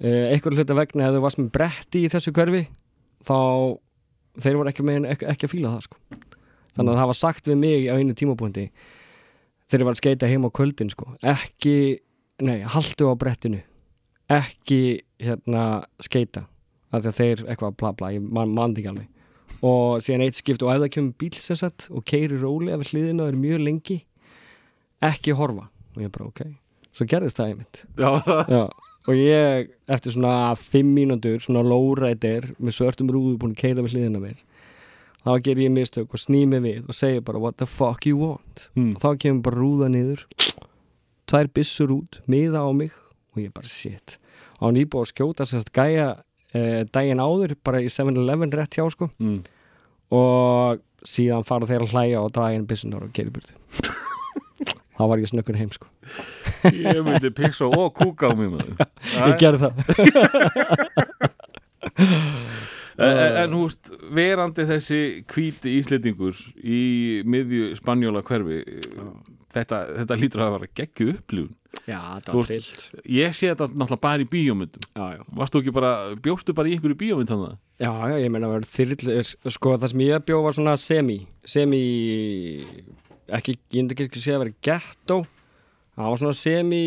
e, 0.00 0.12
einhver 0.32 0.56
hluta 0.56 0.76
vegna 0.78 1.08
ef 1.08 1.16
þú 1.16 1.24
varst 1.26 1.40
með 1.42 1.50
bretti 1.58 2.04
í 2.04 2.12
þessu 2.12 2.32
hverfi 2.36 2.62
þá 3.26 3.38
þeir 4.38 4.60
voru 4.60 4.72
ekki, 4.72 4.86
með, 4.86 5.08
ekki, 5.12 5.28
ekki 5.32 5.48
að 5.48 5.52
fíla 5.54 5.74
það 5.74 5.84
sko. 5.88 5.98
þannig 6.76 6.92
að 6.92 7.00
það 7.00 7.10
var 7.10 7.18
sagt 7.18 7.50
við 7.50 7.60
mig 7.64 7.88
á 7.90 7.94
einu 7.98 8.14
tímapunkti 8.16 8.68
þegar 9.68 9.82
ég 9.82 9.88
var 9.88 9.96
að 9.96 10.02
skeita 10.02 10.30
heim 10.30 10.46
á 10.46 10.50
kvöldin 10.54 10.92
sko. 10.94 11.10
ekki, 11.26 11.76
nei, 12.46 12.62
haltu 12.62 13.10
á 13.10 13.14
brettinu 13.18 13.60
ekki 14.28 14.80
hérna 15.18 15.84
skeita 16.04 16.46
að 16.94 17.10
þeir 17.12 17.44
eitthvað 17.48 17.76
bla 17.80 17.92
bla, 17.96 18.12
ég 18.14 18.24
man, 18.24 18.52
man 18.54 18.76
ekki 18.76 18.92
alveg 18.92 19.17
og 19.64 20.02
síðan 20.04 20.26
eitt 20.26 20.38
skipt 20.38 20.62
og 20.62 20.72
ef 20.74 20.82
það 20.84 20.92
kemur 20.96 21.14
bíl 21.22 21.38
sem 21.38 21.58
sagt 21.58 21.88
og 21.90 22.04
keiri 22.08 22.38
rólega 22.38 22.78
við 22.82 22.92
hliðina 22.92 23.24
og 23.24 23.32
er 23.32 23.40
mjög 23.40 23.64
lengi. 23.64 23.98
Ekki 25.08 25.34
horfa. 25.38 25.68
Og 25.96 26.04
ég 26.04 26.12
bara 26.14 26.28
ok, 26.28 26.44
svo 26.94 27.06
gerðist 27.10 27.40
það 27.40 27.54
einmitt. 27.54 27.82
Já, 27.98 28.10
Já, 28.54 28.64
og 29.08 29.14
ég 29.18 29.72
eftir 29.90 30.14
svona 30.14 30.54
fimm 30.58 30.92
mínútur 30.94 31.40
svona 31.42 31.64
lowrider 31.66 32.52
með 32.58 32.76
svörtum 32.78 33.10
rúðu 33.14 33.38
búin 33.40 33.56
að 33.56 33.62
keira 33.64 33.84
við 33.86 33.96
hliðina 33.96 34.22
mér 34.22 34.38
þá 35.24 35.32
ger 35.44 35.60
ég 35.60 35.72
mistök 35.74 36.14
og 36.14 36.22
sný 36.22 36.44
mig 36.48 36.62
við 36.64 36.86
og 36.88 36.96
segir 36.96 37.24
bara 37.26 37.40
what 37.42 37.58
the 37.58 37.66
fuck 37.66 38.06
you 38.06 38.16
want? 38.20 38.68
Hmm. 38.76 38.94
og 38.94 39.02
þá 39.02 39.08
kemur 39.24 39.44
bara 39.48 39.60
rúða 39.60 39.88
niður 39.92 40.24
tvær 41.28 41.50
byssur 41.52 41.92
út, 41.92 42.20
miða 42.30 42.64
á 42.64 42.70
mig 42.72 42.94
og 43.34 43.42
ég 43.42 43.52
bara 43.52 43.68
shit. 43.68 44.16
Og 44.58 44.70
hann 44.70 44.80
íbúið 44.80 45.04
að 45.04 45.10
skjóta 45.12 45.46
sérst 45.48 45.72
gæja 45.76 46.08
eh, 46.54 46.82
daginn 46.92 47.22
áður 47.22 47.56
bara 47.64 47.82
í 47.84 47.90
7-Eleven 47.92 48.52
rétt 48.54 48.78
hjá 48.78 48.84
sko 48.92 49.10
mm. 49.18 49.38
og 50.14 50.82
síðan 51.06 51.46
fara 51.46 51.68
þeir 51.68 51.86
að 51.86 51.94
hlæja 51.94 52.24
og 52.24 52.32
draga 52.34 52.58
inn 52.58 52.68
byssunar 52.68 53.06
og 53.06 53.14
keiri 53.16 53.34
burtu 53.34 53.52
þá 54.98 55.02
var 55.06 55.20
ég 55.22 55.30
snökkur 55.30 55.58
heim 55.58 55.72
sko 55.74 55.90
ég 56.74 57.02
myndi 57.06 57.30
pissa 57.34 57.68
og 57.68 57.92
kúka 57.94 58.32
á 58.32 58.34
maður. 58.34 58.74
ég 59.28 59.38
gerði 59.40 59.68
það 59.68 59.74
en, 62.98 63.18
en, 63.22 63.36
en 63.44 63.56
húst, 63.58 63.90
verandi 64.14 64.64
þessi 64.68 65.00
hvíti 65.30 65.76
íslendingur 65.78 66.38
í 66.58 66.82
miðju 67.28 67.76
spanjóla 67.78 68.24
hverfi 68.26 68.62
þetta, 69.54 69.78
þetta 70.00 70.18
lítur 70.18 70.42
að 70.44 70.54
vera 70.56 70.68
geggju 70.80 71.12
upplifun. 71.14 71.54
Já, 71.84 71.98
það 72.24 72.28
Þú 72.32 72.38
var 72.40 72.46
trillt. 72.48 72.84
ég 73.12 73.34
sé 73.36 73.50
þetta 73.50 73.66
náttúrulega 73.70 74.02
bara 74.06 74.24
í 74.24 74.28
bíómyndum. 74.32 74.84
Já, 74.96 75.04
já. 75.18 75.22
varst 75.36 75.54
þú 75.54 75.60
ekki 75.62 75.74
bara, 75.76 75.90
bjóstu 76.24 76.54
bara 76.56 76.70
í 76.70 76.76
einhverju 76.76 76.98
bíómynd 77.02 77.30
þannig 77.32 77.58
já, 77.78 77.90
já, 77.92 78.16
ég 78.24 78.32
meina 78.34 78.48
að 78.48 78.54
vera 78.56 78.70
þyrlur 78.72 79.32
sko 79.54 79.74
það 79.76 79.92
sem 79.92 80.04
ég 80.06 80.24
bjó 80.26 80.38
var 80.42 80.56
svona 80.56 80.74
semi 80.80 81.18
semi 81.46 81.82
ekki, 83.28 83.54
ég 83.76 83.82
myndi 83.82 83.98
ekki 83.98 84.22
segja 84.22 84.38
að 84.38 84.46
vera 84.46 84.56
ghetto. 84.64 85.20
Það 85.98 86.08
var 86.12 86.20
svona 86.22 86.38
semi 86.40 86.82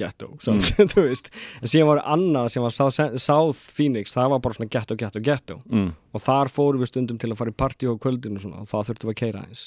ghetto, 0.00 0.30
samt, 0.42 0.72
þú 0.94 1.04
veist 1.06 1.30
en 1.60 1.70
síðan 1.72 1.90
var 1.92 2.02
annað 2.16 2.50
sem 2.56 2.64
var 2.66 2.74
South, 2.74 3.62
Phoenix 3.76 4.16
það 4.16 4.34
var 4.34 4.42
bara 4.46 4.58
svona 4.58 4.72
ghetto, 4.74 4.96
ghetto, 5.00 5.22
ghetto 5.30 5.58
mm. 5.68 5.88
og 6.16 6.24
þar 6.26 6.52
fórum 6.52 6.82
við 6.84 6.92
stundum 6.94 7.20
til 7.22 7.30
að 7.32 7.40
fara 7.42 7.54
í 7.54 7.58
partí 7.64 7.88
á 7.90 7.94
kvöldinu 8.00 8.40
og 8.40 8.44
svona, 8.46 8.64
og 8.64 8.70
það 8.72 8.90
þurftum 8.90 9.14
að 9.14 9.18
keira 9.22 9.46
eins 9.46 9.64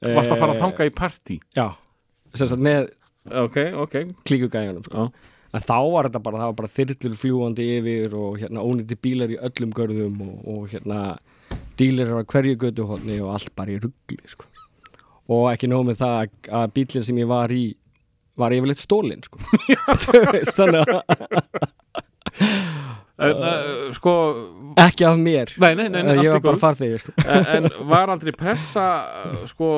varst 0.00 0.32
að 0.32 0.40
fara 0.40 0.54
að 0.54 0.56
Eh, 0.56 0.62
þanga 0.64 0.86
í 0.88 0.94
partí 0.96 1.40
já, 1.56 1.66
sem 2.34 2.48
sagt 2.50 2.62
með 2.64 2.88
ok, 3.44 3.58
ok 3.84 3.96
klíkugæjunum 4.24 4.86
sko. 4.86 5.04
Já. 5.10 5.36
en 5.58 5.64
þá 5.66 5.76
var 5.92 6.08
þetta 6.08 6.22
bara, 6.24 6.40
það 6.40 6.52
var 6.52 6.58
bara 6.60 6.72
þyrlur 6.76 7.18
fljúandi 7.20 7.66
yfir 7.78 8.14
og 8.16 8.38
hérna 8.40 8.64
ónýtti 8.64 8.96
bílar 9.02 9.34
í 9.34 9.38
öllum 9.50 9.74
görðum 9.76 10.22
og, 10.24 10.38
og 10.54 10.70
hérna 10.72 11.02
dílir 11.80 12.12
á 12.12 12.22
hverju 12.24 12.56
götu 12.60 12.86
og 12.86 13.32
allt 13.34 13.52
bara 13.56 13.74
í 13.74 13.80
ruggli 13.82 14.20
sko. 14.30 14.46
og 15.30 15.50
ekki 15.52 15.68
nóg 15.70 15.84
með 15.90 16.00
það 16.00 16.16
að- 16.22 16.50
að 16.60 16.72
bílinn 16.74 17.06
sem 17.06 17.20
ég 17.20 17.28
var 17.30 17.52
í 17.52 17.76
var 18.40 18.54
yfirleitt 18.56 18.80
stólinn 18.82 19.22
sko. 19.26 19.38
Þú 20.04 20.22
veist, 20.32 20.56
þannig 20.56 20.80
að 20.84 21.00
en, 23.20 23.36
uh, 23.36 23.90
sko 23.96 24.14
ekki 24.80 25.04
af 25.08 25.18
mér 25.20 25.52
Nei, 25.60 25.74
nei, 25.76 25.88
nei, 25.92 26.00
nei, 26.06 26.14
allt 26.16 26.24
ég 26.24 26.36
var 26.38 26.44
bara 26.46 26.60
farþegi 26.62 27.00
sko. 27.02 27.14
en, 27.26 27.48
en 27.58 27.68
var 27.90 28.12
aldrei 28.14 28.32
pressa 28.36 28.86
uh, 29.26 29.42
sko 29.50 29.68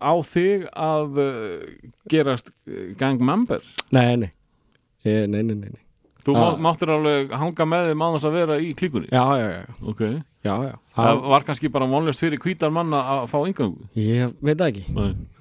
á 0.00 0.12
þig 0.24 0.64
að 0.72 1.20
uh, 1.22 1.92
gerast 2.10 2.50
uh, 2.66 2.90
gangmember 2.98 3.62
nei, 3.94 4.16
nei. 4.24 4.30
Eh, 5.04 5.26
nei, 5.30 5.42
nei, 5.44 5.54
nei, 5.54 5.70
nei 5.76 5.84
þú 6.24 6.34
Ah. 6.36 6.50
má, 6.52 6.66
máttir 6.68 6.90
alveg 6.92 7.30
hanga 7.32 7.64
með 7.68 7.86
þeim 7.90 8.02
án 8.04 8.14
þess 8.18 8.26
að 8.28 8.34
vera 8.36 8.56
í 8.60 8.72
klíkunni 8.76 9.08
já, 9.08 9.22
já, 9.40 9.46
já, 9.54 9.62
ok 9.88 10.02
já, 10.44 10.54
já. 10.64 10.74
það 10.94 11.20
var 11.32 11.44
kannski 11.44 11.68
bara 11.72 11.88
vonlust 11.90 12.22
fyrir 12.22 12.40
hvítar 12.40 12.72
manna 12.72 13.00
að 13.14 13.26
fá 13.32 13.36
yngangu 13.42 13.88
ég 13.98 14.32
veit 14.40 14.56
það 14.56 14.70
ekki. 14.70 14.84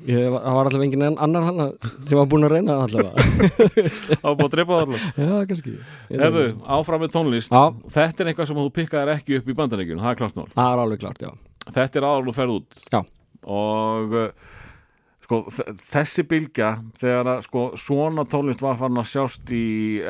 Það 0.09 0.35
var 0.35 0.69
allavega 0.69 0.85
engin 0.87 1.05
annar 1.09 1.47
hann 1.47 1.63
sem 2.07 2.19
var 2.19 2.29
búin 2.31 2.47
að 2.47 2.53
reyna 2.55 2.77
allavega. 2.85 3.25
Það 4.19 4.23
var 4.23 4.37
búið 4.39 4.45
að 4.45 4.53
drepa 4.55 4.77
það 4.77 4.85
allar. 4.85 5.07
Já, 5.19 5.33
kannski. 5.49 5.73
Ekki. 6.15 6.45
áfram 6.77 7.03
með 7.03 7.11
tónlist. 7.15 7.51
Já. 7.51 7.91
Þetta 7.97 8.23
er 8.23 8.31
eitthvað 8.31 8.49
sem 8.51 8.61
þú 8.61 8.69
pikkaðir 8.77 9.13
ekki 9.17 9.39
upp 9.39 9.51
í 9.51 9.57
bandaríkjunum 9.59 10.05
Það 10.05 10.13
er 10.13 10.21
klart 10.21 10.39
mál. 10.39 10.47
Það 10.55 10.71
er 10.71 10.83
alveg 10.85 11.03
klart, 11.03 11.27
já. 11.27 11.31
Þetta 11.69 11.99
er 11.99 12.07
aðal 12.09 12.31
og 12.31 12.37
ferð 12.39 12.55
út. 12.55 12.79
Já. 12.89 12.99
Og 13.59 14.17
uh, 14.19 14.57
sko, 15.23 15.41
þessi 15.91 16.25
bylgja 16.27 16.73
Þegar 16.99 17.31
að 17.35 17.45
sko, 17.45 17.67
svona 17.79 18.25
tónlist 18.29 18.63
var 18.63 18.79
farin 18.79 18.99
að 18.99 19.11
sjást 19.13 19.53
í 19.55 19.65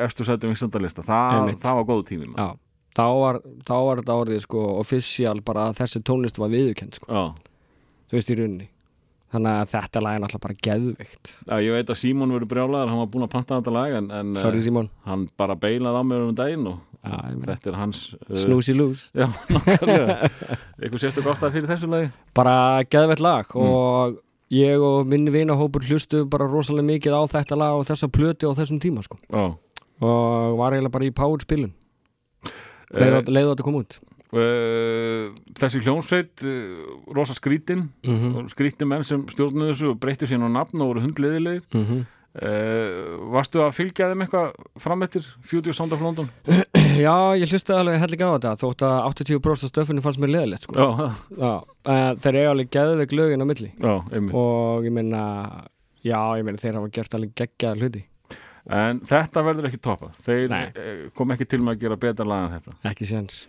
eftir 0.06 0.30
sætum 0.30 0.54
vinsandalista 0.54 1.04
þá 2.96 3.04
var, 3.20 3.40
þá 3.68 3.74
var 3.86 4.00
þetta 4.02 4.18
orðið 4.24 4.42
sko 4.46 4.64
official 4.80 5.38
bara 5.46 5.68
að 5.70 5.78
þessi 5.82 6.02
tónlist 6.06 6.38
var 6.42 6.50
viðurkend 6.52 6.98
sko, 7.00 7.24
þú 8.10 8.18
veist 8.18 8.30
í 8.34 8.38
rauninni. 8.40 8.68
Þannig 9.30 9.52
að 9.60 9.68
þetta 9.70 10.00
lag 10.02 10.14
er 10.16 10.22
náttúrulega 10.24 10.42
bara 10.42 10.54
geðveikt. 10.66 11.28
Já, 11.46 11.54
ég 11.62 11.74
veit 11.76 11.90
að 11.94 11.98
Símon 12.00 12.32
verður 12.34 12.48
brjálaður 12.50 12.88
Hann 12.90 12.98
var 12.98 13.10
búinn 13.12 13.26
að 13.28 13.30
panta 13.30 13.58
þetta 13.60 13.74
lag 13.76 13.92
En, 13.94 14.08
en 14.10 14.32
Sorry 14.42 14.58
uh, 14.58 14.64
Simon, 14.66 14.88
hann 15.06 15.28
bara 15.38 15.54
beilaði 15.54 16.00
á 16.02 16.04
mér 16.10 16.24
um 16.26 16.32
daginn 16.34 16.66
Og 16.66 16.80
Já, 17.06 17.14
þetta 17.46 17.70
er 17.70 17.76
hans 17.78 18.00
uh, 18.18 18.34
snoozy 18.42 18.74
Já, 18.74 19.28
nákvæmlega. 19.54 20.16
Eitthvað 20.82 21.04
sérstu 21.04 21.22
ástæð 21.30 21.54
fyrir 21.60 21.70
þessu 21.70 21.92
lagi? 21.94 22.10
Bara 22.34 22.56
geðveikt 22.90 23.22
lag 23.22 23.54
Mm. 23.54 23.70
og 23.70 24.18
ég 24.50 24.82
og 24.82 25.06
minni 25.06 25.30
vinahópur 25.30 25.86
hlustu 25.86 26.24
bara 26.26 26.50
rosalega 26.50 26.88
mikið 26.90 27.14
á 27.14 27.22
þetta 27.38 27.56
lag 27.62 27.78
og 27.78 27.86
þessa 27.86 28.10
plöti 28.10 28.50
á 28.50 28.52
þessum 28.58 28.82
tíma 28.82 29.06
sko. 29.06 29.14
Og 29.30 30.58
var 30.58 30.74
eiginlega 30.74 30.90
bara 30.98 31.06
í 31.06 31.14
power 31.14 31.38
spilun 31.46 31.70
Eh, 31.70 31.79
leiðu 32.94 33.52
þetta 33.54 33.66
kom 33.66 33.80
út. 33.80 34.00
Uh, 34.30 35.32
þessi 35.58 35.80
hljónsveit 35.82 36.42
uh, 36.46 36.86
rosa 37.16 37.34
skrítin. 37.34 37.88
Mm 38.06 38.16
-hmm. 38.20 38.48
skrítin 38.52 38.86
menn 38.88 39.02
sem 39.04 39.24
stjórnuðu 39.26 39.72
þessu 39.74 39.88
og 39.90 39.98
breyttu 40.00 40.26
síðan 40.30 40.46
á 40.54 40.58
nafn 40.60 40.80
og 40.80 40.92
voru 40.92 41.00
hundliðilegir 41.02 41.62
Mhm. 41.74 42.04
uh, 42.38 43.32
varstu 43.34 43.58
að 43.58 43.74
fylgja 43.74 44.06
þeim 44.12 44.22
eitthvað 44.22 44.52
fram 44.78 45.02
eftir 45.02 45.26
Future 45.42 45.74
Sound 45.74 45.92
of 45.92 46.00
London? 46.00 46.30
Já, 47.06 47.34
ég 47.38 47.50
hlustaði 47.50 47.80
alveg 47.80 47.98
hellinga 48.00 48.26
á 48.30 48.34
þetta 48.38 48.54
þótt 48.62 48.82
að 48.86 48.98
80% 49.10 49.64
af 49.66 49.70
stöfinu 49.72 50.00
fannst 50.04 50.20
mér 50.22 50.30
leðilegt 50.36 50.62
sko. 50.62 50.74
þeir 52.22 52.34
eiga 52.38 52.50
alveg 52.50 52.70
geðveik 52.70 53.12
lögin 53.12 53.42
á 53.42 53.46
milli. 53.50 53.72
Já, 53.82 53.94
og 54.34 54.84
ég 54.84 54.92
meina 54.92 55.64
já, 56.04 56.20
ég 56.38 56.44
meina 56.44 56.58
þeir 56.58 56.74
hafa 56.78 56.88
gert 56.92 57.14
alveg 57.14 57.34
geggjaða 57.34 57.78
hluti 57.82 58.04
en 58.68 59.00
þetta 59.08 59.44
verður 59.46 59.70
ekki 59.70 59.80
topa 59.82 60.12
þeir 60.26 60.48
Nei. 60.52 60.64
uh, 60.74 61.06
kom 61.16 61.32
ekki 61.36 61.48
til 61.48 61.62
með 61.64 61.76
að 61.78 61.86
gera 61.86 62.00
betra 62.06 62.28
lag 62.28 62.46
en 62.48 62.58
þetta. 62.58 62.76
Ekki 62.92 63.08
séns 63.08 63.44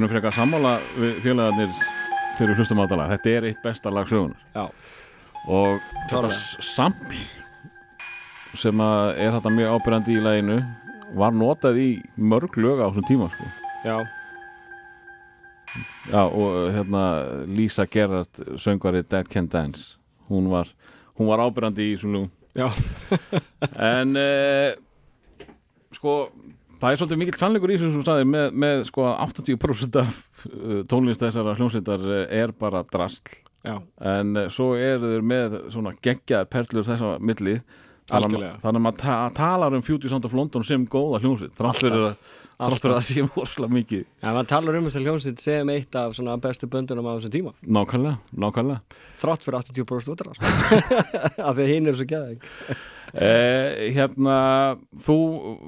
við 0.00 0.06
erum 0.06 0.14
frekar 0.14 0.32
sammála 0.36 0.74
við 0.96 1.18
félagarnir 1.24 1.72
við 2.40 2.54
hlustum 2.56 2.80
á 2.80 2.84
þetta 2.88 3.08
þetta 3.12 3.32
er 3.36 3.46
eitt 3.50 3.62
besta 3.64 3.90
lag 3.92 4.08
sögunar 4.08 4.40
Já, 4.56 4.64
og 5.46 5.74
þetta 5.76 6.08
Klárlega. 6.08 6.32
s- 6.32 6.70
sampl 6.74 7.20
sem 8.58 8.80
að 8.82 9.10
er 9.20 9.34
þetta 9.36 9.52
mjög 9.54 9.74
ábyrjandi 9.76 10.14
í 10.16 10.22
laginu 10.24 10.56
var 11.20 11.32
notað 11.36 11.78
í 11.82 11.88
mörg 12.16 12.56
lög 12.56 12.80
á 12.80 12.88
þessum 12.88 13.06
tíma 13.10 13.28
sko. 13.34 13.44
já, 13.84 13.98
Já, 16.10 16.22
og 16.26 16.72
hérna 16.74 17.02
Lisa 17.46 17.84
Gerrard 17.86 18.40
söngvari 18.58 19.04
Dead 19.06 19.28
Can 19.30 19.46
Dance 19.48 19.96
hún 20.30 20.48
var, 20.50 20.66
hún 21.18 21.28
var 21.28 21.38
ábyrjandi 21.44 21.84
í 21.86 21.96
þessum 21.96 22.14
lögum. 22.16 22.30
Já, 22.56 22.66
en 23.78 24.16
eh, 24.18 24.74
sko 25.94 26.30
það 26.80 26.94
er 26.94 27.00
svolítið 27.00 27.20
mikill 27.20 27.40
sannleikur 27.40 27.72
í 27.72 27.76
þessu 27.76 27.90
sem 27.90 28.00
þú 28.00 28.06
sagði 28.08 28.26
með, 28.30 28.56
með 28.64 28.82
sko 28.88 29.04
að 29.10 29.20
80% 29.26 30.00
af 30.00 30.18
eh, 30.48 30.80
tónlist 30.90 31.24
þessara 31.24 31.54
hljómsveitar 31.58 32.08
eh, 32.16 32.24
er 32.40 32.54
bara 32.56 32.82
drastl 32.88 33.36
já, 33.66 33.76
en 34.14 34.34
eh, 34.40 34.50
svo 34.52 34.72
eru 34.78 35.14
þeir 35.14 35.30
með 35.32 35.56
svona 35.74 35.94
geggjaðar 36.00 36.50
perlur 36.52 36.88
þessa 36.88 37.14
milli. 37.20 37.60
Algjörlega. 38.10 38.56
þannig 38.58 38.80
að 38.80 38.82
maður 38.82 38.96
ta 38.98 39.16
talar 39.36 39.74
um 39.76 39.82
Future 39.86 40.10
Sound 40.10 40.24
of 40.26 40.32
London 40.34 40.64
sem 40.66 40.82
góða 40.90 41.20
hljómsveit 41.22 41.52
þrátt 41.54 41.78
fyrir 41.78 42.06
að 42.10 42.72
það 42.82 42.96
sé 43.06 43.22
vorslega 43.36 43.76
mikið. 43.76 44.00
Já, 44.18 44.26
maður 44.26 44.48
talar 44.50 44.78
um 44.80 44.88
þess 44.88 44.98
að 44.98 45.06
hljómsveit 45.06 45.44
sem 45.44 45.70
eitt 45.76 45.98
af 46.00 46.16
svona 46.18 46.34
bestu 46.42 46.66
böndunum 46.72 47.06
á 47.06 47.12
þessum 47.12 47.34
tíma. 47.36 47.52
Nákvæmlega, 47.62 48.18
nákvæmlega. 48.34 48.98
Þrátt 49.20 49.46
fyrir 49.46 49.60
80% 49.60 50.14
útrast 50.16 50.42
af 51.46 51.54
því 51.54 51.62
að 51.62 51.70
hinn 51.70 51.92
er 51.92 52.00
svo 52.00 52.08
geðæg 52.10 52.50
Eh, 53.14 53.90
hérna, 53.96 54.36
þú 54.94 55.16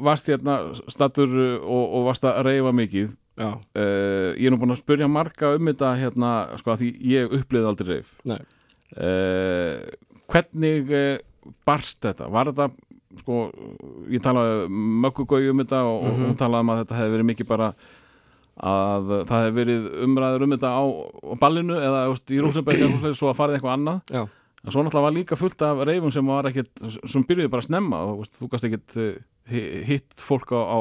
varst 0.04 0.28
hérna 0.30 0.60
stattur 0.92 1.32
og, 1.58 1.82
og 1.82 2.06
varst 2.10 2.26
að 2.28 2.42
reyfa 2.46 2.72
mikið. 2.76 3.16
Já, 3.40 3.48
eh, 3.74 4.30
ég 4.36 4.46
er 4.46 4.52
nú 4.52 4.60
búin 4.60 4.74
að 4.74 4.82
spyrja 4.82 5.08
marga 5.10 5.54
um 5.56 5.70
þetta 5.70 5.94
hérna, 5.98 6.32
sko 6.60 6.74
að 6.74 6.82
því 6.82 6.90
ég 7.08 7.36
upplýði 7.40 7.70
aldrei 7.70 7.88
reyf. 7.88 8.10
Nei, 8.28 8.38
eh, 9.00 9.86
hvernig 10.30 10.92
eh, 10.92 11.22
barst 11.66 12.02
þetta? 12.04 12.28
Var 12.30 12.52
þetta 12.52 12.68
sko, 13.22 13.38
ég 14.12 14.22
talaði 14.24 14.68
möggugau 15.04 15.40
um 15.50 15.64
þetta 15.64 15.80
og, 15.88 16.04
og 16.04 16.20
hún 16.20 16.38
talaði 16.38 16.66
um 16.66 16.74
að 16.74 16.84
þetta 16.84 17.00
hefði 17.00 17.16
verið 17.16 17.28
mikið 17.32 17.50
bara 17.50 17.72
að 18.62 19.10
það 19.28 19.42
hefði 19.46 19.56
verið 19.56 19.88
umræður 20.04 20.44
um 20.44 20.54
þetta 20.54 20.70
á, 20.76 20.82
á 21.32 21.34
ballinu 21.40 21.80
eða 21.80 22.02
í 22.12 22.40
svoleiðis, 22.52 23.18
svo 23.18 23.32
að 23.32 23.38
farið 23.40 23.58
eitthvað 23.58 23.76
annað. 23.78 24.00
Já, 24.12 24.22
En 24.62 24.70
svo 24.70 24.82
náttúrulega 24.84 25.02
var 25.08 25.14
líka 25.16 25.36
fullt 25.38 25.62
af 25.66 25.80
reyfum 25.88 26.12
sem 26.14 26.26
var 26.30 26.46
ekkit, 26.46 26.70
sem 27.10 27.24
byrjuði 27.26 27.50
bara 27.50 27.64
að 27.64 27.66
snemma 27.70 27.98
og 28.12 28.20
þú 28.30 28.48
gast 28.52 28.66
ekkit 28.68 28.96
eh, 29.02 29.16
hi- 29.50 29.82
hitt 29.88 30.14
fólk 30.22 30.52
á, 30.54 30.60
á 30.62 30.78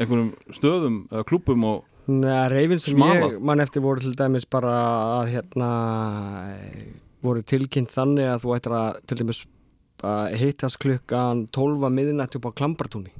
einhverjum 0.00 0.30
stöðum 0.56 0.96
eða 1.12 1.26
klúbum 1.28 1.66
og 1.68 1.84
Nei, 2.08 2.46
reyfin 2.48 2.78
sem 2.80 2.94
Smalað. 2.94 3.32
ég 3.34 3.40
mann 3.42 3.60
eftir 3.60 3.82
voru 3.82 4.00
til 4.00 4.14
dæmis 4.14 4.44
bara 4.48 4.72
að 5.18 5.32
hérna 5.34 5.70
voru 7.26 7.42
tilkynnt 7.42 7.90
þannig 7.92 8.28
að 8.30 8.42
þú 8.44 8.52
ættir 8.56 8.74
að 8.78 8.98
til 9.10 9.18
dæmis 9.20 9.40
að 10.06 10.36
hittast 10.40 10.78
klukkan 10.82 11.44
12 11.56 11.86
að 11.88 11.94
miðnætti 11.96 12.38
upp 12.38 12.48
á 12.52 12.56
Klambartúni. 12.60 13.10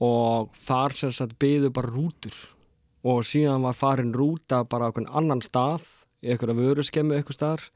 Og 0.00 0.48
þar 0.56 0.94
sem 0.96 1.12
sagt 1.12 1.36
byðu 1.42 1.70
bara 1.76 1.92
rútur. 1.92 2.34
Og 3.04 3.20
síðan 3.28 3.62
var 3.64 3.76
farin 3.76 4.14
rúta 4.16 4.62
bara 4.68 4.88
á 4.88 4.90
einhvern 4.90 5.10
annan 5.12 5.42
stað 5.44 5.84
einhverja 6.24 6.56
vöruskemmu 6.58 7.16
eitthvað 7.16 7.36
staðar 7.38 7.66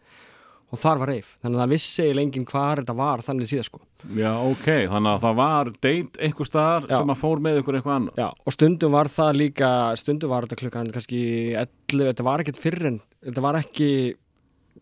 og 0.75 0.81
þar 0.81 1.03
var 1.03 1.13
reyf, 1.13 1.29
þannig 1.43 1.59
að 1.59 1.63
það 1.65 1.75
vissi 1.75 2.07
enginn 2.25 2.49
hvar 2.51 2.83
þetta 2.83 2.97
var 2.99 3.23
þannig 3.25 3.51
síðan 3.51 3.69
sko. 3.69 3.81
Já 4.19 4.33
ok, 4.35 4.67
þannig 4.91 5.11
að 5.13 5.23
það 5.23 5.39
var 5.39 5.71
date 5.87 6.27
einhver 6.27 6.49
staðar 6.51 6.89
Já. 6.91 6.97
sem 6.99 7.15
að 7.15 7.23
fór 7.23 7.45
með 7.45 7.61
ykkur 7.61 7.79
eitthvað 7.79 7.97
annað. 8.01 8.19
Já, 8.21 8.27
og 8.35 8.57
stundum 8.57 8.99
var 8.99 9.11
það 9.15 9.39
líka, 9.41 9.71
stundum 10.01 10.35
var 10.35 10.47
þetta 10.49 10.61
klukkan 10.61 10.93
kannski 10.95 11.23
11, 11.55 12.05
þetta 12.11 12.29
var 12.29 12.45
ekkert 12.45 12.61
fyrr 12.61 12.91
en, 12.91 13.01
þetta 13.25 13.47
var 13.47 13.61
ekki 13.63 13.89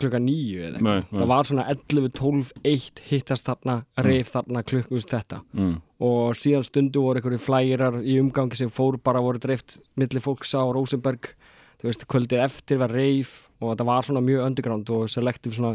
klukkan 0.01 0.25
9 0.25 0.67
eða 0.67 0.81
eitthvað, 0.81 1.09
það 1.13 1.31
var 1.33 1.49
svona 1.49 1.65
11, 1.69 2.11
12, 2.19 2.53
1 2.73 3.03
hittast 3.11 3.49
þarna, 3.49 3.79
reif 4.07 4.33
þarna 4.33 4.65
klukkust 4.67 5.13
þetta. 5.13 5.43
Mm. 5.53 5.75
og 6.03 6.35
síðan 6.35 6.67
stundum 6.67 7.05
voru 7.07 7.21
einhverju 7.21 7.43
flærar 7.45 8.01
í 8.03 8.17
umgangi 8.19 8.59
sem 8.59 8.73
fór 8.73 8.99
bara 8.99 9.23
voru 9.23 9.39
dreift 9.43 9.79
milli 10.01 10.23
fólks 10.25 10.57
á 10.57 10.65
Rosenberg. 10.65 11.35
Þú 11.79 11.89
veist, 11.91 12.07
kvöldið 12.11 12.45
eftir 12.45 12.79
var 12.79 12.93
reif 12.95 13.31
og 13.63 13.67
þetta 13.73 13.87
var 13.89 14.01
svona 14.07 14.23
mjög 14.27 14.41
underground 14.49 14.87
og 14.97 15.03
selektiv 15.13 15.51
svona 15.57 15.73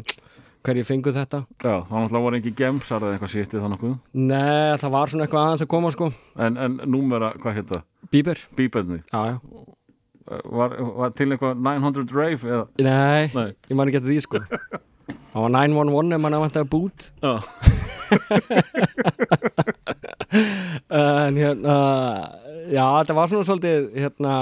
hverju 0.68 0.84
fengu 0.84 1.12
þetta. 1.16 1.40
Já, 1.64 1.76
þá 1.88 1.94
náttúrulega 1.96 2.26
voru 2.26 2.36
ekki 2.42 2.52
gemsar 2.60 3.00
eða 3.06 3.14
eitthvað 3.16 3.32
sýttið 3.34 3.62
þannig 3.64 3.76
nokkuð? 3.78 3.94
Nei, 4.28 4.72
það 4.82 4.92
var 4.98 5.06
svona 5.14 5.24
eitthvað 5.28 5.44
aðeins 5.46 5.64
að 5.64 5.72
koma 5.72 5.90
sko. 5.96 6.08
En, 6.44 6.54
en 6.66 6.74
númera, 6.92 7.30
hvað 7.40 7.56
hétt 7.62 7.70
það? 7.72 7.84
Bieber, 8.12 8.38
Bíbelni 8.58 9.00
já, 9.00 9.22
já. 9.32 9.38
Var, 10.28 10.70
var 10.98 11.10
til 11.16 11.30
eitthvað 11.32 11.56
900 11.64 12.12
rave 12.18 12.44
eða? 12.52 12.66
Nei, 12.84 13.24
Nei. 13.32 13.48
ég 13.72 13.76
man 13.80 13.88
ekki 13.88 14.00
eftir 14.02 14.12
því 14.12 14.20
sko. 14.28 14.38
Það 15.38 15.44
var 15.46 15.52
911 15.54 16.16
ef 16.18 16.22
mann 16.24 16.36
að 16.36 16.42
vanta 16.44 16.60
að 16.64 16.72
bút. 16.74 17.00
Já, 17.22 17.34
En 20.98 21.38
hérna 21.38 21.76
Já, 22.68 22.84
þetta 23.00 23.16
var 23.16 23.30
svona 23.32 23.46
svolítið 23.48 23.86
hérna 23.96 24.34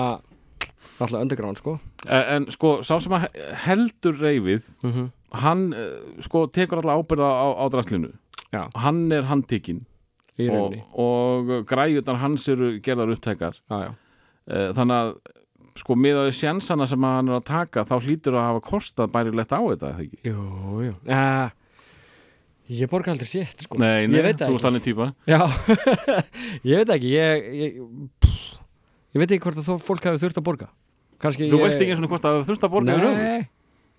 Alltaf 0.95 1.19
underground 1.19 1.59
sko. 1.59 1.77
En, 2.07 2.23
en 2.35 2.47
sko, 2.55 2.77
sá 2.87 2.95
sem 3.03 3.15
að 3.17 3.27
heldur 3.65 4.19
reifið 4.21 4.67
mm 4.85 5.11
hann 5.35 5.65
eh, 5.75 6.21
sko 6.23 6.45
tekur 6.53 6.79
alltaf 6.79 7.01
ábyrða 7.01 7.27
á, 7.27 7.47
á 7.59 7.65
draslinu. 7.73 8.11
Já, 8.53 8.61
hann 8.79 9.01
er 9.11 9.27
handtekinn. 9.27 9.81
Í 10.39 10.49
og, 10.51 10.75
og 10.99 11.51
græjutar 11.67 12.19
hans 12.19 12.47
eru 12.51 12.75
gerðar 12.83 13.13
upptækar. 13.15 13.57
Já, 13.71 13.77
já. 13.87 13.91
Eh, 14.45 14.69
þannig 14.77 14.95
að 15.01 15.11
sko 15.79 15.95
miðaði 15.99 16.33
sjansana 16.37 16.87
sem 16.87 17.03
hann 17.03 17.31
er 17.31 17.39
að 17.41 17.47
taka 17.49 17.83
þá 17.87 17.95
hlýtur 18.05 18.37
að 18.39 18.47
hafa 18.49 18.63
kostað 18.69 19.11
bærilegt 19.15 19.51
á 19.51 19.59
þetta? 19.59 19.91
Jú, 20.23 20.47
jú. 20.87 20.95
Uh, 21.03 21.51
Ég 22.65 22.89
borga 22.89 23.11
aldrei 23.13 23.27
sétt 23.29 23.61
sko. 23.67 23.77
Nei, 23.77 24.07
nei, 24.09 24.23
þú 24.33 24.47
ekki. 24.47 24.61
þannig 24.63 24.85
típa 24.87 25.05
Já, 25.29 25.37
ég 26.71 26.79
veit 26.79 26.93
ekki 26.95 27.11
Ég, 27.11 27.43
ég, 27.59 27.75
pff, 28.23 28.55
ég 29.13 29.21
veit 29.21 29.35
ekki 29.35 29.43
hvort 29.43 29.59
að 29.61 29.67
þó 29.67 29.83
fólk 29.83 30.07
hafi 30.09 30.21
þurft 30.23 30.39
að 30.41 30.47
borga 30.47 30.69
Kannski 31.21 31.49
Þú 31.49 31.59
ég, 31.59 31.65
veist 31.65 31.81
ekki 31.83 31.93
eins 31.95 32.01
og 32.03 32.11
hvort 32.11 32.27
að 32.27 32.39
þurft 32.49 32.65
að 32.67 32.73
borga? 32.73 32.95
Nei, 32.99 33.45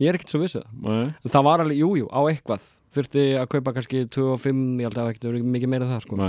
ég 0.03 0.11
er 0.11 0.19
ekkert 0.19 0.33
svo 0.35 0.41
það. 0.43 0.67
Nei, 0.85 1.05
En 1.25 1.33
Það 1.33 1.47
var 1.49 1.64
alveg, 1.64 1.79
jú, 1.81 1.93
jú, 2.03 2.09
á 2.12 2.21
eitthvað. 2.29 2.67
Þurfti 2.97 3.25
að 3.41 3.47
kaupa 3.53 3.77
kannski 3.77 4.03
2 4.12 4.27
og 4.35 4.43
5 4.43 4.64
Ég 4.81 4.89
held 4.89 4.99
að 5.01 5.09
það 5.11 5.31
verið 5.31 5.49
mikið 5.55 5.73
meira 5.73 5.89
það 5.91 6.03
sko. 6.07 6.29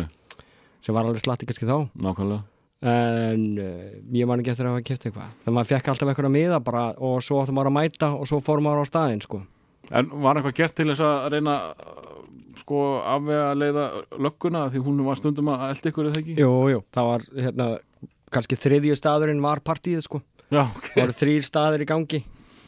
Sem 0.83 0.95
var 0.95 1.07
alveg 1.07 1.23
slatti 1.23 1.49
kannski 1.49 1.67
þá. 1.67 1.77
Nákvæmlega. 2.07 2.43
En 2.87 3.45
uh, 3.57 3.93
ég 4.13 4.27
man 4.29 4.41
ekki 4.43 4.53
eftir 4.53 4.67
að 4.69 4.75
hafa 4.75 4.85
kæft 4.85 5.07
eitthvað. 5.07 5.29
Þegar 5.41 5.55
maður 5.57 5.69
fekk 5.71 5.87
alltaf 5.91 6.11
eitthvað 6.11 6.33
miða 6.35 6.59
bara 6.61 6.83
Og 7.01 7.15
svo 7.25 7.39
áttum 7.41 7.57
maður 7.57 7.71
að 7.71 7.77
mæta 7.79 8.09
og 8.13 8.27
svo 8.29 8.37
fórum 8.45 8.67
maður 8.67 8.85
á 8.85 8.91
staðinn 8.91 9.23
sko. 9.25 9.39
En 9.89 10.11
var 10.21 10.37
eitthvað 10.37 10.59
gert 10.59 10.75
til 10.77 10.85
þess 10.91 11.01
að 11.07 11.31
reyna 11.33 11.55
sko 12.61 12.83
afvega 13.01 13.47
að 13.49 13.61
leiða 13.63 13.85
lögguna? 14.27 14.63
Því 14.73 14.83
hún 14.85 15.03
var 15.07 15.19
stundum 15.19 15.51
að 15.53 15.65
elda 15.71 15.91
ykkur 15.91 16.09
eða 16.11 16.21
ekki? 16.21 16.37
Jú, 16.37 16.51
jú, 16.73 16.81
það 16.93 17.09
var 17.09 17.27
hérna 17.47 17.67
kannski 18.35 18.59
þriðju 18.59 18.97
staðurinn 18.99 19.43
var 19.43 19.63
partíið 19.65 20.03
sko 20.05 20.21
Já, 20.47 20.63
ok. 20.63 20.89
Það 20.93 21.01
voru 21.01 21.15
þrýr 21.17 21.47
staðir 21.47 21.83
í 21.83 21.89
gangi 21.89 22.21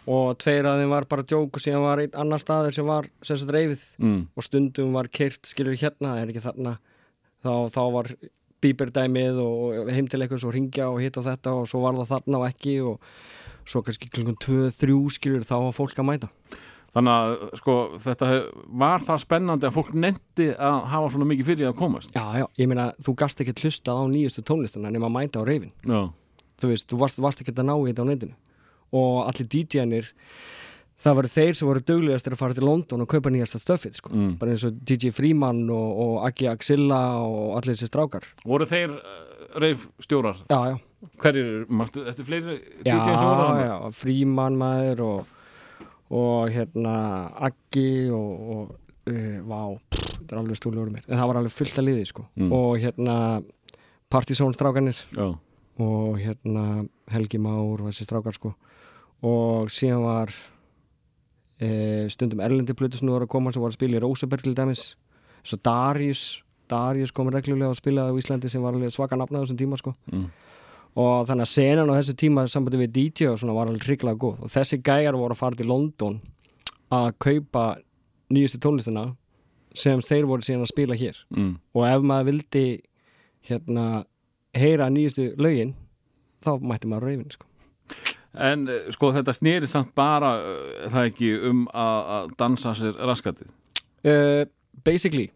og 0.10 0.34
tveir 0.42 0.68
af 0.68 0.80
þeim 0.80 0.92
var 0.94 1.06
bara 1.10 1.26
djók 1.28 1.60
og 1.60 1.64
síðan 1.64 1.86
var 1.86 2.02
einn 2.04 2.18
annar 2.18 2.42
staður 2.42 2.76
sem 2.76 2.88
var 2.88 3.08
sem 3.22 3.38
sagt 3.40 3.54
reyfið 3.54 3.84
mm. 4.02 4.22
og 4.34 4.46
stundum 4.46 4.96
var 4.98 5.10
kyrt 5.14 5.46
skilur 5.48 5.78
hérna, 5.78 6.16
það 6.16 6.24
er 6.24 6.34
ekki 6.34 6.46
þarna. 6.48 6.78
Þá, 7.40 7.52
þá 7.72 7.84
var 7.96 8.10
bíberdæmið 8.60 9.38
og 9.44 9.92
heim 9.94 10.10
til 10.12 10.20
eitthvað 10.20 10.42
svo 10.44 10.52
ringja 10.52 10.90
og 10.92 11.00
hitt 11.04 11.20
og 11.20 11.28
þetta 11.30 11.54
og 11.62 11.70
svo 11.72 11.84
var 11.86 12.00
það 12.02 12.16
þarna 12.16 12.42
og 12.42 12.48
ekki 12.50 12.74
og 12.84 13.14
svo 13.70 13.84
kannski 13.86 14.10
klukkan 14.12 14.40
2-3 14.44 14.98
skilur 15.16 15.46
þá 15.48 15.56
var 15.68 15.78
fólk 15.78 16.02
að 16.02 16.10
mæta. 16.10 16.32
Þannig 16.90 17.14
að 17.14 17.34
sko 17.60 17.74
þetta 18.02 18.28
var 18.82 19.04
það 19.06 19.22
spennandi 19.22 19.68
að 19.70 19.76
fólk 19.76 19.92
nefndi 19.94 20.48
að 20.58 20.78
hafa 20.90 21.12
svona 21.14 21.28
mikið 21.30 21.50
fyrir 21.52 21.70
að 21.70 21.76
komast? 21.78 22.16
Já, 22.18 22.42
já, 22.42 22.46
ég 22.58 22.70
meina 22.72 22.88
þú 23.06 23.14
gast 23.22 23.44
ekki 23.44 23.54
hlustað 23.62 24.02
á 24.02 24.04
nýjustu 24.10 24.44
tónlistana 24.48 24.90
nema 24.94 25.06
að 25.06 25.16
mæta 25.20 25.44
á 25.46 25.46
reyfin 25.46 25.70
Já, 25.86 26.00
þú 26.62 26.72
veist, 26.74 26.88
þú 26.91 26.99
varst, 27.01 27.22
varst 27.24 27.43
ekki 27.43 27.55
að 27.55 27.68
ná 27.70 27.76
í 27.80 27.89
þetta 27.91 28.05
á 28.05 28.10
netinu 28.12 28.36
og 28.99 29.20
allir 29.30 29.47
DJ-nir 29.53 30.07
það 30.99 31.16
voru 31.20 31.30
þeir 31.32 31.53
sem 31.55 31.68
voru 31.70 31.82
duglegastir 31.88 32.34
að 32.36 32.41
fara 32.41 32.55
til 32.57 32.66
London 32.68 33.03
og 33.05 33.07
kaupa 33.12 33.32
nýjasta 33.32 33.60
stöfið 33.62 33.99
sko. 34.01 34.12
Mm. 34.12 34.34
bara 34.41 34.51
eins 34.55 34.66
og 34.68 34.76
DJ 34.84 35.14
Freeman 35.16 35.62
og, 35.72 35.99
og 36.03 36.14
Aggi 36.28 36.49
Axilla 36.51 37.01
og 37.24 37.53
allir 37.60 37.78
þessi 37.78 37.88
strákar 37.91 38.26
voru 38.43 38.68
þeir 38.68 38.95
uh, 38.97 39.20
reif 39.64 39.86
stjórar? 40.03 40.41
já, 40.49 40.60
já, 40.74 40.78
Hverjir, 41.24 41.64
þetta 41.70 42.12
er 42.20 42.28
fleiri 42.28 42.57
já, 42.84 42.91
DJ 42.91 43.05
sem 43.05 43.30
voru 43.30 43.45
þarna? 43.45 43.68
já 43.70 43.95
Freeman 44.01 44.57
maður 44.60 45.03
og, 45.05 45.32
og 46.20 46.51
hérna 46.57 46.95
Aggi 47.47 47.89
og, 48.12 48.49
og 48.57 49.14
uh, 49.14 49.38
vá, 49.47 49.62
pff, 49.93 50.10
þetta 50.18 50.36
er 50.36 50.41
alveg 50.43 50.60
stúlur 50.60 50.91
mér 50.91 51.05
en 51.07 51.16
það 51.22 51.32
var 51.32 51.39
alveg 51.43 51.55
fullt 51.62 51.80
að 51.80 51.88
liði 51.93 52.10
sko. 52.12 52.28
Mm. 52.36 52.51
og 52.60 52.74
hérna 52.84 53.16
Partizón 54.10 54.51
strákanir 54.57 54.97
Já, 55.16 55.30
og 55.80 56.20
hérna 56.20 56.86
Helgi 57.12 57.40
Már 57.42 57.80
og 57.80 57.88
þessi 57.88 58.08
strákar 58.08 58.36
sko. 58.36 58.54
Og 59.26 59.72
síðan 59.72 60.04
var 60.04 60.34
e, 61.60 62.08
stundum 62.12 62.44
erlendi 62.44 62.76
plötu 62.76 63.00
sem 63.00 63.08
nú 63.08 63.16
var 63.16 63.26
að 63.28 63.34
koma 63.34 63.52
sem 63.52 63.64
var 63.64 63.72
að 63.74 63.80
spila 63.80 64.00
í 64.00 64.04
Rósaberg 64.04 64.44
til 64.46 64.56
dæmis. 64.56 64.94
Svo 65.44 65.60
Darius 65.64 66.44
Darius 66.70 67.14
kom 67.16 67.30
reglulega 67.34 67.72
að 67.74 67.80
spila 67.82 68.08
á 68.10 68.14
Íslandi 68.14 68.50
sem 68.52 68.64
var 68.64 68.78
svaka 68.94 69.18
nafna 69.18 69.42
á 69.42 69.44
þessum 69.44 69.60
tíma 69.60 69.80
sko. 69.80 69.96
Mm. 70.12 70.30
og 71.00 71.28
þannig 71.30 71.46
að 71.46 71.52
senan 71.54 71.90
á 71.94 71.98
þessu 72.00 72.16
tíma 72.18 72.44
sambandi 72.50 72.80
við 72.82 72.94
DJ 72.96 73.30
og 73.32 73.40
svona 73.40 73.54
var 73.56 73.70
alveg 73.70 73.86
hrikalega 73.88 74.20
góð. 74.20 74.44
Og 74.44 74.52
þessi 74.52 74.82
gæjar 74.84 75.16
voru 75.16 75.36
að 75.36 75.42
fara 75.42 75.56
til 75.56 75.70
London 75.70 76.20
að 76.92 77.10
kaupa 77.22 77.64
nýjustu 78.34 78.60
tónlistina 78.62 79.06
sem 79.78 80.02
þeir 80.02 80.28
voru 80.28 80.44
síðan 80.44 80.66
að 80.66 80.72
spila 80.74 80.98
hér. 80.98 81.18
Mm. 81.30 81.54
og 81.74 81.86
ef 81.88 82.06
maður 82.06 82.32
vildi 82.32 82.66
hérna 83.48 83.86
heyra 84.58 84.89
nýjustu 84.93 85.32
lögin 85.41 85.76
þá 86.45 86.52
mætti 86.62 86.89
maður 86.89 87.10
reyfin 87.10 87.32
sko. 87.34 87.45
En 88.39 88.68
eh, 88.70 88.89
sko 88.93 89.12
þetta 89.16 89.34
snýri 89.36 89.70
samt 89.70 89.91
bara 89.97 90.36
uh, 90.38 90.89
það 90.91 91.10
ekki 91.12 91.32
um 91.50 91.66
að, 91.74 92.34
dansa 92.39 92.76
sér 92.78 93.00
raskatið? 93.10 93.50
Uh, 94.06 94.45
basically 94.86 95.28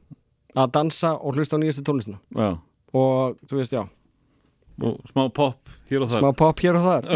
að 0.53 0.75
dansa 0.77 1.15
og 1.17 1.37
hlusta 1.37 1.57
á 1.57 1.61
nýjustu 1.61 1.83
tónlistina. 1.85 2.21
Já, 2.37 2.55
og 2.93 3.39
þú 3.49 3.59
veist 3.59 3.73
já, 3.73 3.83
og 4.81 4.99
smá 5.11 5.27
pop 5.33 5.73
hér 5.89 6.05
og 6.05 6.11
þar. 6.11 6.23
Smá 6.23 6.31
pop 6.37 6.63
hér 6.63 6.79
og 6.79 6.85
þar. 6.87 7.09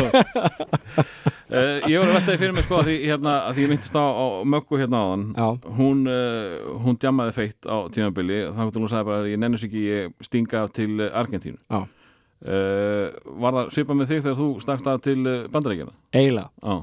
Uh, 1.48 1.80
ég 1.88 2.02
var 2.02 2.10
að 2.10 2.16
veltaði 2.18 2.40
fyrir 2.42 2.56
mig 2.58 2.66
sko 2.66 2.76
að 2.82 2.90
því, 2.90 2.96
hérna, 3.08 3.34
að 3.48 3.54
því 3.56 3.64
ég 3.64 3.70
myndist 3.72 3.96
á, 3.96 4.04
á 4.04 4.26
möggu 4.52 4.80
hérna 4.82 5.00
áðan. 5.00 5.22
Já. 5.32 5.48
hún, 5.78 6.02
uh, 6.12 6.74
hún 6.84 6.98
djammaði 7.00 7.36
feitt 7.38 7.70
á 7.72 7.78
tímabili. 7.96 8.42
Þá 8.52 8.60
hún 8.66 8.82
hún 8.84 8.92
sagði 8.92 9.08
bara 9.08 9.22
að 9.22 9.30
ég 9.32 9.40
nennus 9.40 9.64
ekki 9.64 9.86
ég 9.86 10.28
stinga 10.28 10.66
til 10.76 10.90
uh, 11.00 11.08
Argentínu. 11.22 11.56
Uh, 11.72 13.16
Var 13.40 13.56
það 13.62 13.72
svipað 13.78 14.00
með 14.02 14.12
þig 14.12 14.22
þegar 14.28 14.40
þú 14.42 14.50
stakst 14.66 14.92
af 14.92 15.00
til 15.08 15.18
bandarækjana? 15.56 15.96
eiginlega, 16.14 16.52
Já, 16.62 16.76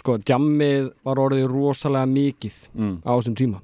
sko, 0.00 0.16
jammið 0.32 0.88
var 1.06 1.20
orðið 1.22 1.46
rosalega 1.52 2.08
mikið 2.10 2.56
mm. 2.72 2.96
á 3.06 3.12
þessum 3.12 3.36
tíma 3.38 3.60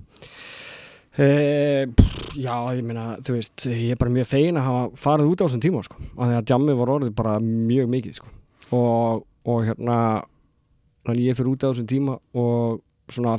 e, 1.18 1.86
pff, 1.92 2.36
já, 2.40 2.54
ég 2.76 2.84
meina 2.86 3.16
þú 3.20 3.34
veist, 3.36 3.66
ég 3.68 3.90
er 3.94 4.00
bara 4.00 4.10
mjög 4.14 4.26
fegin 4.30 4.56
að 4.60 4.66
hafa 4.68 4.84
farið 5.02 5.32
út 5.32 5.42
á 5.42 5.46
þessum 5.46 5.64
tíma, 5.64 5.82
sko, 5.84 5.96
af 6.16 6.28
því 6.30 6.38
að 6.38 6.52
jammið 6.54 6.78
var 6.80 6.92
orðið 6.96 7.14
bara 7.18 7.34
mjög 7.42 7.90
mikið, 7.92 8.14
sko. 8.20 8.28
Og, 8.72 9.24
og 9.44 9.64
hérna 9.68 9.98
þannig 11.06 11.26
ég 11.28 11.36
fyrir 11.36 11.52
út 11.52 11.64
á 11.66 11.70
þessum 11.72 11.90
tíma 11.90 12.18
og 12.38 12.80
svona 13.12 13.36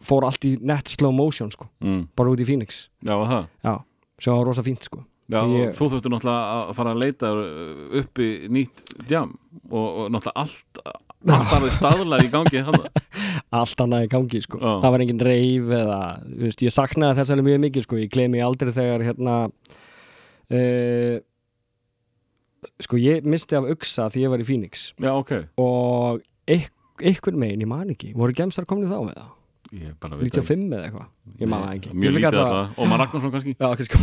fór 0.00 0.24
allt 0.28 0.44
í 0.48 0.54
net 0.62 0.88
slow 0.88 1.12
motion, 1.12 1.50
sko, 1.50 1.66
Mm. 1.82 2.06
bara 2.16 2.30
út 2.30 2.40
í 2.40 2.46
Phoenix. 2.46 2.88
Já, 3.02 3.16
það? 3.16 3.46
Já, 3.64 3.74
sem 4.20 4.34
var 4.34 4.44
rosa 4.46 4.62
fínt, 4.62 4.84
sko 4.84 5.02
Já, 5.30 5.40
Ég- 5.54 5.74
þú 5.78 5.88
þurftur 5.92 6.12
náttúrulega 6.14 6.56
að 6.64 6.74
fara 6.78 6.92
að 6.94 7.02
leita 7.04 7.30
uh, 7.36 8.00
uppi 8.00 8.28
nýtt 8.50 8.82
djam 9.10 9.36
og, 9.70 9.86
og 9.86 10.10
náttúrulega 10.14 10.42
allt 10.42 10.82
allt 11.30 11.52
alveg 11.52 11.74
staðlar 11.76 12.22
í 12.24 12.30
gangi 12.32 12.62
allt 13.60 13.82
annað 13.84 14.06
í 14.06 14.10
gangi 14.14 14.40
sko. 14.40 14.56
Já. 14.58 14.70
það 14.80 14.94
var 14.94 15.02
engin 15.04 15.24
reif 15.28 15.72
eða 15.80 15.98
veist, 16.44 16.62
ég 16.64 16.72
saknaði 16.72 17.18
þess 17.20 17.34
alveg 17.34 17.48
mjög 17.50 17.60
mikið 17.66 17.84
sko. 17.86 17.98
ég 18.00 18.12
gleymi 18.14 18.40
aldrei 18.44 18.72
þegar 18.72 19.04
hérna 19.04 19.34
uh, 20.50 21.16
sko 22.84 23.00
ég 23.00 23.24
misti 23.28 23.56
af 23.58 23.68
uksa 23.72 24.08
því 24.12 24.24
ég 24.26 24.32
var 24.32 24.42
í 24.42 24.48
Phoenix 24.48 24.88
Já, 25.00 25.12
ok 25.16 25.34
og 25.60 26.24
ykk, 26.50 27.04
ykkur 27.12 27.36
megin, 27.40 27.62
ég 27.64 27.70
man 27.70 27.92
ekki 27.92 28.14
voru 28.16 28.34
gemsar 28.36 28.66
komni 28.68 28.88
þá 28.90 28.98
með 29.04 29.20
það 29.20 29.30
Ég 29.70 29.94
bara 30.02 30.16
veit 30.18 30.34
það 30.34 30.48
95 30.50 30.72
eða 30.74 30.86
eitthvað. 30.88 31.10
Ég 31.38 31.50
það 31.50 31.66
ekki. 31.76 31.90
Mjög 31.94 32.14
lítið 32.16 32.38
alltaf 32.40 32.78
Ómar 32.82 32.98
Ragnarsson 33.04 33.32
kannski? 33.34 33.52
Já, 33.54 33.68
kannski 33.78 34.00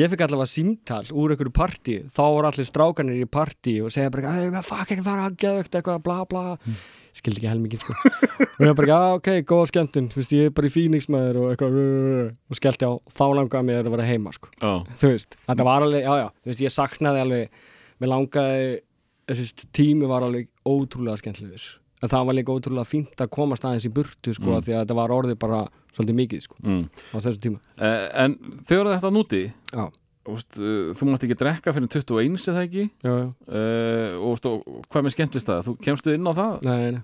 ég 0.00 0.12
fikk 0.12 0.22
allavega 0.26 0.50
símtal 0.52 1.00
úr 1.10 1.34
einhverju 1.34 1.54
partí, 1.58 1.96
þá 2.14 2.20
voru 2.22 2.50
allir 2.50 2.68
strákanir 2.68 3.18
í 3.18 3.26
partí 3.26 3.74
og 3.82 3.90
segja 3.90 4.12
bara, 4.14 4.36
"Hey, 4.36 4.52
hvað 4.54 4.68
fucking 4.70 5.02
fara 5.02 5.26
að 5.26 5.36
geða 5.42 5.64
eitthvað, 5.66 6.02
bla 6.06 6.20
bla. 6.30 6.44
Skildi 7.14 7.42
ekki 7.42 7.50
helmingin 7.50 7.82
sko. 7.82 7.94
Og 8.58 8.62
ég 8.66 8.74
bara, 8.74 8.88
já 8.90 9.00
ok, 9.18 9.28
góða 9.46 9.68
skemmtun. 9.70 10.08
Þú 10.10 10.18
veist, 10.18 10.32
ég 10.34 10.46
er 10.46 10.50
bara 10.54 10.66
í 10.66 10.72
Phoenix 10.74 11.06
maður 11.10 11.42
og 11.42 11.50
eitthvað 11.52 11.76
og 12.50 12.58
skellti 12.58 12.86
á, 12.86 12.92
þá 13.10 13.24
langaði 13.34 13.66
mér 13.66 13.86
að 13.86 13.94
vera 13.94 14.08
heima 14.08 14.32
sko, 14.34 14.50
Já, 14.58 14.82
þú 14.98 15.10
veist, 15.10 15.36
þetta 15.46 15.64
var 15.64 15.82
alveg 15.82 16.02
já 16.06 16.14
já, 16.22 16.28
veist, 16.46 16.62
ég 16.62 16.74
saknaði 16.74 17.22
alveg 17.22 17.48
mér 18.00 18.10
langaði, 18.14 18.80
þessi 19.30 19.70
tími 19.74 20.06
var 20.10 20.22
alveg 20.26 20.50
ótrúlega 20.66 21.18
skemmtilegur 21.18 21.82
en 22.04 22.12
það 22.12 22.28
var 22.28 22.36
líka 22.38 22.54
ótrúlega 22.54 22.88
fínt 22.88 23.24
að 23.24 23.32
komast 23.34 23.64
aðeins 23.66 23.88
í 23.88 23.92
burtu 23.96 24.34
sko, 24.36 24.50
Mm. 24.54 24.64
því 24.66 24.74
að 24.76 24.80
þetta 24.84 24.96
var 25.00 25.14
orðið 25.16 25.38
bara 25.40 25.60
svolítið 25.96 26.18
mikið 26.20 26.44
sko, 26.46 26.56
mm. 26.62 26.82
á 27.14 27.16
þessu 27.24 27.40
tíma 27.48 27.60
uh, 27.80 28.08
En 28.24 28.36
þegar 28.68 28.92
þetta 28.94 29.12
núti 29.14 29.42
Já, 29.72 29.84
Úst, 30.24 30.56
uh, 30.56 30.92
þú 30.96 31.08
mátt 31.10 31.24
ekki 31.26 31.36
drekka 31.36 31.72
fyrir 31.76 31.90
21 31.92 32.38
eða 32.52 32.62
ekki 32.64 32.84
já, 33.04 33.10
já, 33.12 33.26
uh, 33.28 34.14
og, 34.20 34.30
úst, 34.38 34.46
hvað 34.92 35.04
með 35.04 35.12
skemmtist 35.18 35.50
það? 35.50 35.66
Þú 35.66 35.74
kemstu 35.84 36.14
inn 36.16 36.24
á 36.24 36.32
það? 36.32 36.54
nei, 36.64 36.78
nei 36.96 37.02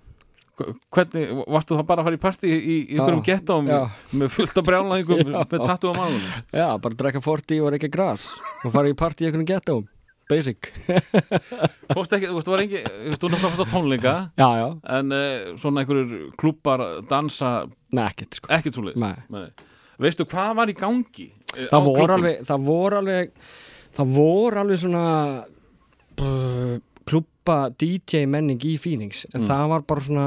Hvernig, 0.93 1.31
varstu 1.49 1.77
þá 1.79 1.85
bara 1.89 2.03
að 2.03 2.09
fara 2.11 2.17
í 2.19 2.21
partí 2.21 2.51
í, 2.53 2.75
ykkurum 2.97 3.23
já. 3.71 3.79
með 4.13 4.33
fullt 4.35 4.59
af 4.61 4.67
brjálæðingum 4.67 5.23
Já. 5.33 5.39
með 5.55 5.63
tattu 5.71 5.89
á 5.89 5.95
maðunum? 5.97 6.35
Já, 6.53 6.67
bara 6.85 6.99
drekka 7.01 7.23
40 7.25 7.63
og 7.65 7.71
reykja 7.73 7.91
gras 7.95 8.27
og 8.65 8.75
fara 8.75 8.91
í 8.93 8.97
partí 8.99 9.25
í 9.25 9.31
einhvern 9.31 9.49
ghetto 9.49 9.79
Basic 10.31 10.71
Fórstu 11.91 12.17
ekki, 12.19 12.29
þú 12.31 12.37
veist, 12.39 12.51
var 12.53 12.63
engi, 12.65 12.83
þú 12.85 13.17
þú 13.17 13.31
náttúrulega 13.33 13.51
fórst 13.51 13.65
á 13.65 13.73
tónleika 13.75 14.15
Já, 14.39 14.49
já, 14.61 14.69
en 14.99 15.15
uh, 15.17 15.51
svona 15.61 15.83
einhverjur 15.85 16.31
klúpar 16.41 16.85
dansa 17.11 17.51
nei, 17.93 18.05
ekkert 18.07 18.39
sko 18.41 18.53
ekkert 18.57 18.79
svo 18.79 18.87
Nei. 18.95 19.49
Veistu 20.01 20.25
hvað 20.31 20.55
var 20.63 20.71
í 20.73 20.77
gangi? 20.79 21.27
eh, 21.57 21.67
á 21.67 21.71
Það 21.75 21.89
voru 21.89 21.99
klúbbum? 21.99 22.15
alveg, 22.21 22.47
það 22.49 22.69
voru 22.71 23.01
alveg 23.03 23.35
það 23.99 24.15
voru 24.17 24.61
alveg 24.63 24.79
svona 24.85 25.05
uh, 26.21 26.79
klubba 27.11 27.59
DJ 27.81 28.25
menning 28.31 28.63
í 28.65 28.77
Phoenix 28.81 29.25
en 29.35 29.43
Mm. 29.43 29.49
það 29.51 29.69
var 29.75 29.83
bara 29.89 30.01
svona 30.07 30.27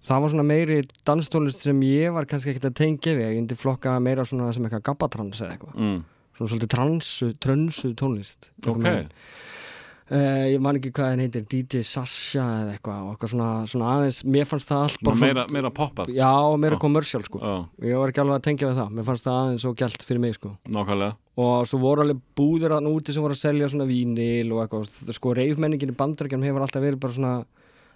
það 0.00 0.22
var 0.24 0.30
svona 0.32 0.46
meiri 0.48 0.78
danstólist 1.06 1.60
sem 1.66 1.80
ég 1.84 2.12
var 2.16 2.24
kannski 2.26 2.50
ekkert 2.54 2.70
að 2.70 2.78
tengja 2.80 3.12
við, 3.14 3.26
ég 3.34 3.40
myndi 3.42 3.56
flokka 3.60 3.98
meira 4.00 4.24
svona 4.24 4.48
sem 4.56 4.64
eitthvað 4.64 4.86
gabbatrans 4.88 5.42
eða 5.44 5.54
eitthvað 5.56 5.74
mm. 5.76 5.98
Svona 6.40 6.54
svolítið 6.54 6.72
transu, 6.72 7.30
trönsu 7.36 7.92
tónlist 7.98 8.48
Ok, 8.64 8.86
uh, 8.88 10.46
ég 10.48 10.58
man 10.62 10.78
ekki 10.78 10.92
hvað 10.96 11.12
henn 11.12 11.22
heitir 11.26 11.44
DJ 11.50 11.84
Sasha 11.86 12.44
eða 12.62 12.74
eitthvað 12.74 13.02
og 13.04 13.12
eitthvað 13.12 13.32
svona, 13.34 13.50
svona 13.70 13.90
aðeins, 13.96 14.20
mér 14.24 14.48
fannst 14.48 14.72
það 14.72 14.84
allt 14.86 14.96
Svona 14.96 15.10
bara 15.10 15.20
meira, 15.20 15.44
meira 15.52 15.72
poppað. 15.74 16.12
Já, 16.16 16.32
meira 16.64 16.78
Já. 16.78 16.82
commercial 16.86 17.26
sko. 17.28 17.42
Já, 17.44 17.54
ég 17.90 18.00
var 18.00 18.14
ekki 18.14 18.24
alveg 18.24 18.40
að 18.40 18.46
tengja 18.48 18.70
við 18.70 18.80
það, 18.80 18.96
mér 18.96 19.08
fannst 19.10 19.28
það 19.28 19.40
aðeins 19.42 19.66
svo 19.66 19.74
gælt 19.82 20.06
fyrir 20.08 20.24
mig 20.24 20.38
sko. 20.38 20.54
Nákvæmlega. 20.76 21.16
Og 21.44 21.68
svo 21.68 21.80
voru 21.84 22.04
alveg 22.04 22.24
búðir 22.40 22.74
að 22.76 22.90
úti 22.90 23.14
sem 23.14 23.24
voru 23.24 23.36
að 23.36 23.44
selja 23.44 23.70
svona 23.70 23.88
vínil 23.88 24.50
og 24.56 24.64
eitthvað, 24.64 25.14
sko 25.20 25.36
reifmenningin 25.38 25.94
í 25.94 25.98
bandarækjum 26.00 26.48
hefur 26.48 26.66
alltaf 26.66 26.84
verið 26.84 27.00
bara 27.04 27.16
svona 27.16 27.36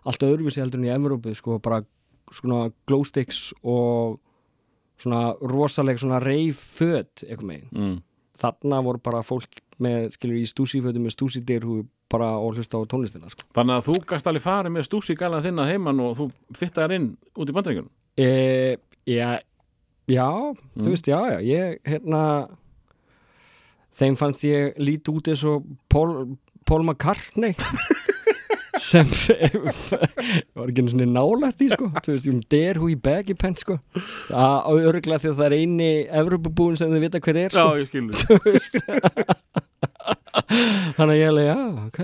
allt 0.05 0.24
öðruvísi 0.28 0.61
heldur 0.61 0.80
en 0.80 0.86
í 0.86 0.92
Evrópu, 0.95 1.34
sko 1.36 1.59
bara 1.64 1.82
svona 2.32 2.68
glow 2.88 3.05
sticks 3.09 3.51
og 3.62 4.20
svona 5.01 5.34
rosaleg 5.42 6.01
svona 6.01 6.20
reif-föt 6.22 7.24
eitthvað 7.26 7.49
megin, 7.49 7.70
mm. 7.72 7.97
Þarna 8.39 8.80
voru 8.85 9.03
bara 9.05 9.22
fólk 9.26 9.61
með, 9.82 10.12
skilur 10.16 10.39
í 10.39 10.47
stúsífötum 10.49 11.05
með 11.05 11.16
stúsídirhú 11.16 11.82
bara 12.12 12.35
og 12.39 12.59
hlusta 12.59 12.78
á 12.78 12.87
tónlistina 12.87 13.30
sko. 13.32 13.47
Þannig 13.57 13.78
að 13.78 13.87
þú 13.89 13.97
gast 14.11 14.28
alveg 14.30 14.45
farið 14.45 14.74
með 14.74 14.87
stúsi 14.89 15.16
gæla 15.18 15.43
þinna 15.45 15.66
heimann 15.68 16.03
og 16.05 16.16
þú 16.18 16.28
fittaðir 16.59 16.99
inn 16.99 17.09
út 17.35 17.51
í 17.51 17.57
bandreikunum 17.57 17.91
e, 18.20 18.28
já, 19.09 19.41
já 20.11 20.28
þú 20.76 20.91
veist, 20.93 21.09
já, 21.11 21.18
já, 21.32 21.39
ég 21.43 21.80
hérna 21.89 22.22
þeim 23.95 24.18
fannst 24.18 24.47
ég 24.47 24.78
lít 24.82 25.11
út 25.11 25.30
eins 25.32 25.45
og 25.49 25.66
Paul, 25.91 26.37
Paul 26.66 26.85
McCartney 26.87 27.57
sem 28.83 29.07
var 30.57 30.70
ekki 30.70 30.87
svona 30.91 31.07
nálægt 31.11 31.61
því 31.61 31.68
sko, 31.75 31.91
þú 31.99 32.14
veist, 32.14 32.31
um 32.33 32.41
dare 32.55 32.79
who 32.81 32.89
he 32.91 32.97
baggy 32.99 33.37
pants 33.39 33.64
sko, 33.66 33.79
að 34.31 34.81
örglega 34.91 35.22
því 35.22 35.33
að 35.33 35.39
það 35.43 35.47
er 35.51 35.57
eini 35.61 35.91
Evropabúin 36.22 36.79
sem 36.81 36.91
þau 36.95 37.03
vita 37.05 37.22
hver 37.25 37.41
er 37.45 37.55
sko, 37.55 37.68
ég 37.81 37.89
skilur 37.91 38.14
þannig 40.97 41.12
að 41.14 41.18
ég 41.20 41.28
alveg, 41.30 41.47
já, 41.47 41.57
ok. 41.85 41.99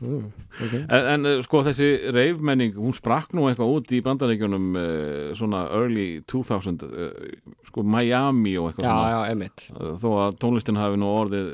Mm, 0.00 0.24
ok, 0.66 0.74
En, 0.86 1.08
en 1.12 1.28
eh, 1.30 1.42
sko 1.44 1.60
þessi 1.66 1.88
reifmenning, 2.14 2.76
hún 2.80 2.94
sprakk 2.96 3.34
nú 3.36 3.46
eitthvað 3.50 3.72
út 3.76 3.92
í 3.92 4.00
bandaríkjunum 4.06 4.66
uh, 4.80 4.88
svona 5.36 5.64
early 5.76 6.06
2000 6.30 6.84
uh, 6.86 7.08
sko 7.68 7.84
Miami 7.84 8.54
og 8.60 8.70
eitthvað 8.70 8.86
já, 8.88 8.92
svona. 8.92 9.10
já, 9.12 9.34
emitt 9.34 9.66
þó 10.02 10.08
að 10.24 10.38
tónlistin 10.42 10.80
hafi 10.80 11.00
nú 11.00 11.10
orðið 11.12 11.50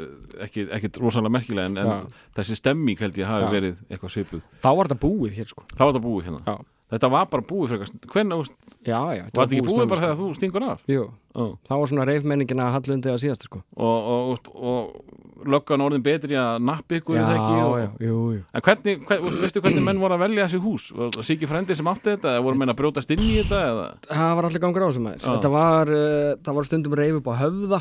ekki, 0.46 0.66
ekki 0.78 0.92
rosalega 1.02 1.34
merkilega 1.38 1.72
en, 1.72 1.80
en 1.82 2.12
þessi 2.38 2.58
stemming 2.60 3.00
held 3.02 3.18
ég 3.18 3.28
hafi 3.28 3.48
Já. 3.48 3.52
verið 3.52 3.80
eitthvað 3.90 4.14
svipuð. 4.14 4.44
Þá 4.62 4.68
var 4.78 4.88
þetta 4.88 5.02
búið 5.02 5.40
hér 5.40 5.50
sko, 5.50 5.64
þá 5.74 5.82
var 5.82 5.90
þetta 5.92 6.04
búið 6.06 6.28
hérna. 6.30 6.42
Já, 6.46 6.54
þetta 6.92 7.10
var 7.12 7.28
bara 7.32 7.46
búið 7.48 7.72
frekar 7.72 7.92
hvernig, 8.12 8.42
var 8.42 8.52
já, 8.84 9.00
já 9.16 9.24
þetta 9.24 9.48
ekki 9.48 9.64
búið 9.68 9.82
bara 9.82 9.98
sko. 9.98 10.04
þegar 10.04 10.20
þú 10.20 10.30
stingur 10.38 10.68
af? 10.68 10.86
Jú, 10.90 11.08
Ó. 11.32 11.42
þá 11.64 11.74
var 11.74 11.90
svona 11.90 12.06
reifmenningin 12.08 12.62
að 12.62 12.72
hallundi 12.76 13.12
að 13.12 13.20
síðast 13.24 13.46
sko. 13.48 13.62
og, 13.76 14.10
og, 14.14 14.32
og, 14.32 14.56
og 14.72 15.22
löggan 15.48 15.82
orðin 15.84 16.04
betri 16.04 16.36
að 16.38 16.60
nappi 16.66 17.00
ykkur 17.00 17.18
já, 17.18 17.24
það 17.26 17.80
já, 17.82 17.88
jú, 18.06 18.18
jú. 18.36 18.42
En 18.52 18.64
hvernig, 18.66 19.04
hvern, 19.08 19.38
veistu 19.42 19.62
hvernig 19.64 19.86
menn 19.86 20.02
voru 20.02 20.16
að 20.16 20.24
velja 20.26 20.46
þessi 20.46 20.60
hús? 20.62 20.88
Var 20.96 21.10
það 21.16 21.28
Siki 21.28 21.48
Frendi 21.50 21.76
sem 21.78 21.90
átti 21.90 22.14
þetta 22.14 22.34
eða 22.36 22.44
voru 22.46 22.60
menn 22.60 22.72
að 22.72 22.78
brjótast 22.78 23.14
inn 23.14 23.24
í 23.24 23.32
þetta 23.40 23.62
eða? 23.70 23.86
Það 24.10 24.34
var 24.38 24.48
allir 24.48 24.62
gangur 24.62 24.84
á 24.84 24.88
þessum 24.88 25.08
aðeins. 25.10 25.26
Þetta 25.26 25.52
var, 25.56 25.92
uh, 25.96 26.28
það 26.46 26.58
var 26.58 26.68
stundum 26.68 26.96
reif 27.00 27.18
upp 27.18 27.32
á 27.32 27.34
höfða. 27.42 27.80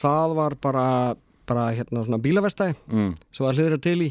Það 0.00 0.36
var 0.40 0.58
bara, 0.68 0.86
bara 1.50 1.68
hérna 1.78 2.04
svona 2.06 2.20
bílavestæði 2.22 2.76
mm. 2.90 3.14
sem 3.36 3.48
var 3.48 3.58
hliðra 3.58 3.80
til 3.88 3.96
í. 4.04 4.10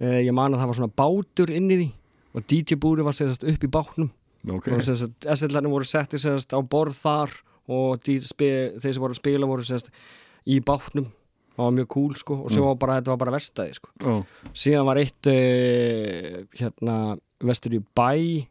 Uh, 0.00 0.20
ég 0.24 0.32
man 0.36 0.54
að 0.54 0.64
það 0.64 0.72
var 0.72 0.80
svona 0.80 0.96
bátur 1.02 1.54
inn 1.54 1.68
í 1.68 1.80
því 1.82 1.90
og 2.34 2.46
DJ 2.50 2.76
búri 2.80 3.04
var 3.06 3.14
sérst 3.16 3.44
upp 3.46 3.64
í 3.64 3.70
bátnum. 3.70 4.10
Okay. 4.44 4.74
og 4.76 4.82
sérst 4.84 5.24
SL-larnir 5.24 5.72
voru 5.72 5.86
setti 5.88 6.18
sérst 6.20 6.52
á 6.52 6.60
borð 6.60 6.98
þar 7.00 7.30
og 7.72 8.02
þeir 8.04 8.20
sem 8.92 9.00
voru 9.00 9.14
að 9.14 9.20
spila 9.22 9.46
voru 9.48 9.64
sérst 9.64 9.88
í 10.46 10.58
bátnum. 10.60 11.06
Það 11.54 11.62
var 11.64 11.74
mjög 11.78 11.88
cool 11.94 12.14
sko. 12.18 12.34
Og 12.44 12.50
svo 12.50 12.60
Mm. 12.64 12.66
var 12.66 12.74
bara, 12.82 12.96
þetta 13.00 13.12
var 13.14 13.20
bara 13.22 13.34
verstaði 13.38 13.74
sko. 13.78 13.88
Ó, 14.02 14.12
síðan 14.52 14.84
var 14.88 14.98
eitt 14.98 15.28
uh, 15.30 16.42
hérna 16.58 16.96
vestur 17.40 17.76
í 17.78 17.80
bæ. 17.94 18.46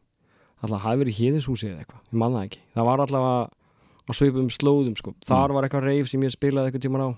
Alltaf 0.63 0.79
hafi 0.85 1.01
verið 1.03 1.17
híðinshúsi 1.19 1.67
eða 1.67 1.83
eitthvað, 1.83 2.01
ég 2.07 2.19
man 2.21 2.31
það 2.37 2.45
ekki. 2.47 2.59
Það 2.77 2.85
var 2.87 3.03
allavega 3.03 3.49
á 4.07 4.11
svipum 4.15 4.47
slóðum 4.49 4.95
sko. 4.97 5.13
þar 5.27 5.51
var 5.57 5.67
eitthvað 5.67 5.87
reif 5.89 6.09
sem 6.09 6.23
ég 6.23 6.31
spilaði 6.31 6.71
eitthvað 6.71 6.85
tíman 6.87 7.03
á. 7.03 7.09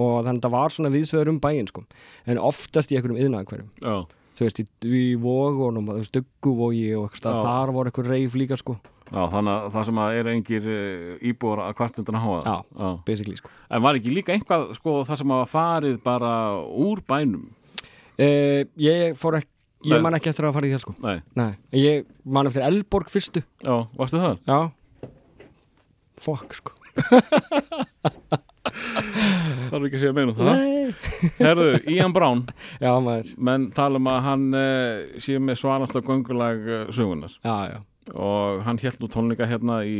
Og 0.00 0.24
þannig 0.24 0.40
að 0.40 0.44
það 0.46 0.54
var 0.54 0.70
svona 0.76 0.92
viðsveður 0.94 1.28
um 1.32 1.40
bæinn 1.40 1.68
sko. 1.68 1.84
en 2.26 2.38
oftast 2.38 2.92
í 2.92 2.96
einhverjum 2.96 3.18
yðnaðakverjum 3.20 3.70
já, 3.80 4.06
þú 4.38 4.46
veist, 4.46 4.60
í, 4.86 5.02
vógunum 5.20 5.90
dugguvogi 6.14 6.88
og 6.96 7.08
eitthvað 7.10 7.42
þar 7.44 7.72
voru 7.76 7.90
eitthvað 7.90 8.10
reif 8.14 8.34
líka 8.38 8.56
sko, 8.60 8.76
já, 9.10 9.22
þannig 9.32 9.52
að 9.54 9.68
það 9.76 9.86
sem 9.90 10.00
að 10.04 10.18
er 10.20 10.30
engir 10.34 10.68
uh, 10.70 11.14
íbúar 11.30 11.62
að 11.66 11.76
kvartundan 11.80 12.20
háa 12.22 12.36
Já. 12.46 12.56
já. 12.78 12.90
basically 13.08 13.36
sko 13.40 13.50
En 13.70 13.82
var 13.84 13.98
ekki 14.00 14.14
líka 14.14 14.34
einhvað, 14.34 14.68
sko, 14.78 14.96
það 15.08 15.20
sem 15.22 15.34
að 15.36 15.46
farið 15.52 15.96
bara 16.06 16.32
úr 16.86 17.02
bænum? 17.10 17.48
uh, 18.20 18.60
ég 18.80 19.16
fór 19.20 19.40
ekki 19.40 19.50
ég 19.94 20.02
man 20.04 20.12
ekki 20.18 20.28
eftir 20.28 20.44
að 20.44 20.52
fara 20.58 20.68
í 20.68 20.74
það 20.74 20.82
sko 20.84 20.92
Nei, 21.00 21.18
Nei. 21.40 21.52
Ég 21.80 22.04
man 22.24 22.46
eftir 22.50 22.66
Elborg 22.66 23.08
fyrstu 23.08 23.40
já, 23.64 23.76
varstu 23.96 24.20
það? 24.20 24.36
já 24.44 24.60
fuck 26.20 26.52
sko 26.58 26.76
Þarf 28.70 29.86
ekki 29.86 29.98
að 29.98 30.02
segja 30.02 30.14
meina 30.16 30.32
um 30.32 30.38
það. 30.38 30.64
Herðu, 31.38 31.68
Ian 31.94 32.14
Brown 32.16 32.42
já 32.82 32.90
maður, 33.04 33.34
menn 33.50 33.68
tala 33.76 34.00
um 34.00 34.10
að 34.10 34.20
hann 34.26 34.46
uh, 34.56 35.20
sé 35.22 35.38
með 35.42 35.60
svarasta 35.62 36.02
göngulag 36.06 36.64
uh, 36.66 36.82
sögunar 36.94 37.36
já 37.44 37.56
já. 37.74 37.78
Og 38.16 38.64
hann 38.66 38.80
held 38.82 39.02
nú 39.02 39.10
tónleika 39.12 39.46
hérna 39.46 39.82
í 39.86 39.98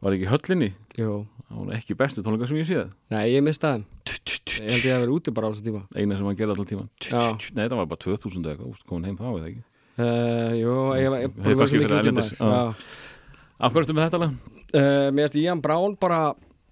var 0.00 0.16
ekki 0.16 0.26
í 0.26 0.30
höllinni? 0.32 0.70
Það 0.96 1.60
var 1.60 1.74
ekki 1.76 1.96
bestu 1.98 2.24
tónleika 2.24 2.48
sem 2.50 2.58
ég 2.58 2.66
séð. 2.68 2.94
Nei, 3.12 3.24
ég 3.34 3.44
mistaði 3.46 3.84
þeim 3.84 3.88
Ég 4.60 4.74
held 4.74 4.84
ég 4.84 4.94
að 4.94 5.02
vera 5.04 5.14
úti 5.14 5.32
bara 5.34 5.48
á 5.48 5.50
þessu 5.52 5.64
tíma. 5.68 5.80
Eina 5.96 6.16
sem 6.18 6.26
hann 6.28 6.36
gerði 6.38 6.54
alltaf 6.54 6.68
tíman 6.68 6.88
Já. 7.00 7.20
nei 7.56 7.62
það 7.64 7.78
var 7.80 7.88
bara 7.92 8.02
2000 8.04 8.42
eða 8.42 8.52
eitthvað, 8.54 8.82
komin 8.90 9.06
heim 9.08 9.16
þá 9.20 9.26
eða 9.30 9.50
ekki. 9.50 9.62
Uh, 10.00 10.52
Jú, 10.56 10.74
ég 10.96 11.12
var 11.12 11.22
ég 11.22 11.38
Hefur 11.44 11.60
kannski 11.60 11.80
verið 11.82 11.96
erlendis, 12.00 12.30
já. 12.34 12.50
Já. 12.50 12.60
af 13.60 13.72
hverju 13.74 13.84
ertu 13.86 13.96
með 13.96 14.06
þetta 14.06 14.20
lag? 14.22 14.34
Uh, 14.70 15.08
Mér 15.16 15.26
finnst 15.28 15.38
Ian 15.42 15.62
Brown 15.64 15.96
bara 16.00 16.20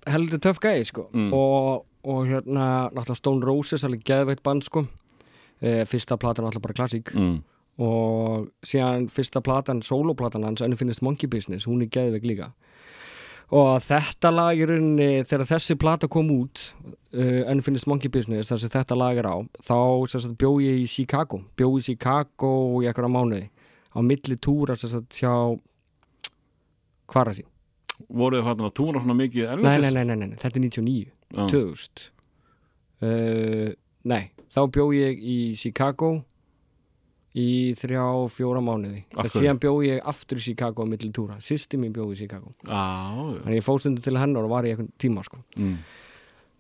heldur 0.07 0.39
töff 0.39 0.61
gæði 0.63 0.85
sko 0.87 1.09
Mm. 1.13 1.33
og, 1.35 1.85
og 2.05 2.27
hérna 2.27 2.91
náttúrulega 2.95 3.17
Stone 3.17 3.47
Roses 3.47 3.85
alveg 3.85 4.05
geðveitt 4.05 4.43
band 4.43 4.63
sko 4.65 4.85
uh, 4.87 5.85
Fyrsta 5.89 6.17
platan 6.17 6.45
náttúrulega 6.47 6.67
bara 6.69 6.79
klassík 6.79 7.15
Mm. 7.15 7.43
og 7.79 8.49
síðan 8.67 9.09
fyrsta 9.09 9.41
platan, 9.41 9.83
soloplatan 9.83 10.43
hans 10.45 10.61
Unfinished 10.63 11.03
Monkey 11.03 11.29
Business, 11.31 11.67
hún 11.67 11.83
er 11.83 11.87
geðveik 11.95 12.25
líka 12.27 12.53
og 13.51 13.79
þetta 13.81 14.29
lag 14.35 14.59
í 14.61 14.67
rauninni, 14.69 15.23
þegar 15.25 15.47
þessi 15.49 15.77
plata 15.81 16.09
kom 16.09 16.29
út 16.35 16.75
uh, 17.15 17.45
Unfinished 17.53 17.89
Monkey 17.89 18.11
Business 18.13 18.51
þar 18.51 18.59
sem 18.61 18.69
þetta 18.75 18.97
lag 18.99 19.17
er 19.17 19.25
á, 19.31 19.37
þá 19.63 19.79
sem 20.11 20.21
sagt, 20.21 20.35
bjó 20.39 20.59
ég 20.61 20.83
í 20.83 20.87
Chicago, 20.91 21.41
bjó 21.57 21.71
í 21.79 21.85
Chicago 21.87 22.51
í 22.83 22.87
eitthvað 22.91 23.09
mánuði, 23.15 23.47
á 23.95 23.99
milli 24.05 24.37
túra 24.37 24.75
hjá 24.77 25.33
sín? 27.33 27.47
Voruð 28.09 28.41
þið 28.41 28.49
farin 28.49 28.69
að 28.69 28.75
túra 28.81 29.03
svona 29.03 29.19
mikið 29.19 29.53
Nei, 29.61 29.77
nei, 29.83 29.91
nei, 29.93 30.05
nei, 30.09 30.17
nei, 30.23 30.39
þetta 30.41 30.59
er 30.61 30.65
99 30.65 30.97
Já. 31.29 31.45
2000 31.53 32.09
uh, 33.05 33.77
Nei, 34.09 34.23
þá 34.55 34.61
bjó 34.73 34.89
ég 34.97 35.21
í 35.21 35.39
Chicago 35.59 36.15
í 37.39 37.75
þrjá, 37.77 38.03
fjóra 38.33 38.63
mánuði 38.65 39.03
hverju? 39.13 39.35
síðan 39.35 39.61
bjó 39.61 39.73
ég 39.85 40.03
aftur 40.09 40.41
í 40.41 40.45
Chicago 40.49 40.87
á 40.87 40.91
milli 40.91 41.11
túra, 41.15 41.37
sýsti 41.45 41.79
mín 41.81 41.93
bjó 41.95 42.09
í 42.09 42.19
Chicago 42.19 42.55
já. 42.65 42.83
þannig 43.45 43.59
ég 43.61 43.67
fóðstundu 43.67 44.05
til 44.05 44.17
hennar 44.19 44.49
og 44.49 44.55
var 44.55 44.67
í 44.67 44.73
einhvern 44.73 44.89
tíma 44.99 45.23
sko. 45.27 45.43
Mm. 45.61 45.77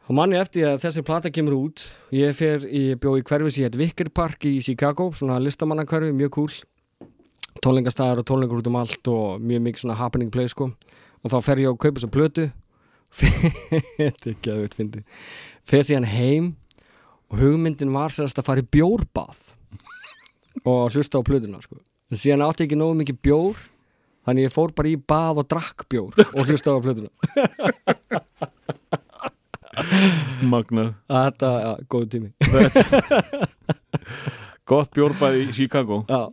og 0.07 0.19
manni 0.19 0.39
eftir 0.39 0.69
að 0.69 0.83
þessi 0.85 1.05
plata 1.09 1.33
kemur 1.33 1.57
út 1.57 1.87
ég, 2.15 2.37
fer, 2.37 2.69
ég 2.69 3.01
bjó 3.01 3.17
í 3.17 3.25
hverfi 3.25 3.55
sem 3.55 3.67
hétt 3.67 3.81
Wicker 3.81 4.13
Park 4.13 4.45
í 4.51 4.59
Chicago, 4.63 5.09
svona 5.17 5.41
listamannakverfi 5.41 6.13
mjög 6.13 6.35
cool 6.37 6.53
tónleikastæðar 7.65 8.23
og 8.23 8.29
tónleikar 8.29 8.61
út 8.61 8.71
um 8.71 8.79
allt 8.79 9.11
og 9.11 9.43
mjög 9.43 9.65
mikið 9.67 9.83
svona 9.83 9.99
happening 9.99 10.31
place 10.31 10.55
sko. 10.55 10.71
Og 11.23 11.33
þá 11.33 11.39
fer 11.45 11.63
ég 11.65 11.73
að 11.73 11.81
kaupa 11.85 12.03
svo 12.05 12.11
plötu. 12.15 12.49
Þetta 13.19 14.29
er 14.29 14.35
ekki 14.35 14.53
að 14.53 14.65
fyndi 14.77 15.05
fer 15.69 15.85
síðan 15.85 16.09
heim 16.09 16.53
og 17.29 17.41
hugmyndin 17.43 17.93
var 17.93 18.13
sérst 18.13 18.39
að 18.41 18.47
fara 18.49 18.63
í 18.65 18.69
bjórbað 18.73 19.41
og 20.65 20.95
hlusta 20.95 21.21
á 21.21 21.23
plötuna 21.25 21.61
sko. 21.63 21.77
en 22.09 22.21
síðan 22.21 22.45
átti 22.47 22.65
ekki 22.65 22.79
nógu 22.79 22.97
mikið 23.03 23.21
bjór 23.25 23.61
þannig 24.29 24.49
ég 24.49 24.55
fór 24.55 24.73
bara 24.77 24.93
í 24.93 24.97
bað 24.97 25.43
og 25.43 25.49
drakk 25.49 25.85
bjór 25.93 26.17
og 26.27 26.41
hlusta 26.49 26.73
á 26.73 26.79
plötuna. 26.85 27.13
Magnað. 30.49 30.95
Þetta, 31.07 31.51
já, 31.63 31.71
góð 31.93 32.07
tími. 32.13 32.31
Gott. 34.69 34.91
Bjórbæði 34.97 35.45
í 35.45 35.53
Chicago. 35.55 36.01
Já, 36.11 36.27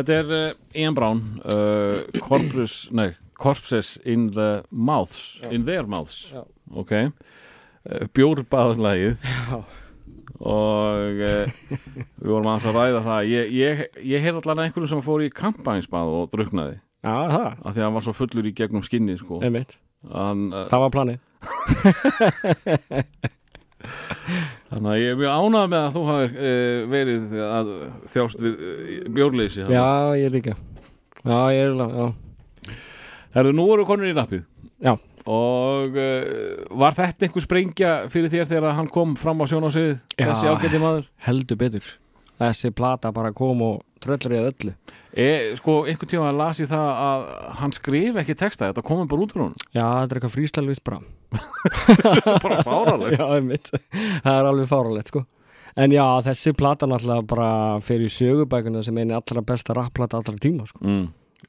Þetta 0.00 0.14
er 0.16 0.30
uh, 0.32 0.56
Ian 0.80 0.94
Brown 0.96 1.18
uh, 1.44 2.00
Corpus, 2.24 2.86
nei, 2.96 3.10
Corpses 3.36 3.98
in 4.08 4.30
the 4.32 4.62
Mouths 4.70 5.36
in 5.52 5.66
their 5.68 5.84
mouths. 5.84 6.30
Já. 6.32 6.40
ok. 6.72 7.12
Uh, 7.84 8.08
bjórbaðlagið. 8.16 9.20
Já. 9.20 9.60
og 10.40 11.20
uh, 11.20 11.44
við 12.16 12.30
vorum 12.32 12.48
að 12.54 12.64
ræða 12.72 13.02
það. 13.04 13.28
Ég, 13.28 13.50
ég, 13.58 13.82
ég 14.08 14.24
heyrði 14.24 14.40
allan 14.40 14.62
einhverjum 14.64 14.88
sem 14.94 15.02
fór 15.04 15.20
í 15.26 15.28
kampænsbað 15.36 16.08
og 16.16 16.30
druknaði 16.32 16.78
Já, 17.04 17.12
það, 17.28 17.44
af 17.60 17.68
því 17.74 17.80
að 17.80 17.84
hann 17.84 17.96
var 17.98 18.04
svo 18.06 18.14
fullur 18.16 18.48
í 18.48 18.54
gegnum 18.56 18.80
skinni 18.84 19.18
sko. 19.20 19.36
einmitt. 19.44 19.76
Hann, 20.08 20.48
uh, 20.48 20.64
Það 20.72 20.80
var 20.86 20.92
planið 20.96 21.18
þannig 24.70 24.88
að 24.92 24.98
ég 25.00 25.12
er 25.12 25.20
mjög 25.20 25.36
ánað 25.36 25.68
með 25.72 25.84
að 25.84 25.94
þú 25.96 26.02
hafir 26.08 26.34
uh, 26.36 26.80
verið 26.94 27.36
að 27.46 27.70
þjást 28.14 28.44
við 28.44 28.64
uh, 28.70 28.90
bjórleysi 29.18 29.66
Já, 29.66 29.86
ég 30.20 30.34
líka. 30.34 30.56
Já, 31.20 31.38
ég 31.54 31.62
er 31.68 31.80
já. 31.80 32.10
Herðu, 33.36 33.54
nú 33.56 33.68
voru 33.70 33.86
konur 33.88 34.10
í 34.10 34.16
rappið 34.16 34.44
Já. 34.80 34.94
Og 35.30 35.96
uh, 36.00 36.68
var 36.80 36.96
þetta 36.96 37.26
einhver 37.26 37.44
sprengja 37.44 37.90
fyrir 38.12 38.32
þér 38.32 38.48
þegar 38.54 38.78
hann 38.78 38.88
kom 38.92 39.16
fram 39.20 39.42
á 39.42 39.46
sjónásið 39.50 39.90
þessi 40.16 40.48
ágæti 40.48 40.80
maður? 40.80 41.10
Heldur 41.26 41.60
betur 41.60 41.90
Þessi 42.40 42.70
plata 42.72 43.10
bara 43.12 43.32
kom 43.36 43.60
og 43.66 43.82
tröllur 44.00 44.32
í 44.32 44.40
öllu. 44.40 44.72
E, 45.12 45.26
sko, 45.58 45.80
einhvern 45.90 46.08
tíma 46.08 46.30
las 46.32 46.60
ég 46.62 46.70
það 46.70 46.90
að 47.04 47.24
hann 47.60 47.72
skrif 47.76 48.16
ekki 48.22 48.36
texta, 48.38 48.70
þetta 48.70 48.84
komum 48.86 49.08
bara 49.10 49.24
út 49.26 49.34
úr 49.34 49.42
hún 49.42 49.56
Já, 49.74 49.82
þetta 49.82 50.14
er 50.14 50.20
eitthvað 50.20 50.34
frístælvist 50.36 50.84
bara. 50.86 51.00
Bara 52.44 52.62
fáraleg 52.66 53.16
Já, 53.18 53.26
Það 54.24 54.38
er 54.38 54.48
alveg 54.52 54.70
fáralegt, 54.70 55.10
sko. 55.12 55.24
En 55.78 55.92
já, 55.94 56.04
þessi 56.26 56.52
plata 56.58 56.86
náttúrulega 56.90 57.26
bara 57.30 57.50
fyrir 57.84 58.10
sögubækuna 58.10 58.82
sem 58.82 58.96
eini 58.98 59.14
allra 59.14 59.42
besta 59.46 59.74
rapplata 59.76 60.18
allra 60.18 60.34
tíma, 60.42 60.66
sko. 60.70 60.80
Mm. 60.82 61.04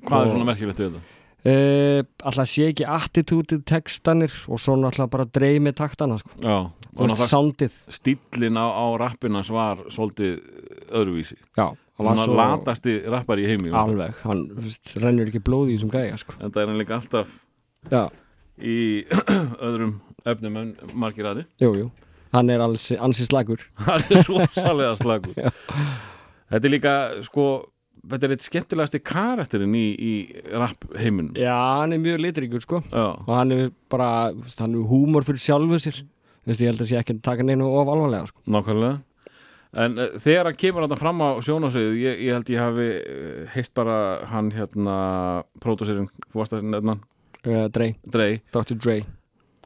Hvað 0.05 0.17
er 0.19 0.27
Og- 0.27 0.35
svona 0.35 0.49
merkilegt 0.51 0.81
við 0.81 0.91
þetta? 0.91 1.20
Uh, 1.45 2.01
Alltaf 2.27 2.49
sé 2.51 2.69
ekki 2.71 2.87
attitútið 2.87 3.63
textanir 3.69 4.33
og 4.47 4.61
svo 4.61 4.75
náttúrulega 4.79 5.13
bara 5.15 5.27
dreymi 5.27 5.73
taktana, 5.77 6.17
sko. 6.21 6.33
Já, 6.43 6.57
og 6.67 7.11
náttúrulega 7.11 7.69
stíllinn 7.97 8.59
á, 8.59 8.65
á 8.69 8.85
rappinans 9.01 9.49
var 9.53 9.81
svolítið 9.93 10.39
öðruvísi. 10.91 11.37
Já, 11.57 11.71
hann 11.71 12.07
hann 12.07 12.17
var 12.17 12.25
svo 12.25 12.35
latasti 12.39 12.97
rappar 13.09 13.41
í 13.41 13.47
heimi 13.49 13.71
Alveg, 13.73 14.17
hann 14.25 14.45
þú 14.51 14.65
veist, 14.67 14.93
rennur 15.01 15.31
ekki 15.31 15.43
blóði 15.45 15.75
í 15.75 15.79
þessum 15.79 15.93
gæja, 15.93 16.19
sko. 16.21 16.37
Þetta 16.41 16.63
er 16.63 16.71
hann 16.71 16.81
líka 16.81 16.97
alltaf 16.99 17.33
Já, 17.91 18.03
í 18.61 18.77
öðrum 19.67 19.97
efnum 20.29 20.57
en 20.61 20.71
margir 20.93 21.25
aðri 21.31 21.47
jú, 21.61 21.71
jú. 21.77 21.89
Hann 22.31 22.49
er 22.53 22.61
alls, 22.63 22.85
ansi 22.95 23.25
slagur 23.27 23.63
hann 23.87 24.05
er 24.13 24.23
rosalega 24.29 24.93
slagur 24.99 25.33
þetta 26.51 26.61
er 26.61 26.73
líka 26.73 26.93
sko 27.25 27.47
þetta 28.09 28.27
er 28.27 28.33
eitt 28.35 28.47
skemmtilegasti 28.47 29.01
karakterinn 29.05 29.75
í, 29.77 29.85
í 29.93 30.13
rap 30.55 30.87
heiminum. 30.97 31.35
Já, 31.39 31.53
hann 31.81 31.93
er 31.95 32.01
mjög 32.01 32.23
litríkur, 32.25 32.63
sko. 32.65 32.81
Já, 32.89 33.05
og 33.13 33.31
hann 33.35 33.53
er 33.55 33.69
bara, 33.91 34.09
hann 34.31 34.75
er 34.75 34.89
húmor 34.89 35.27
fyrir 35.27 35.43
sjálfu 35.43 35.79
sér. 35.83 36.01
Þú 36.41 36.49
veist, 36.49 36.63
ég 36.63 36.71
held 36.71 36.81
að 36.81 36.89
sé 36.89 36.97
ekki 36.97 37.15
að 37.17 37.23
taka 37.27 37.45
neinu 37.45 37.69
of 37.69 37.89
alvarlega, 37.91 38.31
sko. 38.31 38.41
Nákvæmlega. 38.49 38.99
En 39.71 39.95
uh, 40.01 40.09
þegar 40.19 40.49
hann 40.49 40.59
kemur 40.59 40.83
hann 40.83 40.99
fram 40.99 41.23
á 41.23 41.29
sjónasvið 41.45 41.93
ég, 42.01 42.23
ég 42.25 42.35
held 42.35 42.49
ég 42.51 42.59
hafi 42.59 42.87
uh, 42.99 43.43
heist 43.53 43.73
bara 43.77 43.97
hann 44.27 44.51
hérna 44.51 44.95
pródúsirinn, 45.63 46.09
þú 46.27 46.41
varst 46.41 46.55
að 46.57 46.67
nefna 46.73 46.97
uh, 46.97 47.67
Dre, 47.71 47.93
Drey 48.03 48.41
Dr. 48.51 48.75
Dre. 48.75 48.97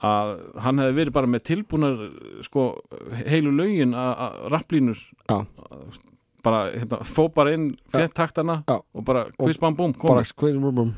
Að 0.06 0.36
hann 0.62 0.82
hefði 0.84 0.98
verið 1.00 1.16
bara 1.16 1.32
með 1.32 1.46
tilbúnar 1.50 2.02
sko 2.46 2.68
heilu 3.26 3.54
lögin 3.56 3.96
að 3.98 4.44
rapplínur. 4.54 5.00
Já. 5.26 5.40
Bara 6.46 6.62
hérna, 6.76 7.02
fó 7.10 7.26
bara 7.34 7.56
inn 7.58 7.72
fett 7.94 8.14
taktana 8.16 8.62
Já. 8.70 8.78
og 8.80 9.06
bara 9.08 9.26
quiz 9.40 9.60
bam 9.62 9.76
bara 9.76 9.94
komið. 9.98 10.94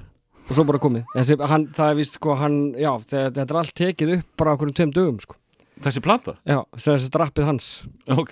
og 0.47 0.55
svo 0.55 0.63
bara 0.67 0.79
komið. 0.79 1.03
Þessi, 1.15 1.37
hann, 1.51 1.67
það 1.75 1.91
er 1.91 1.99
vist 1.99 2.19
sko 2.19 2.35
hann, 2.39 2.57
já, 2.79 2.91
þetta, 3.03 3.43
er 3.43 3.59
allt 3.61 3.75
tekið 3.75 4.13
upp 4.17 4.29
bara 4.39 4.55
okkur 4.55 4.71
um 4.71 4.77
tveim 4.77 4.93
dögum 4.95 5.19
sko. 5.23 5.39
Þessi 5.83 6.01
plata, 6.01 6.33
já, 6.47 6.57
þessi 6.73 7.09
drappið 7.13 7.45
hans. 7.45 7.65
Ok. 8.09 8.31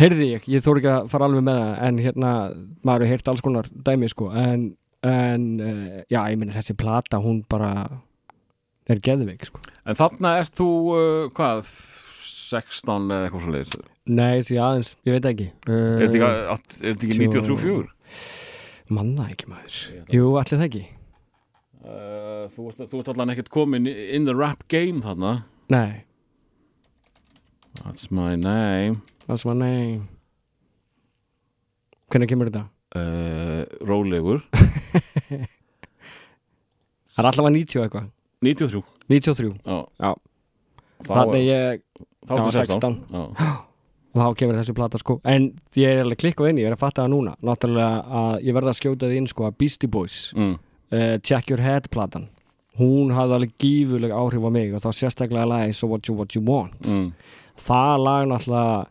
Heyrði 0.00 0.30
ég, 0.30 0.46
ég 0.48 0.62
þór 0.64 0.80
ekki 0.80 0.92
að 0.94 1.10
fara 1.12 1.26
alveg 1.28 1.44
með 1.44 1.58
það 1.60 1.82
en 1.86 1.98
hérna, 2.06 2.30
maður 2.86 3.04
hefur 3.04 3.12
heyrt 3.12 3.32
alls 3.32 3.44
konar 3.44 3.68
dæmi 3.88 4.08
sko, 4.08 4.30
en, 4.32 4.62
en 5.04 5.44
uh, 5.60 5.98
já, 6.08 6.22
ég 6.32 6.40
meina 6.40 6.56
þessi 6.56 6.76
plata, 6.80 7.20
hún 7.20 7.42
bara 7.52 7.74
er 8.90 9.02
geðveik 9.04 9.44
sko. 9.50 9.60
En 9.84 9.98
þarna 9.98 10.38
ert 10.40 10.56
þú, 10.56 10.70
uh, 10.94 11.28
hvað, 11.36 11.68
16 12.50 13.10
eða 13.14 13.26
eitthvað 13.28 13.44
svo 13.46 13.52
leiðis? 13.54 13.76
nei, 14.10 14.40
þessi 14.40 14.58
aðeins, 14.66 14.90
ég 15.06 15.16
veit 15.16 15.28
ekki 15.30 15.48
Er 15.70 16.04
þetta 16.04 16.16
ekki, 16.18 16.30
er 16.30 16.94
þetta 16.94 17.08
ekki 17.08 17.18
93-4? 17.26 17.90
manna 18.98 19.28
ekki 19.30 19.46
maður 19.52 19.76
jú, 20.16 20.24
allir 20.40 20.56
það 20.58 20.66
ekki 20.70 20.86
Uh, 21.80 22.44
þú, 22.52 22.66
ert- 22.68 22.90
þú 22.90 22.98
ert 23.00 23.08
allan 23.08 23.30
ekkert 23.32 23.48
komin 23.50 23.86
in 23.88 24.26
the 24.28 24.34
rap 24.36 24.66
game 24.68 25.00
þarna. 25.00 25.30
nei, 25.72 26.04
That's 27.80 28.10
my 28.12 28.34
name. 28.36 29.00
alls 29.26 29.46
var 29.48 29.56
nei 29.56 30.02
hvernig 32.12 32.28
kemur 32.30 32.50
þetta? 32.50 32.66
Uh, 32.94 33.64
rólegur. 33.88 34.42
það 37.14 37.22
er 37.22 37.28
allavega 37.30 37.54
90 37.56 37.84
eitthvað 37.86 38.08
93. 38.44 38.82
93, 39.12 39.50
Já. 40.00 40.12
Þannig 41.08 41.44
ég 41.48 41.82
þá 42.28 42.32
ertu 42.36 42.50
já, 42.52 42.64
16. 42.66 42.96
Já. 43.40 43.50
og 44.10 44.18
þá 44.20 44.36
kemur 44.40 44.56
þessi 44.58 44.74
plata 44.74 44.98
sko 44.98 45.20
en 45.24 45.44
ég 45.78 45.86
er 45.94 46.02
alveg 46.04 46.18
klikk 46.18 46.40
á 46.42 46.44
inni, 46.50 46.64
ég 46.64 46.70
er 46.72 46.74
að 46.76 46.82
fatta 46.82 47.04
það 47.04 47.12
núna 47.14 47.34
náttúrulega 47.46 48.04
að 48.20 48.42
ég 48.48 48.56
verða 48.56 48.72
að 48.74 48.78
skjóta 48.80 49.08
því 49.10 49.20
inn 49.22 49.28
sko 49.30 49.46
að 49.48 49.56
Beastie 49.62 49.88
Boys, 49.90 50.32
Mm. 50.36 50.56
uh, 50.92 51.18
Check 51.22 51.50
Your 51.50 51.60
Head 51.62 51.90
platan 51.94 52.28
hún 52.80 53.12
hafði 53.14 53.34
alveg 53.36 53.52
gífuleg 53.60 54.10
áhrif 54.14 54.42
á 54.42 54.50
mig 54.50 54.72
og 54.74 54.80
þá 54.82 54.90
sérstaklega 54.96 55.46
lagi 55.46 55.72
So 55.76 55.86
What 55.90 56.08
You 56.08 56.16
What 56.18 56.34
You 56.34 56.42
Want 56.46 56.80
Mm. 56.90 57.12
það 57.60 58.02
lag 58.04 58.26
náttúrulega 58.26 58.86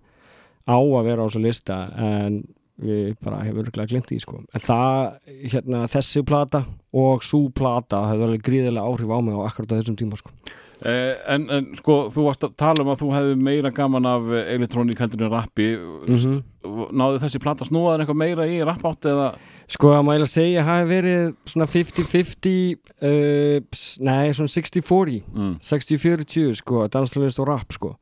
á 0.70 0.78
að 0.80 1.04
vera 1.10 1.24
á 1.24 1.28
þessu 1.28 1.42
lista 1.44 1.78
en 1.98 2.40
við 2.80 3.16
bara 3.20 3.42
hefur 3.44 3.66
örgulega 3.68 3.90
glemt 3.92 4.08
því 4.08 4.20
sko. 4.24 4.38
en 4.54 4.62
það, 4.64 5.20
hérna, 5.52 5.84
þessi 5.92 6.24
plata 6.24 6.62
og 6.94 7.20
svo 7.28 7.50
plata 7.52 8.06
hefur 8.08 8.30
alveg 8.30 8.42
gríðilega 8.46 8.88
áhrif 8.88 9.10
á 9.12 9.20
mig 9.20 9.36
á 9.36 9.44
akkurat 9.50 9.74
á 9.74 9.78
þessum 9.82 9.98
tíma 10.00 10.16
sko. 10.18 10.32
Eh, 10.80 11.16
en, 11.34 11.50
en 11.52 11.66
sko, 11.76 12.06
þú 12.16 12.24
varst 12.30 12.44
að 12.48 12.54
tala 12.62 12.86
um 12.86 12.92
að 12.94 13.02
þú 13.02 13.08
hefði 13.12 13.34
meira 13.44 13.72
gaman 13.76 14.06
af 14.08 14.30
eh, 14.32 14.46
elektróník 14.56 15.02
heldur 15.04 15.26
en 15.28 15.34
rappi. 15.36 15.74
Mm 16.08 16.40
náðu 16.70 17.22
þessi 17.22 17.40
plata 17.40 17.64
snúaðan 17.66 18.02
eitthvað 18.04 18.18
meira 18.20 18.46
í 18.52 18.58
rapp 18.68 18.82
átt 18.90 19.06
eða? 19.08 19.30
Sko 19.72 19.94
að 19.96 20.02
maður 20.10 20.28
segja 20.28 20.64
hafi 20.68 20.90
verið 20.90 21.30
svona 21.48 21.68
50-50 21.72 22.52
uh, 23.00 23.62
s- 23.72 23.96
nei 24.04 24.34
svona 24.36 24.52
60-40 24.52 25.22
mm. 25.32 25.54
60-40 25.64 26.58
sko 26.60 26.84
danslunist 26.92 27.40
og 27.40 27.48
rap 27.48 27.72
sko. 27.78 27.94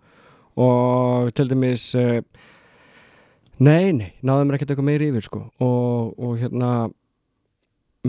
Og 0.58 1.30
til 1.38 1.52
dæmis 1.54 1.86
uh, 2.02 2.18
nei 3.62 3.94
nei 3.94 4.10
náðum 4.26 4.50
mér 4.50 4.58
ekkert 4.58 4.74
eitthvað 4.74 4.90
meiri 4.90 5.12
yfir 5.14 5.28
sko. 5.30 5.44
Og, 5.62 6.18
og 6.18 6.34
hérna 6.42 6.72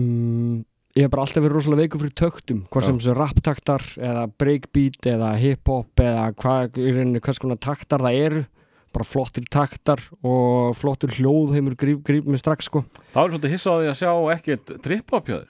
um, 0.01 0.65
ég 0.99 1.05
hef 1.07 1.11
bara 1.13 1.23
alltaf 1.23 1.43
verið 1.43 1.55
rosalega 1.55 1.85
veikur 1.85 2.01
fyrir 2.03 2.15
töktum 2.19 2.63
Já. 2.67 2.85
sem 2.85 2.97
þessu 2.99 3.15
raptaktar 3.15 3.85
eða 3.95 4.23
breakbeat 4.41 5.09
eða 5.13 5.33
hiphop 5.39 6.03
eða 6.03 6.25
hvað 6.39 6.79
hvers 7.23 7.39
konar 7.39 7.61
taktar 7.63 8.03
það 8.03 8.23
eru. 8.25 8.47
Bara 8.89 9.05
flottir 9.05 9.45
taktar 9.53 10.01
og 10.25 10.73
flottur 10.73 11.13
hljóð 11.13 11.53
heimur 11.53 11.75
gríp, 11.77 12.01
gríp 12.03 12.25
mig 12.25 12.41
strax 12.41 12.65
sko. 12.65 12.81
Þá 13.13 13.19
er 13.21 13.31
svolítið 13.35 13.53
hissa 13.53 13.69
á 13.69 13.77
því 13.77 13.89
að 13.91 13.97
sjá 13.99 14.13
ekkert 14.33 14.71
trip-hop 14.81 15.29
hjá 15.29 15.35
þér. 15.37 15.49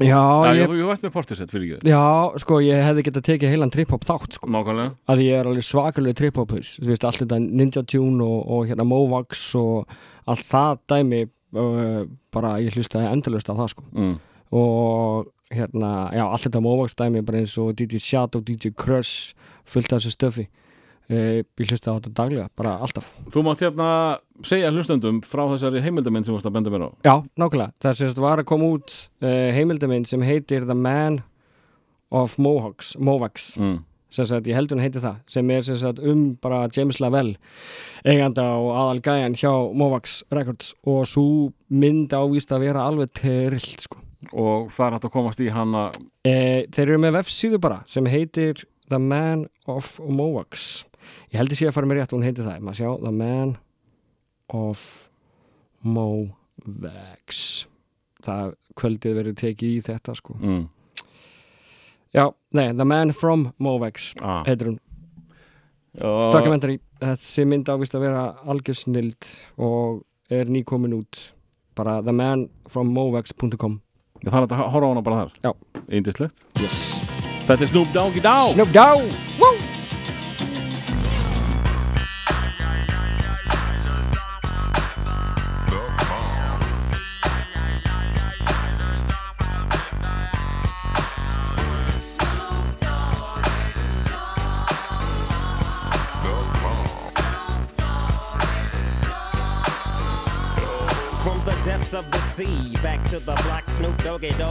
Já, 0.00 0.16
Já, 0.16 0.54
ég, 0.56 0.70
þú, 0.70 0.86
ert 0.88 1.02
með 1.04 1.12
portisett 1.12 1.52
fyrir 1.52 1.74
ekki. 1.76 1.90
Já, 1.92 2.32
sko, 2.40 2.62
ég 2.64 2.80
hefði 2.80 3.04
getað 3.10 3.26
tekið 3.28 3.52
heilan 3.52 3.72
trip-hop 3.74 4.06
þátt, 4.08 4.38
sko, 4.38 4.48
Nákvæmlega. 4.48 4.94
Að 5.12 5.20
ég 5.26 5.36
er 5.36 5.50
alveg 5.50 5.66
svakalega 5.68 6.16
trip-hop 6.16 6.54
haus, 6.56 6.70
þú 6.80 6.88
veist, 6.88 7.04
allt 7.04 7.20
þetta 7.20 7.40
Ninja 7.44 7.84
Tune 7.84 8.24
og, 8.24 8.38
og 8.56 8.70
hérna 8.70 8.86
Movax 8.88 9.44
og 9.60 9.92
allt 10.32 10.48
það 10.48 10.80
dæmi 10.94 11.20
uh, 11.28 12.08
bara 12.32 12.54
ég 12.64 12.72
hlustaði 12.72 13.12
endalust 13.12 13.52
á 13.52 13.54
það, 13.54 13.68
sko. 13.74 13.84
Mm. 13.92 14.16
Og 14.52 15.30
hérna, 15.52 16.10
já, 16.12 16.24
allt 16.26 16.46
þetta 16.46 16.62
Movax 16.64 16.96
dæmi 16.98 17.22
bara 17.24 17.42
eins 17.42 17.54
og 17.60 17.72
DJ 17.76 18.00
Shadow, 18.02 18.42
DJ 18.44 18.72
Crush 18.76 19.36
fullt 19.68 19.92
af 19.92 20.00
þessu 20.02 20.16
stöfi. 20.16 20.48
Uh, 21.12 21.42
ég 21.60 21.68
hlustaði 21.68 21.92
á 21.92 21.98
þetta 21.98 22.12
daglega, 22.16 22.48
bara 22.56 22.76
alltaf. 22.80 23.08
Þú 23.34 23.42
mátt 23.44 23.64
hérna 23.64 23.88
segja 24.46 24.70
hlustendum 24.72 25.18
frá 25.26 25.42
þessari 25.50 25.82
heimildamind 25.84 26.24
sem 26.24 26.32
þú 26.32 26.38
varst 26.38 26.48
að 26.48 26.54
benda 26.56 26.72
mér 26.72 26.84
á. 26.86 26.90
Já, 27.04 27.14
nákvæmlega, 27.42 27.74
það 27.84 27.96
sést 27.98 28.20
var 28.22 28.40
að 28.40 28.48
koma 28.48 28.68
út 28.76 28.94
uh, 29.20 29.48
heimildamind 29.56 30.08
sem 30.08 30.22
heitir 30.24 30.64
The 30.68 30.76
Man 30.78 31.20
of 32.14 32.38
Mohawks, 32.38 32.94
Movax. 33.00 33.56
Mm. 33.58 33.82
sagt, 34.12 34.46
ég 34.46 34.54
held 34.54 34.72
hún 34.72 34.82
heiti 34.84 35.00
það 35.00 35.20
sem 35.32 35.50
er 35.50 35.62
sagt 35.64 35.98
um 35.98 36.34
bara 36.36 36.68
James 36.68 37.00
Lavelle 37.00 37.38
eiganda 38.04 38.44
og 38.60 38.70
aðal 38.76 39.00
gæjan 39.04 39.36
hjá 39.36 39.52
Movax 39.74 40.22
Records. 40.30 40.74
Og 40.84 41.04
svo 41.08 41.26
mynd 41.68 42.12
ávist 42.12 42.52
að 42.52 42.68
vera 42.68 42.86
alveg 42.86 43.12
terrilt 43.16 43.88
sko. 43.88 44.00
Og 44.30 44.70
það 44.70 44.86
er 44.86 44.96
hægt 44.96 45.08
að 45.08 45.14
komast 45.16 45.42
í 45.42 45.50
hana. 45.52 45.88
E, 46.22 46.36
þeir 46.70 46.86
eru 46.86 47.02
með 47.02 47.18
vefsíðu 47.18 47.60
bara 47.62 47.82
sem 47.90 48.06
heitir 48.06 48.62
The 48.88 49.00
Man 49.02 49.48
of 49.70 49.96
Movax 50.06 50.84
ég 51.32 51.40
held 51.40 51.52
ég 51.52 51.60
sé 51.60 51.68
að 51.68 51.76
fara 51.76 51.88
með 51.88 52.00
rétt 52.00 52.14
hún 52.14 52.26
heitir 52.26 52.46
það, 52.46 52.62
maður 52.64 52.78
sjá 52.80 52.90
The 53.02 53.12
Man 53.16 53.56
of 54.52 54.84
Movax 55.82 57.42
það 58.22 58.54
kvöldið 58.78 59.18
verður 59.18 59.36
tekið 59.40 59.74
í 59.74 59.82
þetta 59.88 60.14
sko. 60.16 60.36
Mm. 60.38 60.62
já, 62.14 62.24
nei, 62.54 62.68
The 62.70 62.86
Man 62.86 63.12
from 63.16 63.50
Movax 63.62 64.12
ah. 64.22 64.42
heitir 64.46 64.72
hún. 64.72 64.80
Og, 66.00 66.30
dokumentari, 66.32 66.78
þessi 67.02 67.44
mynd 67.48 67.68
ávist 67.68 67.96
að 67.98 68.06
vera 68.06 68.24
algjörsnild 68.48 69.28
og 69.60 70.04
er 70.32 70.48
nýkomin 70.48 70.94
út. 70.96 71.18
Bara 71.76 71.98
themanfrommovax.com 72.04 73.80
Er 74.22 74.30
hægt 74.30 74.52
að 74.54 74.62
horfa 74.70 74.86
á 74.86 74.90
hana 74.92 75.02
bara 75.02 75.16
þar. 75.22 75.30
Já. 75.42 75.52
Indislegt 75.90 76.62
yes. 76.62 76.76
Þetta 77.48 77.64
er 77.66 77.70
Snoop 77.72 77.88
Doggy 77.94 78.22
Dogg 78.22 78.52
Snoop 78.54 78.70
Dogg 78.76 79.02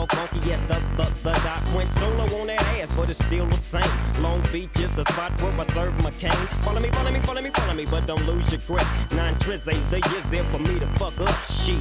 Dog, 0.01 0.11
funky, 0.13 0.49
yes, 0.49 0.59
the, 0.65 0.73
the, 0.97 1.05
the 1.21 1.31
doc 1.45 1.61
went 1.75 1.87
solo 1.91 2.23
on 2.41 2.47
that 2.47 2.59
ass, 2.81 2.97
but 2.97 3.07
it's 3.07 3.23
still 3.23 3.45
the 3.45 3.53
same. 3.53 3.85
Long 4.23 4.41
Beach 4.51 4.75
is 4.77 4.89
the 4.95 5.05
spot 5.05 5.29
where 5.41 5.53
I 5.53 5.63
serve 5.67 5.93
my 6.03 6.09
cane. 6.17 6.31
Follow 6.65 6.79
me, 6.79 6.89
follow 6.89 7.11
me, 7.11 7.19
follow 7.19 7.41
me, 7.41 7.51
follow 7.51 7.73
me, 7.75 7.85
but 7.85 8.07
don't 8.07 8.25
lose 8.25 8.51
your 8.51 8.61
grip. 8.65 8.87
Nine 9.11 9.35
tris 9.37 9.67
ain't 9.67 9.91
the 9.91 9.97
years 10.09 10.25
there 10.31 10.43
for 10.45 10.57
me 10.57 10.79
to 10.79 10.87
fuck 10.97 11.13
up 11.21 11.35
shit. 11.45 11.77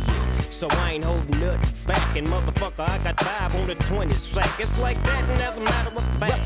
So 0.53 0.69
I 0.69 0.93
ain't 0.93 1.05
holding 1.05 1.41
nothing 1.41 1.87
back, 1.87 2.15
and 2.15 2.27
motherfucker, 2.27 2.87
I 2.91 2.99
got 2.99 3.19
five 3.21 3.57
on 3.57 3.67
the 3.69 3.75
20 3.75 4.13
sack. 4.13 4.61
It's 4.61 4.79
like 4.79 5.03
that, 5.03 5.25
and 5.31 5.41
as 5.41 5.57
a 5.57 5.61
matter 5.63 5.97
of 5.97 6.05
fact, 6.21 6.45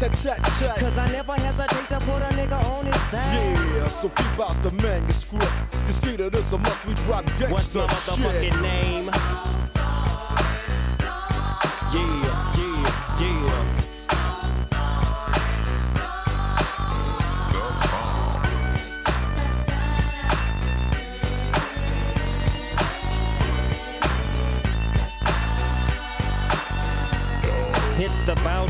cause 0.79 0.97
I 0.97 1.09
never 1.11 1.33
hesitate 1.33 1.89
to 1.89 1.99
put 2.07 2.23
a 2.23 2.31
nigga 2.39 2.65
on 2.71 2.87
his 2.87 3.03
back. 3.11 3.35
Yeah, 3.35 3.89
so 3.89 4.11
keep 4.11 4.39
out 4.39 4.55
the 4.63 4.71
manuscript. 4.81 5.51
You 5.89 5.93
see 5.93 6.15
that 6.19 6.35
it's 6.35 6.53
a 6.53 6.59
must 6.59 6.87
we 6.87 6.95
drop 6.95 7.25
gangsta 7.25 7.51
What's 7.51 7.75
my 7.75 7.87
motherfucking 7.87 8.63
name? 8.63 9.11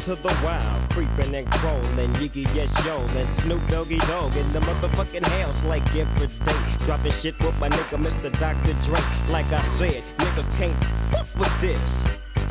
To 0.04 0.14
the 0.16 0.40
wild, 0.44 0.90
creeping 0.90 1.34
and 1.34 1.50
crawling, 1.50 2.12
Yiggy 2.20 2.44
yes 2.54 2.68
yo, 2.84 3.00
and 3.18 3.30
Snoop 3.40 3.66
Doggy 3.68 3.98
Dog 4.00 4.36
in 4.36 4.46
the 4.52 4.60
motherfucking 4.60 5.26
house 5.40 5.64
like 5.64 5.82
every 5.96 6.26
day. 6.26 6.84
Dropping 6.84 7.12
shit 7.12 7.38
with 7.38 7.58
my 7.58 7.70
nigga 7.70 7.96
Mr. 7.96 8.30
Dr. 8.38 8.74
Dre. 8.84 9.00
Like 9.32 9.50
I 9.50 9.58
said, 9.60 10.02
niggas 10.18 10.58
can't 10.58 10.84
fuck 11.10 11.26
with 11.40 11.60
this. 11.62 11.80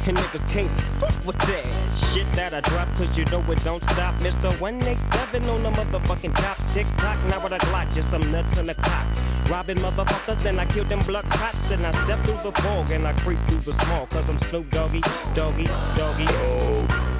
And 0.07 0.17
niggas 0.17 0.47
can't 0.51 0.81
fuck 0.99 1.13
with 1.27 1.37
that 1.37 1.63
shit 1.93 2.25
that 2.33 2.55
I 2.55 2.61
drop, 2.61 2.87
cause 2.95 3.15
you 3.15 3.25
know 3.25 3.43
it 3.51 3.63
don't 3.63 3.83
stop. 3.91 4.15
Mr. 4.15 4.49
187 4.59 5.47
on 5.47 5.61
the 5.61 5.69
motherfucking 5.69 6.33
top. 6.33 6.57
Tick 6.73 6.87
tock, 6.97 7.19
now 7.29 7.43
with 7.43 7.53
a 7.53 7.59
Glock, 7.67 7.93
just 7.93 8.09
some 8.09 8.31
nuts 8.31 8.57
in 8.57 8.65
the 8.65 8.73
cock. 8.73 9.05
Robbing 9.47 9.77
motherfuckers, 9.77 10.41
then 10.41 10.57
I 10.57 10.65
kill 10.65 10.85
them 10.85 11.03
blood 11.05 11.25
cops. 11.25 11.69
And 11.69 11.85
I 11.85 11.91
step 11.91 12.17
through 12.19 12.49
the 12.49 12.51
fog 12.61 12.89
and 12.89 13.05
I 13.05 13.13
creep 13.13 13.39
through 13.47 13.59
the 13.59 13.73
small, 13.73 14.07
cause 14.07 14.27
I'm 14.27 14.39
Snoop 14.39 14.71
Doggy, 14.71 15.01
Doggy, 15.35 15.67
Doggy. 15.95 16.25
Now 16.25 17.12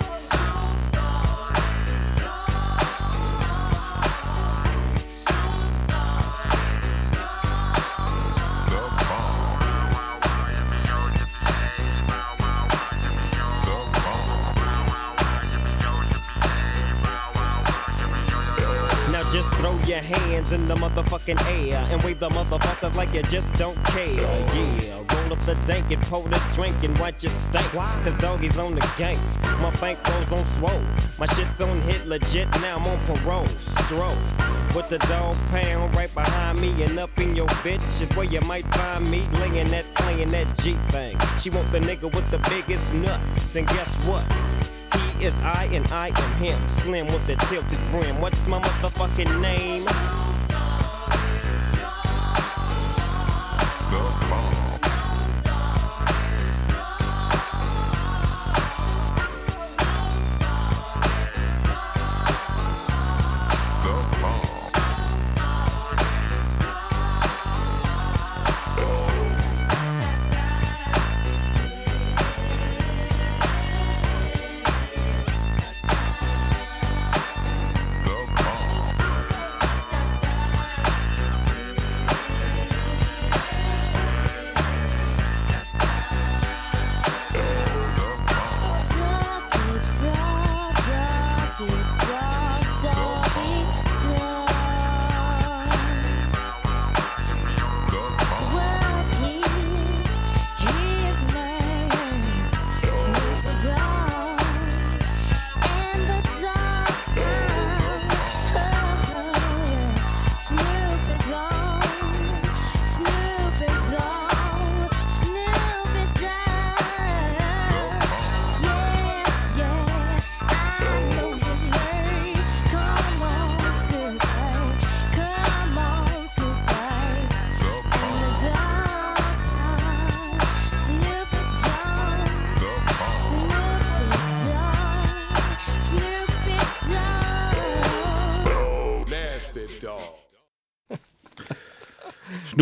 in 20.53 20.67
the 20.67 20.75
motherfucking 20.75 21.41
air 21.49 21.85
and 21.89 22.01
wave 22.03 22.19
the 22.19 22.29
motherfuckers 22.29 22.95
like 22.95 23.11
you 23.13 23.23
just 23.23 23.53
don't 23.55 23.75
care. 23.85 24.13
Yeah, 24.13 24.95
roll 24.95 25.33
up 25.33 25.39
the 25.41 25.57
dank 25.65 25.91
and 25.91 26.01
pour 26.03 26.23
the 26.29 26.41
drink 26.53 26.75
and 26.83 26.97
watch 26.99 27.23
you 27.23 27.29
stink. 27.29 27.65
Cause 27.71 28.17
doggies 28.19 28.59
on 28.59 28.75
the 28.75 28.93
gang. 28.97 29.17
My 29.61 29.71
bank 29.81 29.97
rolls 30.07 30.31
on 30.31 30.45
swole. 30.45 30.83
My 31.17 31.25
shit's 31.25 31.59
on 31.59 31.81
hit 31.81 32.05
legit, 32.05 32.47
now 32.61 32.77
I'm 32.77 32.85
on 32.85 32.99
parole. 33.05 33.47
Stroll. 33.47 34.15
With 34.75 34.89
the 34.89 34.99
dog 35.09 35.35
pound 35.49 35.95
right 35.95 36.13
behind 36.13 36.61
me 36.61 36.69
and 36.83 36.97
up 36.99 37.17
in 37.19 37.35
your 37.35 37.47
bitch 37.65 38.01
is 38.01 38.09
where 38.15 38.25
you 38.25 38.41
might 38.41 38.65
find 38.75 39.09
me 39.09 39.23
laying 39.39 39.67
that, 39.69 39.85
playing 39.95 40.29
that 40.29 40.47
G 40.59 40.73
thing. 40.89 41.17
She 41.39 41.49
want 41.49 41.71
the 41.71 41.79
nigga 41.79 42.13
with 42.13 42.29
the 42.31 42.39
biggest 42.49 42.93
nuts. 42.93 43.55
And 43.55 43.67
guess 43.67 43.93
what? 44.05 44.23
He 44.93 45.25
is 45.25 45.37
I 45.39 45.65
and 45.71 45.85
I 45.87 46.07
am 46.09 46.31
him. 46.41 46.69
Slim 46.79 47.07
with 47.07 47.25
the 47.27 47.35
tilted 47.47 47.79
brim. 47.91 48.21
What's 48.21 48.47
my 48.47 48.59
motherfucking 48.59 49.41
name? 49.41 50.22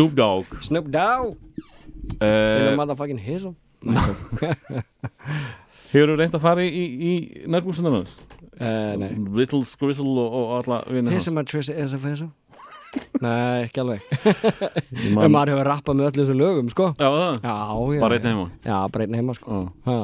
Snoop 0.02 0.14
Dogg. 0.18 0.56
Snoop 0.66 0.88
Dogg? 0.90 1.36
In 2.18 2.26
a 2.26 2.72
uh, 2.72 2.76
motherfucking 2.78 3.20
hizzle 3.22 3.54
Hefur 5.92 6.08
þú 6.12 6.14
reynd 6.18 6.34
að 6.36 6.42
fara 6.42 6.62
í, 6.64 6.70
í, 6.70 6.84
í 7.12 7.14
nærbúksunar 7.52 7.94
hans? 7.98 8.12
uh, 8.58 8.94
Nei. 8.98 9.10
Little 9.36 9.62
Scrizzle 9.68 10.08
og, 10.22 10.36
og 10.38 10.52
alla 10.62 10.78
vinna 10.88 11.10
hans. 11.12 11.18
Hizzle 11.20 11.34
my 11.36 11.44
triss 11.48 11.70
is 11.72 11.94
a 11.94 12.00
fizzle 12.02 12.30
Nei, 13.22 13.62
ekki 13.68 13.80
alveg. 13.80 14.02
Man- 15.16 15.30
maður 15.32 15.54
hefur 15.54 15.68
rappað 15.70 15.96
með 15.96 16.08
öllum 16.10 16.18
þessum 16.26 16.40
lögum, 16.42 16.66
sko. 16.74 16.88
Já, 17.00 17.06
það, 17.08 17.38
Já, 17.46 18.00
bara 18.02 18.18
einn 18.18 18.26
heima? 18.28 18.42
Já, 18.66 18.74
bara 18.92 19.06
einn 19.06 19.16
heima, 19.16 19.36
sko. 19.38 19.60
Já. 19.86 20.00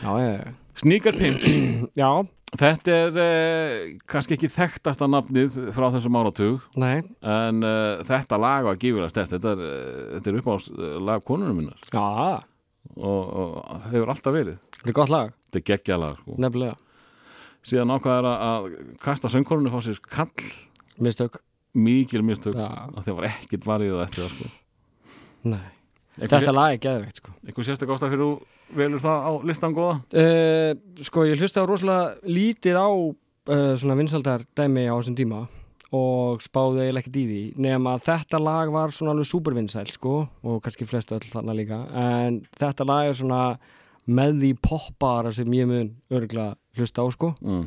Já, 0.00 0.10
já, 0.24 0.32
Pimps 0.82 1.50
Já, 2.00 2.10
Þetta 2.50 2.94
er 2.94 3.18
uh, 3.22 3.74
kannski 4.10 4.34
ekki 4.34 4.48
þekktasta 4.50 5.06
nafnið 5.06 5.58
frá 5.74 5.86
þessum 5.94 6.16
áratug 6.18 6.64
nei, 6.80 7.04
en 7.22 7.62
uh, 7.62 8.00
þetta 8.08 8.38
lag 8.42 8.66
var 8.66 8.80
gífilega 8.80 9.12
stert 9.12 9.36
þetta 9.36 9.52
er, 9.54 9.62
uh, 9.62 10.00
þetta 10.16 10.32
er 10.32 10.38
upp 10.40 10.50
á 10.50 10.54
lag 11.10 11.26
konunum 11.26 11.60
minnar. 11.60 11.78
Já, 11.94 12.42
og, 12.96 13.22
og 13.22 13.86
hefur 13.92 14.14
alltaf 14.16 14.34
verið. 14.34 14.58
Þetta 14.80 14.90
er 14.90 14.98
gott 14.98 15.14
lag. 15.14 15.34
Þetta 15.46 15.62
er 15.62 15.66
geggjalag 15.70 16.18
sko. 16.18 16.38
Nefnilega, 16.42 16.76
síðan 17.70 17.94
ákvaðar 17.94 18.30
að 18.34 18.70
kasta 19.04 19.30
söngkonunni 19.30 19.70
fá 19.70 19.82
sér 19.86 20.02
kall. 20.10 20.52
Mistök. 20.98 21.38
Mikil 21.78 22.26
mistök. 22.26 22.58
Já, 22.58 22.88
að 22.90 23.04
það 23.04 23.20
var 23.20 23.30
ekkit 23.30 23.68
varið 23.68 23.94
og 23.94 24.08
eftir 24.08 24.26
það 24.26 24.40
sko. 24.40 24.56
nei 25.54 25.79
Einhver- 26.18 26.32
Þetta 26.40 26.52
lag 26.56 26.72
er 26.74 26.80
geðveikt, 26.82 27.16
sko. 27.20 27.32
Einhver 27.46 27.64
sérstak 27.68 27.88
ástæð 27.94 28.10
fyrir 28.14 28.24
þú 28.24 28.30
velur 28.76 29.00
það 29.00 29.18
á 29.24 29.30
listan 29.46 29.74
góða? 29.76 29.94
Uh, 30.12 31.02
Sko, 31.06 31.24
ég 31.28 31.38
hlusta 31.40 31.64
rosalega 31.66 32.16
lítið 32.26 32.76
á 32.76 32.88
uh, 32.90 33.74
svona 33.78 33.96
vinsaldar 33.98 34.42
dæmi 34.58 34.88
á 34.90 34.94
þessum 34.98 35.16
tíma 35.16 35.40
og 35.90 36.38
spáði 36.44 36.84
eiginlega 36.84 37.02
ekkert 37.02 37.16
í 37.18 37.24
því 37.26 37.40
nema 37.66 37.96
þetta 37.98 38.38
lag 38.38 38.70
var 38.70 38.92
svona 38.94 39.10
alveg 39.14 39.26
supervinsæl 39.26 39.88
sko 39.90 40.12
og 40.46 40.60
kannski 40.62 40.86
flestu 40.86 41.16
öll 41.16 41.26
þarna 41.30 41.56
líka. 41.58 41.80
En 41.98 42.42
þetta 42.58 42.86
lag 42.86 43.08
er 43.10 43.16
svona 43.18 43.40
með 44.10 44.38
því 44.42 44.50
poppara 44.62 45.32
sem 45.34 45.50
ég 45.54 45.66
mun 45.70 45.90
örgulega 46.10 46.54
hlusta 46.78 47.02
á 47.02 47.06
sko. 47.10 47.32
Mm. 47.42 47.64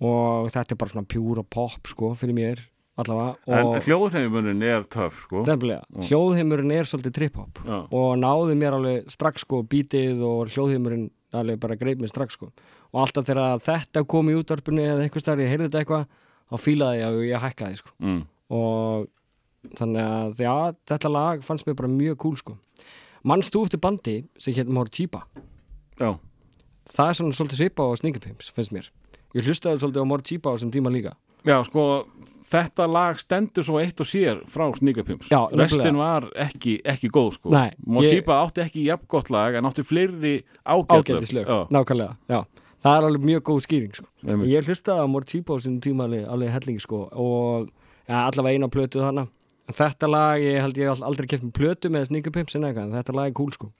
og 0.00 0.48
þetta 0.52 0.72
er 0.74 0.76
bara 0.80 0.92
svona 0.92 1.08
pjúra 1.08 1.42
pop 1.48 1.88
sko 1.88 2.10
fyrir 2.16 2.36
mér 2.36 2.58
allavega 2.96 3.56
en 3.58 3.68
og 3.68 3.84
hljóðheimunin 3.84 4.62
er 4.64 4.86
töff 4.92 5.24
sko. 5.26 5.42
nefnilega, 5.46 5.84
hljóðheimurinn 6.08 6.72
er 6.76 6.88
svolítið 6.88 7.16
trip-hop. 7.18 7.60
Og 7.92 8.14
náði 8.20 8.56
mér 8.58 8.76
alveg 8.78 9.10
strax 9.12 9.44
sko 9.44 9.62
bítið 9.68 10.22
og 10.24 10.52
hljóðheimurinn 10.54 11.10
alveg 11.36 11.60
bara 11.60 11.76
greip 11.76 12.00
mér 12.00 12.12
strax 12.12 12.38
sko. 12.38 12.52
Og 12.94 13.02
alltaf 13.02 13.26
þegar 13.28 13.60
þetta 13.60 14.04
kom 14.08 14.30
í 14.32 14.36
útvarpinu 14.38 14.84
eða 14.84 15.04
eitthvað 15.04 15.26
starf 15.26 15.44
ég 15.44 15.52
heyrði 15.52 15.68
þetta 15.68 15.82
eitthvað 15.82 16.06
þá 16.46 16.62
fílaði 16.62 17.02
ég 17.02 17.08
að 17.10 17.26
ég 17.26 17.44
hækkaði 17.44 17.82
sko. 17.82 17.92
Mm. 18.00 18.22
og 18.56 19.12
þannig 19.76 20.04
að 20.06 20.40
já, 20.44 20.54
þetta 20.86 21.10
lag 21.10 21.40
fannst 21.42 21.66
mér 21.66 21.76
bara 21.80 21.90
mjög 21.90 22.18
cool 22.22 22.36
sko. 22.38 22.56
Mannst 23.26 23.50
þú 23.52 23.64
eftir 23.66 23.82
bandi 23.82 24.16
sem 24.38 24.54
hétt 24.54 24.70
Mór 24.70 24.86
Típa 24.86 25.24
já, 25.98 26.12
það 26.86 27.08
er 27.08 27.18
svona 27.18 27.34
svolítið 27.34 27.58
svipa 27.58 27.88
á 27.90 27.98
Sningapims 27.98 28.52
finnst 28.54 28.72
mér. 28.72 28.90
Ég 29.34 29.48
hlustaði 29.48 29.82
svolítið 29.82 30.06
á 30.06 30.10
Mór 30.12 30.22
Típa 30.22 30.54
á 30.54 30.54
þessum 30.54 30.70
tíma 30.70 30.92
líka 30.94 31.16
já, 31.44 31.56
sko 31.66 31.86
þetta 32.46 32.86
lag 32.90 33.18
stendur 33.20 33.66
svo 33.66 33.80
eitt 33.82 34.00
og 34.02 34.08
sér 34.08 34.42
frá 34.50 34.66
nefnilega. 35.50 35.62
restin 35.64 35.98
var 35.98 36.28
ekki, 36.46 36.76
ekki 36.86 37.10
góð 37.12 37.32
sko. 37.38 37.50
Nei, 37.54 37.70
Motiba 37.86 38.38
átti 38.44 38.62
ekki 38.64 38.86
jafn 38.86 39.08
gott 39.10 39.30
lag 39.34 39.58
en 39.58 39.66
átti 39.66 39.84
fleiri 39.86 40.36
Já, 41.50 41.58
nákvæmlega 41.74 42.16
já. 42.30 42.40
það 42.86 42.98
er 43.00 43.08
alveg 43.10 43.26
mjög 43.32 43.42
góð 43.50 43.62
skýring 43.66 43.94
sko. 43.98 44.06
einmitt. 44.26 44.50
ég 44.52 44.70
hlustaði 44.70 45.02
á 45.02 45.06
Mór 45.10 45.26
Típa 45.26 45.54
á 45.54 45.58
þessum 45.58 45.80
tíma 45.82 46.06
alveg, 46.06 46.26
alveg 46.28 46.54
helling 46.54 46.80
sko 46.82 47.08
og 47.12 47.68
ja, 48.06 48.26
allavega 48.28 48.54
eina 48.54 48.68
plötu 48.68 49.02
En 49.66 49.74
þetta 49.74 50.06
lag, 50.06 50.38
ég 50.38 50.60
held 50.62 50.76
ég 50.78 51.02
aldrei 51.02 51.26
keft 51.26 51.42
með 51.42 51.56
plötu 51.58 51.90
með 51.90 52.06
Sningapims 52.06 52.54
en 52.54 52.68
eitthvað, 52.68 52.86
en 52.86 52.98
þetta 53.00 53.16
lag 53.18 53.32
er 53.32 53.34
cool 53.34 53.50
sko 53.50 53.72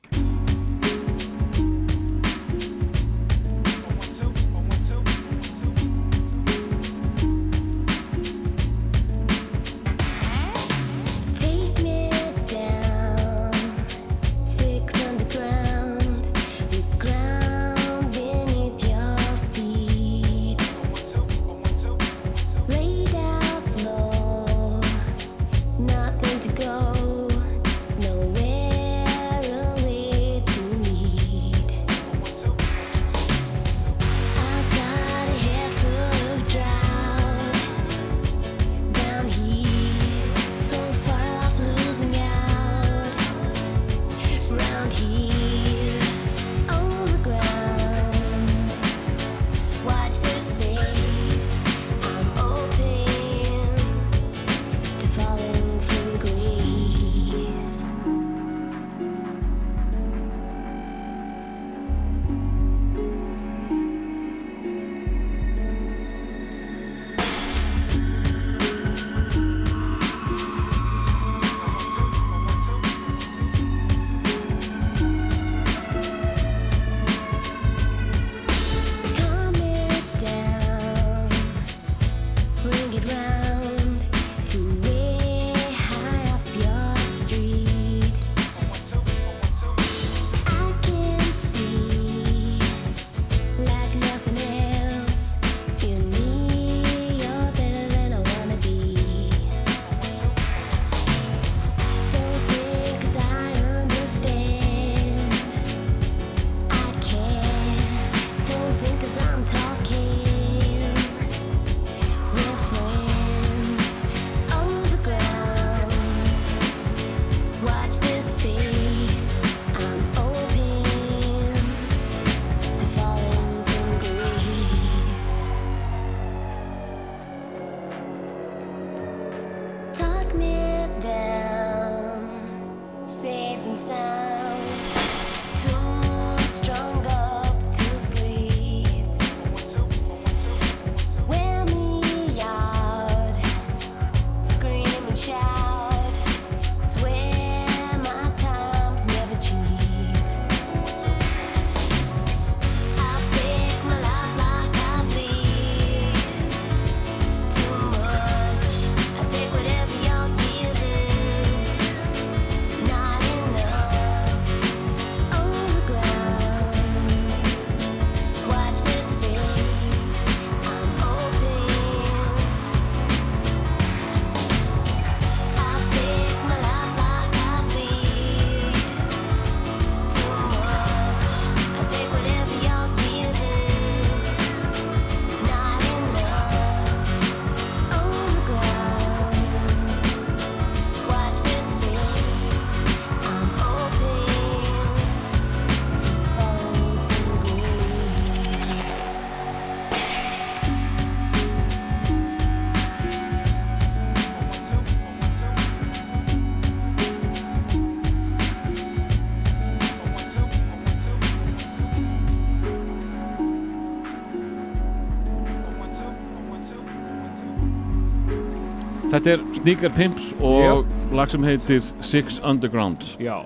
Sneaker 219.66 219.90
Pimps 219.90 220.28
og 220.47 220.84
lag 221.10 221.26
sem 221.26 221.43
heitir 221.43 221.80
Six 221.98 222.36
Underground. 222.47 223.02
Já, 223.18 223.40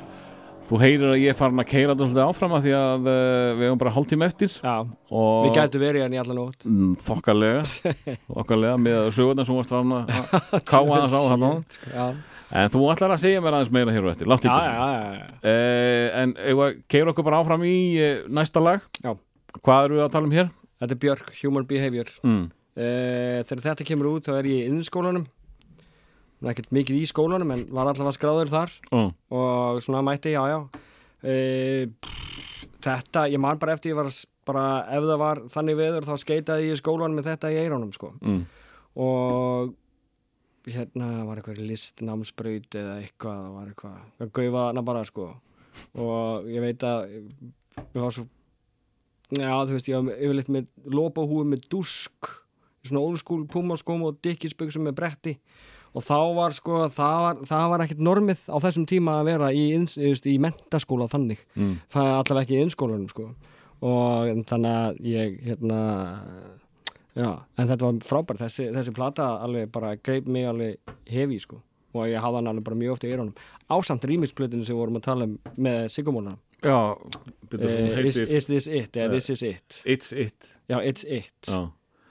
Þú 0.69 0.81
heyrir 0.83 1.13
að 1.15 1.23
ég 1.23 1.33
er 1.33 1.39
farin 1.39 1.63
að 1.63 1.71
keira 1.71 1.95
þetta 1.97 2.27
áfram 2.29 2.53
að 2.59 2.67
því 2.67 2.75
að 2.77 3.09
uh, 3.09 3.15
við 3.57 3.65
hefum 3.65 3.81
bara 3.81 3.93
hálftíma 3.95 4.29
eftir. 4.29 4.59
Já, 4.61 4.75
og 5.17 5.47
við 5.47 5.57
gætu 5.57 5.81
verið 5.81 6.05
hérna 6.05 6.19
í 6.19 6.21
allan 6.21 6.39
nótt. 6.43 6.67
Mm, 6.69 6.91
þokkalega. 7.07 7.65
Þokkalega 8.37 8.83
með 8.85 9.09
sögurnar 9.17 9.49
sem 9.49 9.59
varst 9.63 9.73
farin 9.73 9.97
að 9.97 10.13
káa 10.75 10.83
aðeins 10.85 11.17
á 11.17 11.23
hann 11.33 11.49
en 12.51 12.77
þú 12.77 12.85
ætlar 12.93 13.17
að 13.17 13.25
segja 13.25 13.41
mér 13.41 13.57
aðeins 13.57 13.75
meira 13.79 13.97
hér 13.97 14.05
og 14.05 14.13
eftir. 14.13 14.29
Látt 14.35 14.45
ykkur 14.45 14.69
já. 14.69 15.27
uh, 15.41 16.07
en 16.21 16.39
keira 16.93 17.17
okkur 17.17 17.31
bara 17.33 17.41
áfram 17.41 17.65
í 17.65 17.77
uh, 17.97 18.15
næsta 18.29 18.61
lag? 18.61 18.85
Já. 19.01 19.15
hvað 19.65 19.89
eru 19.89 20.03
við 20.03 20.09
að 20.11 20.15
tala 20.19 20.29
um 20.29 20.37
hér? 20.37 20.53
Þetta 20.85 20.99
er 21.01 21.05
Björk, 21.09 21.37
Human 21.41 21.71
Behavior. 21.73 22.17
Mm. 22.29 22.49
Uh, 22.77 23.41
þegar 23.41 23.69
þetta 23.71 23.93
kemur 23.95 24.13
út 24.19 24.29
þá 24.29 24.35
er 24.37 24.53
ég 24.53 24.67
í 24.67 24.73
innskólanum 24.75 25.25
ekkert 26.49 26.71
mikið 26.73 27.01
í 27.03 27.09
skólanum 27.11 27.51
en 27.53 27.67
var 27.69 27.91
allavega 27.91 28.17
skráður 28.17 28.49
þar 28.53 28.71
Oh. 28.97 29.11
og 29.31 29.83
svona 29.85 30.01
mætti, 30.07 30.33
já, 30.33 30.41
já 30.49 30.59
uh, 30.65 32.15
þetta, 32.81 33.27
ég 33.29 33.41
man 33.43 33.59
bara 33.61 33.75
eftir 33.77 33.93
ég 33.93 33.99
var 34.01 34.09
bara, 34.49 34.65
ef 34.89 35.05
það 35.05 35.21
var 35.21 35.43
þannig 35.53 35.77
veður 35.77 36.09
þá 36.09 36.15
skeitaði 36.25 36.71
ég 36.71 36.79
í 36.79 36.81
skólanum 36.81 37.19
með 37.21 37.29
þetta 37.35 37.53
í 37.53 37.61
eirónum 37.61 37.93
sko. 37.93 38.15
Mm. 38.25 38.41
og 38.97 39.77
hérna 40.71 41.25
var 41.27 41.41
eitthvað 41.41 41.61
listnámsbraut 41.67 42.77
eða 42.79 42.99
eitthvað, 43.01 43.39
það 43.45 43.55
var 43.57 43.71
eitthvað 43.71 44.03
það 44.21 44.33
gaufa 44.39 44.65
þarna 44.67 44.83
bara 44.87 45.05
sko 45.09 45.29
og 46.01 46.51
ég 46.53 46.61
veit 46.65 46.85
að 46.87 47.15
ég 47.15 47.97
var 48.03 48.13
svo 48.15 48.27
já, 49.39 49.53
þú 49.67 49.77
veist, 49.77 49.89
ég 49.89 49.97
var 50.05 50.19
yfirleitt 50.21 50.53
með 50.53 50.69
lópahúi 50.93 51.47
með 51.49 51.65
dusk 51.73 52.31
svona 52.85 53.03
old 53.05 53.21
school 53.21 53.45
pumaskóm 53.51 54.05
og 54.09 54.21
dikkisböksum 54.25 54.87
með 54.89 54.97
bretti 55.01 55.35
og 55.95 56.05
þá 56.07 56.19
var 56.37 56.55
sko, 56.57 56.83
það 56.95 57.21
var, 57.25 57.41
það 57.51 57.65
var 57.73 57.85
ekkert 57.85 58.03
normið 58.07 58.43
á 58.47 58.57
þessum 58.67 58.87
tíma 58.91 59.17
að 59.21 59.31
vera 59.33 59.53
í, 59.57 59.65
veist, 59.97 60.29
í 60.31 60.37
mentaskóla 60.43 61.09
þannig. 61.11 61.43
Mm. 61.57 61.79
það 61.91 62.11
er 62.11 62.19
allavega 62.19 62.45
ekki 62.47 62.59
í 62.59 62.65
innskólanum 62.67 63.09
sko. 63.11 63.31
Og 63.81 64.45
þannig 64.51 64.77
að 64.77 65.01
ég 65.09 65.39
hérna 65.47 65.81
já, 67.17 67.31
en 67.57 67.71
þetta 67.71 67.87
var 67.89 68.05
frábært. 68.07 68.43
Þessi, 68.45 68.69
þessi 68.77 68.95
plata 68.97 69.33
alveg 69.45 69.71
bara 69.73 69.95
greip 69.97 70.29
mig 70.29 70.47
alveg 70.49 70.95
hefi 71.11 71.41
sko. 71.43 71.63
Og 71.97 72.07
ég 72.07 72.23
hafði 72.23 72.39
hann 72.39 72.53
alveg 72.53 72.67
bara 72.69 72.79
mjög 72.79 72.93
ofta 72.95 73.09
í 73.09 73.15
eyrunum. 73.15 73.35
Ásamt 73.73 74.05
rýmisplötinu 74.07 74.63
sem 74.63 74.77
við 74.77 74.83
vorum 74.85 75.01
að 75.01 75.07
tala 75.09 75.27
um 75.27 75.35
með 75.59 75.89
Sigurmóna 75.91 76.37
Já, 76.61 76.77
byrju, 77.49 77.69
hún 77.73 77.87
uh, 77.97 78.05
is, 78.05 78.19
heitir 78.21 78.37
is 78.37 78.47
this 78.51 78.67
it, 78.69 78.97
eða 78.97 79.07
Eh, 79.09 79.13
this 79.17 79.31
is 79.33 79.43
it. 79.43 79.81
It's 79.89 80.13
It. 80.13 80.51
Já, 80.69 80.77
it's 80.85 81.07
it. 81.09 81.33
Já. 81.49 81.71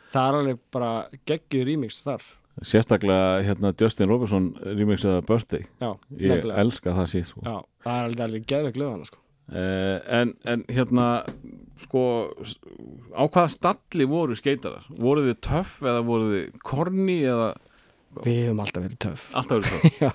það 0.09 0.27
er 0.29 0.37
alveg 0.39 0.61
bara 0.73 0.91
geggjur 1.29 1.67
rýmix 1.69 1.99
þar 2.01 2.23
Sérstaklega 2.65 3.39
hérna 3.45 3.73
Justin 3.79 4.09
Robertson 4.11 4.49
remixaða 4.65 5.21
Birthday 5.27 5.63
já, 5.79 5.93
Ég 6.17 6.29
nefnilega. 6.33 6.59
elska 6.65 6.93
það 6.97 7.07
síð 7.13 7.25
sko. 7.31 7.41
já, 7.45 7.55
það 7.85 7.95
er 7.99 8.03
alveg, 8.09 8.23
alveg 8.27 8.45
geðveik 8.51 8.79
lögana 8.81 9.05
sko 9.07 9.17
uh, 9.19 9.97
en, 10.19 10.33
en 10.45 10.65
hérna 10.69 11.07
sko 11.85 12.03
s- 12.43 12.57
á 13.15 13.23
hvaða 13.31 13.47
stalli 13.55 14.05
voru 14.11 14.35
skeitarar? 14.35 14.83
Voru 14.99 15.23
þið 15.29 15.39
töff 15.47 15.79
eða 15.87 16.03
voru 16.05 16.29
þið 16.33 16.59
korni 16.67 17.19
eða 17.23 17.49
við 18.25 18.39
höfum 18.49 18.63
alltaf 18.65 18.83
verið 18.87 18.99
töff 19.07 19.29
alltaf 19.39 19.61
verið 19.63 19.73
töff? 19.77 19.99
já 20.05 20.13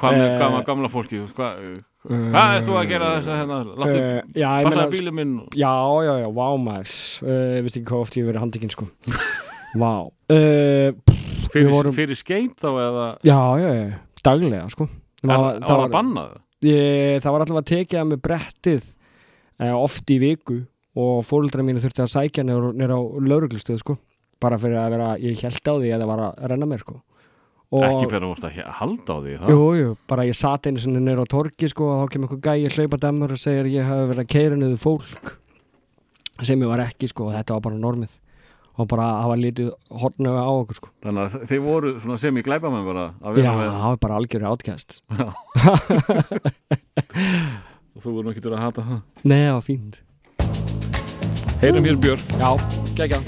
Hvað 0.00 0.14
með 0.16 0.30
Eh, 0.32 0.42
með 0.54 0.62
gamla 0.64 0.88
fólki? 0.88 1.18
Hvað, 1.36 1.58
hvað 2.08 2.52
er 2.56 2.62
þú 2.64 2.76
að 2.78 2.86
gera 2.88 3.08
þess 3.18 3.28
að 3.34 3.40
hérna? 3.42 3.56
Láttu 3.82 3.98
Eh, 3.98 4.20
já, 4.38 4.46
ég 4.48 4.64
passa 4.64 4.78
meina, 4.78 4.92
bílum 4.94 5.18
minn 5.18 5.34
Já, 5.58 5.72
já, 6.06 6.12
já, 6.22 6.28
vá 6.38 6.46
maður 6.62 6.94
uh, 7.26 7.58
Vist 7.66 7.76
ekki 7.76 7.88
hvað 7.90 8.04
oft 8.06 8.16
ég 8.16 8.22
hef 8.24 8.30
verið 8.30 8.44
handikinn 8.46 8.72
sko 8.72 8.86
Vá 9.82 9.92
uh, 10.08 11.20
fyrir, 11.52 11.70
vorum- 11.72 11.94
fyrir 11.96 12.18
skeit 12.18 12.56
þá 12.60 12.68
eða? 12.72 13.06
Já, 13.28 13.38
já, 13.62 13.68
já, 13.78 13.86
daglega 14.26 14.66
sko. 14.72 14.88
Það 15.22 15.44
var, 15.44 15.60
það 15.62 15.76
var 15.78 15.86
að 15.86 15.94
banna 15.98 16.24
það? 16.26 16.40
ég, 16.66 17.20
Það 17.22 17.32
var 17.36 17.44
allavega 17.46 17.62
að 17.62 17.70
tekið 17.72 18.08
með 18.12 18.20
brettið 18.26 18.88
uh, 19.62 19.76
oft 19.78 20.10
í 20.10 20.18
viku 20.22 20.58
og 20.98 21.22
fóruldra 21.24 21.64
mínu 21.64 21.80
þurfti 21.84 22.02
að 22.04 22.10
sækja 22.16 22.44
nýr 22.44 22.92
á 22.92 23.00
lauruglustöð 23.00 23.78
sko. 23.80 23.96
Bara 24.42 24.58
fyrir 24.58 24.76
að 24.82 24.90
vera, 24.96 25.08
ég 25.22 25.38
held 25.46 25.62
á 25.62 25.74
því 25.78 25.92
að 25.94 26.02
það 26.02 26.10
var 26.10 26.22
að 26.26 26.46
renna 26.52 26.66
mér 26.68 26.82
sko. 26.82 26.98
Og, 27.72 27.84
Ekki 27.88 28.08
fyrir 28.10 28.26
að 28.26 28.32
vorst 28.34 28.44
að 28.44 28.56
halda 28.82 29.14
á 29.14 29.18
því 29.24 29.34
það? 29.40 29.52
Jú, 29.54 29.60
jú, 29.78 29.92
bara 30.10 30.26
ég 30.28 30.36
sat 30.36 30.66
einu 30.68 30.82
sinni 30.82 31.00
nýr 31.00 31.22
á 31.22 31.26
torgi 31.32 31.70
sko 31.72 31.86
og 31.88 32.02
þá 32.02 32.10
kemur 32.12 32.34
einhver 32.34 32.42
gæi 32.44 32.74
hlaupa 32.74 32.98
dæmur 33.00 33.32
og 33.32 33.40
segir 33.40 33.70
ég 33.72 33.86
hafi 33.88 34.10
verið 34.10 34.24
að 34.26 34.32
keira 34.34 34.58
niður 34.60 34.82
fólk 34.82 35.30
sem 36.44 36.60
ég 36.60 36.68
var 36.68 36.82
ekki 36.84 37.08
sko 37.08 37.30
og 37.30 37.36
þetta 37.38 37.56
var 37.56 37.64
bara 37.70 37.78
normið 37.80 38.18
og 38.78 38.88
bara 38.88 39.06
hafa 39.22 39.36
lítið 39.36 39.70
hortnögu 40.02 40.38
á 40.40 40.48
okkur 40.52 40.76
sko. 40.80 40.88
Þannig 41.04 41.22
að 41.26 41.30
þeir 41.50 41.62
voru 41.66 41.88
sem 42.22 42.38
í 42.40 42.42
glæpamenn 42.46 42.88
bara 42.88 43.04
að 43.20 43.32
Já, 43.42 43.52
það 43.52 43.84
var 43.84 43.96
bara 44.06 44.18
algjörði 44.20 44.46
átkæst 44.52 44.90
og 47.92 47.98
þú 48.00 48.08
voru 48.08 48.24
nú 48.26 48.30
ekki 48.32 48.44
til 48.46 48.54
að 48.54 48.64
hata 48.64 48.80
það. 48.88 49.00
Nei, 49.24 49.42
það 49.44 49.54
var 49.58 49.64
fínt. 49.68 49.94
Heyrum 51.62 51.84
hér 51.86 51.98
Björn. 52.02 52.22
Já, 52.40 52.50
gegja 52.98 53.18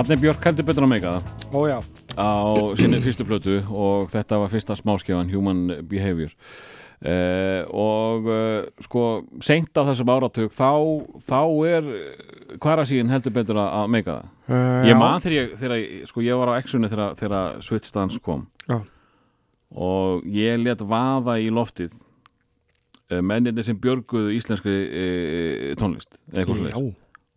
Er 0.00 0.16
Björk 0.16 0.46
heldur 0.48 0.64
betur 0.64 0.84
að 0.86 0.88
meika 0.94 1.10
það. 1.12 1.24
Ó 1.52 1.60
já, 1.68 1.76
á 2.16 2.30
sinni 2.80 2.98
fyrstu 3.04 3.24
plötu 3.28 3.56
og 3.68 4.06
þetta 4.08 4.38
var 4.40 4.48
fyrsta 4.48 4.74
smáskjafan 4.78 5.28
Human 5.28 5.66
Behavior. 5.90 6.30
Uh, 7.04 7.68
og 7.68 8.28
uh, 8.28 8.70
sko 8.80 9.02
seint 9.44 9.76
á 9.76 9.84
þessum 9.90 10.12
áratug 10.12 10.54
þá, 10.56 10.72
þá 11.28 11.40
er 11.68 11.90
kvarasíðin 12.64 13.12
heldur 13.12 13.34
betur 13.36 13.60
að, 13.60 13.90
meika 13.92 14.14
það. 14.14 14.30
Uh, 14.48 14.88
ég 14.88 14.98
man 15.02 15.20
þegar 15.20 15.36
ég, 15.36 15.52
þegar 15.60 15.76
ég, 15.82 15.92
sko 16.08 16.24
ég 16.24 16.40
var 16.40 16.52
á 16.52 16.58
Exunni 16.62 16.90
þegar, 16.92 17.20
þegar 17.20 17.92
Dance 17.98 18.24
kom. 18.24 18.46
Já. 18.64 18.78
og 19.76 20.24
ég 20.32 20.64
let 20.64 20.80
vaða 20.80 21.36
í 21.44 21.52
loftið 21.52 21.92
uh, 21.92 23.20
mennindir 23.20 23.68
sem 23.68 23.76
björguðu 23.76 24.32
íslenskri 24.38 24.80
uh, 24.88 25.68
tónlist 25.76 26.16
eitthvað 26.32 26.64
svo 26.72 26.88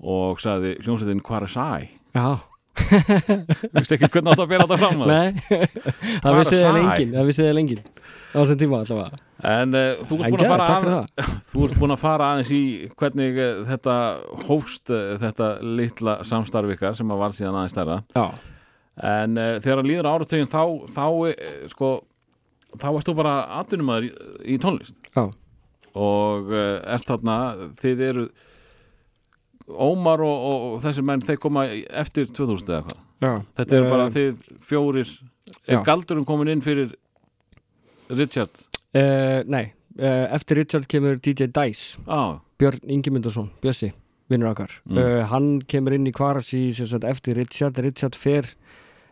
og 0.03 0.41
sagði 0.43 0.77
hljómsveitin 0.79 1.23
Kvarasæ. 1.23 1.91
Já 2.15 2.52
Vist 2.73 3.93
ekki 3.93 4.09
hvernig 4.09 4.33
átt 4.33 4.41
að 4.41 4.49
bera 4.49 4.65
þetta 4.65 4.77
fram 4.81 5.03
að 5.05 5.11
Nei, 5.11 5.59
það 6.23 6.37
vissi 6.39 6.49
Hvar 6.49 6.49
þið 6.49 6.63
er 6.63 6.75
lengin 6.77 7.11
Það 7.13 7.27
vissi 7.29 7.43
þið 7.43 7.55
lengin 7.59 7.83
á 8.33 8.37
þessum 8.39 8.59
tíma 8.63 8.79
allavega 8.81 9.21
En 9.43 9.75
uh, 9.75 9.99
þú 10.07 10.17
ert 10.23 10.33
búin 10.33 10.45
að 10.45 10.63
að, 10.63 10.85
það. 10.87 11.29
Þú 11.51 11.65
ert 11.67 11.75
búin 11.81 11.93
að 11.93 12.01
fara 12.01 12.29
aðeins 12.31 12.51
í 12.55 12.63
hvernig 12.99 13.39
uh, 13.43 13.49
þetta 13.67 13.95
hófst 14.47 14.93
uh, 14.93 15.01
þetta 15.19 15.49
litla 15.81 16.15
samstarf 16.27 16.71
ykkar 16.77 16.95
sem 16.95 17.11
að 17.11 17.21
var 17.25 17.35
síðan 17.35 17.59
aðeins 17.59 17.75
stærra. 17.75 17.97
Já, 18.15 18.23
en 19.09 19.41
þegar 19.65 19.83
líður 19.89 20.09
áratögin 20.13 20.51
þá, 20.53 20.63
þá 20.95 21.05
sko 21.73 21.91
þá 22.79 22.87
ert 22.93 23.09
þú 23.09 23.15
bara 23.19 23.35
atvinnumæður 23.59 24.07
í, 24.07 24.11
í 24.55 24.57
tónlist. 24.63 24.95
Já, 25.11 25.25
og 25.99 26.53
ert 26.55 27.09
þarna 27.09 27.37
þið 27.81 28.07
eru 28.07 28.27
Ómar 29.67 30.19
og, 30.25 30.37
og, 30.49 30.63
og 30.73 30.81
þessi 30.83 31.03
menn 31.07 31.21
þeir 31.23 31.39
koma 31.39 31.65
í- 31.71 31.85
eftir 31.89 32.25
2000 32.35 32.67
eða 32.73 32.81
hvað 32.87 32.99
já. 33.23 33.33
Þetta 33.59 33.75
eru 33.77 33.89
bara 33.89 34.05
Eh, 34.09 34.11
þið 34.17 34.59
fjórir. 34.67 35.13
Er 35.67 35.75
já. 35.77 35.83
Galdurinn 35.87 36.25
komin 36.27 36.49
inn 36.51 36.61
fyrir 36.65 36.91
Richard? 38.09 38.49
Uh, 38.93 39.41
Nei, 39.49 39.71
uh, 39.99 40.27
eftir 40.35 40.59
Richard 40.61 40.87
kemur 40.91 41.15
DJ 41.23 41.47
Dice. 41.55 41.97
Á, 42.07 42.39
Björn 42.59 42.79
Ingimundarsson, 42.83 43.49
Bjössi 43.63 43.91
vinnur 44.31 44.51
okkar. 44.53 44.71
Mm. 44.89 44.97
uh, 44.97 45.23
hann 45.31 45.47
kemur 45.69 45.93
inn 45.95 46.07
í 46.09 46.13
Kvarasi 46.15 46.71
sem 46.75 46.87
sagt, 46.89 47.03
eftir 47.07 47.35
Richard. 47.39 47.77
Richard 47.83 48.15
fer 48.19 48.47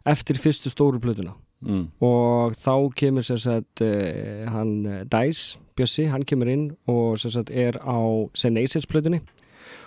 eftir 0.08 0.36
fyrstu 0.42 0.72
stóru 0.72 1.00
plötuna. 1.04 1.34
Mm, 1.62 1.84
og 2.02 2.56
þá 2.58 2.74
kemur 2.98 3.22
sem 3.26 3.38
sagt, 3.38 3.84
uh, 3.86 4.48
hann 4.50 4.72
uh, 4.88 5.02
Dice, 5.06 5.60
Bjössi, 5.78 6.08
hann 6.10 6.26
kemur 6.28 6.50
inn 6.50 6.72
og 6.90 7.20
sem 7.22 7.32
sagt, 7.34 7.52
er 7.54 7.78
á 7.86 7.98
Senesis 8.38 8.86
plötunni 8.90 9.22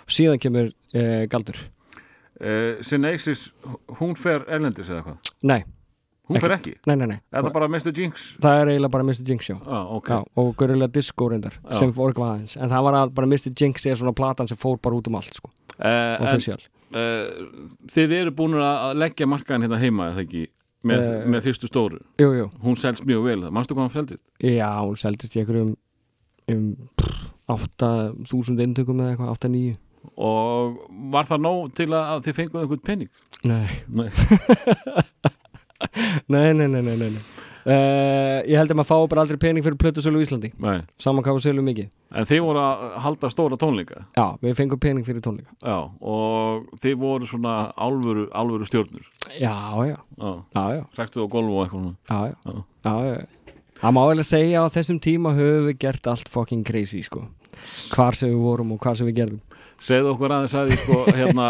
síðan 0.07 0.39
kemur 0.41 0.69
uh, 0.95 1.23
Galdur. 1.31 1.57
Uh, 2.35 2.81
Synesis 2.83 3.47
hún 3.99 4.15
fer 4.19 4.43
erlendis 4.51 4.89
eða 4.91 5.05
hvað? 5.05 5.29
Nei, 5.47 5.61
hún 6.27 6.41
fer 6.43 6.55
ekki, 6.57 6.73
nei, 6.89 6.95
nei, 6.99 7.07
nei. 7.13 7.19
Er 7.31 7.45
það 7.45 7.53
bara 7.55 7.69
Mr. 7.71 7.93
Jinx? 7.95 8.25
Það 8.43 8.59
er 8.63 8.71
eiginlega 8.73 8.91
bara 8.97 9.05
Mr. 9.07 9.23
Jinx 9.29 9.49
já. 9.53 9.55
Ah, 9.63 9.85
ok, 9.95 10.09
Já, 10.11 10.19
og 10.43 10.49
Gorilla 10.59 10.87
Disco 10.91 11.29
reyndar 11.31 11.55
Já. 11.61 11.77
sem 11.79 11.93
fór 11.95 12.11
eitthvað 12.11 12.33
aðeins. 12.33 12.57
En 12.59 12.73
það 12.73 12.83
var 12.89 13.13
bara 13.21 13.29
Mr. 13.31 13.53
Jinx 13.55 13.85
er 13.87 13.95
svona 14.01 14.15
platan 14.17 14.51
sem 14.51 14.59
fór 14.59 14.81
bara 14.83 14.99
út 14.99 15.07
um 15.07 15.15
allt 15.21 15.37
sko, 15.39 15.51
uh, 15.79 15.87
en 16.19 16.27
uh, 16.27 17.47
þið 17.95 18.17
eru 18.19 18.35
búin 18.35 18.59
að 18.59 18.97
leggja 18.99 19.27
markaðin 19.31 19.65
hérna 19.69 19.79
heima 19.81 20.11
eða 20.11 20.25
ekki? 20.27 20.45
Með, 20.85 21.01
Eh. 21.01 21.23
með 21.33 21.41
fyrstu 21.47 21.65
stóru? 21.65 21.97
Jú, 22.21 22.27
jú, 22.37 22.43
hún 22.61 22.75
selst 22.77 23.07
mjög 23.09 23.23
vel, 23.25 23.39
manstu 23.49 23.73
hvað 23.73 23.87
hann 23.87 23.95
seldist? 23.95 24.21
já, 24.37 24.67
hún 24.85 24.99
seldist 25.01 25.33
í 25.33 25.39
einhverjum 25.41 25.71
um 26.53 26.67
pff, 26.93 27.23
8.000 27.49 28.61
eintökum 28.61 28.99
eða 29.01 29.15
eitthvað, 29.15 29.31
8-9 29.33 29.77
og 30.17 30.79
var 31.13 31.27
það 31.29 31.43
nóg 31.47 31.73
til 31.77 31.89
að, 31.93 32.23
þið 32.27 32.37
fenguðu 32.41 32.63
einhvern 32.65 32.85
penning? 32.91 33.11
Nei, 33.45 33.67
Nei. 33.93 34.09
nei, 36.27 36.53
nei, 36.53 36.67
nei, 36.67 36.81
nei, 36.81 36.95
nei. 36.97 37.23
Uh, 37.65 38.43
ég 38.45 38.59
held 38.59 38.69
að 38.69 38.77
maður 38.77 38.87
fá 38.91 38.97
bara 39.09 39.21
aldrei 39.25 39.39
pening 39.41 39.63
fyrir 39.65 39.77
plötusölu 39.81 40.19
í 40.21 40.25
Íslandi 40.27 40.51
Nei. 40.61 40.83
saman 41.01 41.23
hvað 41.25 41.39
við 41.39 41.45
selum 41.47 41.65
mikið 41.65 41.87
en 42.19 42.27
þið 42.29 42.41
voru 42.45 42.59
að 42.61 42.83
halda 43.01 43.29
stóra 43.33 43.57
tónleika 43.57 44.03
Já, 44.13 44.25
við 44.43 44.53
fengum 44.59 44.81
pening 44.83 45.07
fyrir 45.07 45.23
tónleika 45.25 45.49
já, 45.65 45.79
og 46.05 46.67
þið 46.83 46.99
voru 47.01 47.25
svona 47.31 47.55
álfuru, 47.73 48.27
álfuru 48.37 48.67
stjórnur 48.69 49.07
Já, 49.41 49.55
já, 49.89 49.95
já, 49.97 50.29
já, 50.29 50.63
já, 50.77 50.83
hrektuðu 50.99 51.25
á 51.25 51.29
golfu 51.33 51.55
og 51.57 51.63
eitthvað 51.65 51.81
svona. 51.81 51.95
já, 52.05 52.19
já, 52.29 52.53
Já. 52.85 52.93
já, 52.93 53.15
já. 53.15 53.57
Það 53.81 53.97
má 53.97 54.01
vel 54.11 54.19
að 54.21 54.29
segja 54.29 54.61
að 54.61 54.69
á 54.69 54.75
þessum 54.77 55.01
tíma 55.09 55.33
höfum 55.39 55.65
við 55.71 55.79
gert 55.87 56.11
allt 56.13 56.29
fucking 56.37 56.61
crazy 56.69 57.01
sko 57.09 57.25
Hvar 57.95 58.13
sem 58.21 58.29
við 58.29 58.45
vorum 58.45 58.75
og 58.77 58.83
hvað 58.85 59.01
sem 59.01 59.09
við 59.09 59.23
gerðum 59.23 59.41
segðu 59.81 60.13
okkur 60.13 60.33
aðeins 60.35 60.55
að 60.57 60.71
því 60.71 60.79
sko, 60.81 60.99
hérna, 61.17 61.49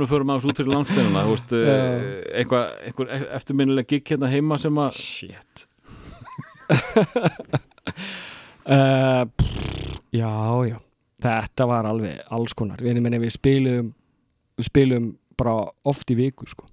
við 0.00 0.08
förum 0.10 0.32
aðeins 0.32 0.48
út 0.48 0.60
fyrir 0.62 0.72
landsteinuna 0.74 1.26
veist, 1.28 1.54
uh, 1.54 2.08
eitthvað, 2.32 2.74
einhver 2.88 3.14
eftirminnileg 3.38 3.90
gig 3.92 4.14
hérna 4.14 4.32
heima 4.32 4.58
sem 4.60 4.82
að 4.82 4.98
Shit. 4.98 5.66
Uh, 8.68 9.24
pff, 9.38 9.58
Já, 10.14 10.64
já. 10.68 10.78
Þetta 11.18 11.66
var 11.66 11.88
alveg 11.90 12.20
alls 12.32 12.54
konar. 12.56 12.80
Við, 12.82 13.00
meni, 13.02 13.18
við 13.20 13.34
spilum 13.34 13.90
við 14.58 14.68
spilum 14.68 15.08
bara 15.38 15.54
oft 15.86 16.08
í 16.10 16.16
viku 16.18 16.48
sko, 16.50 16.66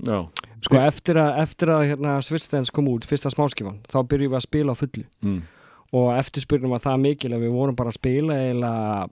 sko 0.65 0.77
eftir 0.82 1.19
að, 1.22 1.36
eftir 1.44 1.69
að 1.69 1.84
hérna, 1.91 2.15
Svistens 2.26 2.72
kom 2.73 2.88
út, 2.90 3.06
fyrsta 3.06 3.30
smáskifan 3.30 3.77
þá 3.86 3.99
byrjum 4.10 4.32
við 4.34 4.40
að 4.40 4.45
spila 4.48 4.73
á 4.73 4.80
fullu. 4.80 5.03
Mm, 5.22 5.36
og 5.94 6.07
eftirspurnum 6.15 6.73
var 6.73 6.82
það 6.82 7.03
mikil 7.03 7.32
að 7.36 7.45
við 7.45 7.53
vorum 7.53 7.77
bara 7.77 7.94
að 7.94 7.99
spila 7.99 8.40
eiginlega 8.41 9.03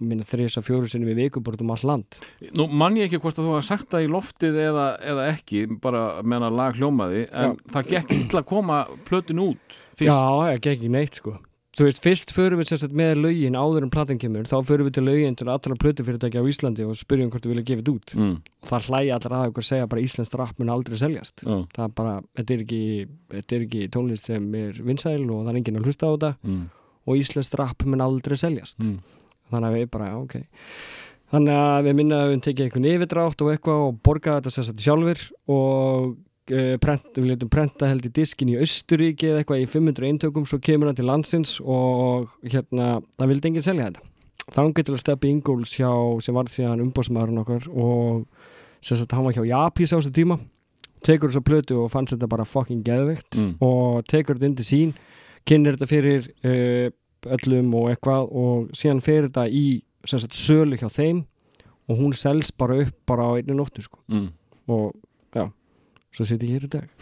minna 0.00 0.26
þrjus 0.26 0.58
að 0.60 0.68
fjóru 0.68 0.90
sinni 0.90 1.08
við 1.08 1.22
viku 1.24 1.42
bara 1.44 1.60
um 1.64 1.74
all 1.74 1.84
land. 1.90 2.20
Nú 2.54 2.68
mann 2.70 2.98
ég 2.98 3.08
ekki 3.08 3.20
hvort 3.22 3.38
að 3.38 3.48
þú 3.48 3.56
hafa 3.56 3.66
sagt 3.68 3.90
það 3.92 4.06
í 4.06 4.12
loftið 4.14 4.60
eða, 4.68 4.86
eða 5.12 5.26
ekki 5.32 5.64
bara 5.82 6.06
meðan 6.22 6.48
að 6.50 6.60
lag 6.62 6.78
hljómaði 6.78 7.26
en 7.32 7.58
það 7.74 7.92
gekk 7.94 8.16
illa 8.20 8.42
að 8.44 8.48
koma 8.54 8.80
plötin 9.08 9.42
út 9.42 9.78
fyrst, 9.98 10.14
Já, 10.14 10.16
það 10.18 10.54
gekk 10.56 10.72
ekki 10.76 10.94
neitt 10.94 11.20
sko. 11.20 11.38
Þú 11.78 11.84
veist, 11.86 12.00
fyrst 12.02 12.32
förum 12.34 12.58
við 12.58 12.72
sérstætt 12.72 12.94
með 12.98 13.20
lögin 13.22 13.54
áður 13.54 13.84
en 13.86 13.90
platan 13.94 14.18
kemur, 14.18 14.48
þá 14.50 14.56
förum 14.66 14.88
við 14.88 14.96
til 14.96 15.04
lögin 15.06 15.36
til 15.38 15.46
allra 15.46 15.76
plötufyrirtækja 15.78 16.42
á 16.42 16.48
Íslandi 16.50 16.86
og 16.88 16.96
spyrjum 16.98 17.28
hvort 17.30 17.44
við 17.46 17.52
vilja 17.52 17.66
gefa 17.68 17.84
þetta 17.84 17.92
út. 17.94 18.14
Mm, 18.18 18.32
og 18.42 18.70
það 18.72 18.88
hlæja 18.88 19.18
allar 19.18 19.34
að 19.36 19.52
ykkur 19.52 19.66
segja 19.68 19.90
bara 19.92 20.02
íslenskt 20.02 20.34
rapp 20.40 20.58
mun 20.58 20.72
aldrei 20.74 20.98
seljast. 20.98 21.44
Já, 21.44 21.54
það 21.76 21.84
er 21.84 21.94
bara, 22.00 22.16
þetta 22.40 22.56
er 22.56 22.64
ekki, 22.64 22.80
þetta 23.36 23.56
er 23.58 23.66
ekki 23.68 23.84
tónlist 23.94 24.32
sem 24.32 24.48
er 24.58 24.82
vinsæl 24.88 25.22
og 25.28 25.44
það 25.44 25.52
er 25.52 25.60
enginn 25.60 25.78
að 25.78 25.86
hlusta 25.86 26.10
á 26.10 26.14
þetta. 26.16 26.32
Mm, 26.48 26.66
og 27.06 27.22
íslenskt 27.22 27.58
rapp 27.62 27.86
mun 27.86 28.04
aldrei 28.08 28.40
seljast. 28.42 28.82
Mm, 28.82 28.98
þannig 29.50 29.68
að 29.68 29.76
við 29.78 29.90
bara, 29.94 30.08
ok 30.22 30.34
þannig 31.32 31.58
að 31.60 31.82
við 31.88 31.96
minna 31.98 32.18
að 32.24 32.30
við 32.32 32.40
tekið 32.46 32.64
einhvern 32.68 32.88
yfirdrátt 32.94 33.42
og 33.44 33.50
eitthvað 33.52 33.82
og 33.88 33.98
borga 34.06 34.36
þetta 34.38 34.52
sérstætt 34.54 34.84
sjálfur 34.86 35.24
og 35.52 36.04
uh, 36.54 36.76
prent, 36.80 37.08
við 37.18 37.26
letum 37.34 37.50
prenta 37.52 37.90
held 37.90 38.06
í 38.08 38.12
diskin 38.16 38.52
í 38.54 38.58
Austuríki 38.62 39.28
eða 39.32 39.42
eitthvað 39.42 39.64
í 39.64 39.66
500 39.68 40.08
eintökum 40.08 40.46
svo 40.48 40.60
kemur 40.64 40.88
hann 40.88 40.96
til 40.96 41.08
landsins 41.08 41.58
og 41.60 42.30
hérna, 42.48 42.94
það 43.18 43.32
vildi 43.34 43.50
enginn 43.52 43.66
selja 43.68 43.90
þetta 43.90 44.06
þá 44.48 44.62
getur 44.78 44.96
að 44.96 45.02
steppi 45.02 45.28
Ingóls 45.34 45.74
hjá 45.76 45.90
sem 46.24 46.32
var 46.38 46.48
síðan 46.48 46.80
umbósmaðurinn 46.86 47.42
okkar 47.42 47.66
og 47.68 48.22
sérstætt 48.80 49.12
hann 49.18 49.26
var 49.28 49.36
hjá 49.36 49.44
Japís 49.50 49.92
á 49.92 50.00
þessu 50.00 50.14
tíma 50.16 50.38
tekur 51.04 51.28
þessa 51.28 51.44
plötu 51.44 51.76
og 51.82 51.90
fannst 51.92 52.14
þetta 52.16 52.30
bara 52.32 52.48
fucking 52.48 52.80
geðveikt 52.86 53.36
Mm. 53.36 53.52
og 53.60 54.00
tekur 54.08 54.38
þetta 54.40 54.48
inn 54.48 54.56
til 54.58 54.64
sín 54.66 54.94
kynir 55.46 55.76
þetta 55.76 55.86
fyrir 55.92 56.30
uh, 57.26 57.34
öllum 57.36 57.74
og 57.74 57.90
eitthvað 57.92 58.30
og 58.30 58.70
síðan 58.76 59.02
fer 59.04 59.26
þetta 59.28 59.48
í 59.50 59.64
sagt, 60.06 60.34
sölu 60.36 60.78
hjá 60.78 60.88
þeim 60.92 61.24
og 61.88 61.98
hún 61.98 62.12
selst 62.16 62.56
bara 62.60 62.82
upp 62.84 62.94
bara 63.08 63.28
á 63.28 63.30
einni 63.38 63.56
nóttu 63.56 63.82
sko. 63.82 63.98
mm. 64.08 64.28
og 64.68 64.92
já, 65.34 65.48
svo 66.12 66.24
sitt 66.28 66.42
ég 66.42 66.56
hér 66.56 66.68
í 66.68 66.72
dag. 66.72 66.88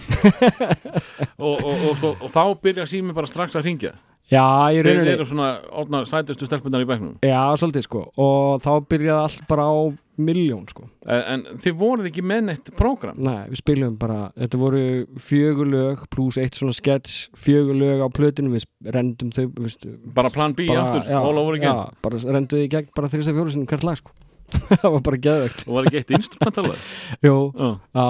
Og, 1.37 1.61
og, 1.61 1.75
og, 1.91 2.05
og, 2.05 2.23
og 2.25 2.31
þá 2.33 2.43
byrja 2.65 2.87
sími 2.89 3.13
bara 3.13 3.29
strax 3.29 3.57
að 3.59 3.67
ringja 3.69 3.91
Já, 4.27 4.73
ég 4.75 4.83
þeir 4.83 4.97
rauninni. 4.97 5.13
eru 5.13 5.27
svona 5.29 6.01
sætustu 6.09 6.49
stelpunar 6.49 6.83
í 6.83 6.87
bæknum. 6.89 7.13
Já, 7.23 7.55
svolítið 7.61 7.85
sko. 7.87 8.01
Og 8.19 8.57
þá 8.65 8.73
byrjaði 8.91 9.23
allt 9.23 9.45
bara 9.47 9.67
á 9.71 9.75
miljón 10.23 10.65
sko. 10.71 10.87
En, 11.07 11.23
en 11.33 11.61
þið 11.63 11.77
voruð 11.81 12.09
ekki 12.11 12.25
með 12.27 12.43
neitt 12.49 12.71
prógram? 12.79 13.19
Nei, 13.23 13.47
við 13.53 13.61
spilum 13.61 13.97
bara, 14.01 14.19
þetta 14.37 14.61
voru 14.61 14.83
fjögur 15.23 15.71
lög 15.71 16.05
pluss 16.13 16.39
eitt 16.43 16.59
svona 16.59 16.77
sketch 16.77 17.31
fjögur 17.39 17.79
lög 17.79 18.05
á 18.05 18.09
plötunum, 18.17 18.57
við 18.57 18.67
rendum 18.97 19.33
þau 19.35 19.45
við, 19.63 19.79
bara 20.17 20.33
plan 20.35 20.57
B 20.57 20.69
aftur, 20.73 21.09
all 21.13 21.41
over 21.41 21.59
again. 21.59 21.73
Já, 21.73 21.99
bara 22.07 22.23
rendum 22.25 22.53
þau 22.55 22.65
í 22.65 22.71
gegn 22.77 22.93
bara 22.97 23.13
þrjus 23.13 23.33
að 23.33 23.41
fjóru 23.41 23.55
sinni 23.57 23.71
hvert 23.73 23.89
lag 23.89 24.01
sko. 24.01 24.15
Það 24.71 24.93
var 24.95 25.01
bara 25.09 25.19
geðvegt 25.19 25.65
og 25.67 25.73
var 25.75 25.89
ekki 25.89 25.99
eitt 25.99 26.13
instrumentalag 26.21 26.83
Jú, 27.27 27.33
já, 27.51 27.71
á, 27.99 28.05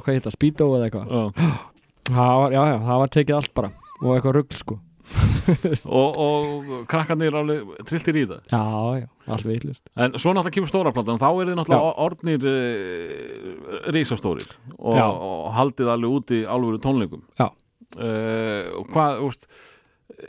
hvað 0.00 0.14
heit 0.14 0.24
það, 0.24 0.36
Speedo 0.38 0.70
eða 0.78 0.86
eitthvað? 0.88 1.12
Já. 1.12 1.50
var, 2.16 2.54
Já, 2.56 2.62
já, 2.70 2.78
það 2.86 3.02
var 3.04 3.12
tekið 3.18 3.36
allt 3.38 3.52
bara. 3.60 3.70
Og 4.02 4.16
eitthvað 4.16 4.38
rugl 4.38 4.56
sko 4.58 4.78
og, 6.00 6.20
og 6.24 6.84
krakkarnir 6.90 7.34
alveg 7.38 7.72
trilltir 7.88 8.18
í 8.20 8.24
það 8.30 8.52
Já, 8.52 8.62
já, 9.02 9.08
allt 9.34 9.48
veitlust 9.48 9.90
en 9.96 10.14
svo 10.16 10.32
náttúrulega 10.34 10.56
kemur 10.58 10.72
stóra 10.72 10.94
platan 10.94 11.20
þá 11.22 11.28
er 11.30 11.50
þið 11.50 11.58
náttúrulega 11.58 12.06
orðnir 12.06 12.46
uh, 12.52 13.90
risastórir 13.96 14.54
og, 14.78 14.96
Já. 14.98 15.06
og 15.10 15.50
haldið 15.58 15.92
alveg 15.96 16.16
úti 16.20 16.40
alvöru 16.46 16.80
tónleikum 16.82 17.22
Já. 17.40 17.48
uh, 17.50 18.72
og 18.78 18.88
hvað, 18.94 19.22
úst 19.28 19.48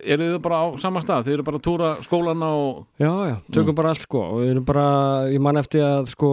eru 0.01 0.33
þið 0.33 0.37
bara 0.43 0.61
á 0.63 0.67
sama 0.81 1.01
stað, 1.03 1.27
þið 1.27 1.37
eru 1.37 1.47
bara 1.47 1.59
að 1.59 1.65
túra 1.69 1.89
skólana 2.05 2.51
og 2.57 2.85
Já, 3.01 3.13
já, 3.29 3.35
tökum 3.53 3.77
bara 3.77 3.93
allt 3.93 4.07
sko 4.07 4.23
og 4.31 4.43
við 4.43 4.53
erum 4.55 4.67
bara, 4.67 4.85
ég 5.29 5.43
man 5.43 5.59
eftir 5.61 5.85
að 5.85 6.09
sko 6.13 6.31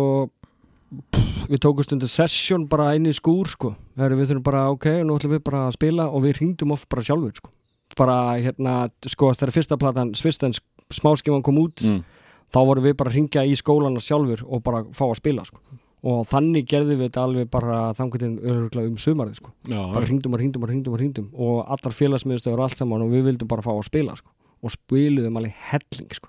við 1.51 1.61
tókum 1.63 1.87
stundu 1.87 2.09
session 2.11 2.67
bara 2.71 2.93
inn 2.99 3.07
í 3.07 3.15
skúr 3.15 3.49
sko. 3.51 3.73
Heru, 3.99 4.17
við 4.19 4.33
þurfum 4.33 4.47
bara, 4.47 4.63
ok, 4.75 4.87
nú 5.07 5.17
ætlum 5.19 5.37
við 5.37 5.43
bara 5.47 5.65
að 5.69 5.77
spila 5.77 6.07
og 6.11 6.25
við 6.25 6.41
hringdum 6.41 6.75
oft 6.75 6.89
bara 6.91 7.05
sjálfur 7.07 7.35
sko. 7.39 7.53
Bara 7.99 8.17
hérna, 8.39 8.75
sko, 9.07 9.33
þegar 9.35 9.53
fyrsta 9.55 9.77
platan 9.81 10.15
Svistensk 10.15 10.63
smáskifan 10.91 11.43
kom 11.43 11.59
út 11.63 11.83
Mm. 11.85 12.03
þá 12.51 12.59
vorum 12.67 12.85
við 12.85 12.97
bara 12.97 13.11
að 13.11 13.15
ringja 13.15 13.45
í 13.47 13.55
skólana 13.55 14.01
sjálfur 14.03 14.43
og 14.47 14.63
bara 14.63 14.85
fá 14.93 15.05
að 15.07 15.17
spila 15.21 15.45
sko. 15.47 15.61
og 16.03 16.25
þannig 16.27 16.65
gerðum 16.67 16.99
við 16.99 17.11
þetta 17.11 17.23
alveg 17.27 17.51
bara 17.51 17.93
þangutin 17.93 18.39
öruglega 18.41 18.89
um 18.89 18.97
sumarið 18.97 19.35
sko. 19.37 19.51
Já, 19.69 19.93
bara 19.93 20.07
hringdum 20.07 20.33
og 20.35 20.41
hringdum 20.41 20.63
og 20.65 20.69
hringdum 20.71 20.93
og 20.95 20.99
hringdum 20.99 21.27
og 21.35 21.59
allar 21.69 21.93
félagsmiðstöður 21.93 22.63
allt 22.65 22.77
saman 22.79 23.03
og 23.05 23.11
við 23.13 23.25
vildum 23.29 23.49
bara 23.49 23.63
fá 23.63 23.71
að 23.75 23.85
spila 23.85 24.17
sko. 24.17 24.31
og 24.63 24.71
spiluðum 24.73 25.37
alveg 25.37 25.55
helling 25.71 26.11
sko. 26.15 26.29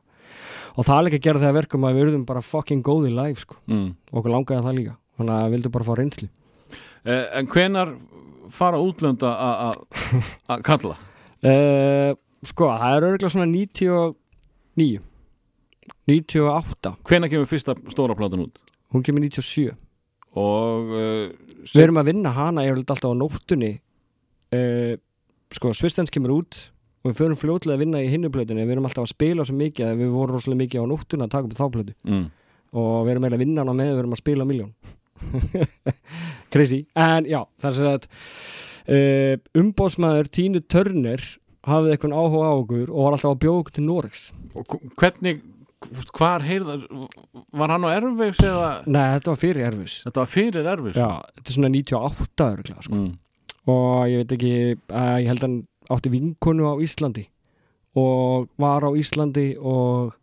og 0.78 0.86
það 0.86 0.98
er 0.98 1.04
líka 1.08 1.18
að 1.20 1.24
gera 1.26 1.40
þegar 1.40 1.54
verkum 1.62 1.84
að 1.88 1.96
við 1.96 2.04
verðum 2.06 2.26
bara 2.26 2.42
fucking 2.42 2.84
góði 2.84 3.10
live 3.16 3.40
sko. 3.40 3.56
mm. 3.68 3.96
okkur 4.12 4.32
langaði 4.36 4.64
það 4.68 4.76
líka 4.78 4.98
þannig 5.18 5.34
að 5.36 5.46
við 5.48 5.56
vildum 5.56 5.72
bara 5.72 5.86
fá 5.86 5.94
reynsli 5.98 6.30
eh, 7.06 7.26
En 7.40 7.48
hvenar 7.48 7.96
fara 8.50 8.78
útlönda 8.78 9.32
að 10.50 10.62
kalla? 10.68 10.98
uh, 11.46 12.12
sko, 12.48 12.68
það 12.82 12.98
er 12.98 13.08
öruglega 13.10 13.34
svona 13.34 13.50
99 13.52 15.00
98 16.12 16.94
Hvenar 17.08 17.32
kemur 17.32 17.50
fyrsta 17.50 17.76
stóra 17.94 18.18
platan 18.18 18.46
út? 18.48 18.60
hún 18.92 19.06
kemur 19.06 19.24
97 19.24 19.72
Og 20.40 20.92
uh, 20.96 21.32
við 21.68 21.86
erum 21.86 22.00
að 22.02 22.12
vinna 22.14 22.32
hana 22.32 22.64
ég 22.64 22.72
alltaf 22.72 23.04
á 23.04 23.12
nóttunni. 23.12 23.74
Uh, 24.56 24.96
sko, 25.52 25.74
Svistens 25.76 26.14
kemur 26.14 26.38
út 26.38 26.60
og 27.02 27.10
við 27.10 27.18
förum 27.18 27.36
fljótlega 27.40 27.76
að 27.76 27.84
vinna 27.84 28.00
í 28.00 28.08
hinnuplötunni. 28.14 28.64
Við 28.64 28.78
erum 28.78 28.88
alltaf 28.88 29.04
að 29.04 29.12
spila 29.12 29.44
svo 29.44 29.58
mikið 29.60 29.98
við 30.00 30.14
vorum 30.14 30.38
rosalega 30.38 30.62
mikið 30.62 30.86
á 30.86 30.92
nóttunni 30.92 31.26
að 31.28 31.34
taka 31.34 31.50
upp 31.50 31.58
þáplötu. 31.60 31.96
Mm. 32.08 32.30
og 32.72 33.06
við 33.06 33.14
erum 33.14 33.26
eiginlega 33.26 33.38
að 33.38 33.44
vinna 33.44 33.64
hana 33.66 33.76
með 33.76 33.92
við 33.92 34.02
erum 34.02 34.16
að 34.16 34.22
spila 34.22 34.48
miljón 34.48 34.74
crazy, 36.54 36.86
en 36.96 37.28
já 37.30 37.42
það 37.62 37.82
er 37.82 37.90
að 37.92 38.08
uh, 38.88 39.36
umbóðsmaður 39.62 40.30
Tínu 40.34 40.62
Törner 40.72 41.24
hafði 41.68 41.94
eitthvað 41.94 42.16
áhuga 42.18 42.50
á 42.50 42.54
okkur 42.58 42.90
og 42.92 43.04
var 43.06 43.18
alltaf 43.18 43.40
bjóða 43.44 43.64
okkur 43.64 43.76
til 43.78 43.86
Norex 43.88 44.22
Og 44.58 44.66
hv- 44.66 44.94
hvernig, 44.98 45.42
hvar 46.18 46.42
heyrðar 46.46 46.86
Var 47.54 47.74
hann 47.76 47.86
á 47.86 47.90
erfis 47.94 48.42
eða 48.46 48.70
nei, 48.88 49.06
þetta 49.18 49.34
var 49.34 49.42
fyrir 49.44 49.68
Erfis 49.70 49.98
Þetta 50.08 50.24
var 50.24 50.32
fyrir 50.32 50.72
erfis? 50.76 50.96
já, 50.98 51.10
þetta 51.38 51.48
er 51.52 51.58
svona 51.58 51.74
98 51.76 52.48
örglega 52.48 52.86
sko. 52.88 52.96
mm. 52.96 53.12
og 53.72 54.08
ég 54.10 54.24
veit 54.24 54.34
ekki 54.38 54.54
að 54.90 55.14
ég 55.22 55.30
held 55.30 55.44
að 55.44 55.48
hann 55.50 55.60
átti 55.92 56.12
vinkonu 56.14 56.66
á 56.72 56.74
Íslandi 56.82 57.28
og 58.00 58.48
var 58.62 58.86
á 58.88 58.90
Íslandi 58.96 59.48
og 59.60 60.14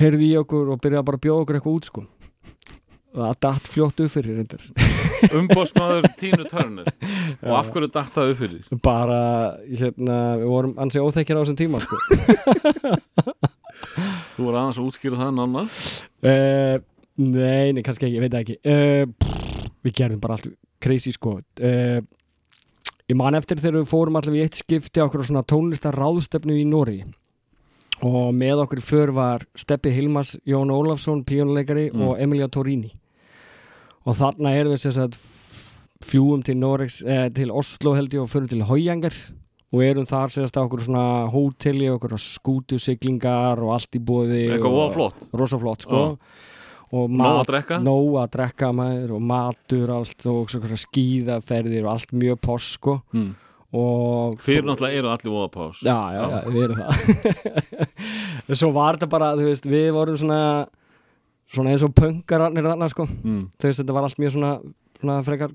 heyrði 0.00 0.28
í 0.32 0.38
okkur 0.40 0.72
og 0.74 0.80
byrjaði 0.82 1.06
bara 1.08 1.18
að 1.20 1.24
bjóða 1.24 1.44
okkur 1.44 1.58
eitthvað 1.58 1.76
út 1.78 1.88
sko 1.88 2.02
það 3.16 3.38
datt 3.44 3.68
fljótt 3.72 4.00
upp 4.04 4.12
fyrir 4.12 4.36
reyndar. 4.38 4.62
Umbóðsmaður 5.38 6.08
Tínu 6.20 6.44
Törner 6.48 6.88
Og 7.42 7.54
af 7.58 7.70
hverju 7.72 7.88
datt 7.94 8.12
það 8.14 8.32
upp 8.32 8.40
fyrir? 8.42 8.66
bara, 8.84 9.20
hérna, 9.66 10.18
við 10.42 10.52
vorum 10.52 10.74
ansi 10.84 11.02
óþekkir 11.02 11.38
á 11.38 11.42
þessum 11.42 11.58
tíma 11.58 11.80
sko. 11.82 11.98
Þú 14.36 14.46
var 14.46 14.60
aðeins 14.60 14.78
að 14.78 14.86
útskýra 14.86 15.18
það 15.18 15.32
nána 15.38 15.64
uh, 15.64 16.76
nei, 17.18 17.72
nei, 17.74 17.82
kannski 17.86 18.06
ekki, 18.06 18.18
ég 18.18 18.24
veit 18.26 18.36
ekki. 18.38 18.58
Uh, 18.62 19.04
pff, 19.18 19.68
við 19.86 19.96
gerðum 20.02 20.22
bara 20.22 20.36
allt 20.38 20.50
crazy 20.84 21.10
sko. 21.14 21.38
Uh, 21.58 21.98
ég 23.08 23.18
man 23.18 23.38
eftir 23.38 23.58
þegar 23.62 23.80
við 23.80 23.90
fórum 23.90 24.18
allavega 24.20 24.44
í 24.44 24.46
eitt 24.46 24.60
skipti 24.60 25.02
á 25.02 25.06
okkur 25.08 25.26
svona 25.26 25.46
tónlistar 25.48 25.96
ráðstefnu 25.98 26.58
í 26.60 26.66
Nóri 26.68 27.00
og 28.02 28.34
með 28.34 28.62
okkur 28.64 28.80
för 28.80 29.08
var 29.12 29.42
Steppi 29.56 29.90
Hilmas, 29.90 30.36
Jón 30.46 30.70
Ólafsson 30.70 31.24
píónuleikari 31.24 31.90
Mm. 31.92 32.02
og 32.08 32.20
Emilia 32.20 32.48
Torini 32.48 32.92
og 34.06 34.14
þarna 34.16 34.54
erum 34.54 34.72
við 34.72 34.92
sagt 34.92 35.18
fjúum 36.04 36.44
til 36.44 36.54
Norex, 36.56 37.02
eh, 37.04 37.28
til 37.30 37.50
Oslo 37.50 37.94
held 37.94 38.10
ég 38.14 38.22
og 38.22 38.28
förum 38.30 38.48
til 38.48 38.62
Hójangar 38.62 39.12
og 39.72 39.82
erum 39.82 40.06
þar 40.06 40.28
sérst 40.30 40.56
á 40.56 40.62
okkur 40.64 40.80
svona 40.80 41.28
hóteli 41.30 41.88
og 41.90 42.00
okkur 42.00 42.16
skútusiglingar 42.18 43.58
og 43.58 43.72
allt 43.74 43.90
í 43.96 43.98
bóði 44.00 44.48
Eitthvað 44.48 44.64
og 44.66 44.78
voða 44.78 44.94
flott. 44.94 45.14
rosa 45.34 45.58
flott 45.58 45.82
sko. 45.82 46.18
Nóg 46.90 47.10
mat, 47.10 47.46
að 47.46 47.50
drekka. 47.50 47.78
nóg 47.84 48.14
að 48.16 48.30
drekka 48.30 48.72
maður 48.72 49.10
og 49.18 49.20
matur 49.22 49.90
allt 49.92 50.24
og 50.26 50.48
skíðaferðir 50.48 51.84
og 51.84 51.90
allt 51.92 52.12
mjög 52.16 52.40
poss 52.40 52.70
sko. 52.78 53.02
Mm. 53.12 53.34
Fyrir 53.68 54.64
náttúrulega 54.64 54.96
eru 55.02 55.10
allir 55.12 55.32
voða 55.34 55.48
pás 55.52 55.82
já, 55.84 55.96
já, 56.14 56.22
já, 56.32 56.38
við 56.48 56.62
erum 56.64 56.78
það. 56.78 56.92
Svo 58.62 58.70
var 58.72 58.96
þetta 58.96 59.08
bara, 59.12 59.34
þú 59.36 59.48
veist, 59.50 59.68
við 59.68 59.90
vorum 59.92 60.16
svona 60.16 60.40
svona 61.52 61.74
eins 61.74 61.84
og 61.84 61.92
pöngararnir 61.96 62.66
þarna 62.66 62.88
sko. 62.92 63.06
Mm. 63.08 63.44
þú 63.56 63.68
veist, 63.68 63.82
þetta 63.82 63.96
var 63.96 64.08
allt 64.08 64.20
mjög 64.20 64.34
svona, 64.36 64.54
svona 65.00 65.18
frekar 65.26 65.54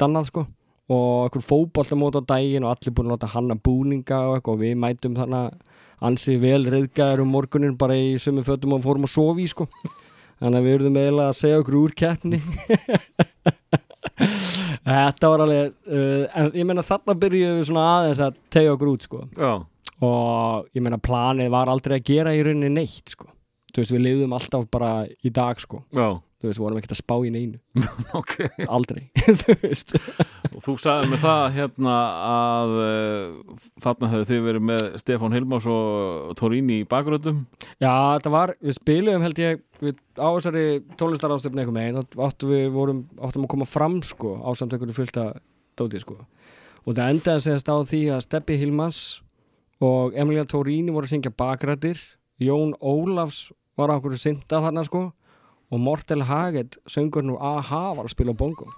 dannað 0.00 0.28
sko. 0.30 0.46
Og 0.94 1.30
okkur 1.30 1.44
fótboltamót 1.46 2.18
á 2.20 2.22
daginn 2.34 2.66
og 2.66 2.74
allir 2.74 2.92
búin 2.92 3.08
að 3.08 3.14
láta 3.14 3.30
hanna 3.32 3.56
búninga 3.56 4.18
og 4.28 4.36
eitthvað. 4.36 4.58
Og 4.58 4.60
við 4.60 4.74
mætum 4.82 5.16
þannig 5.16 5.70
ansi 6.04 6.36
vel 6.42 6.66
reyðgæður 6.68 7.22
um 7.24 7.32
morgunin 7.32 7.78
bara 7.80 7.96
í 7.96 8.18
sömu 8.20 8.44
fötum 8.44 8.76
og 8.76 8.84
fórum 8.84 9.06
að 9.08 9.14
sofi 9.14 9.46
sko. 9.48 9.68
Þannig 10.42 10.58
að 10.58 10.66
við 10.66 10.76
verðum 10.76 11.00
eiginlega 11.00 11.30
að 11.30 11.38
segja 11.38 11.62
okkur 11.62 11.78
úr 11.78 11.94
keppni 11.96 12.42
þetta 14.86 15.30
var 15.32 15.44
alveg 15.44 15.72
uh, 15.90 16.24
en 16.38 16.50
ég 16.54 16.66
meina 16.68 16.84
þarna 16.86 17.16
byrjuðum 17.24 17.60
við 17.60 17.68
svona 17.70 17.86
aðeins 17.98 18.22
að 18.24 18.36
tegja 18.54 18.74
okkur 18.76 18.92
út 18.92 19.06
sko. 19.08 19.22
Já, 19.34 19.52
og 20.04 20.68
ég 20.76 20.84
meina 20.84 21.00
planið 21.02 21.52
var 21.54 21.72
aldrei 21.72 21.98
að 21.98 22.06
gera 22.10 22.34
í 22.36 22.42
rauninni 22.46 22.72
neitt 22.72 23.14
sko. 23.14 23.30
Þú 23.74 23.82
veist 23.82 23.94
við 23.96 24.04
lifðum 24.04 24.36
alltaf 24.36 24.68
bara 24.70 24.92
í 25.26 25.32
dag 25.34 25.58
sko. 25.62 25.82
Já, 25.94 26.08
þú 26.44 26.50
veist 26.50 26.60
við 26.60 26.64
vorum 26.64 26.78
ekkert 26.80 26.94
að 26.94 27.00
spá 27.00 27.14
í 27.24 27.30
neinu. 27.32 27.60
Ok. 28.20 28.34
Aldrei 28.68 29.06
þú 29.42 29.56
veist. 29.62 29.94
Og 30.52 30.60
þú 30.64 30.74
sagði 30.84 31.10
með 31.10 31.22
það 31.24 31.44
hérna 31.56 31.94
að 32.28 32.74
uh, 32.84 33.62
þarna 33.84 34.10
hefðu 34.12 34.28
þið 34.30 34.44
verið 34.48 34.66
með 34.70 34.84
Stefán 35.02 35.34
Hilmás 35.34 35.68
og 35.70 36.34
Torini 36.38 36.80
í 36.82 36.88
bakröndum 36.88 37.44
já 37.82 37.90
þetta 37.90 38.32
var 38.34 38.54
við 38.60 38.76
spilum 38.78 39.24
held 39.24 39.40
ég 39.42 39.62
við, 39.82 39.98
á 40.20 40.28
þessari 40.36 40.64
tónlistarástefni 41.00 41.64
einhver 41.64 41.76
megin 41.76 41.98
þá 41.98 42.28
áttum 42.28 42.52
við 42.54 42.68
vorum 42.74 43.02
áttum 43.18 43.46
að 43.46 43.52
koma 43.56 43.68
fram 43.68 43.98
sko 44.06 44.36
á 44.44 44.50
samt 44.54 44.76
einhverju 44.76 44.96
fullta 45.00 45.26
dóti 45.78 46.02
sko. 46.02 46.20
Og 46.84 46.94
það 46.94 47.14
endaði 47.14 47.40
að 47.40 47.44
segast 47.48 47.70
á 47.72 47.76
því 47.80 48.02
að 48.14 48.24
Steppi 48.28 48.58
Hilmans 48.60 49.02
og 49.84 50.14
Emilia 50.20 50.44
Torini 50.48 50.92
voru 50.94 51.08
að 51.08 51.16
syngja 51.16 51.34
bakrættir 51.34 52.00
Jón 52.42 52.74
Ólafs 52.82 53.48
var 53.78 53.90
á 53.90 53.96
okkur 53.98 54.16
synda 54.20 54.60
þarna 54.62 54.84
sko 54.86 55.08
og 55.74 55.80
Mortel 55.82 56.22
Haget 56.28 56.78
söngur 56.86 57.26
nú 57.26 57.34
AHA 57.42 57.84
var 57.98 58.06
að 58.06 58.14
spila 58.14 58.34
bongo 58.38 58.68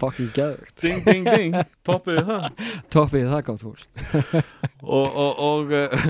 fucking 0.00 0.32
geðvögt 0.36 0.80
Ding, 0.82 1.02
ding, 1.04 1.26
ding, 1.28 1.56
toppiði 1.86 2.24
það? 2.28 2.46
Toppið 2.94 3.28
það 3.32 3.42
gátt 3.48 3.64
fólk 3.64 3.82
og, 4.82 5.06
og, 5.06 5.42
og, 5.50 5.74
uh, 5.76 6.08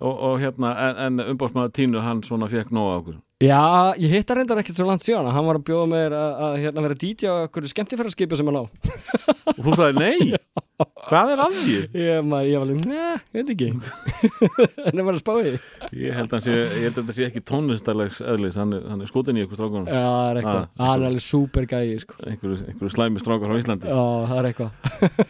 og, 0.00 0.14
og 0.30 0.36
hérna 0.42 0.74
en, 0.88 1.00
en 1.06 1.24
umbásmaður 1.34 1.72
Tínu 1.78 2.02
hann 2.04 2.22
svona 2.26 2.48
fekk 2.50 2.70
nóg 2.74 2.90
á 2.90 2.94
okkur. 3.00 3.16
Já, 3.38 3.94
ég 4.02 4.10
hitta 4.16 4.34
reyndar 4.34 4.58
ekkert 4.58 4.74
svo 4.80 4.88
langt 4.88 5.04
síðan. 5.06 5.28
Hann 5.30 5.46
var 5.46 5.60
að 5.60 5.66
bjóða 5.68 5.86
mér 5.92 6.14
að, 6.18 6.56
hérna, 6.58 6.82
vera 6.88 6.96
DJ 6.98 7.28
á 7.30 7.34
okkur 7.46 7.68
skemmtifæraskipi 7.70 8.38
sem 8.38 8.48
hann 8.50 8.58
á 8.58 8.64
og 8.66 9.60
þú 9.62 9.74
sagði 9.78 10.02
nei, 10.02 10.32
hvað 11.08 11.30
er 11.36 11.42
að 11.44 11.54
því? 11.54 11.76
Ég, 12.02 12.24
maður, 12.26 12.48
ég 12.50 12.58
var 12.58 12.66
alveg, 12.66 12.88
neð, 12.90 13.22
veit 13.36 13.52
ekki. 13.54 13.68
En 14.88 14.98
það 14.98 15.04
var 15.06 15.12
að 15.14 15.20
spá 15.22 15.30
því. 15.38 15.52
Ég 16.02 16.18
held 16.18 16.34
að 16.34 16.48
ég 16.50 16.96
þetta 16.98 17.14
sé 17.14 17.28
ekki 17.28 17.42
tónlistarlegs 17.46 18.18
eðlis, 18.26 18.58
hann 18.58 18.74
er, 18.74 18.82
hann 18.90 19.04
er 19.06 19.10
skotin 19.12 19.38
í 19.38 19.44
ykkur 19.46 19.60
strákunum. 19.60 19.86
Já, 19.86 20.02
það 20.02 20.30
er 20.32 20.40
eitthvað, 20.42 20.64
Ah, 20.74 20.90
hann 20.90 21.04
er 21.04 21.08
alveg 21.12 21.24
super 21.28 21.68
gæi 21.70 21.94
sko. 22.02 22.18
einhverju 22.26 22.90
slæmi 22.96 23.22
strákar 23.22 23.54
á 23.54 23.60
Íslandi. 23.62 23.86
Já, 23.94 24.02
það 24.32 24.42
er 24.42 24.50
eitthvað. 24.50 24.70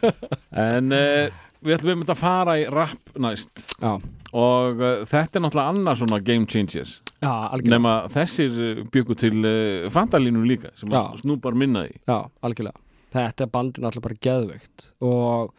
En 0.68 0.96
uh, 0.96 1.44
við 1.64 1.78
ætlum 1.78 2.04
við 2.04 2.14
að 2.14 2.20
fara 2.20 2.56
í 2.60 2.66
rap 2.72 3.12
næst. 3.18 3.64
Já, 3.80 3.96
og 4.36 4.82
uh, 4.82 5.04
þetta 5.08 5.38
er 5.38 5.44
náttúrulega 5.44 5.74
annar 5.74 6.00
svona 6.00 6.20
game 6.24 6.48
changers. 6.50 6.98
Já 7.18 7.32
algjörlega. 7.32 7.74
Nema 7.74 7.94
þessir 8.14 8.60
uh, 8.62 8.84
byggu 8.94 9.18
til 9.18 9.40
uh, 9.42 9.88
fandalínu 9.92 10.44
líka 10.46 10.72
sem 10.78 10.92
Já. 10.92 11.00
að 11.02 11.22
snúpar 11.24 11.56
minna 11.58 11.86
í. 11.88 11.96
Já, 12.08 12.20
algjörlega. 12.44 12.84
Þetta 13.14 13.44
er 13.46 13.52
bandin 13.52 13.88
alltaf 13.88 14.04
bara 14.04 14.20
geðveikt. 14.28 14.90
Og 15.00 15.54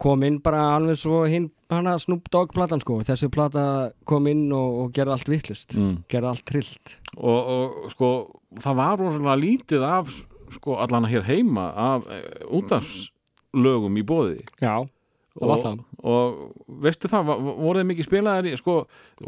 kom 0.00 0.24
inn 0.26 0.40
bara 0.42 0.64
alveg 0.74 0.98
svo 0.98 1.22
hinn 1.30 1.50
hana 1.70 1.94
Snoop 2.02 2.26
Dogg 2.32 2.54
platan 2.56 2.82
sko. 2.82 2.98
Þessi 3.06 3.30
plata 3.32 3.64
kom 4.08 4.26
inn 4.30 4.48
og, 4.56 4.78
og 4.82 4.94
gerði 4.96 5.14
allt 5.14 5.30
vittlust 5.30 5.76
mm. 5.78 5.94
gerði 6.10 6.32
allt 6.32 6.46
trillt. 6.48 6.96
Og, 7.20 7.38
og 7.38 7.94
sko 7.94 8.10
það 8.58 8.80
var 8.80 8.98
rosalega 9.00 9.38
lítið 9.44 9.86
af 9.86 10.14
sko 10.56 10.80
allan 10.82 11.06
hér 11.10 11.26
heima 11.28 11.68
af 11.78 12.08
uh, 12.10 12.22
útafslögum 12.58 13.98
í 14.00 14.06
bóði 14.06 14.40
Já, 14.58 14.82
og, 15.38 15.82
og 16.02 16.80
veistu 16.82 17.08
það, 17.10 17.26
va- 17.28 17.38
voru 17.60 17.80
þið 17.82 17.88
mikið 17.92 18.08
spilaðir 18.08 18.48
í, 18.50 18.56
sko, 18.58 18.74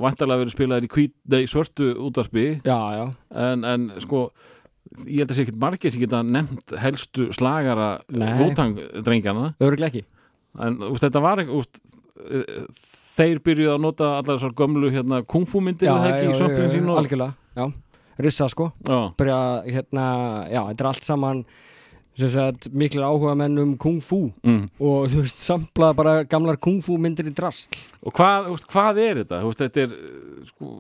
vantarlega 0.03 0.43
verið 0.43 0.55
spilaðir 0.57 0.89
í 0.89 0.91
hvít, 0.97 1.15
nei, 1.31 1.45
svörtu 1.51 1.93
útvarpi. 2.09 2.47
Já, 2.67 2.79
já, 2.99 3.05
en, 3.47 3.65
en 3.65 3.87
sko 4.03 4.25
ég 5.07 5.23
held 5.23 5.31
að 5.31 5.39
sé 5.39 5.45
ekkert 5.47 5.61
margir 5.63 5.93
sem 5.95 6.03
geta 6.03 6.23
nefnt 6.27 6.75
helstu 6.83 7.29
slagara 7.33 7.93
vótangdrengjana 8.13 9.53
örglega 9.63 9.93
ekki. 9.93 10.03
En 10.63 10.77
úst, 10.91 11.05
þetta 11.07 11.23
var 11.25 11.41
ekki 11.41 11.55
úst, 11.57 11.81
eh, 12.27 12.67
þeir 13.17 13.41
byrjuðu 13.47 13.73
að 13.77 13.85
nota 13.87 14.11
allar 14.19 14.37
þessar 14.37 14.57
gömlu 14.59 14.91
hérna, 14.93 15.23
kungfúmyndir 15.25 15.89
Já, 15.89 15.95
eða 15.97 16.11
ekki 16.13 16.27
í 16.27 16.35
já, 16.35 16.69
já, 16.83 16.97
algjörlega, 16.99 17.35
já. 17.57 17.67
Rissa 18.23 18.49
sko. 18.53 18.73
Já, 18.85 18.99
byrja 19.17 19.39
hérna, 19.65 20.07
já, 20.53 20.61
þetta 20.69 20.85
er 20.85 20.91
allt 20.91 21.07
saman 21.09 21.45
sagt, 22.19 22.69
miklir 22.77 23.05
áhuga 23.07 23.35
menn 23.39 23.59
um 23.63 23.73
kung 23.81 24.01
fu. 24.05 24.27
Mm. 24.45 24.67
og 24.81 25.09
þú 25.13 25.23
veist, 25.23 25.41
samplað 25.41 25.97
bara 25.97 26.15
gamlar 26.29 26.59
kung 26.61 26.83
fu 26.85 26.99
myndir 27.01 27.31
í 27.31 27.35
drasl. 27.35 27.73
Og 28.05 28.13
hvað, 28.13 28.51
veist, 28.53 28.69
hvað 28.73 29.01
er 29.01 29.23
þetta? 29.23 29.41
Veist, 29.47 29.63
þetta 29.63 29.85
er, 29.87 29.97
sko, 30.51 30.71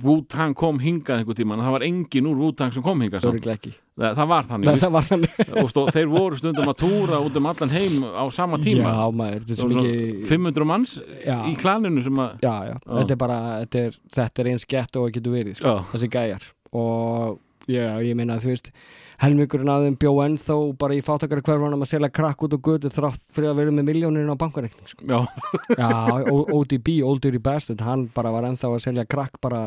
Wu-Tang 0.00 0.56
kom 0.56 0.80
hingað 0.80 1.20
einhver 1.20 1.36
tíman, 1.36 1.60
það 1.60 1.76
var 1.76 1.84
engin 1.90 2.28
úr 2.30 2.40
Wu-Tang 2.40 2.72
sem 2.72 2.84
kom 2.84 3.04
hingað 3.04 3.26
það, 3.26 4.14
það 4.16 4.30
var 4.30 4.48
þannig, 4.48 4.66
Nei, 4.66 4.72
víst. 4.72 4.84
það 4.86 4.94
var 4.96 5.06
þannig. 5.10 5.34
Veist, 5.58 5.80
og 5.82 5.90
þeir 5.96 6.08
voru 6.14 6.40
stundum 6.40 6.72
að 6.72 6.78
túra 6.80 7.20
út 7.26 7.36
um 7.36 7.50
allan 7.50 7.74
heim 7.74 8.06
á 8.08 8.24
sama 8.32 8.60
tíma. 8.62 8.94
Já, 8.94 9.04
maður, 9.20 9.46
Það 9.50 9.74
mikið 9.74 10.24
500 10.30 10.68
manns 10.70 10.96
Já. 11.26 11.36
í 11.44 11.54
klaninu 11.60 12.06
að 12.08 12.46
Já, 12.46 12.54
já, 12.70 12.74
þetta 12.86 13.16
er 13.16 13.20
bara 13.20 13.38
þetta 13.66 13.84
er, 13.84 14.00
þetta 14.16 14.42
er 14.44 14.50
eins 14.54 14.66
gett 14.70 14.96
og 14.96 15.06
það 15.06 15.14
getur 15.18 15.36
verið 15.36 15.60
sko, 15.60 15.76
þessi 15.92 16.10
gæjar. 16.16 16.48
Og 16.80 17.38
já, 17.68 17.84
ég 18.06 18.16
meina 18.16 18.40
þú 18.40 18.54
veist 18.54 18.72
helmingurinn 19.20 19.68
að 19.72 19.86
þeim 19.86 19.96
bjó 20.00 20.12
ennþá 20.24 20.56
bara 20.80 20.96
í 20.96 21.02
fátakari 21.04 21.44
hverfanum 21.44 21.84
að 21.84 21.92
selja 21.92 22.10
krakk 22.14 22.46
út 22.46 22.56
og 22.56 22.64
götu 22.70 22.92
þrátt 22.92 23.22
fyrir 23.34 23.52
að 23.52 23.60
vera 23.60 23.74
með 23.76 23.88
miljónirinn 23.90 24.32
á 24.32 24.40
bankareikning 24.40 24.88
sko. 24.88 25.04
Já, 25.04 25.20
Já, 25.76 25.90
ODB, 26.30 26.92
Old 27.04 27.22
Dirty 27.24 27.40
Bastard 27.42 27.84
hann 27.84 28.08
bara 28.14 28.32
var 28.32 28.48
ennþá 28.48 28.72
að 28.72 28.84
selja 28.86 29.08
krakk 29.08 29.40
bara 29.44 29.64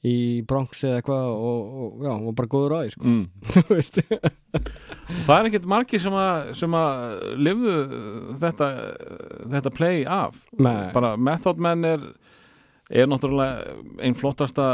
í 0.00 0.40
Bronx 0.48 0.80
eða 0.88 1.00
eitthvað 1.00 1.26
og, 1.28 1.72
og 1.84 2.04
já, 2.06 2.12
og 2.16 2.36
bara 2.38 2.50
góður 2.54 2.74
því 2.78 2.92
sko. 2.94 3.04
mm. 3.04 3.24
Það 5.26 5.34
er 5.34 5.48
ekkert 5.50 5.68
margir 5.68 6.00
sem 6.02 6.16
að, 6.16 6.52
sem 6.56 6.76
að 6.78 6.94
lifðu 7.44 7.74
þetta, 8.40 8.70
þetta 9.56 9.74
play 9.76 10.02
af 10.08 10.38
Nei. 10.56 10.88
bara 10.96 11.12
Method 11.20 11.60
Man 11.60 11.84
er 11.84 12.06
er 12.90 13.06
náttúrulega 13.10 13.76
einn 14.02 14.18
flottasta 14.18 14.66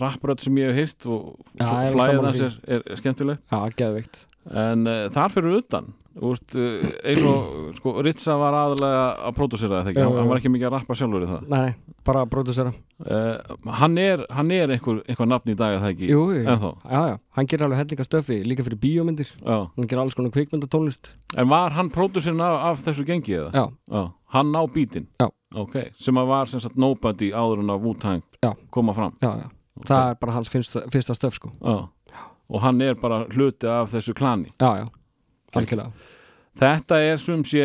rapprödd 0.00 0.44
sem 0.44 0.62
ég 0.62 0.70
hef 0.70 0.78
hýrt 0.78 1.10
og 1.10 1.34
Já, 1.58 1.66
er 1.88 1.92
flæðið 1.96 2.24
hans 2.28 2.40
því. 2.40 2.48
er, 2.78 2.86
er 2.88 3.02
skemmtilegt. 3.02 3.44
Já, 3.50 3.60
geðveikt. 3.82 4.24
En 4.54 4.86
uh, 4.86 5.04
þar 5.12 5.32
fyrir 5.32 5.60
utan 5.62 5.92
veist, 6.14 6.52
uh, 6.54 6.82
eins 7.02 7.22
og 7.26 7.54
sko, 7.78 7.94
Ritza 8.04 8.36
var 8.38 8.54
aðalega 8.60 9.04
að 9.26 9.36
pródúsera 9.38 9.80
þetta 9.80 9.90
ekki, 9.94 10.02
hann, 10.04 10.28
var 10.30 10.40
ekki 10.40 10.52
mikið 10.52 10.68
að 10.68 10.74
rappa 10.76 10.96
sjálfur 11.00 11.24
í 11.24 11.30
það. 11.30 11.46
Nei, 11.50 11.94
bara 12.06 12.24
að 12.26 12.32
pródusera 12.34 12.74
uh, 12.74 13.54
hann 13.80 13.96
er, 14.02 14.22
hann 14.36 14.52
er 14.54 14.74
einhver, 14.76 15.00
einhver 15.08 15.30
nafn 15.32 15.54
í 15.54 15.56
dag 15.58 15.78
að 15.78 15.86
það 15.86 15.94
ekki? 15.94 16.10
Jú, 16.12 16.24
jú, 16.36 16.42
ennþá? 16.44 16.72
Já, 16.84 17.00
já, 17.10 17.16
hann 17.38 17.48
gerir 17.50 17.66
alveg 17.66 17.80
hellinga 17.82 18.06
stöfi 18.06 18.38
líka 18.44 18.66
fyrir 18.68 18.82
bíómyndir. 18.84 19.32
Já. 19.40 19.56
hann 19.74 19.88
gerir 19.90 20.04
alls 20.04 20.18
konar 20.18 20.34
kvikmyndatónlist. 20.36 21.14
En 21.40 21.48
var 21.50 21.74
hann 21.74 21.90
pródúsin 21.94 22.44
af, 22.44 22.60
af 22.70 22.84
þessu 22.86 23.08
gengi 23.08 23.40
eða? 23.40 23.64
Já. 23.90 24.04
Hann 24.36 24.54
á 24.54 24.62
bítinn? 24.70 25.08
Já. 25.18 25.30
Ok, 25.54 25.76
sem 26.00 26.18
að 26.18 26.26
var 26.32 26.50
sem 26.50 26.60
sagt 26.60 26.76
nobody 26.80 27.30
áður 27.32 27.62
en 27.62 27.70
að 27.74 27.84
Wu-Tang 27.86 28.22
Já. 28.42 28.52
koma 28.74 28.94
fram? 28.96 29.14
Já, 29.22 29.30
já, 29.44 29.48
það 29.86 30.08
er 30.10 30.18
bara 30.20 30.32
hans 30.38 30.50
fyrsta, 30.52 30.84
fyrsta 30.92 31.14
stöf 31.14 31.38
sko 31.38 31.52
Já. 31.60 31.76
Og 32.50 32.60
hann 32.60 32.80
er 32.84 32.94
bara 33.00 33.22
hluti 33.32 33.66
af 33.70 33.92
þessu 33.94 34.14
klani? 34.14 34.50
Já, 34.60 34.84
já, 34.84 34.88
algjörlega 35.54 35.92
Þetta 36.54 37.00
er 37.02 37.16
sem 37.18 37.40
sé 37.44 37.64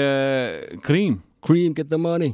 Cream? 0.81 1.19
Cream, 1.45 1.73
get 1.77 1.89
the 1.89 1.97
money 1.97 2.33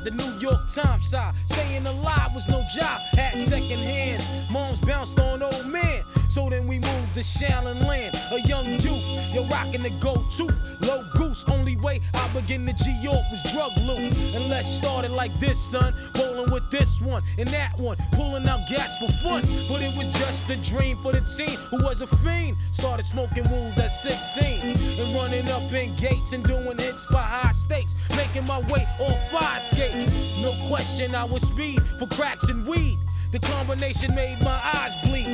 side, 0.00 0.04
the 0.04 0.10
New 0.10 0.38
York 0.38 0.68
Times 0.68 1.08
side. 1.08 1.34
Staying 1.46 1.86
alive 1.86 2.34
was 2.34 2.48
no 2.48 2.62
job, 2.74 3.00
had 3.12 3.36
second 3.36 3.78
hands. 3.78 4.28
Moms 4.50 4.80
bounced 4.80 5.18
on 5.18 5.42
old 5.42 5.66
men. 5.66 6.02
So 6.30 6.48
then 6.48 6.68
we 6.68 6.78
moved 6.78 7.14
to 7.14 7.22
Shaolin 7.22 7.84
Land, 7.84 8.14
a 8.30 8.40
young 8.42 8.64
youth. 8.78 9.02
You're 9.34 9.46
rocking 9.46 9.82
the 9.82 9.90
go-to, 9.90 10.48
low 10.80 11.04
goose. 11.16 11.44
Only 11.48 11.74
way 11.74 12.00
I 12.14 12.28
begin 12.28 12.64
to 12.66 12.72
G 12.72 12.92
York 13.02 13.24
was 13.32 13.52
drug 13.52 13.76
loot. 13.78 14.12
And 14.36 14.48
let's 14.48 14.68
start 14.68 15.04
it 15.04 15.10
like 15.10 15.36
this, 15.40 15.58
son. 15.58 15.92
Rolling 16.14 16.52
with 16.52 16.70
this 16.70 17.00
one 17.00 17.24
and 17.36 17.48
that 17.48 17.76
one, 17.80 17.96
pulling 18.12 18.46
out 18.46 18.60
gats 18.68 18.96
for 18.98 19.10
fun. 19.24 19.42
But 19.68 19.82
it 19.82 19.96
was 19.98 20.06
just 20.14 20.48
a 20.50 20.56
dream 20.56 20.98
for 21.02 21.10
the 21.10 21.20
teen 21.22 21.58
who 21.68 21.82
was 21.82 22.00
a 22.00 22.06
fiend. 22.06 22.56
Started 22.70 23.06
smoking 23.06 23.50
wools 23.50 23.78
at 23.78 23.88
16 23.88 25.00
and 25.00 25.16
running 25.16 25.48
up 25.48 25.72
in 25.72 25.96
gates 25.96 26.32
and 26.32 26.44
doing 26.44 26.78
hits 26.78 27.06
for 27.06 27.16
high 27.16 27.50
stakes. 27.50 27.96
Making 28.14 28.46
my 28.46 28.60
way 28.70 28.86
on 29.00 29.18
fire 29.32 29.58
skates. 29.58 30.08
No 30.40 30.54
question, 30.68 31.12
I 31.16 31.24
was 31.24 31.42
speed 31.42 31.82
for 31.98 32.06
cracks 32.06 32.48
and 32.48 32.64
weed. 32.68 33.00
The 33.32 33.38
combination 33.38 34.12
made 34.16 34.40
my 34.40 34.60
eyes 34.74 34.96
bleed. 35.04 35.29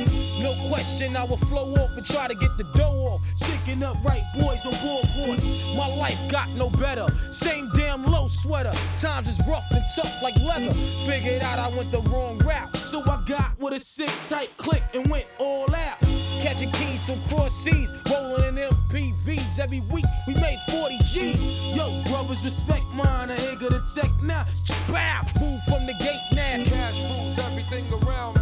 No 0.47 0.69
question, 0.69 1.17
I 1.17 1.25
would 1.25 1.41
flow 1.41 1.73
off 1.73 1.91
and 1.97 2.05
try 2.05 2.29
to 2.29 2.33
get 2.33 2.57
the 2.57 2.63
dough 2.63 3.05
off. 3.11 3.21
Sticking 3.35 3.83
up 3.83 3.97
right 4.01 4.23
boys 4.39 4.65
on 4.65 4.71
board. 4.81 5.43
My 5.75 5.87
life 5.87 6.17
got 6.29 6.49
no 6.51 6.69
better. 6.69 7.05
Same 7.31 7.69
damn 7.73 8.05
low 8.05 8.29
sweater. 8.29 8.71
Times 8.95 9.27
is 9.27 9.41
rough 9.45 9.69
and 9.71 9.83
tough 9.93 10.13
like 10.23 10.37
leather. 10.37 10.73
Figured 11.05 11.43
out 11.43 11.59
I 11.59 11.67
went 11.67 11.91
the 11.91 11.99
wrong 12.03 12.37
route. 12.39 12.73
So 12.85 13.01
I 13.01 13.21
got 13.25 13.59
with 13.59 13.73
a 13.73 13.79
sick 13.81 14.09
tight 14.23 14.55
click 14.55 14.83
and 14.93 15.05
went 15.07 15.25
all 15.37 15.67
out. 15.75 15.99
Catching 16.39 16.71
keys 16.71 17.03
from 17.03 17.21
cross 17.23 17.53
seas, 17.53 17.91
rolling 18.09 18.57
in 18.57 18.69
MPVs 18.69 19.59
every 19.59 19.81
week. 19.91 20.05
We 20.27 20.33
made 20.35 20.59
40 20.69 20.97
G. 21.03 21.31
Yo, 21.75 22.03
brothers, 22.05 22.45
respect 22.45 22.85
mine. 22.93 23.31
I 23.31 23.35
ain't 23.35 23.59
gonna 23.59 23.83
tech 23.93 24.11
now. 24.23 24.45
Bow, 24.87 25.27
move 25.41 25.61
from 25.63 25.85
the 25.85 25.93
gate 25.99 26.21
now. 26.31 26.63
Cash 26.63 27.01
rules 27.01 27.37
everything 27.39 27.85
around 27.91 28.36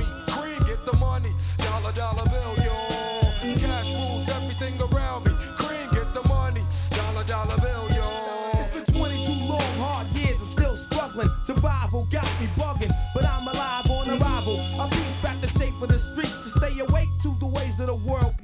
Got 12.11 12.25
me 12.39 12.47
bugging, 12.55 12.95
but 13.13 13.25
I'm 13.25 13.47
alive 13.47 13.89
on 13.89 14.09
arrival. 14.09 14.59
I 14.79 14.87
beat 14.89 15.21
back 15.23 15.41
the 15.41 15.47
shape 15.47 15.81
of 15.81 15.89
the 15.89 15.97
streets 15.97 16.43
to 16.43 16.49
stay 16.49 16.79
awake 16.79 17.09
to 17.23 17.35
the 17.39 17.47
ways 17.47 17.79
of 17.79 17.87
the 17.87 17.95
world. 17.95 18.35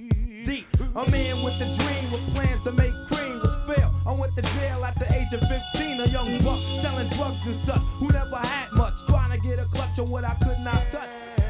Deep, 0.45 0.65
a 0.95 1.09
man 1.11 1.43
with 1.43 1.53
a 1.61 1.71
dream, 1.77 2.11
with 2.11 2.33
plans 2.33 2.61
to 2.63 2.71
make 2.71 2.93
cream 3.07 3.39
was 3.39 3.55
fail. 3.67 3.93
I 4.05 4.13
went 4.13 4.35
to 4.35 4.41
jail 4.41 4.83
at 4.83 4.97
the 4.97 5.05
age 5.13 5.31
of 5.33 5.41
15, 5.41 6.01
a 6.01 6.07
young 6.07 6.39
buck 6.39 6.59
selling 6.79 7.07
drugs 7.09 7.45
and 7.45 7.55
such, 7.55 7.81
who 7.99 8.09
never 8.09 8.37
had 8.37 8.71
much, 8.73 9.05
trying 9.07 9.31
to 9.31 9.47
get 9.47 9.59
a 9.59 9.65
clutch 9.65 9.99
on 9.99 10.09
what 10.09 10.25
I 10.25 10.33
could 10.43 10.59
not 10.59 10.81
touch. 10.89 11.09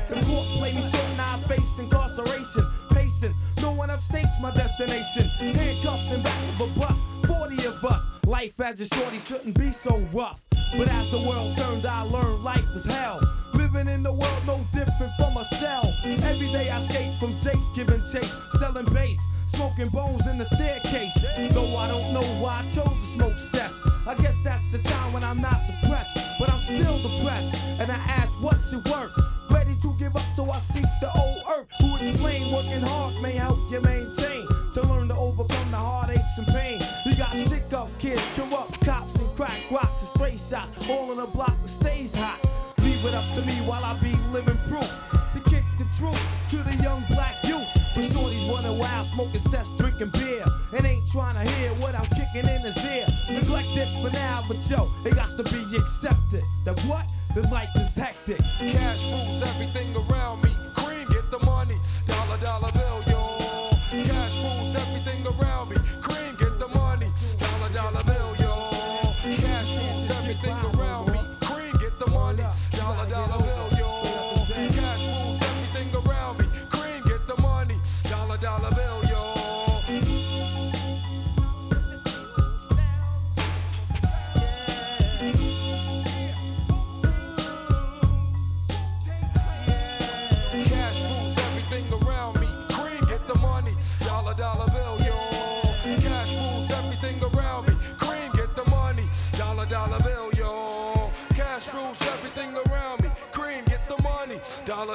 The 0.10 0.16
court 0.26 0.46
played 0.58 0.76
me 0.76 0.82
so 0.82 0.98
now 1.16 1.40
I 1.40 1.48
face 1.48 1.80
incarceration. 1.80 2.68
Pacing, 2.92 3.34
no 3.62 3.72
one 3.72 3.90
upstates 3.90 4.40
my 4.42 4.52
destination. 4.52 5.30
Handcuffed 5.40 6.12
in 6.12 6.22
back 6.22 6.60
of 6.60 6.70
a 6.70 6.80
bus, 6.80 7.00
40 7.26 7.66
of 7.68 7.86
us. 7.86 8.06
Life 8.26 8.60
as 8.60 8.82
a 8.82 8.86
shorty 8.86 9.20
shouldn't 9.20 9.58
be 9.58 9.72
so 9.72 9.98
rough. 10.12 10.42
But 10.78 10.88
as 10.88 11.10
the 11.12 11.20
world 11.20 11.58
turned, 11.58 11.86
I 11.86 12.02
learned 12.04 12.44
life 12.44 12.66
was 12.74 12.86
hell. 12.86 13.20
Living 13.54 13.90
in 13.90 14.04
the 14.04 14.14
world 14.14 14.44
no 14.48 14.66
different 14.72 15.12
from 15.18 15.36
a 15.38 15.44
cell. 15.44 15.94
Every 16.06 16.52
day 16.52 16.70
I 16.70 16.80
skate 16.80 17.20
from 17.20 17.38
Jake's 17.40 17.70
giving 17.70 18.02
chase, 18.02 18.34
selling 18.58 18.86
bass, 18.94 19.20
smoking 19.48 19.90
bones 19.90 20.26
in 20.28 20.38
the 20.38 20.46
staircase. 20.46 21.14
Though 21.52 21.76
I 21.76 21.88
don't 21.88 22.14
know 22.14 22.24
why 22.42 22.64
I 22.64 22.70
chose 22.72 22.96
to 22.96 23.02
smoke 23.02 23.38
cess. 23.38 23.80
I 24.08 24.16
guess 24.16 24.38
that's 24.44 24.64
the 24.72 24.80
time 24.80 25.12
when 25.14 25.24
I'm 25.24 25.42
not 25.42 25.60
depressed, 25.68 26.18
but 26.40 26.50
I'm 26.50 26.62
still 26.62 27.02
depressed. 27.02 27.54
And 27.80 27.92
I 27.92 27.96
ask, 27.96 28.32
what's 28.42 28.72
it 28.72 28.88
worth? 28.88 29.12
Ready 29.50 29.76
to 29.82 29.94
give 30.00 30.16
up, 30.16 30.24
so 30.34 30.50
I 30.50 30.60
seek 30.60 30.86
the 31.02 31.12
old 31.18 31.44
earth. 31.54 31.68
Who 31.80 31.98
explain 31.98 32.52
working 32.54 32.82
hard 32.82 33.22
may 33.22 33.34
help 33.34 33.60
you 33.70 33.82
maintain. 33.82 34.48
To 34.74 34.82
learn 34.84 35.10
to 35.10 35.16
overcome 35.16 35.72
the 35.72 35.78
heartaches 35.78 36.38
and 36.38 36.48
pain. 36.48 36.82
Got 37.22 37.36
stick 37.36 37.72
up 37.72 37.88
kids, 38.00 38.20
corrupt 38.34 38.84
cops, 38.84 39.14
and 39.18 39.36
crack 39.36 39.60
rocks 39.70 40.02
and 40.02 40.10
stray 40.10 40.38
shots. 40.38 40.72
All 40.90 41.12
in 41.12 41.20
a 41.20 41.28
block 41.28 41.56
that 41.62 41.68
stays 41.68 42.16
hot. 42.16 42.40
Leave 42.80 43.06
it 43.06 43.14
up 43.14 43.32
to 43.36 43.44
me 43.44 43.54
while 43.58 43.86
I 43.86 43.94
be 44.00 44.16
living 44.32 44.58
proof. 44.68 44.90
To 45.34 45.40
kick 45.42 45.64
the 45.78 45.86
truth 45.96 46.20
to 46.50 46.58
the 46.58 46.74
young 46.82 47.06
black 47.12 47.36
youth. 47.44 47.68
When 47.96 48.06
shorties 48.06 48.52
running 48.52 48.76
wild, 48.80 49.06
smoking 49.06 49.40
cess, 49.40 49.72
drinking 49.78 50.10
beer. 50.14 50.44
And 50.74 50.84
ain't 50.84 51.06
trying 51.12 51.36
to 51.36 51.52
hear 51.52 51.70
what 51.76 51.94
I'm 51.94 52.08
kicking 52.08 52.50
in 52.50 52.62
his 52.62 52.84
ear. 52.84 53.06
Neglected 53.30 53.88
for 54.02 54.10
now, 54.10 54.44
but 54.48 54.58
yo, 54.68 54.92
it 55.06 55.16
got 55.16 55.30
to 55.38 55.44
be 55.44 55.78
accepted. 55.78 56.44
That 56.66 56.80
what? 56.86 57.06
The 57.36 57.44
life 57.50 57.70
is 57.76 57.96
hectic. 57.96 58.40
Cash 58.40 59.06
rules 59.06 59.44
everything 59.44 59.96
around 59.96 60.44
me. 60.44 60.50
Cream, 60.74 61.08
get 61.10 61.30
the 61.30 61.40
money. 61.46 61.78
Dollar, 62.08 62.38
dollar 62.38 62.72
bill, 62.72 63.01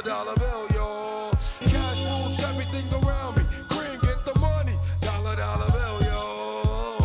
Dollar, 0.07 0.35
bill, 0.37 0.67
y'all. 0.75 1.31
Cash 1.67 2.03
rules 2.05 2.39
everything 2.49 2.87
around 2.99 3.37
me. 3.37 3.43
Cream, 3.69 3.99
get 4.03 4.25
the 4.25 4.35
money. 4.39 4.77
Dollar, 5.01 5.37
dollar 5.37 5.71
bill, 5.77 5.99
y'all. 6.09 7.01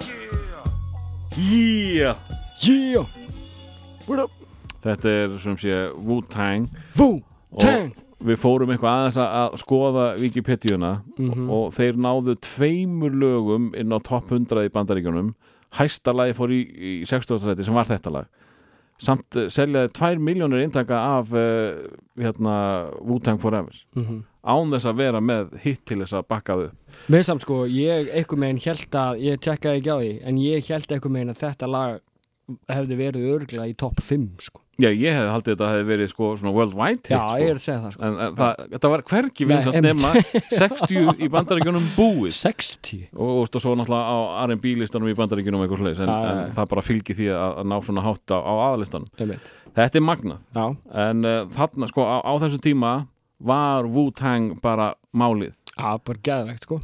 Yeah. 0.00 2.14
Yeah 2.60 2.96
Yeah 2.96 3.06
What 4.06 4.18
up? 4.20 4.30
Þetta 4.84 5.08
er 5.24 5.38
sem 5.40 5.56
sé 5.60 5.76
Wu-Tang 5.96 6.68
Wu-Tang 6.98 7.92
við 8.24 8.38
fórum 8.40 8.70
eitthvað 8.72 8.94
aðeins 8.96 9.18
að- 9.20 9.34
að 9.40 9.56
skoða 9.60 10.04
Wikipediuna 10.20 10.92
Mhm. 11.18 11.50
og 11.50 11.72
þeir 11.76 11.94
náðu 12.00 12.34
tveimur 12.40 13.12
lögum 13.12 13.74
inn 13.76 13.92
á 13.92 13.98
topp 14.02 14.30
100 14.30 14.64
í 14.64 14.68
bandaríkjunum 14.72 15.34
hæsta 15.74 16.14
lagi 16.14 16.32
fór 16.32 16.48
í, 16.48 17.02
í 17.02 17.06
60. 17.06 17.38
sæti 17.44 17.64
sem 17.64 17.74
var 17.74 17.84
þetta 17.84 18.10
lag 18.12 18.26
samt 18.98 19.36
uh, 19.36 19.48
seljaði 19.50 19.90
2 19.98 20.18
miljónir 20.22 20.62
eintaka 20.64 20.98
af 21.18 21.32
uh, 21.34 21.88
hérna, 22.20 22.54
Wu-Tang 23.02 23.40
Forever 23.42 23.74
Mhm. 23.96 24.22
án 24.44 24.70
þess 24.74 24.86
að 24.86 24.96
vera 25.00 25.20
með 25.20 25.54
hitt 25.64 25.84
til 25.86 25.98
þess 26.02 26.12
að 26.12 26.26
bakka 26.28 26.52
þau. 26.54 26.70
Með 27.08 27.22
samt 27.24 27.42
sko, 27.42 27.62
ég 27.66 28.10
einhver 28.12 28.38
meginn 28.38 28.60
held 28.64 28.90
að, 29.00 29.20
ég 29.24 29.40
tekkaði 29.40 29.80
ekki 29.80 29.90
á 29.90 29.98
því, 29.98 30.10
en 30.28 30.36
ég 30.38 30.66
held 30.68 30.92
einhver 30.92 31.10
meginn 31.10 31.32
að 31.32 31.40
þetta 31.42 31.66
lag 31.70 32.00
hefði 32.68 32.98
verið 32.98 33.30
örglega 33.34 33.66
í 33.70 33.74
topp 33.80 34.02
5 34.04 34.28
sko. 34.48 34.60
Já, 34.82 34.88
ég 34.90 35.14
hefði 35.14 35.30
haldið 35.30 35.52
að 35.52 35.54
þetta 35.54 35.66
hefði 35.70 35.84
verið 35.86 36.08
sko, 36.10 36.28
svona 36.40 36.52
worldwide 36.56 36.98
hit 36.98 37.10
Já, 37.12 37.18
sko. 37.22 37.36
ég 37.38 37.50
er 37.52 37.58
að 37.60 37.62
segja 37.62 37.76
það, 37.84 37.92
sko. 37.94 38.02
en, 38.08 38.16
en 38.24 38.38
það, 38.40 38.62
þetta 38.72 38.90
var 38.90 39.02
Nei, 39.46 39.50
vinsast 39.52 39.78
einmitt. 39.78 39.90
nema 39.94 40.10
60 40.58 41.22
í 41.22 41.28
bandaríkjunum 41.30 41.86
búið 41.94 42.34
60? 42.40 43.02
og, 43.14 43.28
og, 43.28 43.52
og 43.54 43.62
svo 43.62 43.74
náttúrulega 43.78 44.10
á 44.10 44.18
R&B 44.48 44.72
listanum 44.80 45.12
í 45.12 45.16
bandaríkjunum 45.20 45.62
eitthvað 45.62 45.84
slags 45.84 46.02
en, 46.02 46.10
en 46.10 46.56
það 46.58 46.70
bara 46.74 46.84
fylgir 46.88 47.18
því 47.20 47.28
að, 47.30 47.52
að 47.62 47.68
ná 47.70 47.76
svona 47.86 48.04
hátt 48.08 48.34
á, 48.34 48.38
Einmitt. 49.22 49.52
Þetta 49.74 50.00
er 50.00 50.04
magnað 50.06 50.42
Já. 50.58 50.64
en 51.06 51.26
uh, 51.26 51.36
þarna 51.54 51.90
sko 51.90 52.06
á, 52.06 52.16
á 52.26 52.32
þessu 52.42 52.60
tíma 52.66 52.92
var 53.44 53.86
Wu-Tang 53.90 54.58
bara 54.62 54.90
málið 55.14 55.54
Já, 55.74 55.94
bara 56.02 56.22
geðvegt 56.26 56.66
sko. 56.66 56.80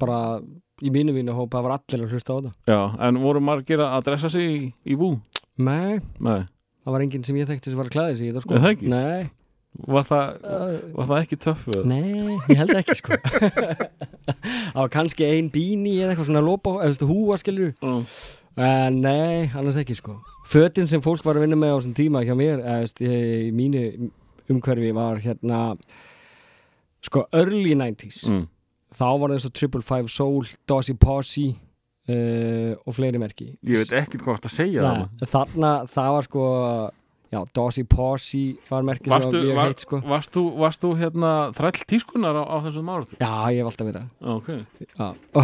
Bara 0.00 0.40
í 0.82 0.92
mínu 0.94 1.16
vínu 1.16 1.34
hópa 1.36 1.62
var 1.64 1.78
allir 1.78 2.06
að 2.06 2.14
hlusta 2.14 2.34
á 2.34 2.36
þetta. 2.38 2.54
Já, 2.70 2.80
en 3.08 3.20
voru 3.22 3.42
margir 3.42 3.82
að 3.84 4.06
dressa 4.10 4.30
sig 4.32 4.46
í, 4.48 4.62
í 4.88 4.98
Wu? 4.98 5.16
Nei, 5.58 5.98
Nei 6.22 6.46
það 6.88 6.94
var 6.96 7.04
enginn 7.04 7.26
sem 7.26 7.36
ég 7.36 7.48
þekkti 7.48 7.72
sem 7.72 7.78
var 7.78 7.90
að 7.90 7.94
klæða 7.96 8.16
sig 8.16 8.28
í 8.28 8.32
þetta 8.32 8.42
sko. 8.44 8.56
Er 8.56 8.64
það 8.64 8.74
ekki? 8.74 8.90
Nei. 8.94 9.28
Var 9.78 10.06
það, 10.08 10.38
var 10.96 11.08
það 11.10 11.18
ekki 11.20 11.36
töff? 11.44 11.66
eða? 11.68 11.82
Nei, 11.86 12.38
ég 12.48 12.58
held 12.58 12.72
ekki 12.74 12.96
sko 12.98 13.18
Það 14.72 14.78
var 14.80 14.90
kannski 14.90 15.26
ein 15.28 15.50
bíni 15.54 15.92
eða 16.00 16.14
eitthvað 16.14 16.30
svona 16.30 16.42
lópa, 16.42 16.72
eða 16.80 16.88
þú 16.88 16.88
veist, 16.88 17.04
húa 17.10 17.36
skilur 17.38 17.74
mm. 17.84 18.00
en 18.64 18.98
nei, 19.04 19.44
annars 19.52 19.78
ekki 19.78 19.98
sko 20.00 20.16
Fötin 20.48 20.88
sem 20.90 21.04
fólk 21.04 21.22
var 21.26 21.38
að 21.38 21.44
vinna 21.44 21.60
með 21.60 21.74
á 21.74 21.76
þessum 21.76 21.94
tíma 22.00 22.24
hjá 22.26 22.32
mér, 22.40 22.64
eða 22.64 22.80
þú 22.80 22.86
veist, 22.88 23.04
í 23.04 23.52
mínu 23.54 23.84
umhverfi 24.56 24.94
var 24.96 25.20
hérna 25.22 25.60
sko 27.04 27.28
early 27.36 27.76
90s 27.78 28.24
Mm. 28.32 28.46
Þá 28.94 29.04
var 29.20 29.28
það 29.28 29.34
eins 29.38 29.46
og 29.48 29.52
Triple 29.58 29.82
Five 29.84 30.08
Soul, 30.12 30.44
Dosey 30.68 30.94
Posse 30.96 31.46
uh, 31.52 32.72
og 32.86 32.92
fleiri 32.96 33.18
merki 33.20 33.46
Ég 33.66 33.76
veit 33.82 33.92
ekkert 34.04 34.22
hvað 34.24 34.40
það 34.46 34.52
segja 34.60 34.80
þarna, 35.28 35.72
það 35.92 36.08
var 36.16 36.24
sko 36.28 36.42
já, 37.28 37.40
Dosey 37.52 37.84
Posse 37.84 38.40
var 38.70 38.82
merki 38.88 39.10
varstu, 39.12 39.36
sem 39.42 39.50
var 39.52 39.58
var, 39.60 39.68
heitt 39.74 39.84
sko 39.84 39.96
varst, 40.08 40.32
þú, 40.32 40.42
varst 40.62 40.80
þú 40.86 40.90
hérna 41.02 41.30
þræll 41.58 41.84
tískunar 41.92 42.34
á, 42.40 42.42
á 42.48 42.56
þessum 42.64 42.88
áratu? 42.94 43.14
Já, 43.20 43.32
ég 43.52 43.60
hef 43.60 43.68
alltaf 43.68 43.84
verið 43.90 44.00
það. 44.00 44.08
Ok 44.32 44.48
Já, 44.96 45.08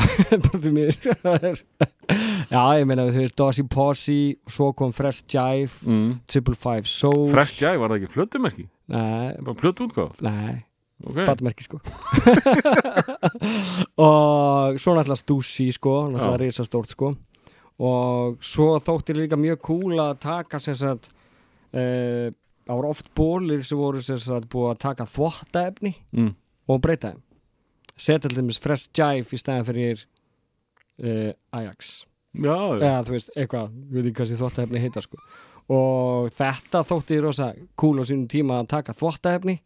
Já, 2.55 2.63
ég 2.79 2.85
meina 2.89 3.05
þú 3.09 3.23
veist 3.25 3.37
Dosey 3.39 3.65
Posse, 3.71 4.17
svo 4.51 4.71
kom 4.77 4.93
Fresh 4.97 5.25
Jive 5.29 5.73
Mm. 5.85 6.11
Triple 6.31 6.55
Five 6.57 6.87
Soul 6.89 7.29
Fresh 7.33 7.59
Jive, 7.61 7.79
var 7.83 7.89
það 7.93 7.99
ekki 8.03 8.13
flötumerki? 8.15 8.65
Nei 8.93 9.35
Bara 9.45 9.57
plötuútgáf? 9.61 10.13
Nei, 10.25 10.55
Ok. 11.05 11.19
fattmerki 11.29 11.65
sko 11.67 11.81
Og 14.01 14.79
svo 14.81 14.95
náttúrulega 14.97 15.19
Stussy 15.21 15.69
sko, 15.75 15.95
náttúrulega 16.13 16.39
Já. 16.39 16.43
risastórt 16.47 16.91
sko 16.95 17.13
Og 17.85 18.39
svo 18.45 18.77
þótti 18.83 19.17
líka 19.19 19.37
mjög 19.41 19.61
cool 19.67 19.99
að 20.01 20.19
taka 20.23 20.61
sem 20.63 20.77
sagt 20.79 21.11
uh, 21.75 22.31
Það 22.65 22.79
voru 22.79 22.89
oft 22.95 23.11
bólir 23.19 23.65
sem 23.67 23.79
voru 23.79 24.01
sem 24.05 24.19
sagt 24.23 24.49
búið 24.53 24.73
að 24.75 24.83
taka 24.89 25.05
þvottaefni 25.11 25.95
Mm. 26.15 26.31
og 26.71 26.79
breyta 26.81 27.11
þeim 27.13 27.21
setja 28.01 28.23
til 28.29 28.39
dæmis 28.39 28.57
Fresh 28.63 28.89
Jive 28.97 29.29
í 29.37 29.39
stæðan 29.39 29.67
fyrir 29.69 30.01
uh, 31.03 31.33
Ajax 31.53 32.07
Já, 32.35 32.55
já. 32.55 32.81
eða 32.81 33.03
þú 33.07 33.13
veist, 33.15 33.29
eitthvað, 33.37 33.75
við 33.91 33.99
veit 34.01 34.07
ekki 34.09 34.17
hvað 34.23 34.31
sem 34.31 34.39
þvottaefni 34.41 34.81
heita 34.83 35.03
sko. 35.05 35.19
og 35.71 36.31
þetta 36.35 36.81
þótti 36.89 37.19
rosa 37.23 37.51
cool 37.79 38.01
á 38.01 38.05
sínum 38.09 38.25
tíma 38.33 38.57
að 38.63 38.71
taka 38.73 38.95
þvottaefni 38.97 39.59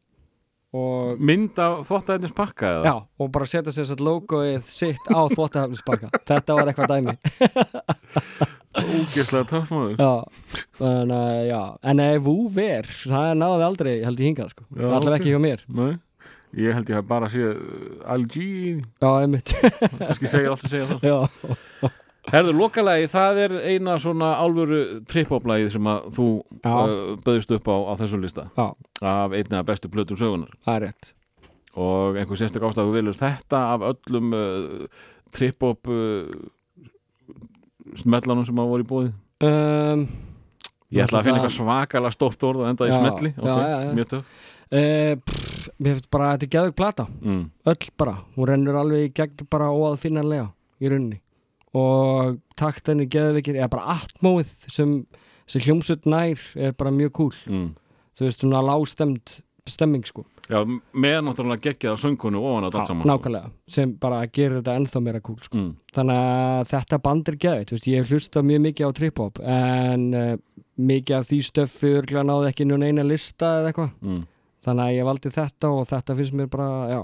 Mynd 1.19 1.57
af 1.65 1.79
þvóttaðinnis 1.89 2.35
pakka 2.37 2.69
eða? 2.75 2.91
já, 2.91 2.95
og 3.25 3.31
bara 3.33 3.47
setja 3.49 3.73
sér 3.73 3.87
satt 3.89 4.03
logoið 4.05 4.67
sitt 4.69 5.07
á 5.09 5.25
þvottaefnispakka 5.33 6.11
þetta 6.29 6.57
var 6.59 6.69
eitthvað 6.69 6.93
dæmi. 6.93 7.15
Maður. 8.79 9.95
Já, 9.99 10.13
en, 10.85 11.11
uh, 11.11 11.63
en 11.89 12.03
ef 12.05 12.29
úver, 12.31 12.87
það 12.87 13.31
náði 13.41 13.65
aldrei 13.67 13.95
held 14.05 14.21
ég 14.21 14.29
hingað, 14.31 14.53
sko, 14.53 14.67
Já, 14.77 14.85
allavega 14.91 15.17
ok. 15.17 15.19
ekki 15.23 15.33
hjá 15.33 15.41
mér. 15.43 15.65
Nei, 15.81 15.89
ég 16.63 16.77
held 16.77 16.93
ég 16.93 17.01
hef 17.01 17.09
bara 17.09 17.31
séð 17.33 17.57
uh, 17.57 18.13
LG 18.19 18.37
já, 18.45 19.09
einmitt. 19.25 19.55
Kannski 19.97 20.31
segir 20.31 20.53
alltaf 20.53 20.71
segja 20.71 20.91
það 20.93 21.09
já, 21.11 21.19
Herðu, 22.29 22.53
lokalagi, 22.59 23.09
það 23.13 23.39
er 23.45 23.55
eina 23.73 23.95
svona 24.03 24.33
álfuru 24.43 24.81
trip-hop-lagið 25.09 25.71
sem 25.75 25.89
að 25.89 26.09
þú 26.17 26.27
uh, 26.61 26.91
bauðist 27.25 27.55
upp 27.57 27.71
á, 27.73 27.77
á 27.89 27.93
þessu 28.03 28.21
lista. 28.21 28.49
Já. 28.59 28.67
af 29.09 29.37
einni 29.37 29.57
af 29.59 29.67
bestu 29.69 29.91
plötum 29.93 30.19
sögunar 30.21 30.53
það 30.67 30.75
er 30.75 30.85
rétt. 30.89 31.13
Og 31.79 32.19
einhver 32.19 32.41
sérstök 32.41 32.67
ástæðu 32.69 32.95
vilur 32.97 33.17
þetta 33.17 33.61
af 33.75 33.85
öllum 33.93 34.35
uh, 34.37 35.05
trip-hop 35.35 35.89
uh, 35.93 36.27
smellanum 38.03 38.47
sem 38.49 38.61
að 38.61 38.73
voru 38.73 38.85
í 38.85 38.89
bóði 38.89 39.13
um, 39.47 40.03
Ég 40.93 41.05
ætla 41.05 41.21
að 41.21 41.29
finna 41.29 41.41
eitthvað 41.41 41.57
svakalega 41.59 42.17
stórt 42.17 42.45
orð 42.49 42.65
og 42.65 42.71
enda 42.71 42.89
í 42.89 42.93
smelli. 42.97 43.33
já, 43.37 43.41
ok, 43.45 43.59
já, 43.61 43.79
já. 43.85 43.95
mjög 43.97 44.11
töff. 44.15 44.37
Uh, 44.69 45.15
pff, 45.25 45.69
mér 45.79 45.97
finnst 45.97 46.11
bara 46.13 46.29
að 46.29 46.35
þetta 46.35 46.47
er 46.49 46.53
geðug 46.57 46.77
plata. 46.77 47.09
Mm. 47.23 47.43
öll 47.73 47.89
bara, 48.01 48.15
hún 48.37 48.49
rennur 48.49 48.79
alveg 48.81 49.07
í 49.07 49.15
gegn 49.17 49.49
bara 49.53 49.69
óaðfinnanlega 49.73 50.51
í 50.81 50.93
rauninni 50.93 51.21
og 51.75 52.39
taktinni 52.57 53.07
geðveikir 53.11 53.59
eða 53.61 53.69
bara 53.71 53.99
atmóið 53.99 54.53
sem, 54.73 54.95
sem 55.47 55.63
hljómsutt 55.67 56.07
nær 56.09 56.39
er 56.57 56.73
bara 56.73 56.91
mjög 56.95 57.13
cool 57.13 57.35
Mm. 57.49 57.75
þú 58.19 58.25
veist, 58.27 58.43
er 58.45 58.65
lágstemd 58.67 59.41
stemming 59.69 60.05
sko, 60.09 60.25
Já, 60.49 60.63
með 60.97 61.19
náttúrulega 61.27 61.61
geggjað 61.61 61.93
á 61.93 61.97
söngunu 62.01 62.41
ofan 62.41 62.65
á 62.65 62.69
allt 62.73 62.87
saman 62.89 63.05
sko. 63.05 63.11
nákvæmlega 63.13 63.51
sem 63.69 63.93
bara 64.01 64.27
gerir 64.27 64.63
þetta 64.63 64.77
ennþá 64.81 65.03
meira 65.05 65.21
cool 65.21 65.37
sko. 65.43 65.57
Mm. 65.59 65.75
þannig 65.93 66.17
að 66.17 66.69
þetta 66.73 66.99
band 67.05 67.29
er 67.29 67.37
geðveikt 67.37 67.87
ég 67.87 67.97
hef 68.01 68.09
hlustað 68.11 68.47
mjög 68.49 68.61
mikið 68.65 68.89
á 68.89 68.93
trip-hop 68.97 69.41
en 69.45 70.15
uh, 70.15 70.37
mikið 70.79 71.17
af 71.19 71.27
því 71.29 71.39
stöffi 71.45 71.93
örglega 72.01 72.25
náði 72.25 72.49
ekki 72.49 72.65
nú 72.65 72.81
eina 72.81 73.05
lista 73.05 73.61
eða 73.61 73.73
eitthvað 73.75 73.91
Mm. 74.01 74.27
þannig 74.65 74.85
að 74.89 74.97
ég 74.97 75.05
valdi 75.05 75.31
þetta 75.37 75.69
og 75.71 75.87
þetta 75.87 76.17
finnst 76.17 76.35
mér 76.35 76.49
bara, 76.49 76.89
já, 76.89 77.01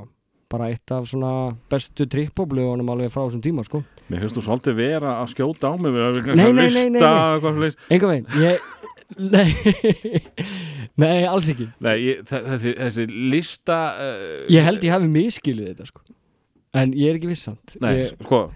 bara 0.55 0.71
eitt 0.73 0.95
af 0.95 1.11
svona 1.11 1.33
bestu 1.71 2.07
trip-hop-lögunum 2.11 2.91
alveg 2.95 3.13
frá 3.13 3.25
þessum 3.27 3.43
tíma, 3.45 3.67
sko. 3.67 3.83
Mér 4.09 4.25
finnst 4.25 4.39
þú 4.39 4.47
svolítið 4.47 4.79
vera 4.81 5.15
að 5.21 5.31
skjóta 5.35 5.71
á 5.71 5.75
mig 5.81 5.95
við 5.95 6.07
að 6.07 6.33
Nei, 6.39 6.49
nei, 6.53 6.69
nei, 6.71 6.89
nei. 6.97 7.71
Enga 7.99 8.11
veginn, 8.15 8.27
nei, 9.35 9.49
nei, 11.01 11.23
alls 11.29 11.49
ekki. 11.53 11.69
Nei, 11.85 11.95
ég, 12.03 12.21
þe- 12.29 12.43
þessi, 12.51 12.75
þessi 12.81 13.07
lista 13.35 13.79
uh, 14.01 14.45
Ég 14.53 14.65
held 14.67 14.85
ég 14.87 14.95
hafi 14.95 15.09
miskilið 15.13 15.73
þetta, 15.73 15.89
sko. 15.91 16.05
En 16.75 16.95
ég 16.99 17.13
er 17.13 17.19
ekki 17.21 17.31
vissant. 17.31 17.77
Nei, 17.85 17.93
ég, 18.05 18.15
sko 18.25 18.47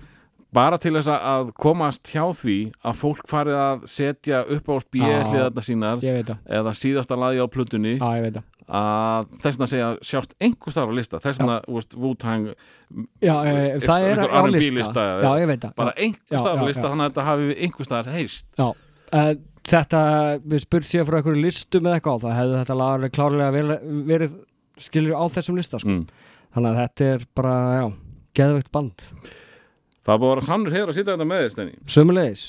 bara 0.56 0.78
til 0.80 0.94
þess 0.96 1.10
að- 1.12 1.24
að 1.28 1.48
komast 1.60 2.08
hjá 2.08 2.22
því 2.32 2.54
að 2.88 2.94
fólk 2.96 3.26
farið 3.28 3.56
að 3.60 3.82
setja 3.92 4.38
upp 4.48 4.70
á 4.72 4.74
Já. 4.74 4.80
spjæðliðarna 4.86 5.64
sínar 5.66 6.00
eða 6.48 6.72
síðasta 6.72 7.18
lagi 7.20 7.42
á 7.42 7.46
veit 8.24 8.38
það. 8.38 8.46
Að 8.68 9.28
þess 9.42 9.60
að 9.64 9.70
segja 9.72 9.86
sjást 10.04 10.34
einhver 10.44 10.74
starf 10.74 10.90
á 10.92 10.94
lista 10.98 11.20
þess 11.24 11.40
að 11.40 11.94
Wu-Tang 11.96 12.50
Já, 13.24 13.34
e, 13.48 13.78
það 13.84 14.06
er 14.10 14.20
á 14.28 14.40
lista. 14.48 15.04
Já, 15.24 15.30
ég 15.40 15.48
veit 15.48 15.62
það. 15.64 15.72
bara 15.78 15.94
einhver 15.96 16.42
starf 16.42 16.60
á 16.60 16.64
lista 16.68 16.84
þannig 16.88 17.06
að 17.06 17.10
þetta 17.10 17.24
hafi 17.28 17.56
einhver 17.64 17.88
starf 17.88 18.12
heist 18.12 18.46
Já, 18.60 18.68
uh, 18.68 19.32
þetta, 19.68 20.02
við 20.44 20.62
spurt 20.64 20.88
sér 20.88 21.08
frá 21.08 21.18
einhverju 21.20 21.42
listum 21.44 21.88
eða 21.88 21.98
eitthvað, 22.00 22.22
þá 22.24 22.30
hefði 22.38 22.60
þetta 22.62 22.76
lag 22.80 22.94
alveg 22.98 23.16
klárlega 23.16 23.80
verið, 24.12 24.36
skilur 24.80 25.16
á 25.16 25.24
þessum 25.32 25.58
lista, 25.60 25.80
sko. 25.82 25.96
Mm. 25.96 26.06
Þannig 26.56 26.70
að 26.70 26.78
þetta 26.82 27.08
er 27.12 27.26
bara, 27.36 27.56
já, 27.76 27.86
geðveikt 28.40 28.70
band. 28.72 29.04
það 30.04 30.14
er 30.14 30.22
búið 30.22 30.30
að 30.30 30.34
vera 30.36 30.46
sannur 30.48 30.76
hefur 30.76 30.92
að 30.92 30.96
sitja 31.00 31.12
þetta 31.16 31.28
með 31.28 31.42
þér 31.44 31.52
Steini 31.56 31.74
Sömulegis, 31.96 32.44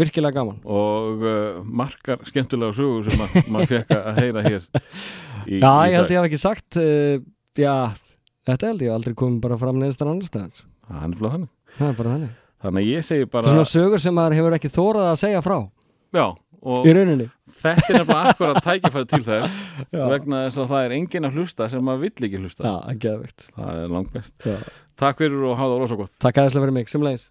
virkilega 0.00 0.38
gaman. 0.38 0.60
og 0.64 1.26
uh, 1.28 1.60
margar 1.82 2.22
skemmtulega 2.30 2.76
sögur 2.78 3.10
sem 3.10 3.20
að 3.26 3.50
maður 3.52 3.72
fekk 3.74 3.92
að 3.98 4.22
heyra 4.22 4.44
hér 4.46 4.64
í, 5.46 5.58
Já, 5.62 5.72
í 5.72 5.90
ég 5.92 5.96
held 5.98 6.08
dag. 6.08 6.12
ég 6.12 6.18
hef 6.20 6.28
ekki 6.30 6.40
sagt 6.42 6.78
uh, 6.80 7.16
Já, 7.58 7.74
þetta 8.48 8.70
held 8.72 8.84
ég 8.86 8.94
aldrei 8.94 9.14
komið 9.18 9.40
bara 9.44 9.58
fram 9.60 9.80
neðstan 9.82 10.12
annar 10.12 10.28
staðar. 10.28 10.62
Það 10.88 11.02
er 11.02 11.10
nefnilega 11.12 11.34
þannig. 11.36 11.52
Það 11.78 11.90
er 11.92 11.98
bara 12.00 12.14
þannig. 12.16 12.32
Þannig 12.62 12.82
að 12.84 12.90
ég 12.92 13.06
segi 13.08 13.28
bara 13.32 13.50
svona 13.52 13.66
sögur 13.66 14.02
sem 14.04 14.14
maður 14.16 14.36
hefur 14.38 14.56
ekki 14.58 14.70
þórað 14.72 15.08
að 15.12 15.20
segja 15.22 15.42
frá. 15.42 15.56
Já, 16.14 16.24
og 16.62 16.86
Í 16.86 16.92
rauninni. 16.94 17.26
þetta 17.62 17.88
er 17.90 17.98
nefnilega 17.98 18.32
akkurat 18.32 18.60
tækifæri 18.68 19.08
til 19.10 19.22
Já. 19.26 20.04
vegna 20.12 20.44
þess 20.46 20.60
að 20.62 20.68
það 20.74 20.84
er 20.86 20.96
enginn 20.98 21.26
að 21.30 21.38
hlusta 21.40 21.68
sem 21.72 21.82
maður 21.88 22.04
vill 22.06 22.28
ekki 22.28 22.42
hlusta. 22.44 22.62
Já, 22.70 22.98
geðvikt 23.06 23.48
það 23.56 23.80
er 23.86 23.96
langt 23.96 24.12
best 24.14 24.46
Já. 24.46 24.58
Takk 25.02 25.24
fyrir 25.24 25.48
og 25.50 25.56
hafa 25.58 25.72
það 25.74 25.82
rosa 25.86 25.98
gott. 26.04 26.14
Takk 26.22 26.38
aðeinslega 26.44 26.68
fyrir 26.68 26.78
mig, 26.78 26.92
sem 26.92 27.02
leiðis 27.08 27.26